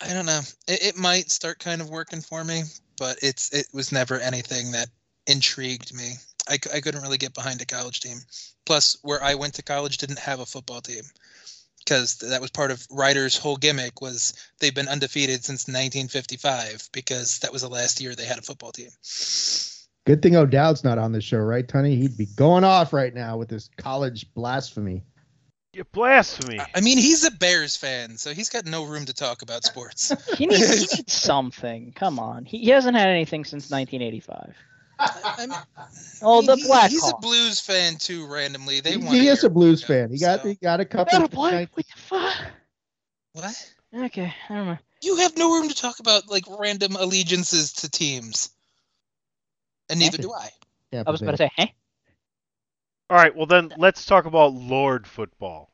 I 0.00 0.12
don't 0.12 0.26
know. 0.26 0.40
It, 0.66 0.82
it 0.82 0.96
might 0.96 1.30
start 1.30 1.60
kind 1.60 1.80
of 1.80 1.90
working 1.90 2.20
for 2.20 2.42
me, 2.42 2.64
but 2.98 3.18
it's 3.22 3.52
it 3.52 3.68
was 3.72 3.92
never 3.92 4.18
anything 4.18 4.72
that 4.72 4.88
intrigued 5.28 5.94
me. 5.94 6.14
I, 6.48 6.54
I 6.74 6.80
couldn't 6.80 7.02
really 7.02 7.18
get 7.18 7.34
behind 7.34 7.62
a 7.62 7.66
college 7.66 8.00
team. 8.00 8.18
Plus, 8.64 8.96
where 9.02 9.22
I 9.22 9.36
went 9.36 9.54
to 9.54 9.62
college 9.62 9.98
didn't 9.98 10.18
have 10.18 10.40
a 10.40 10.46
football 10.46 10.80
team 10.80 11.02
because 11.78 12.16
that 12.16 12.40
was 12.40 12.50
part 12.50 12.72
of 12.72 12.84
Ryder's 12.90 13.36
whole 13.36 13.56
gimmick 13.56 14.00
was 14.00 14.34
they've 14.58 14.74
been 14.74 14.88
undefeated 14.88 15.44
since 15.44 15.68
1955 15.68 16.88
because 16.90 17.38
that 17.38 17.52
was 17.52 17.62
the 17.62 17.68
last 17.68 18.00
year 18.00 18.16
they 18.16 18.24
had 18.24 18.38
a 18.38 18.42
football 18.42 18.72
team. 18.72 18.90
Good 20.06 20.22
thing 20.22 20.36
O'Dowd's 20.36 20.84
not 20.84 20.98
on 20.98 21.12
the 21.12 21.20
show, 21.20 21.38
right, 21.38 21.66
Tony? 21.66 21.96
He'd 21.96 22.16
be 22.16 22.26
going 22.36 22.62
off 22.64 22.92
right 22.92 23.12
now 23.12 23.36
with 23.36 23.48
this 23.48 23.68
college 23.76 24.32
blasphemy. 24.34 25.02
You 25.72 25.84
blasphemy. 25.84 26.60
I 26.74 26.80
mean, 26.80 26.96
he's 26.96 27.24
a 27.24 27.30
Bears 27.32 27.76
fan, 27.76 28.16
so 28.16 28.32
he's 28.32 28.48
got 28.48 28.64
no 28.66 28.84
room 28.84 29.04
to 29.06 29.12
talk 29.12 29.42
about 29.42 29.64
sports. 29.64 30.12
He 30.36 30.46
needs, 30.46 30.90
he 30.90 30.96
needs 30.96 31.12
something. 31.12 31.92
Come 31.94 32.18
on. 32.18 32.44
He, 32.44 32.58
he 32.58 32.70
hasn't 32.70 32.96
had 32.96 33.08
anything 33.08 33.44
since 33.44 33.68
1985. 33.70 34.54
I 34.98 35.46
mean, 35.46 35.58
Oh, 36.22 36.40
the 36.40 36.56
he- 36.56 36.64
Black 36.66 36.90
He's 36.90 37.06
a 37.06 37.14
Blues 37.20 37.60
fan 37.60 37.96
too. 37.96 38.26
Randomly, 38.26 38.80
they 38.80 38.92
He, 38.92 38.96
want. 38.96 39.10
he 39.16 39.28
is 39.28 39.44
a 39.44 39.50
blues 39.50 39.82
fan. 39.84 40.10
He 40.10 40.18
got 40.18 40.40
he 40.40 40.54
got 40.54 40.80
a 40.80 40.86
couple. 40.86 41.18
Not 41.18 41.30
a 41.30 41.34
black. 41.34 41.76
What 41.76 41.84
the 41.94 42.00
fuck? 42.00 42.36
What? 43.32 43.72
Okay, 44.06 44.32
I 44.48 44.54
don't 44.54 44.66
know. 44.66 44.78
You 45.02 45.16
have 45.16 45.36
no 45.36 45.52
room 45.58 45.68
to 45.68 45.74
talk 45.74 45.98
about 45.98 46.28
like 46.30 46.44
random 46.58 46.96
allegiances 46.96 47.72
to 47.74 47.90
teams, 47.90 48.48
and 49.88 50.00
neither 50.00 50.18
do 50.18 50.32
I. 50.32 50.50
Yeah, 50.92 51.02
I 51.06 51.10
was 51.10 51.22
about 51.22 51.32
to 51.32 51.36
say, 51.36 51.50
hey. 51.56 51.74
All 53.08 53.16
right, 53.16 53.34
well 53.34 53.46
then 53.46 53.72
let's 53.76 54.04
talk 54.04 54.24
about 54.24 54.54
Lord 54.54 55.06
football. 55.06 55.70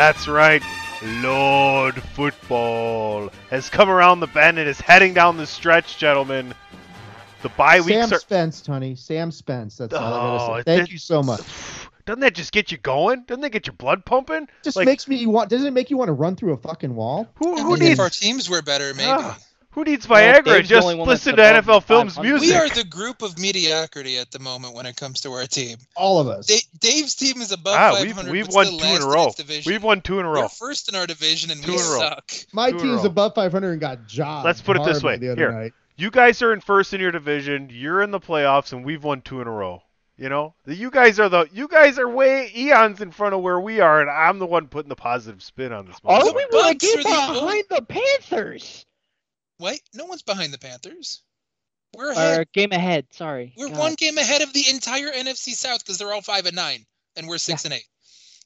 That's 0.00 0.26
right. 0.28 0.62
Lord 1.22 2.02
Football 2.02 3.30
has 3.50 3.68
come 3.68 3.90
around 3.90 4.20
the 4.20 4.28
bend 4.28 4.58
and 4.58 4.66
is 4.66 4.80
heading 4.80 5.12
down 5.12 5.36
the 5.36 5.46
stretch, 5.46 5.98
gentlemen. 5.98 6.54
The 7.42 7.50
bye 7.50 7.82
week. 7.82 7.96
Sam 7.96 8.10
are. 8.10 8.18
Spence, 8.18 8.62
Tony. 8.62 8.94
Sam 8.94 9.30
Spence. 9.30 9.76
That's 9.76 9.92
all 9.92 10.02
I 10.02 10.06
Oh, 10.06 10.48
gotta 10.48 10.60
say. 10.60 10.62
Thank 10.64 10.88
it- 10.88 10.92
you 10.92 10.98
so 10.98 11.22
much. 11.22 11.42
Doesn't 12.06 12.20
that 12.20 12.34
just 12.34 12.50
get 12.52 12.72
you 12.72 12.78
going? 12.78 13.24
Doesn't 13.26 13.42
that 13.42 13.50
get 13.50 13.66
your 13.66 13.74
blood 13.74 14.06
pumping? 14.06 14.48
Just 14.64 14.78
Like, 14.78 14.86
makes 14.86 15.06
me 15.06 15.26
want. 15.26 15.50
Doesn't 15.50 15.66
it 15.66 15.72
make 15.72 15.90
you 15.90 15.98
want 15.98 16.08
to 16.08 16.14
run 16.14 16.34
through 16.34 16.54
a 16.54 16.56
fucking 16.56 16.94
wall? 16.94 17.28
Who, 17.34 17.58
I 17.58 17.60
who 17.60 17.72
mean, 17.72 17.80
needs 17.80 17.90
if 17.92 18.00
our 18.00 18.08
teams 18.08 18.48
were 18.48 18.62
better, 18.62 18.94
maybe. 18.94 19.10
Ah, 19.10 19.36
who 19.72 19.84
needs 19.84 20.06
Viagra? 20.06 20.44
Dave's 20.44 20.68
the 20.68 20.74
Just 20.74 20.82
only 20.84 20.96
one 20.96 21.08
that's 21.08 21.24
listen 21.26 21.36
to 21.36 21.42
NFL 21.42 21.84
Films 21.84 22.18
music. 22.18 22.48
we 22.48 22.54
are 22.54 22.68
the 22.68 22.84
group 22.84 23.22
of 23.22 23.38
mediocrity 23.38 24.18
at 24.18 24.30
the 24.30 24.38
moment 24.38 24.74
when 24.74 24.86
it 24.86 24.96
comes 24.96 25.20
to 25.22 25.30
our 25.32 25.46
team. 25.46 25.76
All 25.96 26.18
of 26.20 26.26
us. 26.28 26.46
Da- 26.46 26.68
Dave's 26.80 27.14
team 27.14 27.40
is 27.40 27.52
above 27.52 27.74
Ah, 27.76 27.92
500. 27.94 28.30
we've 28.32 28.46
we've 28.46 28.54
won 28.54 28.66
two 28.66 28.84
in 28.84 29.02
a 29.02 29.06
row. 29.06 29.32
its. 29.36 29.66
We've 29.66 29.82
won 29.82 30.00
two 30.00 30.18
in 30.18 30.26
a 30.26 30.28
row. 30.28 30.42
We're 30.42 30.48
first 30.48 30.88
in 30.88 30.94
our 30.96 31.06
division, 31.06 31.50
and 31.50 31.62
Two 31.62 31.72
we 31.72 31.78
in 31.78 31.84
a 31.84 31.88
row. 31.88 31.98
suck. 32.00 32.32
My 32.52 32.70
Two 32.70 32.78
in 32.78 32.82
team's 32.82 33.04
above 33.04 33.34
500 33.34 33.70
and 33.72 33.80
got 33.80 34.06
jobbed. 34.06 34.44
Let's 34.44 34.60
put 34.60 34.76
it 34.76 34.84
this 34.84 35.02
way. 35.02 35.18
Here, 35.18 35.52
night. 35.52 35.72
you 35.96 36.10
guys 36.10 36.42
are 36.42 36.52
in 36.52 36.60
first 36.60 36.92
in 36.94 37.00
your 37.00 37.12
division. 37.12 37.68
You're 37.72 38.02
in 38.02 38.10
the 38.10 38.20
playoffs, 38.20 38.72
and 38.72 38.84
we've 38.84 39.04
won 39.04 39.20
two 39.22 39.40
in 39.40 39.46
a 39.46 39.52
row. 39.52 39.82
You 40.16 40.28
know, 40.28 40.52
the, 40.66 40.74
you 40.74 40.90
guys 40.90 41.18
are 41.18 41.30
the 41.30 41.48
you 41.50 41.66
guys 41.66 41.98
are 41.98 42.06
way 42.06 42.52
eons 42.54 43.00
in 43.00 43.10
front 43.10 43.34
of 43.34 43.40
where 43.40 43.58
we 43.58 43.80
are, 43.80 44.02
and 44.02 44.10
I'm 44.10 44.38
the 44.38 44.44
one 44.44 44.66
putting 44.68 44.90
the 44.90 44.96
positive 44.96 45.42
spin 45.42 45.72
on 45.72 45.86
this. 45.86 45.96
Are 46.04 46.22
we 46.22 46.32
want 46.32 46.50
Bucks 46.50 46.92
to 46.92 46.98
are 46.98 47.02
get 47.02 47.04
the 47.04 47.32
behind 47.40 47.64
the 47.70 47.82
Panthers? 47.82 48.84
Wait, 49.60 49.82
no 49.94 50.06
one's 50.06 50.22
behind 50.22 50.52
the 50.52 50.58
Panthers. 50.58 51.22
We're 51.96 52.08
Or 52.08 52.12
ahead. 52.12 52.52
game 52.52 52.72
ahead. 52.72 53.06
Sorry. 53.12 53.52
We're 53.56 53.68
God. 53.68 53.78
one 53.78 53.94
game 53.94 54.16
ahead 54.18 54.42
of 54.42 54.52
the 54.52 54.64
entire 54.70 55.10
NFC 55.10 55.52
South 55.54 55.80
because 55.84 55.98
they're 55.98 56.12
all 56.12 56.22
five 56.22 56.46
and 56.46 56.56
nine, 56.56 56.86
and 57.16 57.28
we're 57.28 57.38
six 57.38 57.64
and 57.64 57.74
eight. 57.74 57.84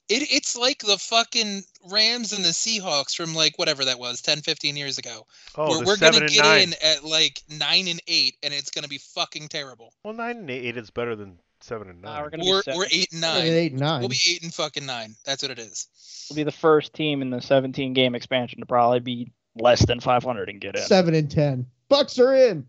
It, 0.09 0.23
it's 0.31 0.55
like 0.57 0.81
the 0.81 0.99
fucking 0.99 1.63
Rams 1.91 2.33
and 2.35 2.45
the 2.45 2.51
Seahawks 2.51 3.15
from 3.17 3.35
like 3.35 3.59
whatever 3.59 3.87
that 3.87 3.99
was 3.99 4.21
10, 4.21 4.43
15 4.43 4.77
years 4.77 4.99
ago. 4.99 5.27
Oh, 5.57 5.69
where 5.71 5.79
the 5.81 5.85
we're 5.87 5.97
gonna 5.97 6.27
get 6.27 6.43
nine. 6.43 6.63
in 6.69 6.75
at 6.83 7.05
like 7.05 7.43
nine 7.49 7.89
and 7.89 8.01
eight, 8.09 8.37
and 8.43 8.53
it's 8.53 8.71
gonna 8.71 8.89
be 8.89 8.99
fucking 8.99 9.49
terrible. 9.49 9.93
Well, 10.05 10.13
nine 10.15 10.39
and 10.39 10.51
eight 10.51 10.77
is 10.77 10.91
better 10.91 11.15
than 11.17 11.39
seven 11.61 11.89
and 11.89 12.03
nine. 12.03 12.15
Nah, 12.17 12.23
we're 12.23 12.31
gonna 12.31 12.45
We're 12.45 12.59
be 12.59 12.63
seven. 12.65 12.79
we're 12.79 12.87
eight 12.91 13.13
and 13.13 13.21
Seven 13.23 13.39
nine. 13.39 13.47
and 13.47 13.57
eight 13.57 13.73
and 13.73 13.81
nine. 13.81 14.01
We'll 14.01 14.09
be 14.11 14.21
eight 14.31 14.43
and 14.43 14.53
fucking 14.53 14.85
nine. 14.87 15.15
That's 15.25 15.43
what 15.43 15.51
it 15.51 15.59
is. 15.59 15.89
We'll 16.31 16.37
be 16.37 16.43
the 16.45 16.53
first 16.53 16.93
team 16.95 17.23
in 17.23 17.31
the 17.31 17.41
17 17.41 17.93
game 17.95 18.15
expansion 18.15 18.61
to 18.61 18.67
probably 18.67 19.01
be 19.01 19.33
less 19.57 19.85
than 19.87 20.01
500 20.01 20.49
and 20.49 20.61
get 20.61 20.77
in. 20.77 20.83
Seven 20.83 21.15
and 21.15 21.31
ten. 21.31 21.67
Bucks 21.89 22.19
are 22.19 22.35
in. 22.35 22.67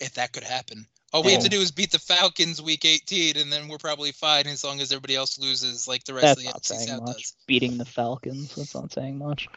If 0.00 0.14
that 0.14 0.32
could 0.32 0.44
happen. 0.44 0.86
All 1.12 1.22
we 1.22 1.32
have 1.32 1.44
to 1.44 1.48
do 1.48 1.60
is 1.60 1.70
beat 1.70 1.92
the 1.92 1.98
Falcons 1.98 2.60
week 2.60 2.84
18, 2.84 3.36
and 3.38 3.50
then 3.50 3.68
we're 3.68 3.78
probably 3.78 4.12
fine 4.12 4.46
as 4.48 4.64
long 4.64 4.80
as 4.80 4.90
everybody 4.92 5.14
else 5.14 5.38
loses, 5.38 5.86
like 5.88 6.04
the 6.04 6.12
rest 6.12 6.24
That's 6.24 6.38
of 6.38 6.44
the 6.44 6.50
not 6.50 6.62
NFC 6.62 6.66
saying 6.66 6.88
South 6.88 7.02
much. 7.02 7.16
does. 7.16 7.36
Beating 7.46 7.78
the 7.78 7.84
Falcons. 7.84 8.54
That's 8.54 8.74
not 8.74 8.92
saying 8.92 9.16
much. 9.16 9.48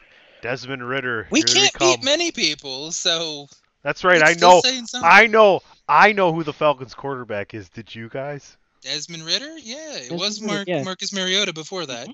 Desmond 0.42 0.88
Ridder. 0.88 1.26
We 1.30 1.42
can't 1.42 1.76
beat 1.78 2.02
many 2.02 2.30
people, 2.30 2.92
so 2.92 3.46
That's 3.82 4.04
right. 4.04 4.22
I 4.22 4.34
know. 4.34 4.62
I 5.02 5.26
know. 5.26 5.60
I 5.88 6.12
know 6.12 6.32
who 6.32 6.44
the 6.44 6.52
Falcons 6.52 6.94
quarterback 6.94 7.52
is. 7.52 7.68
Did 7.68 7.94
you 7.94 8.08
guys? 8.08 8.56
Desmond 8.82 9.24
Ridder, 9.24 9.58
yeah, 9.58 9.96
it 9.96 10.08
Desmond 10.08 10.20
was 10.20 10.42
Ridder, 10.42 10.64
yeah. 10.66 10.82
Marcus 10.82 11.12
Mariota 11.12 11.52
before 11.52 11.84
that. 11.84 12.04
Mm-hmm. 12.04 12.12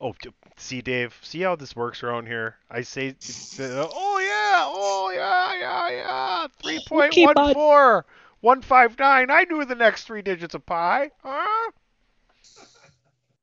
Oh, 0.00 0.14
see, 0.56 0.82
Dave. 0.82 1.18
See 1.22 1.40
how 1.40 1.56
this 1.56 1.74
works 1.74 2.02
around 2.02 2.26
here. 2.26 2.56
I 2.70 2.82
say, 2.82 3.14
oh 3.58 4.18
yeah, 4.18 4.64
oh 4.66 5.10
yeah, 5.14 5.54
yeah, 5.58 5.90
yeah. 5.90 6.46
Three 6.62 6.80
point 6.88 7.12
Okay, 7.12 7.24
one 7.24 7.34
bud. 7.34 7.54
four, 7.54 8.06
one 8.40 8.60
five 8.62 8.98
nine. 8.98 9.30
I 9.30 9.44
knew 9.44 9.64
the 9.64 9.74
next 9.74 10.04
three 10.04 10.22
digits 10.22 10.54
of 10.54 10.66
pi. 10.66 11.10
Huh? 11.22 11.70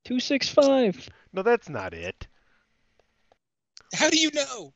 Two 0.06 0.20
six 0.20 0.48
five. 0.48 1.10
No, 1.32 1.42
that's 1.42 1.70
not 1.70 1.94
it. 1.94 2.28
How 3.96 4.10
do 4.10 4.18
you 4.18 4.30
know? 4.32 4.74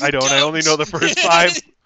I 0.00 0.10
don't. 0.10 0.30
I 0.30 0.40
only 0.40 0.62
know 0.62 0.76
the 0.76 0.86
first 0.86 1.18
five. 1.20 1.58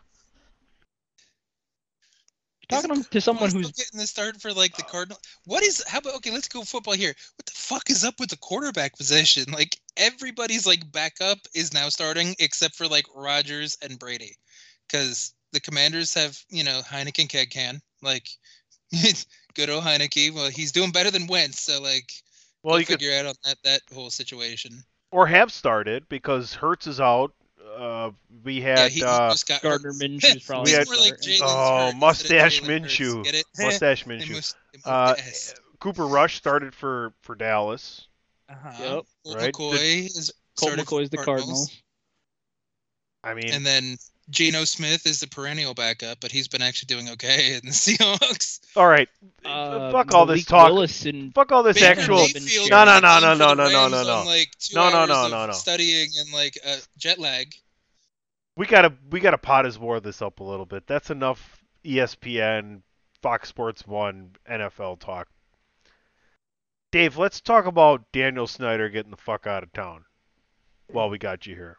Talking 2.83 3.05
to 3.05 3.21
someone 3.21 3.51
Still 3.51 3.63
who's 3.63 3.73
getting 3.73 4.01
the 4.01 4.07
start 4.07 4.41
for 4.41 4.53
like 4.53 4.77
the 4.77 4.83
Cardinal. 4.83 5.19
What 5.45 5.63
is? 5.63 5.85
How 5.87 5.99
about? 5.99 6.15
Okay, 6.17 6.31
let's 6.31 6.49
go 6.49 6.63
football 6.63 6.95
here. 6.95 7.15
What 7.37 7.47
the 7.47 7.53
fuck 7.53 7.91
is 7.91 8.05
up 8.05 8.21
with 8.21 8.31
the 8.31 8.37
quarterback 8.37 8.97
position? 8.97 9.45
Like 9.53 9.77
everybody's 9.97 10.67
like 10.67 10.91
backup 10.93 11.39
is 11.55 11.73
now 11.75 11.89
starting 11.89 12.35
except 12.39 12.75
for 12.77 12.87
like 12.87 13.05
Rodgers 13.15 13.79
and 13.83 13.99
Brady, 13.99 14.37
because 14.89 15.35
the 15.53 15.61
Commanders 15.61 16.15
have 16.15 16.39
you 16.51 16.65
know 16.65 16.81
Heineken 16.85 17.29
Keg 17.29 17.51
can 17.51 17.81
like 18.03 18.29
good 19.55 19.71
old 19.71 19.85
Heinicke. 19.85 20.33
Well, 20.35 20.51
he's 20.51 20.73
doing 20.73 20.91
better 20.93 21.11
than 21.11 21.27
Wentz, 21.27 21.61
so 21.61 21.81
like 21.81 22.11
Well, 22.63 22.73
we'll 22.73 22.81
you 22.81 22.87
could 22.87 23.01
figure 23.01 23.17
out 23.19 23.27
on 23.27 23.35
that 23.45 23.59
that 23.65 23.81
whole 23.93 24.11
situation. 24.11 24.85
or 25.11 25.27
have 25.27 25.53
started 25.53 26.09
because 26.09 26.55
Hurts 26.55 26.87
is 26.87 27.01
out. 27.01 27.33
Uh, 27.77 28.11
we 28.45 28.61
had 28.61 28.79
yeah, 28.79 28.89
he, 28.89 28.99
he 29.01 29.05
uh, 29.05 29.31
just 29.31 29.49
got 29.49 29.63
Gardner 29.63 29.93
hurt. 29.93 30.01
Minshew's 30.01 30.43
probably 30.47 30.73
we 30.73 30.77
had 30.79 30.89
like 30.89 31.15
oh 31.43 31.87
hurt 31.87 31.97
mustache 31.97 32.61
Jalen 32.61 32.81
Hurts. 32.83 32.99
Minshew, 32.99 33.45
mustache 33.59 34.05
They 34.07 34.17
Minshew. 34.19 34.31
moved- 34.31 34.55
Uh. 34.85 35.15
Cooper 35.81 36.07
Rush 36.07 36.37
started 36.37 36.75
for 36.75 37.13
for 37.21 37.35
Dallas. 37.35 38.09
Uh-huh. 38.49 38.71
Yep. 38.79 39.05
Colt 39.25 39.37
Right. 39.37 39.53
McCoy 39.53 40.07
is 40.07 40.33
Colt 40.57 40.73
started 40.73 40.87
for 40.89 40.95
McCoy's 40.97 41.11
the 41.11 41.17
Cardinals. 41.19 41.83
I 43.23 43.35
mean, 43.35 43.51
And 43.53 43.65
then 43.67 43.97
Geno 44.31 44.65
Smith 44.65 45.07
is 45.07 45.21
the 45.21 45.27
perennial 45.27 45.75
backup, 45.75 46.19
but 46.21 46.33
he's 46.33 46.49
been 46.49 46.63
actually 46.63 46.87
doing 46.87 47.11
okay 47.11 47.55
in 47.57 47.61
the 47.65 47.73
Seahawks. 47.73 48.61
all 48.77 48.87
right, 48.87 49.09
Uh, 49.45 49.91
fuck 49.93 50.15
all 50.15 50.27
this 50.27 50.45
talk. 50.45 50.71
And 51.05 51.35
Fuck 51.35 51.53
all 51.53 51.63
this 51.63 51.79
Baker 51.79 52.01
actual. 52.01 52.17
Mayfield 52.19 52.71
No, 52.71 52.85
no, 52.85 53.01
no, 53.01 53.21
no, 53.21 53.35
no, 53.35 53.55
no, 53.55 53.69
no, 53.69 53.89
no, 53.89 54.03
no. 54.03 54.25
Like 54.25 54.51
two 54.59 54.77
No, 54.77 54.91
no, 54.91 54.97
hours 54.99 55.09
no, 55.09 55.25
of 55.27 55.31
no, 55.31 55.47
no. 55.47 55.53
Studying 55.53 56.09
and 56.19 56.33
like 56.33 56.59
uh, 56.67 56.77
jet 56.97 57.19
lag. 57.19 57.55
We 58.57 58.67
gotta 58.67 58.93
we 59.11 59.21
gotta 59.21 59.39
pot 59.39 59.65
his 59.65 59.79
war 59.79 60.01
this 60.01 60.23
up 60.23 60.41
a 60.41 60.45
little 60.45 60.67
bit. 60.67 60.87
That's 60.87 61.11
enough 61.11 61.63
ESPN, 61.85 62.83
Fox 63.21 63.49
Sports 63.49 63.87
One, 63.87 64.31
NFL 64.51 65.01
talk. 65.01 65.29
Dave, 66.93 67.17
let's 67.19 67.41
talk 67.41 67.67
about 67.67 68.05
Daniel 68.13 68.47
Snyder 68.47 68.89
getting 68.89 69.11
the 69.11 69.17
fuck 69.17 69.47
out 69.49 69.65
of 69.65 69.73
town. 69.73 70.05
While 70.87 71.11
we 71.11 71.19
got 71.19 71.47
you 71.47 71.55
here, 71.55 71.77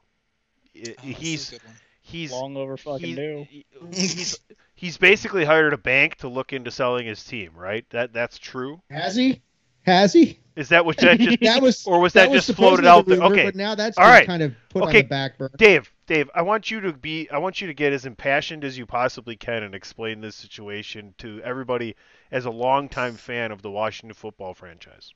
Oh, 0.77 0.79
this 0.83 0.89
is 0.89 1.17
he's 1.17 1.47
a 1.47 1.51
good 1.53 1.63
one. 1.63 1.75
He's 2.05 2.31
long 2.31 2.55
over 2.55 2.77
fucking 2.77 3.07
he's, 3.07 3.15
due. 3.15 3.47
he's 3.91 4.39
he's 4.75 4.97
basically 4.97 5.43
hired 5.43 5.73
a 5.73 5.77
bank 5.77 6.15
to 6.17 6.27
look 6.27 6.53
into 6.53 6.71
selling 6.71 7.07
his 7.07 7.23
team, 7.23 7.51
right? 7.55 7.85
That 7.89 8.13
that's 8.13 8.37
true. 8.37 8.81
Has 8.89 9.15
he? 9.15 9.41
Has 9.85 10.13
he? 10.13 10.39
Is 10.55 10.69
that 10.69 10.85
what 10.85 10.97
that 10.97 11.19
just 11.19 11.39
that 11.41 11.61
was 11.61 11.85
or 11.85 11.99
was 11.99 12.13
that, 12.13 12.31
just 12.31 12.47
supposedly 12.47 12.83
floated 12.83 12.87
out 12.87 13.05
the 13.05 13.15
there? 13.15 13.25
Okay, 13.25 13.45
but 13.45 13.55
now 13.55 13.75
that's 13.75 13.97
all 13.97 14.05
been 14.05 14.11
right. 14.11 14.27
kind 14.27 14.43
of 14.43 14.53
put 14.69 14.83
okay, 14.83 14.99
on 14.99 15.03
the 15.03 15.09
back 15.09 15.37
burner. 15.37 15.51
Dave, 15.57 15.91
Dave, 16.07 16.29
I 16.33 16.43
want 16.43 16.71
you 16.71 16.81
to 16.81 16.93
be 16.93 17.29
I 17.29 17.39
want 17.39 17.59
you 17.59 17.67
to 17.67 17.73
get 17.73 17.91
as 17.91 18.05
impassioned 18.05 18.63
as 18.63 18.77
you 18.77 18.85
possibly 18.85 19.35
can 19.35 19.63
and 19.63 19.75
explain 19.75 20.21
this 20.21 20.35
situation 20.35 21.13
to 21.17 21.41
everybody 21.43 21.95
as 22.31 22.45
a 22.45 22.51
longtime 22.51 23.15
fan 23.15 23.51
of 23.51 23.61
the 23.61 23.71
Washington 23.71 24.13
football 24.13 24.53
franchise. 24.53 25.11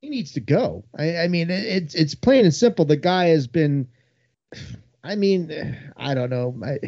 he 0.00 0.10
needs 0.10 0.32
to 0.32 0.40
go. 0.40 0.84
I, 0.96 1.18
I 1.18 1.28
mean, 1.28 1.50
it, 1.50 1.64
it's 1.64 1.94
it's 1.94 2.14
plain 2.14 2.44
and 2.44 2.54
simple. 2.54 2.84
The 2.84 2.96
guy 2.96 3.26
has 3.26 3.46
been. 3.46 3.88
I 5.02 5.14
mean, 5.16 5.76
I 5.96 6.14
don't 6.14 6.30
know. 6.30 6.54
I, 6.64 6.78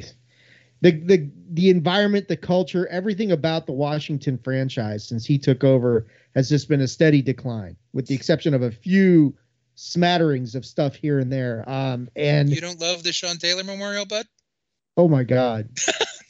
the 0.81 0.91
the 0.93 1.31
the 1.51 1.71
environment, 1.71 2.29
the 2.29 2.37
culture, 2.37 2.87
everything 2.89 3.33
about 3.33 3.67
the 3.67 3.73
Washington 3.73 4.39
franchise 4.39 5.07
since 5.07 5.25
he 5.25 5.39
took 5.39 5.65
over 5.65 6.07
has 6.35 6.49
just 6.49 6.69
been 6.69 6.81
a 6.81 6.89
steady 6.89 7.23
decline, 7.23 7.77
with 7.93 8.07
the 8.07 8.15
exception 8.15 8.53
of 8.55 8.63
a 8.63 8.71
few 8.71 9.35
smatterings 9.75 10.55
of 10.55 10.67
stuff 10.67 10.95
here 10.95 11.19
and 11.19 11.33
there. 11.33 11.65
Um, 11.69 12.09
and 12.17 12.51
You 12.51 12.61
don't 12.61 12.81
love 12.81 13.03
the 13.03 13.13
Sean 13.13 13.37
Taylor 13.37 13.65
Memorial, 13.65 14.05
bud? 14.07 14.27
oh 14.97 15.09
my 15.09 15.25
God, 15.25 15.69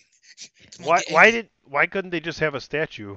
Why 0.84 1.02
why 1.10 1.30
did 1.30 1.48
why 1.64 1.86
couldn't 1.86 2.10
they 2.10 2.20
just 2.20 2.40
have 2.40 2.54
a 2.54 2.60
statue? 2.60 3.16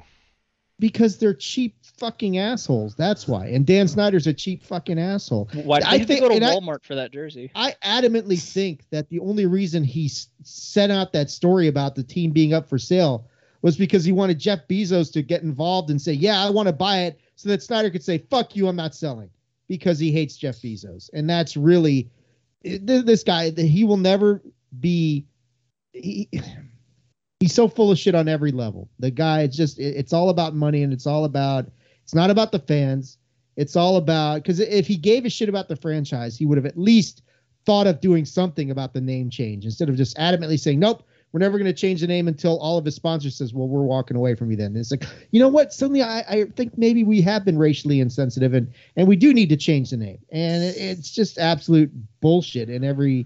because 0.79 1.17
they're 1.17 1.33
cheap 1.33 1.77
fucking 1.97 2.37
assholes. 2.37 2.95
That's 2.95 3.27
why. 3.27 3.47
And 3.47 3.65
Dan 3.65 3.87
Snyder's 3.87 4.27
a 4.27 4.33
cheap 4.33 4.63
fucking 4.63 4.99
asshole. 4.99 5.49
Why 5.63 5.79
did 5.79 5.87
I 5.87 6.03
think- 6.03 6.21
go 6.21 6.29
to 6.29 6.35
and 6.35 6.45
I- 6.45 6.55
Walmart 6.55 6.83
for 6.83 6.95
that 6.95 7.11
jersey? 7.11 7.51
I 7.55 7.73
adamantly 7.83 8.39
think 8.39 8.83
that 8.91 9.09
the 9.09 9.19
only 9.19 9.45
reason 9.45 9.83
he 9.83 10.05
s- 10.05 10.27
sent 10.43 10.91
out 10.91 11.13
that 11.13 11.29
story 11.29 11.67
about 11.67 11.95
the 11.95 12.03
team 12.03 12.31
being 12.31 12.53
up 12.53 12.67
for 12.67 12.77
sale 12.77 13.27
was 13.61 13.77
because 13.77 14.03
he 14.05 14.11
wanted 14.11 14.37
Jeff 14.39 14.67
Bezos 14.67 15.11
to 15.13 15.21
get 15.21 15.41
involved 15.41 15.89
and 15.89 15.99
say, 16.01 16.13
"Yeah, 16.13 16.43
I 16.45 16.49
want 16.51 16.67
to 16.67 16.73
buy 16.73 17.03
it," 17.03 17.19
so 17.35 17.49
that 17.49 17.63
Snyder 17.63 17.89
could 17.89 18.03
say, 18.03 18.19
"Fuck 18.19 18.55
you, 18.55 18.67
I'm 18.67 18.75
not 18.75 18.93
selling," 18.93 19.29
because 19.67 19.97
he 19.97 20.11
hates 20.11 20.37
Jeff 20.37 20.61
Bezos, 20.61 21.09
and 21.13 21.27
that's 21.29 21.57
really 21.57 22.09
eh, 22.63 22.77
this 22.81 23.23
guy. 23.23 23.49
He 23.51 23.83
will 23.83 23.97
never 23.97 24.43
be. 24.79 25.25
He, 25.93 26.29
he's 27.39 27.53
so 27.53 27.67
full 27.67 27.89
of 27.91 27.97
shit 27.97 28.13
on 28.15 28.27
every 28.27 28.51
level. 28.51 28.89
The 28.99 29.11
guy, 29.11 29.41
it's 29.41 29.55
just, 29.57 29.79
it- 29.79 29.95
it's 29.95 30.13
all 30.13 30.29
about 30.29 30.53
money, 30.55 30.83
and 30.83 30.91
it's 30.93 31.07
all 31.07 31.25
about. 31.25 31.71
It's 32.05 32.13
not 32.13 32.29
about 32.29 32.51
the 32.51 32.59
fans. 32.59 33.17
It's 33.57 33.75
all 33.75 33.97
about 33.97 34.43
because 34.43 34.59
if 34.59 34.85
he 34.85 34.95
gave 34.95 35.25
a 35.25 35.29
shit 35.29 35.49
about 35.49 35.67
the 35.69 35.75
franchise, 35.75 36.37
he 36.37 36.45
would 36.45 36.57
have 36.57 36.67
at 36.67 36.77
least 36.77 37.23
thought 37.65 37.87
of 37.87 37.99
doing 37.99 38.25
something 38.25 38.69
about 38.69 38.93
the 38.93 39.01
name 39.01 39.31
change 39.31 39.65
instead 39.65 39.89
of 39.89 39.95
just 39.95 40.15
adamantly 40.17 40.59
saying, 40.59 40.79
"Nope, 40.79 41.03
we're 41.31 41.39
never 41.39 41.57
going 41.57 41.65
to 41.65 41.73
change 41.73 42.01
the 42.01 42.07
name 42.07 42.27
until 42.27 42.59
all 42.59 42.77
of 42.77 42.85
his 42.85 42.93
sponsors 42.93 43.35
says, 43.35 43.55
well, 43.55 43.67
we're 43.67 43.81
walking 43.81 44.15
away 44.15 44.35
from 44.35 44.51
you." 44.51 44.57
Then 44.57 44.67
And 44.67 44.77
it's 44.77 44.91
like, 44.91 45.03
you 45.31 45.39
know 45.39 45.47
what? 45.47 45.73
Suddenly, 45.73 46.03
I, 46.03 46.19
I 46.19 46.45
think 46.55 46.77
maybe 46.77 47.03
we 47.03 47.21
have 47.21 47.43
been 47.43 47.57
racially 47.57 47.99
insensitive, 47.99 48.53
and 48.53 48.71
and 48.95 49.07
we 49.07 49.15
do 49.15 49.33
need 49.33 49.49
to 49.49 49.57
change 49.57 49.89
the 49.89 49.97
name. 49.97 50.19
And 50.29 50.63
it, 50.63 50.75
it's 50.77 51.09
just 51.09 51.39
absolute 51.39 51.91
bullshit 52.21 52.69
in 52.69 52.83
every 52.83 53.25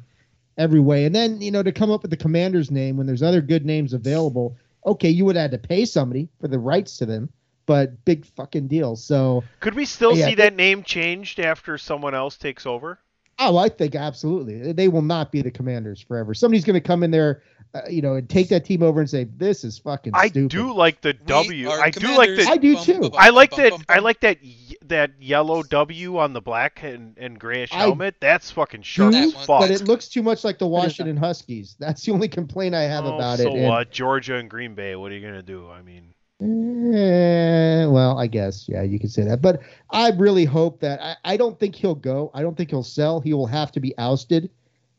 every 0.58 0.80
way. 0.80 1.04
And 1.04 1.14
then 1.14 1.42
you 1.42 1.52
know 1.52 1.64
to 1.64 1.74
come 1.74 1.92
up 1.92 2.04
with 2.04 2.12
the 2.12 2.18
commander's 2.18 2.72
name 2.72 2.96
when 2.96 3.08
there's 3.08 3.24
other 3.24 3.42
good 3.42 3.66
names 3.66 3.92
available. 3.92 4.56
Okay, 4.86 5.10
you 5.10 5.26
would 5.26 5.36
have 5.36 5.52
to 5.52 5.58
pay 5.58 5.84
somebody 5.84 6.30
for 6.40 6.48
the 6.48 6.60
rights 6.60 6.98
to 6.98 7.06
them, 7.06 7.30
but 7.70 8.04
big 8.04 8.26
fucking 8.26 8.68
deal. 8.68 8.96
So. 8.96 9.44
Could 9.60 9.76
we 9.76 9.86
still 9.86 10.18
Yeah, 10.18 10.30
see 10.30 10.36
that 10.36 10.56
name 10.56 10.82
changed 10.82 11.40
after 11.40 11.78
someone 11.78 12.16
else 12.16 12.36
takes 12.36 12.66
over? 12.66 12.98
Oh, 13.38 13.58
I 13.58 13.70
think 13.70 13.94
absolutely. 13.96 14.74
They 14.74 14.88
will 14.88 15.04
not 15.04 15.32
be 15.32 15.44
the 15.44 15.52
commanders 15.52 16.02
forever. 16.02 16.34
Somebody's 16.34 16.66
going 16.66 16.74
to 16.74 16.86
come 16.86 17.04
in 17.04 17.12
there, 17.12 17.44
uh, 17.76 17.82
you 17.88 18.02
know, 18.02 18.16
and 18.16 18.28
take 18.28 18.50
that 18.50 18.66
team 18.66 18.82
over 18.84 19.00
and 19.00 19.10
say, 19.10 19.26
"This 19.38 19.64
is 19.64 19.78
fucking 19.78 20.14
I 20.16 20.28
stupid." 20.30 20.50
do 20.50 20.74
like 20.74 21.00
the 21.02 21.14
W. 21.14 21.70
I 21.70 21.90
do 21.92 22.18
like 22.18 22.30
the. 22.36 22.48
I 22.50 22.58
do 22.58 22.76
too. 22.76 23.12
I 23.14 23.30
like 23.30 23.52
that. 23.52 23.72
I 23.88 24.00
like 24.00 24.20
that 24.22 24.40
that 24.88 25.12
yellow 25.22 25.62
W 25.64 26.18
on 26.18 26.34
the 26.34 26.42
black 26.42 26.84
and, 26.84 27.16
and 27.18 27.40
grayish 27.40 27.72
I 27.72 27.78
helmet. 27.78 28.16
That's 28.20 28.50
fucking 28.52 28.82
sharp 28.82 29.14
do, 29.14 29.32
That 29.32 29.46
fuck. 29.46 29.62
but 29.62 29.72
it 29.72 29.84
looks 29.88 30.10
too 30.10 30.24
much 30.24 30.44
like 30.44 30.58
the? 30.58 30.68
Washington 30.68 31.16
Huskies. 31.16 31.76
That's 31.80 32.04
the 32.04 32.12
only 32.12 32.28
complaint 32.28 32.74
I 32.76 32.82
have 32.84 33.06
Oh, 33.06 33.16
about 33.16 33.38
so 33.38 33.48
it. 33.48 33.54
And- 33.60 33.68
what? 33.70 33.90
Georgia 33.92 34.36
and 34.36 34.50
Green 34.50 34.74
Bay. 34.76 34.96
What 34.98 35.12
are 35.14 35.16
you 35.16 35.26
gonna 35.26 35.44
do? 35.44 35.70
I 35.70 35.82
mean, 35.82 36.14
Eh, 36.42 37.86
well, 37.86 38.18
I 38.18 38.28
guess, 38.28 38.70
yeah, 38.70 38.82
you 38.82 38.98
could 38.98 39.12
say 39.12 39.24
that. 39.24 39.42
But 39.42 39.62
I 39.90 40.12
really 40.12 40.46
hope 40.46 40.80
that 40.80 41.02
I, 41.02 41.34
I 41.34 41.38
don't 41.38 41.60
think 41.60 41.76
he'll 41.76 41.96
go. 41.96 42.32
I 42.34 42.42
don't 42.42 42.56
think 42.56 42.70
he'll 42.70 42.82
sell. 42.84 43.20
He 43.20 43.34
will 43.34 43.48
have 43.48 43.72
to 43.74 43.80
be 43.80 43.94
ousted. 43.98 44.50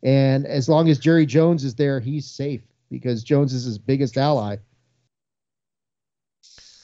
And 0.03 0.47
as 0.47 0.69
long 0.69 0.89
as 0.91 0.99
Jerry 0.99 1.25
Jones 1.25 1.65
is 1.65 1.75
there, 1.75 1.99
he's 1.99 2.27
safe 2.27 2.61
because 2.91 3.23
Jones 3.23 3.55
is 3.55 3.65
his 3.65 3.79
biggest 3.79 4.19
ally. 4.19 4.57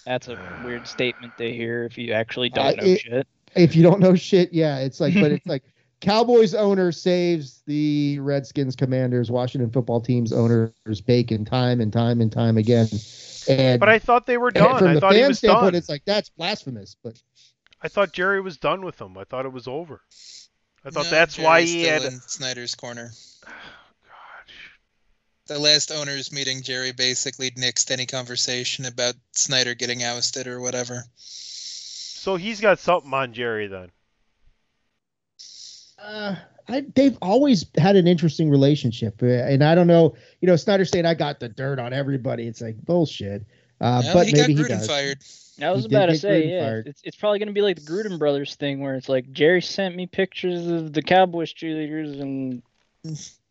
That's 0.06 0.28
a 0.28 0.38
weird 0.64 0.86
statement 0.86 1.36
to 1.36 1.52
hear 1.52 1.84
if 1.84 1.98
you 1.98 2.12
actually 2.12 2.48
don't 2.48 2.76
know 2.76 2.84
it- 2.84 3.00
shit. 3.00 3.26
If 3.54 3.74
you 3.74 3.82
don't 3.82 4.00
know 4.00 4.14
shit, 4.14 4.52
yeah, 4.52 4.78
it's 4.78 5.00
like, 5.00 5.14
but 5.14 5.32
it's 5.32 5.46
like 5.46 5.62
Cowboys 6.00 6.54
owner 6.54 6.92
saves 6.92 7.62
the 7.66 8.18
Redskins 8.20 8.76
Commanders, 8.76 9.30
Washington 9.30 9.70
football 9.70 10.00
team's 10.00 10.32
owners 10.32 10.72
bacon 11.06 11.44
time 11.44 11.80
and 11.80 11.92
time 11.92 12.20
and 12.20 12.30
time 12.30 12.58
again. 12.58 12.86
And 13.48 13.80
but 13.80 13.88
I 13.88 13.98
thought 13.98 14.26
they 14.26 14.36
were 14.36 14.50
done. 14.50 14.78
from 14.78 14.88
I 14.88 14.94
the 14.94 15.00
thought 15.00 15.14
he 15.14 15.20
fan 15.20 15.28
was 15.28 15.38
standpoint, 15.38 15.64
done. 15.72 15.74
it's 15.74 15.88
like 15.88 16.04
that's 16.04 16.28
blasphemous. 16.30 16.96
But 17.02 17.20
I 17.82 17.88
thought 17.88 18.12
Jerry 18.12 18.40
was 18.40 18.56
done 18.56 18.84
with 18.84 18.96
them. 18.96 19.16
I 19.18 19.24
thought 19.24 19.46
it 19.46 19.52
was 19.52 19.68
over. 19.68 20.00
I 20.84 20.90
thought 20.90 21.04
No, 21.04 21.10
that's 21.10 21.38
why 21.38 21.60
Jerry's 21.64 21.72
he 21.72 21.82
still 21.84 22.02
had. 22.02 22.12
in 22.12 22.20
Snyder's 22.20 22.74
corner. 22.74 23.10
the 25.46 25.58
last 25.58 25.92
owners 25.92 26.32
meeting, 26.32 26.62
Jerry 26.62 26.92
basically 26.92 27.50
nixed 27.52 27.90
any 27.90 28.06
conversation 28.06 28.84
about 28.86 29.14
Snyder 29.32 29.74
getting 29.74 30.02
ousted 30.02 30.46
or 30.46 30.60
whatever. 30.60 31.04
So 31.16 32.36
he's 32.36 32.60
got 32.60 32.80
something 32.80 33.12
on 33.14 33.32
Jerry 33.32 33.68
then. 33.68 33.90
Uh, 35.98 36.34
I, 36.68 36.84
they've 36.94 37.16
always 37.22 37.64
had 37.78 37.94
an 37.96 38.06
interesting 38.06 38.50
relationship, 38.50 39.22
uh, 39.22 39.26
and 39.26 39.62
I 39.62 39.74
don't 39.74 39.86
know. 39.86 40.14
You 40.40 40.48
know, 40.48 40.56
Snyder 40.56 40.84
saying 40.84 41.06
I 41.06 41.14
got 41.14 41.38
the 41.40 41.48
dirt 41.48 41.78
on 41.78 41.92
everybody. 41.92 42.46
It's 42.48 42.60
like 42.60 42.76
bullshit. 42.84 43.42
Uh, 43.80 44.02
Well, 44.04 44.14
but 44.14 44.26
he 44.26 44.32
got 44.32 44.48
maybe 44.48 44.54
he 44.54 44.62
Gruden 44.64 44.68
does. 44.68 44.86
fired. 44.86 45.18
I 45.62 45.70
was 45.70 45.84
He 45.84 45.94
about 45.94 46.06
to 46.06 46.16
say, 46.18 46.42
Gruden 46.42 46.50
yeah, 46.50 46.60
fired. 46.66 46.86
it's, 46.88 47.00
it's 47.04 47.16
probably 47.16 47.38
going 47.38 47.48
to 47.48 47.52
be 47.54 47.62
like 47.62 47.76
the 47.76 47.90
Gruden 47.90 48.18
brothers 48.18 48.56
thing, 48.56 48.80
where 48.80 48.94
it's 48.94 49.08
like 49.08 49.30
Jerry 49.32 49.62
sent 49.62 49.94
me 49.96 50.06
pictures 50.06 50.66
of 50.66 50.92
the 50.92 51.02
Cowboys 51.02 51.52
cheerleaders, 51.54 52.20
and 52.20 52.62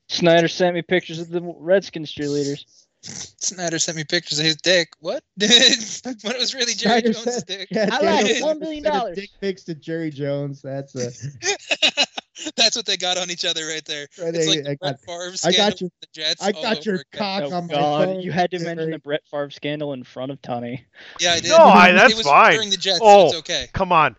Snyder 0.10 0.48
sent 0.48 0.76
me 0.76 0.82
pictures 0.82 1.20
of 1.20 1.30
the 1.30 1.42
Redskins 1.58 2.14
cheerleaders. 2.14 2.66
Snyder 3.02 3.78
sent 3.78 3.98
me 3.98 4.04
pictures 4.04 4.40
of 4.40 4.46
his 4.46 4.56
dick. 4.58 4.90
What? 5.00 5.24
when 5.38 5.50
it 5.52 6.40
was 6.40 6.54
really 6.56 6.74
Jerry 6.74 7.02
Snyder 7.02 7.14
Jones' 7.14 7.34
said- 7.36 7.46
dick. 7.46 7.68
yeah, 7.72 7.90
I 7.92 8.02
like 8.02 8.26
it. 8.26 8.44
One 8.44 8.60
billion 8.60 8.84
dollars. 8.84 9.16
Dick 9.16 9.30
pics 9.40 9.64
to 9.66 9.76
Jerry 9.76 10.10
Jones. 10.10 10.62
That's 10.64 10.96
a. 10.96 11.12
That's 12.56 12.76
what 12.76 12.86
they 12.86 12.98
got 12.98 13.18
on 13.18 13.32
each 13.32 13.46
other 13.46 13.66
right 13.68 13.84
there. 13.86 14.08
Right, 14.22 14.36
it's 14.36 14.46
they- 14.46 14.64
like 14.64 14.64
the 14.64 14.70
I 14.72 14.76
Brett 14.76 15.00
got- 15.06 15.06
Favre 15.06 15.36
I 15.46 15.52
got 15.52 15.74
with 15.74 15.82
your- 15.82 15.90
the 16.02 16.08
Jets. 16.14 16.44
I 16.44 16.52
got 16.52 16.86
your 16.86 16.96
over 16.96 17.04
again. 17.14 17.20
cock 17.42 17.44
Oh 17.52 17.56
on 17.56 17.68
my 17.68 17.74
God, 17.74 18.06
phone. 18.08 18.20
you 18.22 18.32
had 18.32 18.52
to 18.52 18.60
mention 18.60 18.92
the 18.92 19.00
Brett 19.00 19.22
Favre 19.30 19.50
scandal 19.52 19.94
in 19.94 20.04
front 20.04 20.32
of 20.32 20.42
Tony. 20.42 20.86
Yeah, 21.20 21.34
I 21.34 21.40
did. 21.40 21.50
No, 21.50 21.58
I, 21.58 21.90
It 21.90 21.94
that's 21.94 22.16
was 22.16 22.26
fine. 22.26 22.54
During 22.54 22.70
the 22.70 22.78
Jets, 22.78 23.00
oh, 23.02 23.30
so 23.32 23.38
it's 23.38 23.50
okay. 23.50 23.68
come 23.74 23.92
on. 23.92 24.16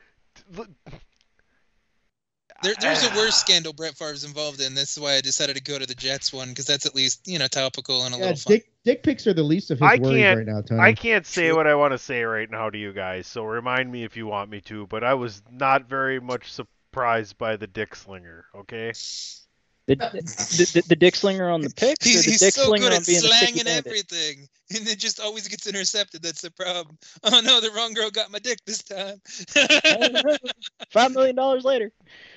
There, 2.63 2.75
there's 2.81 3.05
a 3.05 3.09
worse 3.15 3.35
ah. 3.35 3.45
scandal 3.45 3.75
Brett 3.75 3.95
Favre's 3.97 4.25
involved 4.25 4.63
in. 4.63 4.75
This 4.75 4.97
is 4.97 4.99
why 5.03 5.13
I 5.17 5.21
decided 5.21 5.57
to 5.57 5.63
go 5.63 5.79
to 5.79 5.85
the 5.85 5.95
Jets 5.95 6.33
one 6.33 6.49
because 6.49 6.65
that's 6.67 6.87
at 6.87 6.95
least 6.95 7.29
you 7.29 7.39
know 7.39 7.47
topical 7.49 8.05
and 8.07 8.15
a 8.15 8.19
Yeah, 8.19 8.25
little 8.25 8.37
fun. 8.39 8.53
dick 8.55 8.71
dick 8.83 9.03
pics 9.03 9.27
are 9.27 9.35
the 9.35 9.43
least 9.43 9.71
of 9.71 9.79
his 9.79 9.87
I 9.89 9.97
worries 9.97 10.17
can't. 10.23 10.39
right 10.39 10.47
now, 10.47 10.63
Tony. 10.63 10.81
I 10.81 10.95
can't 10.95 11.27
say 11.27 11.53
what 11.53 11.67
I 11.67 11.75
want 11.75 11.93
to 11.93 11.99
say 11.99 12.23
right 12.25 12.51
now 12.51 12.71
to 12.71 12.79
you 12.79 12.95
guys. 12.95 13.27
So 13.27 13.45
remind 13.45 13.93
me 13.93 14.05
if 14.05 14.17
you 14.17 14.27
want 14.27 14.49
me 14.51 14.63
to. 14.63 14.87
But 14.87 15.05
I 15.05 15.15
was 15.15 15.43
not 15.51 15.87
very 15.87 16.19
much 16.19 16.51
surprised 16.97 17.37
by 17.37 17.57
the 17.57 17.67
dick 17.67 17.95
slinger. 17.95 18.47
Okay. 18.55 18.93
The, 19.89 19.95
the, 19.95 20.71
the, 20.75 20.89
the 20.89 20.97
dick 20.97 21.15
slinger 21.15 21.49
on 21.49 21.61
the 21.61 21.71
pics, 21.71 22.05
or 22.05 22.09
He's, 22.09 22.25
the 22.25 22.31
he's 22.33 22.41
dick 22.41 22.55
so 22.55 22.73
good 22.73 22.93
at 22.93 23.07
being 23.07 23.19
a 23.19 23.21
sticky 23.21 23.39
slanging 23.39 23.65
bandit? 23.67 23.87
everything, 23.87 24.49
and 24.75 24.89
it 24.89 24.99
just 24.99 25.21
always 25.21 25.47
gets 25.47 25.69
intercepted. 25.69 26.23
That's 26.23 26.41
the 26.41 26.51
problem. 26.51 26.99
Oh 27.23 27.41
no, 27.41 27.61
the 27.61 27.71
wrong 27.71 27.95
girl 27.95 28.11
got 28.11 28.33
my 28.33 28.41
dick 28.41 28.59
this 28.67 28.83
time. 28.83 29.21
Five 30.91 31.13
million 31.13 31.37
dollars 31.37 31.65
later. 31.65 31.93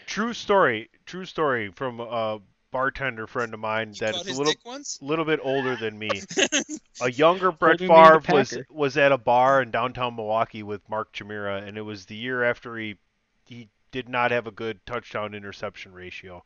True 0.05 0.31
story. 0.31 0.91
True 1.07 1.25
story 1.25 1.71
from 1.71 1.99
a 1.99 2.37
bartender 2.69 3.25
friend 3.25 3.51
of 3.55 3.59
mine 3.59 3.95
that 3.99 4.13
caught 4.13 4.27
is 4.27 4.37
a 4.37 4.43
little 4.43 4.53
little 5.01 5.25
bit 5.25 5.39
older 5.41 5.75
than 5.75 5.97
me. 5.97 6.11
a 7.01 7.11
younger 7.11 7.51
Brett 7.51 7.81
Older 7.81 7.87
than 7.87 8.21
Favre 8.21 8.35
was 8.35 8.57
was 8.69 8.97
at 8.97 9.11
a 9.11 9.17
bar 9.17 9.63
in 9.63 9.71
downtown 9.71 10.15
Milwaukee 10.15 10.61
with 10.61 10.87
Mark 10.87 11.13
Chmura, 11.13 11.67
and 11.67 11.79
it 11.79 11.81
was 11.81 12.05
the 12.05 12.15
year 12.15 12.43
after 12.43 12.77
he 12.77 12.95
he 13.47 13.69
did 13.91 14.09
not 14.09 14.31
have 14.31 14.47
a 14.47 14.51
good 14.51 14.85
touchdown 14.85 15.33
interception 15.33 15.93
ratio. 15.93 16.43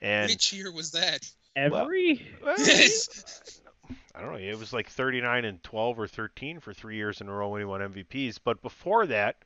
And 0.00 0.30
Which 0.30 0.52
year 0.52 0.72
was 0.72 0.92
that? 0.92 1.28
Every 1.56 2.26
well, 2.42 2.56
I 4.14 4.20
don't 4.20 4.32
know. 4.32 4.38
It 4.38 4.58
was 4.58 4.72
like 4.72 4.88
39 4.88 5.44
and 5.44 5.62
12 5.62 5.98
or 5.98 6.06
13 6.06 6.60
for 6.60 6.72
three 6.72 6.96
years 6.96 7.20
in 7.20 7.28
a 7.28 7.32
row 7.32 7.48
when 7.48 7.60
he 7.60 7.64
won 7.64 7.80
MVPs. 7.80 8.38
But 8.42 8.62
before 8.62 9.06
that, 9.06 9.36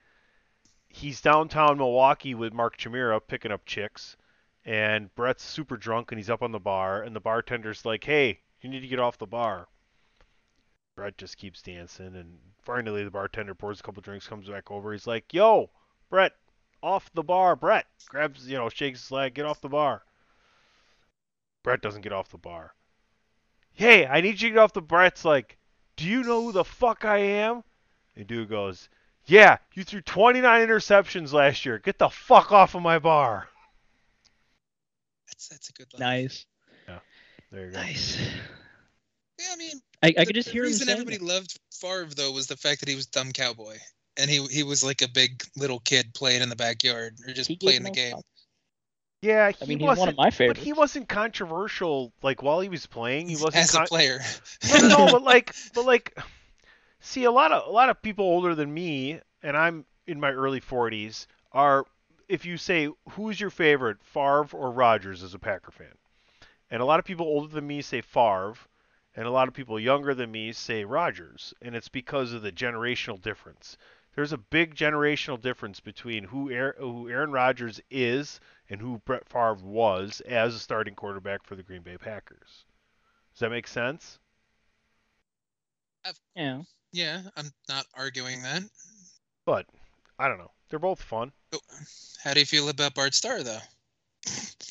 he's 0.89 1.21
downtown 1.21 1.79
Milwaukee 1.79 2.35
with 2.35 2.53
Mark 2.53 2.77
Chmura 2.77 3.21
picking 3.27 3.53
up 3.53 3.65
chicks, 3.65 4.17
and 4.65 5.15
Brett's 5.15 5.43
super 5.43 5.77
drunk 5.77 6.13
and 6.13 6.19
he's 6.19 6.31
up 6.31 6.43
on 6.43 6.53
the 6.53 6.61
bar, 6.61 7.03
and 7.03 7.15
the 7.17 7.21
bartender's 7.21 7.85
like, 7.85 8.05
"Hey, 8.05 8.41
you 8.61 8.69
need 8.69 8.81
to 8.81 8.89
get 8.89 8.99
off 8.99 9.19
the 9.19 9.27
bar." 9.27 9.69
Brett 10.95 11.17
just 11.17 11.39
keeps 11.39 11.63
dancing, 11.63 12.15
and 12.17 12.39
finally 12.63 13.05
the 13.05 13.11
bartender 13.11 13.55
pours 13.55 13.81
a 13.81 13.83
couple 13.83 14.03
drinks, 14.03 14.27
comes 14.27 14.49
back 14.49 14.71
over. 14.71 14.93
He's 14.93 15.07
like, 15.07 15.33
"Yo, 15.33 15.71
Brett, 16.11 16.35
off 16.83 17.11
the 17.15 17.23
bar." 17.23 17.57
Brett 17.57 17.87
grabs, 18.09 18.47
you 18.49 18.57
know, 18.59 18.69
shakes 18.69 19.01
his 19.03 19.11
leg, 19.11 19.35
"Get 19.35 19.47
off 19.47 19.61
the 19.61 19.69
bar." 19.69 20.03
Brett 21.63 21.81
doesn't 21.81 22.03
get 22.03 22.13
off 22.13 22.29
the 22.31 22.39
bar. 22.39 22.75
Hey, 23.73 24.07
I 24.07 24.21
need 24.21 24.41
you 24.41 24.49
to 24.49 24.55
get 24.55 24.59
off 24.59 24.73
the 24.73 24.81
bar. 24.83 24.99
Brett's 25.03 25.25
like, 25.25 25.57
do 25.97 26.05
you 26.07 26.23
know 26.25 26.43
who 26.43 26.53
the 26.53 26.65
fuck 26.65 27.05
I 27.05 27.19
am? 27.19 27.63
And 28.17 28.27
dude 28.27 28.49
goes, 28.51 28.89
Yeah, 29.27 29.59
you 29.75 29.85
threw 29.85 30.01
29 30.01 30.67
interceptions 30.67 31.33
last 31.33 31.65
year. 31.65 31.79
Get 31.79 31.99
the 31.99 32.09
fuck 32.09 32.51
off 32.53 32.75
of 32.75 32.83
my 32.83 32.99
bar. 32.99 33.49
That's 35.29 35.49
that's 35.49 35.71
a 35.71 35.73
good 35.73 35.87
line. 35.95 36.01
Nice. 36.01 36.47
There 37.51 37.67
you 37.67 37.73
go. 37.73 37.79
Nice. 37.81 38.19
Yeah, 39.39 39.47
I 39.53 39.57
mean, 39.57 39.81
I, 40.03 40.07
I 40.09 40.11
the- 40.13 40.27
could 40.27 40.35
just 40.35 40.49
the 40.49 40.53
hear 40.53 40.63
him 40.63 40.69
reason 40.69 40.87
saying 40.87 40.99
everybody 40.99 41.17
it. 41.17 41.23
loved 41.23 41.59
Favre 41.73 42.07
though 42.17 42.33
was 42.33 42.47
the 42.47 42.57
fact 42.57 42.81
that 42.81 42.89
he 42.89 42.95
was 42.97 43.07
dumb 43.07 43.31
cowboy, 43.33 43.77
and 44.17 44.31
he 44.31 44.45
he 44.47 44.63
was 44.63 44.85
like 44.85 45.03
a 45.03 45.09
big 45.09 45.43
little 45.57 45.81
kid 45.81 46.15
playing 46.15 46.43
in 46.43 46.49
the 46.49 46.57
backyard 46.57 47.17
or 47.27 47.33
just 47.33 47.49
He 47.49 47.57
playing 47.57 47.83
the 47.83 47.91
game. 47.91 48.17
fuck. 48.17 48.25
Yeah, 49.23 49.51
he 49.51 49.57
I 49.63 49.67
mean, 49.67 49.79
he's 49.79 49.87
one 49.87 49.99
wasn't, 49.99 50.11
of 50.11 50.17
my 50.17 50.47
But 50.49 50.57
he 50.57 50.73
wasn't 50.73 51.09
controversial. 51.09 52.13
Like 52.23 52.43
while 52.43 52.61
he 52.61 52.69
was 52.69 52.87
playing, 52.87 53.29
he 53.29 53.35
wasn't. 53.41 53.57
As 53.57 53.75
a 53.75 53.83
player, 53.83 54.21
no, 54.73 54.89
no, 54.89 55.07
but 55.13 55.23
like, 55.23 55.55
but 55.75 55.87
like, 55.87 56.19
see, 57.01 57.25
a 57.25 57.31
lot 57.31 57.53
of 57.53 57.69
a 57.69 57.71
lot 57.71 57.89
of 57.89 58.03
people 58.03 58.25
older 58.25 58.55
than 58.55 58.75
me, 58.75 59.21
and 59.43 59.57
I'm 59.57 59.85
in 60.09 60.19
my 60.19 60.33
early 60.33 60.61
40s, 60.61 61.27
are 61.53 61.87
if 62.29 62.45
you 62.45 62.57
say 62.57 62.89
who's 63.11 63.41
your 63.41 63.51
favorite, 63.51 64.03
Favre 64.03 64.49
or 64.53 64.73
Rodgers 64.73 65.23
as 65.23 65.35
a 65.35 65.39
Packer 65.39 65.71
fan, 65.71 65.95
and 66.69 66.83
a 66.83 66.85
lot 66.85 66.99
of 66.99 67.05
people 67.05 67.27
older 67.27 67.55
than 67.55 67.67
me 67.67 67.81
say 67.81 68.01
Favre, 68.01 68.55
and 69.15 69.27
a 69.27 69.31
lot 69.31 69.47
of 69.47 69.55
people 69.55 69.79
younger 69.79 70.15
than 70.15 70.33
me 70.33 70.51
say 70.53 70.85
Rodgers, 70.85 71.55
and 71.63 71.77
it's 71.77 71.89
because 71.89 72.33
of 72.33 72.43
the 72.43 72.51
generational 72.51 73.23
difference. 73.23 73.77
There's 74.15 74.33
a 74.33 74.39
big 74.39 74.75
generational 74.75 75.41
difference 75.41 75.81
between 75.81 76.25
who 76.25 76.51
Aaron, 76.51 76.75
who 76.79 77.09
Aaron 77.09 77.33
Rodgers 77.33 77.81
is 77.91 78.41
and 78.69 78.81
who 78.81 78.99
Brett 79.05 79.27
Favre 79.29 79.55
was 79.63 80.21
as 80.23 80.55
a 80.55 80.59
starting 80.59 80.95
quarterback 80.95 81.45
for 81.45 81.57
the 81.57 81.63
Green 81.63 81.83
Bay 81.83 81.97
Packers. 81.97 82.65
Does 83.33 83.41
that 83.41 83.51
make 83.51 83.67
sense? 83.67 84.19
Yeah. 86.35 86.63
yeah, 86.93 87.23
I'm 87.37 87.51
not 87.69 87.87
arguing 87.95 88.43
that. 88.43 88.63
But 89.47 89.67
I 90.19 90.29
don't 90.29 90.39
know. 90.39 90.51
They're 90.69 90.79
both 90.79 91.01
fun. 91.03 91.33
Oh, 91.55 91.61
how 92.23 92.35
do 92.35 92.41
you 92.41 92.47
feel 92.47 92.69
about 92.69 92.95
Bart 92.95 93.15
Starr 93.15 93.43
though? 93.43 93.59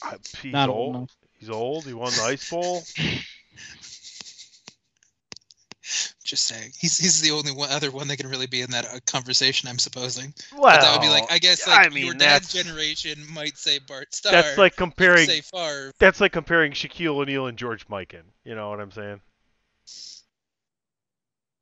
I- 0.04 0.18
He's 0.42 0.54
Not 0.54 0.70
old 0.70 0.96
old. 0.96 1.12
He's 1.40 1.50
old. 1.50 1.86
He 1.86 1.94
won 1.94 2.12
the 2.12 2.24
Ice 2.24 2.50
Bowl. 2.50 2.84
Just 6.24 6.46
saying, 6.46 6.72
he's 6.78 7.00
he's 7.00 7.22
the 7.22 7.32
only 7.32 7.52
one 7.52 7.72
other 7.72 7.90
one 7.90 8.08
that 8.10 8.18
can 8.18 8.30
really 8.30 8.46
be 8.46 8.62
in 8.62 8.70
that 8.72 8.86
uh, 8.86 9.00
conversation. 9.08 9.68
I'm 9.68 9.80
supposing. 9.80 10.34
Well, 10.54 10.62
but 10.62 10.82
that 10.82 10.92
would 10.94 11.02
be 11.02 11.10
like, 11.10 11.32
I 11.32 11.40
guess, 11.40 11.68
like 11.68 11.88
I 11.88 11.90
mean, 11.90 12.06
your 12.06 12.14
dad's 12.14 12.54
generation 12.54 13.18
might 13.34 13.58
say 13.58 13.80
Bart 13.80 14.14
Starr. 14.14 14.32
That's 14.32 14.58
like 14.58 14.76
comparing. 14.76 15.26
Say 15.26 15.42
Favre. 15.42 15.92
That's 15.98 16.22
like 16.22 16.32
comparing 16.32 16.74
Shaquille 16.74 17.16
O'Neal 17.16 17.48
and 17.48 17.58
George 17.58 17.88
Mikan. 17.88 18.22
You 18.46 18.54
know 18.54 18.70
what 18.70 18.80
I'm 18.80 18.92
saying? 18.92 19.20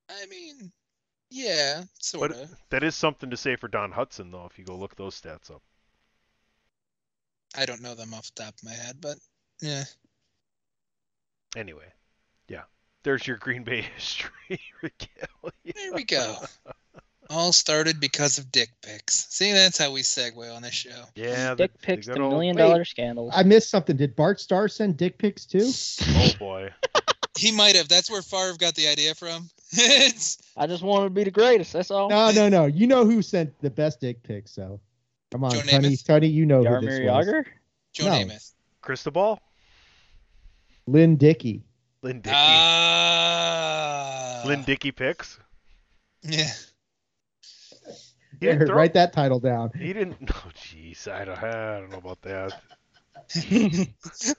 I 0.09 0.25
mean, 0.25 0.71
yeah, 1.31 1.83
sort 1.99 2.31
of. 2.31 2.49
that 2.69 2.83
is 2.83 2.95
something 2.95 3.29
to 3.29 3.37
say 3.37 3.55
for 3.55 3.67
Don 3.67 3.93
Hutson, 3.93 4.31
though, 4.31 4.47
if 4.49 4.57
you 4.57 4.65
go 4.65 4.75
look 4.75 4.95
those 4.95 5.19
stats 5.19 5.51
up. 5.51 5.61
I 7.57 7.65
don't 7.65 7.81
know 7.81 7.95
them 7.95 8.13
off 8.13 8.31
the 8.33 8.43
top 8.43 8.55
of 8.55 8.63
my 8.63 8.73
head, 8.73 8.97
but 8.99 9.17
yeah. 9.61 9.83
Anyway. 11.55 11.85
There's 13.03 13.25
your 13.25 13.37
Green 13.37 13.63
Bay 13.63 13.81
history 13.95 14.59
regalia. 14.81 15.53
There 15.75 15.93
we 15.93 16.03
go. 16.03 16.35
All 17.29 17.51
started 17.51 17.99
because 17.99 18.39
of 18.39 18.51
dick 18.51 18.69
pics. 18.81 19.27
See, 19.29 19.51
that's 19.51 19.77
how 19.77 19.91
we 19.91 20.01
segue 20.01 20.53
on 20.55 20.63
this 20.63 20.73
show. 20.73 21.03
Yeah, 21.13 21.53
Dick 21.53 21.71
the, 21.73 21.77
pics, 21.79 22.07
the 22.07 22.13
the 22.13 22.17
good 22.17 22.23
old- 22.23 22.33
million 22.33 22.55
Wait, 22.55 22.63
dollar 22.63 22.83
scandals. 22.85 23.31
I 23.35 23.43
missed 23.43 23.69
something. 23.69 23.95
Did 23.95 24.15
Bart 24.15 24.39
Starr 24.39 24.67
send 24.67 24.97
dick 24.97 25.17
pics 25.19 25.45
too? 25.45 25.69
Oh 26.15 26.29
boy. 26.39 26.69
He 27.37 27.53
might 27.53 27.77
have. 27.77 27.87
That's 27.87 28.11
where 28.11 28.21
Favre 28.21 28.57
got 28.57 28.75
the 28.75 28.87
idea 28.89 29.15
from. 29.15 29.49
it's 29.71 30.39
I 30.57 30.67
just 30.67 30.83
wanted 30.83 31.05
to 31.05 31.09
be 31.11 31.23
the 31.23 31.31
greatest. 31.31 31.71
That's 31.71 31.89
all. 31.89 32.09
No, 32.09 32.31
no, 32.31 32.49
no. 32.49 32.65
You 32.65 32.85
know 32.85 33.05
who 33.05 33.21
sent 33.21 33.57
the 33.61 33.69
best 33.69 34.01
dick 34.01 34.21
pics, 34.23 34.51
so 34.51 34.81
come 35.31 35.45
on, 35.45 35.51
Joe 35.51 35.61
Tony. 35.61 35.89
Namath? 35.89 36.05
Tony, 36.05 36.27
you 36.27 36.45
know 36.45 36.59
who 36.65 36.65
Jaromir 36.65 36.81
this 36.81 36.99
was. 37.09 37.27
Jagr? 37.27 37.45
Joe 37.93 38.05
No. 38.07 38.11
Namath. 38.11 38.51
Cristobal? 38.81 39.39
Lynn 40.85 41.15
Dickey. 41.15 41.63
Lynn 42.01 42.21
Dickey. 42.21 42.35
Ah. 42.37 44.43
Lynn 44.45 44.63
Dickey 44.63 44.91
picks? 44.91 45.39
Yeah. 46.23 46.47
He 48.39 48.45
didn't 48.45 48.59
Here, 48.59 48.67
throw- 48.67 48.75
write 48.77 48.93
that 48.93 49.11
title 49.13 49.39
down. 49.39 49.71
He 49.77 49.91
didn't. 49.93 50.17
Oh, 50.33 50.49
jeez. 50.55 51.07
I 51.11 51.25
don't, 51.25 51.37
I 51.43 51.79
don't 51.79 51.89
know 51.91 51.97
about 51.97 52.21
that. 52.21 52.53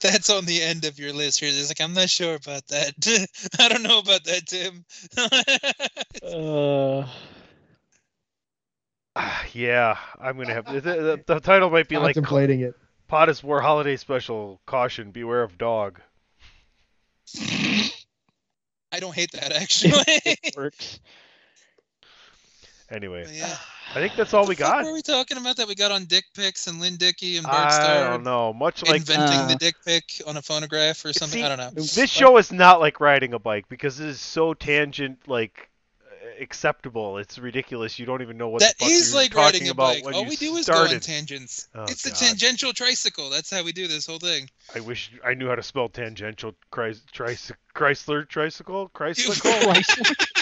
That's 0.01 0.29
on 0.31 0.45
the 0.45 0.61
end 0.63 0.85
of 0.85 0.97
your 0.99 1.13
list 1.13 1.39
here. 1.39 1.51
There's 1.51 1.69
like, 1.69 1.81
I'm 1.81 1.93
not 1.93 2.09
sure 2.09 2.33
about 2.35 2.65
that. 2.67 2.93
I 3.59 3.67
don't 3.69 3.83
know 3.83 3.99
about 3.99 4.23
that, 4.23 4.47
Tim. 4.47 4.85
Uh, 6.25 7.07
Ah, 9.13 9.43
yeah, 9.51 9.97
I'm 10.21 10.37
gonna 10.37 10.53
have 10.53 10.63
the, 10.65 10.79
the, 10.79 11.21
the 11.25 11.39
title 11.41 11.69
might 11.69 11.89
be 11.89 11.97
like 11.97 12.13
Contemplating 12.15 12.61
it. 12.61 12.75
Potus 13.09 13.43
War 13.43 13.59
Holiday 13.59 13.97
Special. 13.97 14.61
Caution: 14.65 15.11
Beware 15.11 15.43
of 15.43 15.57
dog. 15.57 15.99
I 18.91 18.99
don't 18.99 19.15
hate 19.15 19.31
that 19.31 19.51
actually. 19.61 19.93
It 20.25 20.55
works. 20.57 20.99
Anyway, 22.89 23.25
yeah. 23.33 23.55
I 23.91 23.95
think 23.95 24.15
that's 24.17 24.33
all 24.33 24.43
we 24.43 24.49
What 24.49 24.57
got. 24.57 24.83
were 24.83 24.93
we 24.93 25.01
talking 25.01 25.37
about 25.37 25.55
that 25.57 25.67
we 25.67 25.75
got 25.75 25.91
on 25.91 26.05
Dick 26.05 26.25
Pics 26.35 26.67
and 26.67 26.81
Lynn 26.81 26.97
Dickey 26.97 27.37
and 27.37 27.45
Bert 27.45 27.55
I 27.55 27.69
Starr 27.69 28.09
don't 28.11 28.23
know. 28.23 28.51
Much 28.51 28.83
like 28.85 28.97
inventing 29.01 29.39
Uh, 29.39 29.47
the 29.47 29.55
dick 29.55 29.75
pic 29.85 30.03
on 30.27 30.35
a 30.35 30.41
phonograph 30.41 31.03
or 31.05 31.13
something? 31.13 31.39
See, 31.39 31.43
I 31.43 31.49
don't 31.55 31.57
know. 31.57 31.69
This 31.81 32.09
show 32.09 32.37
is 32.37 32.51
not 32.51 32.81
like 32.81 32.99
riding 32.99 33.33
a 33.33 33.39
bike 33.39 33.65
because 33.69 34.01
it 34.01 34.07
is 34.07 34.19
so 34.19 34.53
tangent 34.53 35.25
like 35.27 35.69
acceptable. 36.41 37.17
It's 37.19 37.37
ridiculous. 37.39 37.97
You 37.99 38.05
don't 38.05 38.21
even 38.21 38.37
know 38.37 38.49
what 38.49 38.61
That 38.61 38.77
the 38.79 38.85
fuck 38.85 38.91
is 38.93 39.13
like 39.15 39.31
talking 39.31 39.43
riding 39.61 39.67
a 39.67 39.71
about 39.71 40.03
bike. 40.03 40.13
All 40.15 40.25
we 40.25 40.35
do 40.35 40.55
is 40.57 40.65
started. 40.65 40.89
go 40.89 40.95
on 40.95 40.99
tangents. 41.01 41.67
Oh, 41.75 41.83
it's 41.83 42.03
God. 42.03 42.11
the 42.11 42.15
tangential 42.17 42.73
tricycle. 42.73 43.29
That's 43.29 43.49
how 43.51 43.63
we 43.63 43.71
do 43.71 43.87
this 43.87 44.05
whole 44.07 44.19
thing. 44.19 44.49
I 44.75 44.79
wish 44.81 45.11
I 45.25 45.33
knew 45.35 45.47
how 45.47 45.55
to 45.55 45.63
spell 45.63 45.89
tangential 45.89 46.53
Chrys- 46.71 47.01
Tris- 47.11 47.51
Chrysler 47.75 48.27
tricycle. 48.27 48.89
Chrysler. 48.95 50.17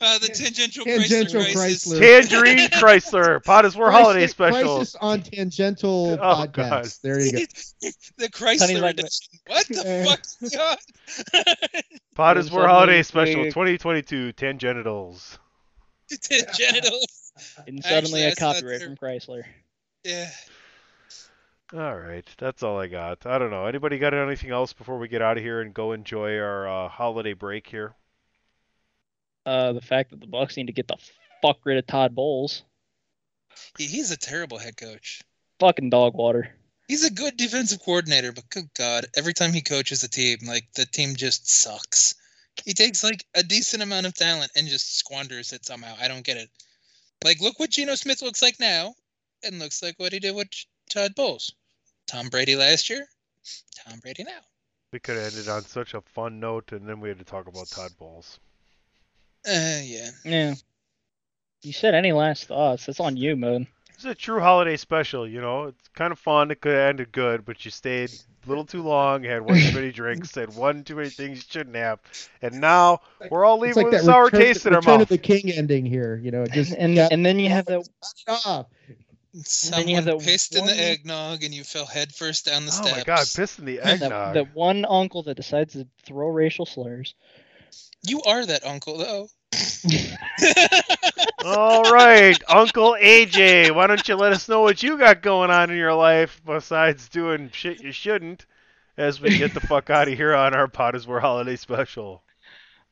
Uh, 0.00 0.18
the 0.18 0.28
tangential, 0.28 0.84
Tangential 0.84 1.40
Chrysler 1.40 1.52
crisis. 1.54 1.92
Chrysler. 1.94 2.20
Tangerine 2.28 2.68
Chrysler. 2.68 3.44
Potters 3.44 3.74
War 3.74 3.90
Holiday 3.90 4.20
Crisis- 4.20 4.30
Special. 4.32 4.76
Crisis 4.76 4.96
on 5.00 5.22
tangential 5.22 6.10
Oh, 6.12 6.16
podcast. 6.46 6.52
God. 6.52 6.86
There 7.02 7.20
you 7.20 7.32
go. 7.32 7.38
the 8.18 8.28
Chrysler 8.28 8.80
like- 8.80 8.98
edition. 9.00 9.26
What 9.48 9.66
the 9.66 10.18
fuck 10.52 10.78
is 12.18 12.24
going? 12.24 12.26
Potters 12.26 12.44
There's 12.46 12.54
War 12.54 12.68
Holiday 12.68 13.02
Special 13.02 13.42
big- 13.44 13.52
2022 13.52 14.32
Tangenitals. 14.34 15.38
Genitals. 16.56 17.32
And 17.66 17.78
Actually, 17.78 17.82
suddenly 17.82 18.22
a 18.22 18.28
that's 18.28 18.40
not 18.40 18.54
copyright 18.56 18.80
true. 18.80 18.88
from 18.88 18.96
Chrysler. 18.96 19.42
Yeah. 20.04 20.30
All 21.74 21.96
right, 21.98 22.26
that's 22.38 22.62
all 22.62 22.80
I 22.80 22.86
got. 22.86 23.26
I 23.26 23.38
don't 23.38 23.50
know. 23.50 23.66
Anybody 23.66 23.98
got 23.98 24.14
anything 24.14 24.50
else 24.50 24.72
before 24.72 24.98
we 24.98 25.06
get 25.06 25.20
out 25.20 25.36
of 25.36 25.42
here 25.44 25.60
and 25.60 25.74
go 25.74 25.92
enjoy 25.92 26.38
our 26.38 26.66
uh, 26.66 26.88
holiday 26.88 27.34
break 27.34 27.66
here? 27.66 27.94
Uh, 29.44 29.72
the 29.74 29.80
fact 29.82 30.10
that 30.10 30.20
the 30.20 30.26
Bucks 30.26 30.56
need 30.56 30.68
to 30.68 30.72
get 30.72 30.88
the 30.88 30.96
fuck 31.42 31.58
rid 31.64 31.76
of 31.76 31.86
Todd 31.86 32.14
Bowles. 32.14 32.62
He- 33.76 33.86
He's 33.86 34.10
a 34.10 34.16
terrible 34.16 34.56
head 34.58 34.76
coach. 34.78 35.20
Fucking 35.60 35.90
dog 35.90 36.14
water. 36.14 36.54
He's 36.88 37.04
a 37.04 37.10
good 37.10 37.36
defensive 37.36 37.80
coordinator, 37.82 38.32
but 38.32 38.48
good 38.48 38.70
God, 38.74 39.06
every 39.14 39.34
time 39.34 39.52
he 39.52 39.60
coaches 39.60 40.02
a 40.02 40.08
team, 40.08 40.38
like 40.46 40.72
the 40.74 40.86
team 40.86 41.14
just 41.14 41.48
sucks. 41.48 42.14
He 42.64 42.72
takes 42.72 43.04
like 43.04 43.24
a 43.34 43.42
decent 43.42 43.82
amount 43.82 44.06
of 44.06 44.14
talent 44.14 44.50
and 44.56 44.66
just 44.66 44.96
squanders 44.98 45.52
it 45.52 45.66
somehow. 45.66 45.94
I 46.00 46.08
don't 46.08 46.24
get 46.24 46.38
it. 46.38 46.48
Like, 47.22 47.40
look 47.40 47.58
what 47.58 47.70
Geno 47.70 47.94
Smith 47.94 48.22
looks 48.22 48.42
like 48.42 48.58
now, 48.58 48.94
and 49.44 49.58
looks 49.58 49.82
like 49.82 49.98
what 49.98 50.12
he 50.12 50.18
did 50.18 50.34
with 50.34 50.48
Todd 50.88 51.14
Bowles. 51.14 51.52
Tom 52.06 52.28
Brady 52.28 52.56
last 52.56 52.88
year, 52.88 53.06
Tom 53.84 53.98
Brady 54.00 54.24
now. 54.24 54.40
We 54.92 54.98
could 54.98 55.16
have 55.16 55.26
ended 55.26 55.48
on 55.48 55.62
such 55.66 55.92
a 55.92 56.00
fun 56.00 56.40
note, 56.40 56.72
and 56.72 56.88
then 56.88 57.00
we 57.00 57.10
had 57.10 57.18
to 57.18 57.24
talk 57.24 57.48
about 57.48 57.68
Todd 57.68 57.90
Bowles. 57.98 58.40
Uh, 59.46 59.80
yeah. 59.82 60.10
Yeah. 60.24 60.54
You 61.62 61.72
said 61.72 61.94
any 61.94 62.12
last 62.12 62.46
thoughts? 62.46 62.86
That's 62.86 63.00
on 63.00 63.16
you, 63.16 63.36
man. 63.36 63.66
It's 63.98 64.04
a 64.04 64.14
true 64.14 64.38
holiday 64.38 64.76
special, 64.76 65.26
you 65.26 65.40
know. 65.40 65.64
It's 65.64 65.88
kind 65.88 66.12
of 66.12 66.20
fun. 66.20 66.52
It 66.52 66.60
could 66.60 66.70
have 66.70 66.88
ended 66.90 67.10
good, 67.10 67.44
but 67.44 67.64
you 67.64 67.72
stayed 67.72 68.10
a 68.10 68.48
little 68.48 68.64
too 68.64 68.80
long, 68.82 69.24
had 69.24 69.42
one 69.42 69.56
too 69.58 69.72
many 69.72 69.90
drinks, 69.90 70.30
said 70.30 70.54
one 70.54 70.84
too 70.84 70.94
many 70.94 71.08
things 71.08 71.38
you 71.38 71.44
shouldn't 71.50 71.74
have, 71.74 71.98
and 72.40 72.60
now 72.60 73.00
we're 73.28 73.44
all 73.44 73.58
leaving 73.58 73.82
like 73.82 73.86
with 73.86 74.00
a 74.00 74.04
sour 74.04 74.26
return, 74.26 74.40
taste 74.40 74.66
in 74.66 74.72
our 74.72 74.78
return 74.78 74.92
mouth. 75.00 75.02
of 75.02 75.08
the 75.08 75.18
king 75.18 75.50
ending 75.50 75.84
here. 75.84 76.16
You 76.22 76.30
know, 76.30 76.46
just 76.46 76.74
And 76.74 76.94
got 76.94 77.10
and 77.12 77.26
then 77.26 77.40
you 77.40 77.48
have 77.48 77.66
that 77.66 77.88
off. 78.28 78.66
Someone 79.34 79.80
then 79.80 79.88
you 79.88 79.96
have 79.96 80.04
that 80.04 80.20
pissed 80.20 80.54
in 80.54 80.64
the 80.64 80.80
eggnog, 80.80 81.42
and 81.42 81.52
you 81.52 81.64
fell 81.64 81.84
headfirst 81.84 82.46
down 82.46 82.66
the 82.66 82.72
Oh 82.72 82.82
steps. 82.82 82.96
my 82.96 83.02
god, 83.02 83.26
pissed 83.34 83.58
in 83.58 83.64
the 83.64 83.78
that, 83.78 84.02
eggnog. 84.02 84.34
that 84.34 84.54
one 84.54 84.84
uncle 84.88 85.24
that 85.24 85.34
decides 85.34 85.72
to 85.72 85.88
throw 86.04 86.28
racial 86.28 86.66
slurs. 86.66 87.14
You 88.02 88.22
are 88.22 88.46
that 88.46 88.64
uncle, 88.64 88.96
though. 88.98 89.28
All 91.44 91.82
right, 91.84 92.36
Uncle 92.48 92.96
AJ, 93.00 93.74
why 93.74 93.86
don't 93.86 94.06
you 94.08 94.16
let 94.16 94.32
us 94.32 94.48
know 94.48 94.60
what 94.60 94.82
you 94.82 94.98
got 94.98 95.22
going 95.22 95.50
on 95.50 95.70
in 95.70 95.76
your 95.76 95.94
life 95.94 96.40
besides 96.44 97.08
doing 97.08 97.50
shit 97.52 97.82
you 97.82 97.92
shouldn't 97.92 98.46
as 98.96 99.20
we 99.20 99.38
get 99.38 99.54
the 99.54 99.60
fuck 99.60 99.90
out 99.90 100.08
of 100.08 100.14
here 100.14 100.34
on 100.34 100.54
our 100.54 100.68
Potters 100.68 101.06
War 101.06 101.20
Holiday 101.20 101.56
Special. 101.56 102.22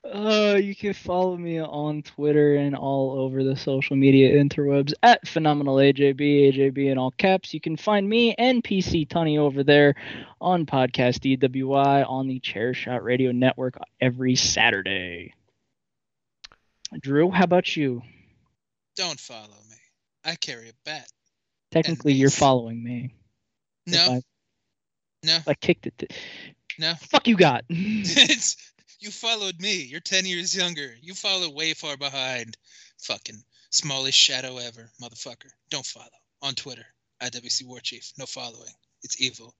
Uh, 0.04 0.56
you 0.62 0.74
can 0.74 0.92
follow 0.92 1.36
me 1.36 1.58
on 1.58 2.02
Twitter 2.02 2.54
and 2.54 2.76
all 2.76 3.18
over 3.18 3.42
the 3.42 3.56
social 3.56 3.96
media 3.96 4.32
interwebs 4.40 4.92
at 5.02 5.26
phenomenal 5.26 5.76
AJB, 5.76 6.54
AJB 6.54 6.92
in 6.92 6.98
all 6.98 7.10
caps. 7.10 7.52
You 7.52 7.60
can 7.60 7.76
find 7.76 8.08
me 8.08 8.34
and 8.34 8.62
PC 8.62 9.08
Tunney 9.08 9.38
over 9.38 9.64
there 9.64 9.96
on 10.40 10.64
podcast 10.64 11.38
DWI 11.38 12.08
on 12.08 12.28
the 12.28 12.38
Chair 12.38 12.72
Shot 12.72 13.02
Radio 13.02 13.32
Network 13.32 13.76
every 14.00 14.36
Saturday. 14.36 15.34
Drew, 17.00 17.30
how 17.30 17.44
about 17.44 17.76
you? 17.76 18.02
Don't 18.96 19.20
follow 19.20 19.48
me. 19.68 19.76
I 20.24 20.34
carry 20.36 20.68
a 20.68 20.72
bat. 20.84 21.08
Technically, 21.70 22.12
you're 22.14 22.30
following 22.30 22.82
me. 22.82 23.14
No. 23.86 23.98
I, 23.98 24.22
No. 25.22 25.38
I 25.46 25.54
kicked 25.54 25.86
it. 25.86 25.98
To, 25.98 26.08
No. 26.78 26.94
fuck 26.94 27.26
you 27.28 27.36
got. 27.36 27.64
it's 27.68 28.56
you 29.00 29.10
followed 29.10 29.60
me. 29.60 29.82
You're 29.82 30.00
ten 30.00 30.24
years 30.24 30.56
younger. 30.56 30.94
You 31.00 31.14
follow 31.14 31.50
way 31.50 31.74
far 31.74 31.96
behind. 31.96 32.56
Fucking 32.98 33.42
smallest 33.70 34.18
shadow 34.18 34.56
ever, 34.56 34.90
motherfucker. 35.00 35.50
Don't 35.70 35.84
follow 35.84 36.06
on 36.42 36.54
Twitter 36.54 36.86
IWC 37.22 37.42
WC 37.42 37.66
War 37.66 37.80
Chief. 37.80 38.12
No 38.18 38.26
following. 38.26 38.72
It's 39.02 39.20
evil. 39.20 39.54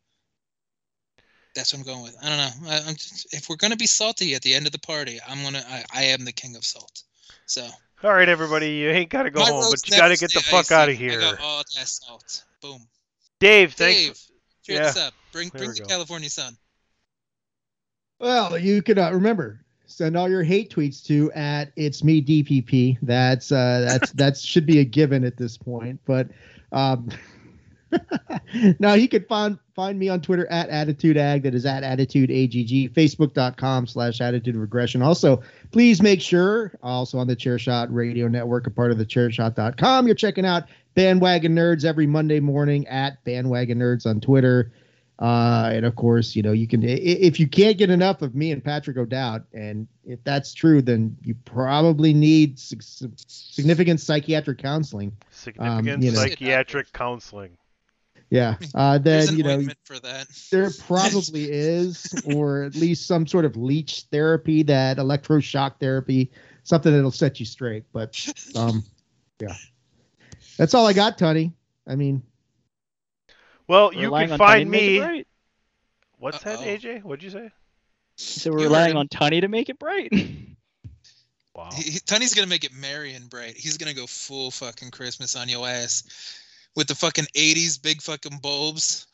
That's 1.54 1.72
what 1.72 1.80
I'm 1.80 1.86
going 1.86 2.02
with. 2.02 2.16
I 2.22 2.28
don't 2.28 2.38
know. 2.38 2.70
I, 2.70 2.76
I'm 2.88 2.94
just, 2.94 3.34
if 3.34 3.48
we're 3.48 3.56
gonna 3.56 3.76
be 3.76 3.86
salty 3.86 4.34
at 4.34 4.42
the 4.42 4.54
end 4.54 4.66
of 4.66 4.72
the 4.72 4.78
party, 4.78 5.18
I'm 5.26 5.42
gonna. 5.42 5.64
I, 5.68 5.84
I 5.92 6.02
am 6.04 6.24
the 6.24 6.32
king 6.32 6.56
of 6.56 6.64
salt. 6.64 7.02
So 7.46 7.66
All 8.02 8.12
right, 8.12 8.28
everybody, 8.28 8.70
you 8.70 8.90
ain't 8.90 9.10
gotta 9.10 9.30
go 9.30 9.40
my 9.40 9.50
home, 9.50 9.64
but 9.70 9.88
you 9.88 9.96
gotta 9.96 10.16
get 10.16 10.32
the 10.32 10.40
stay 10.40 10.50
fuck 10.50 10.70
out 10.72 10.88
of 10.88 10.94
icy. 10.94 11.06
I 11.06 11.10
here. 11.10 11.20
got 11.20 11.40
all 11.40 11.58
that 11.58 11.88
salt. 11.88 12.44
Boom. 12.60 12.86
Dave, 13.40 13.74
thanks. 13.74 13.98
Dave, 14.00 14.20
cheer 14.62 14.82
yeah. 14.82 14.88
us 14.88 14.96
up. 14.96 15.14
Bring 15.32 15.50
There 15.50 15.60
bring 15.60 15.74
the 15.74 15.80
go. 15.80 15.86
California 15.86 16.30
sun. 16.30 16.56
Well, 18.18 18.58
you 18.58 18.82
could 18.82 18.98
uh, 18.98 19.10
remember 19.12 19.60
send 19.86 20.16
all 20.16 20.28
your 20.28 20.42
hate 20.42 20.70
tweets 20.70 21.04
to 21.06 21.32
at 21.32 21.72
it's 21.76 22.04
me 22.04 22.20
DPP. 22.22 22.98
That's 23.02 23.52
uh, 23.52 23.84
that's 23.86 24.12
that 24.12 24.36
should 24.36 24.66
be 24.66 24.80
a 24.80 24.84
given 24.84 25.24
at 25.24 25.36
this 25.36 25.56
point. 25.56 26.00
But 26.04 26.28
um, 26.72 27.08
now 28.78 28.94
you 28.94 29.08
can 29.08 29.24
find 29.24 29.58
find 29.74 29.98
me 29.98 30.08
on 30.08 30.20
Twitter 30.20 30.46
at 30.50 30.68
attitude 30.70 31.16
ag. 31.16 31.42
That 31.42 31.54
is 31.54 31.66
at 31.66 31.82
attitude 31.82 32.30
agg. 32.30 32.92
Facebook.com 32.94 33.86
slash 33.86 34.20
attitude 34.20 34.56
regression. 34.56 35.02
Also, 35.02 35.42
please 35.70 36.02
make 36.02 36.20
sure 36.20 36.72
also 36.82 37.18
on 37.18 37.26
the 37.26 37.36
Chairshot 37.36 37.88
Radio 37.90 38.28
Network, 38.28 38.66
a 38.66 38.70
part 38.70 38.90
of 38.90 38.98
the 38.98 39.06
Chairshot.com. 39.06 40.06
You're 40.06 40.16
checking 40.16 40.46
out 40.46 40.64
Bandwagon 40.94 41.54
Nerds 41.54 41.84
every 41.84 42.06
Monday 42.06 42.40
morning 42.40 42.86
at 42.88 43.22
Bandwagon 43.24 43.78
Nerds 43.78 44.06
on 44.06 44.20
Twitter. 44.20 44.72
Uh, 45.18 45.70
and 45.72 45.86
of 45.86 45.96
course, 45.96 46.36
you 46.36 46.42
know, 46.42 46.52
you 46.52 46.68
can, 46.68 46.82
if 46.82 47.40
you 47.40 47.48
can't 47.48 47.78
get 47.78 47.88
enough 47.88 48.20
of 48.20 48.34
me 48.34 48.52
and 48.52 48.62
Patrick 48.62 48.98
O'Dowd, 48.98 49.46
and 49.54 49.88
if 50.04 50.22
that's 50.24 50.52
true, 50.52 50.82
then 50.82 51.16
you 51.22 51.34
probably 51.46 52.12
need 52.12 52.58
significant 52.58 54.00
psychiatric 54.00 54.58
counseling. 54.58 55.16
Significant 55.30 55.88
Um, 55.88 56.02
you 56.02 56.12
know. 56.12 56.18
psychiatric 56.18 56.92
counseling. 56.92 57.56
Yeah. 58.30 58.56
Uh, 58.74 58.98
then, 58.98 59.36
you 59.36 59.42
know, 59.44 59.62
for 59.84 59.98
that. 60.00 60.26
there 60.50 60.70
probably 60.86 61.50
is, 61.50 62.12
or 62.26 62.64
at 62.64 62.74
least 62.74 63.06
some 63.06 63.26
sort 63.26 63.44
of 63.44 63.56
leech 63.56 64.02
therapy, 64.10 64.62
that 64.64 64.96
electroshock 64.98 65.78
therapy, 65.80 66.30
something 66.64 66.92
that'll 66.92 67.10
set 67.10 67.38
you 67.40 67.46
straight. 67.46 67.84
But, 67.92 68.18
um, 68.54 68.82
yeah. 69.40 69.54
That's 70.58 70.74
all 70.74 70.86
I 70.86 70.92
got, 70.92 71.18
Tony. 71.18 71.52
I 71.86 71.94
mean, 71.96 72.22
Well, 73.68 73.92
you 73.94 74.02
Relying 74.02 74.28
can 74.30 74.38
find 74.38 74.66
to 74.66 74.70
make 74.70 74.82
it 74.82 74.86
me. 74.92 74.98
bright? 74.98 75.26
What's 76.18 76.42
that, 76.42 76.58
AJ? 76.60 77.02
What'd 77.04 77.22
you 77.22 77.30
say? 77.30 77.50
So 78.16 78.50
we're 78.50 78.58
You 78.58 78.62
heard 78.64 78.70
relying 78.70 78.90
him. 78.92 78.96
on 78.98 79.08
Tony 79.08 79.40
to 79.40 79.48
make 79.48 79.68
it 79.68 79.78
bright. 79.78 80.12
Wow. 81.54 81.70
He, 81.74 81.92
he- 81.92 81.98
Tony's 82.00 82.34
gonna 82.34 82.46
make 82.48 82.64
it 82.64 82.74
merry 82.74 83.14
and 83.14 83.30
bright. 83.30 83.56
He's 83.56 83.78
gonna 83.78 83.94
go 83.94 84.06
full 84.06 84.50
fucking 84.50 84.90
Christmas 84.90 85.34
on 85.36 85.48
your 85.48 85.66
ass 85.66 86.02
with 86.76 86.86
the 86.86 86.94
fucking 86.94 87.26
'80s 87.34 87.82
big 87.82 88.00
fucking 88.02 88.38
bulbs. 88.38 89.06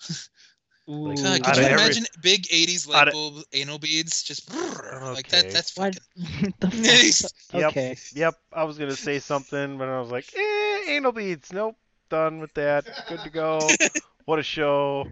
Ooh. 0.91 1.15
God, 1.15 1.43
could 1.45 1.47
of 1.47 1.57
you 1.59 1.63
every- 1.65 1.73
imagine 1.85 2.05
big 2.23 2.43
'80s 2.49 2.89
out 2.89 2.93
light 2.93 3.09
of- 3.09 3.15
bulb 3.15 3.45
anal 3.53 3.79
beads? 3.79 4.23
Just 4.23 4.53
like 4.55 5.29
that. 5.29 5.51
That's 5.51 5.77
Why- 5.77 5.93
fucking. 5.93 6.55
the 6.61 6.71
fuck? 7.51 7.61
Yep. 7.61 7.71
Okay. 7.71 7.97
Yep. 8.15 8.35
I 8.53 8.65
was 8.65 8.79
gonna 8.79 8.97
say 8.97 9.19
something, 9.19 9.79
but 9.79 9.89
I 9.89 10.01
was 10.01 10.11
like, 10.11 10.27
eh, 10.37 10.81
anal 10.89 11.13
beads. 11.13 11.53
Nope. 11.53 11.77
Done 12.11 12.41
with 12.41 12.53
that. 12.55 12.85
Good 13.09 13.21
to 13.21 13.31
go. 13.31 13.61
what 14.27 14.39
a 14.39 14.43
show. 14.43 15.07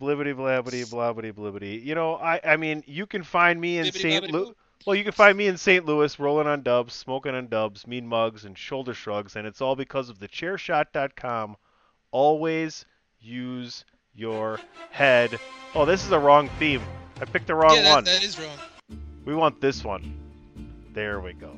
Blibbity 0.00 0.34
blabbity 0.34 0.84
blabbity 0.90 1.32
blibbity. 1.32 1.80
You 1.84 1.94
know, 1.94 2.16
I 2.16 2.40
I 2.44 2.56
mean, 2.56 2.82
you 2.86 3.06
can 3.06 3.22
find 3.22 3.60
me 3.60 3.78
in 3.78 3.92
St. 3.92 4.28
Louis. 4.32 4.52
Well, 4.86 4.96
you 4.96 5.04
can 5.04 5.12
find 5.12 5.38
me 5.38 5.46
in 5.46 5.56
St. 5.56 5.86
Louis, 5.86 6.18
rolling 6.18 6.46
on 6.46 6.62
dubs, 6.62 6.92
smoking 6.94 7.34
on 7.34 7.46
dubs, 7.48 7.86
mean 7.86 8.06
mugs, 8.06 8.44
and 8.44 8.58
shoulder 8.58 8.92
shrugs, 8.92 9.36
and 9.36 9.46
it's 9.46 9.60
all 9.62 9.76
because 9.76 10.08
of 10.10 10.18
the 10.18 10.28
chairshot.com. 10.28 11.56
Always 12.14 12.84
use 13.18 13.84
your 14.14 14.60
head. 14.92 15.36
Oh, 15.74 15.84
this 15.84 16.04
is 16.04 16.12
a 16.12 16.18
wrong 16.18 16.48
theme. 16.60 16.80
I 17.20 17.24
picked 17.24 17.48
the 17.48 17.56
wrong 17.56 17.74
yeah, 17.74 17.82
that, 17.82 17.94
one. 17.96 18.04
that 18.04 18.22
is 18.22 18.38
wrong. 18.38 19.00
We 19.24 19.34
want 19.34 19.60
this 19.60 19.82
one. 19.82 20.16
There 20.92 21.18
we 21.20 21.32
go. 21.32 21.50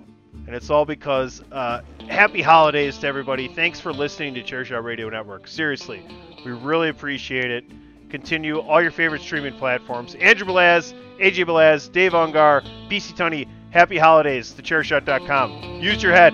And 0.46 0.56
it's 0.56 0.70
all 0.70 0.86
because 0.86 1.42
uh, 1.52 1.82
happy 2.08 2.40
holidays 2.40 2.96
to 3.00 3.06
everybody. 3.06 3.48
Thanks 3.48 3.80
for 3.80 3.92
listening 3.92 4.32
to 4.32 4.42
Chairshot 4.42 4.82
Radio 4.82 5.10
Network. 5.10 5.46
Seriously, 5.46 6.02
we 6.42 6.52
really 6.52 6.88
appreciate 6.88 7.50
it. 7.50 7.64
Continue 8.08 8.60
all 8.60 8.80
your 8.80 8.92
favorite 8.92 9.20
streaming 9.20 9.58
platforms. 9.58 10.14
Andrew 10.14 10.46
Balaz, 10.46 10.94
AJ 11.20 11.44
Balaz, 11.44 11.92
Dave 11.92 12.12
Ungar, 12.12 12.62
BC 12.88 13.14
Tunney. 13.14 13.46
Happy 13.72 13.98
holidays. 13.98 14.54
TheChairShot.com. 14.56 15.82
Use 15.82 16.02
your 16.02 16.12
head. 16.12 16.32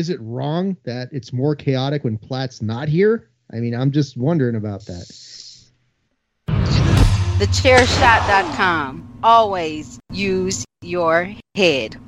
Is 0.00 0.08
it 0.08 0.18
wrong 0.22 0.78
that 0.84 1.10
it's 1.12 1.30
more 1.30 1.54
chaotic 1.54 2.04
when 2.04 2.16
Platt's 2.16 2.62
not 2.62 2.88
here? 2.88 3.28
I 3.52 3.56
mean, 3.56 3.74
I'm 3.74 3.90
just 3.90 4.16
wondering 4.16 4.56
about 4.56 4.86
that. 4.86 5.04
TheChairShot.com. 6.48 9.18
Always 9.22 10.00
use 10.10 10.64
your 10.80 11.34
head. 11.54 12.00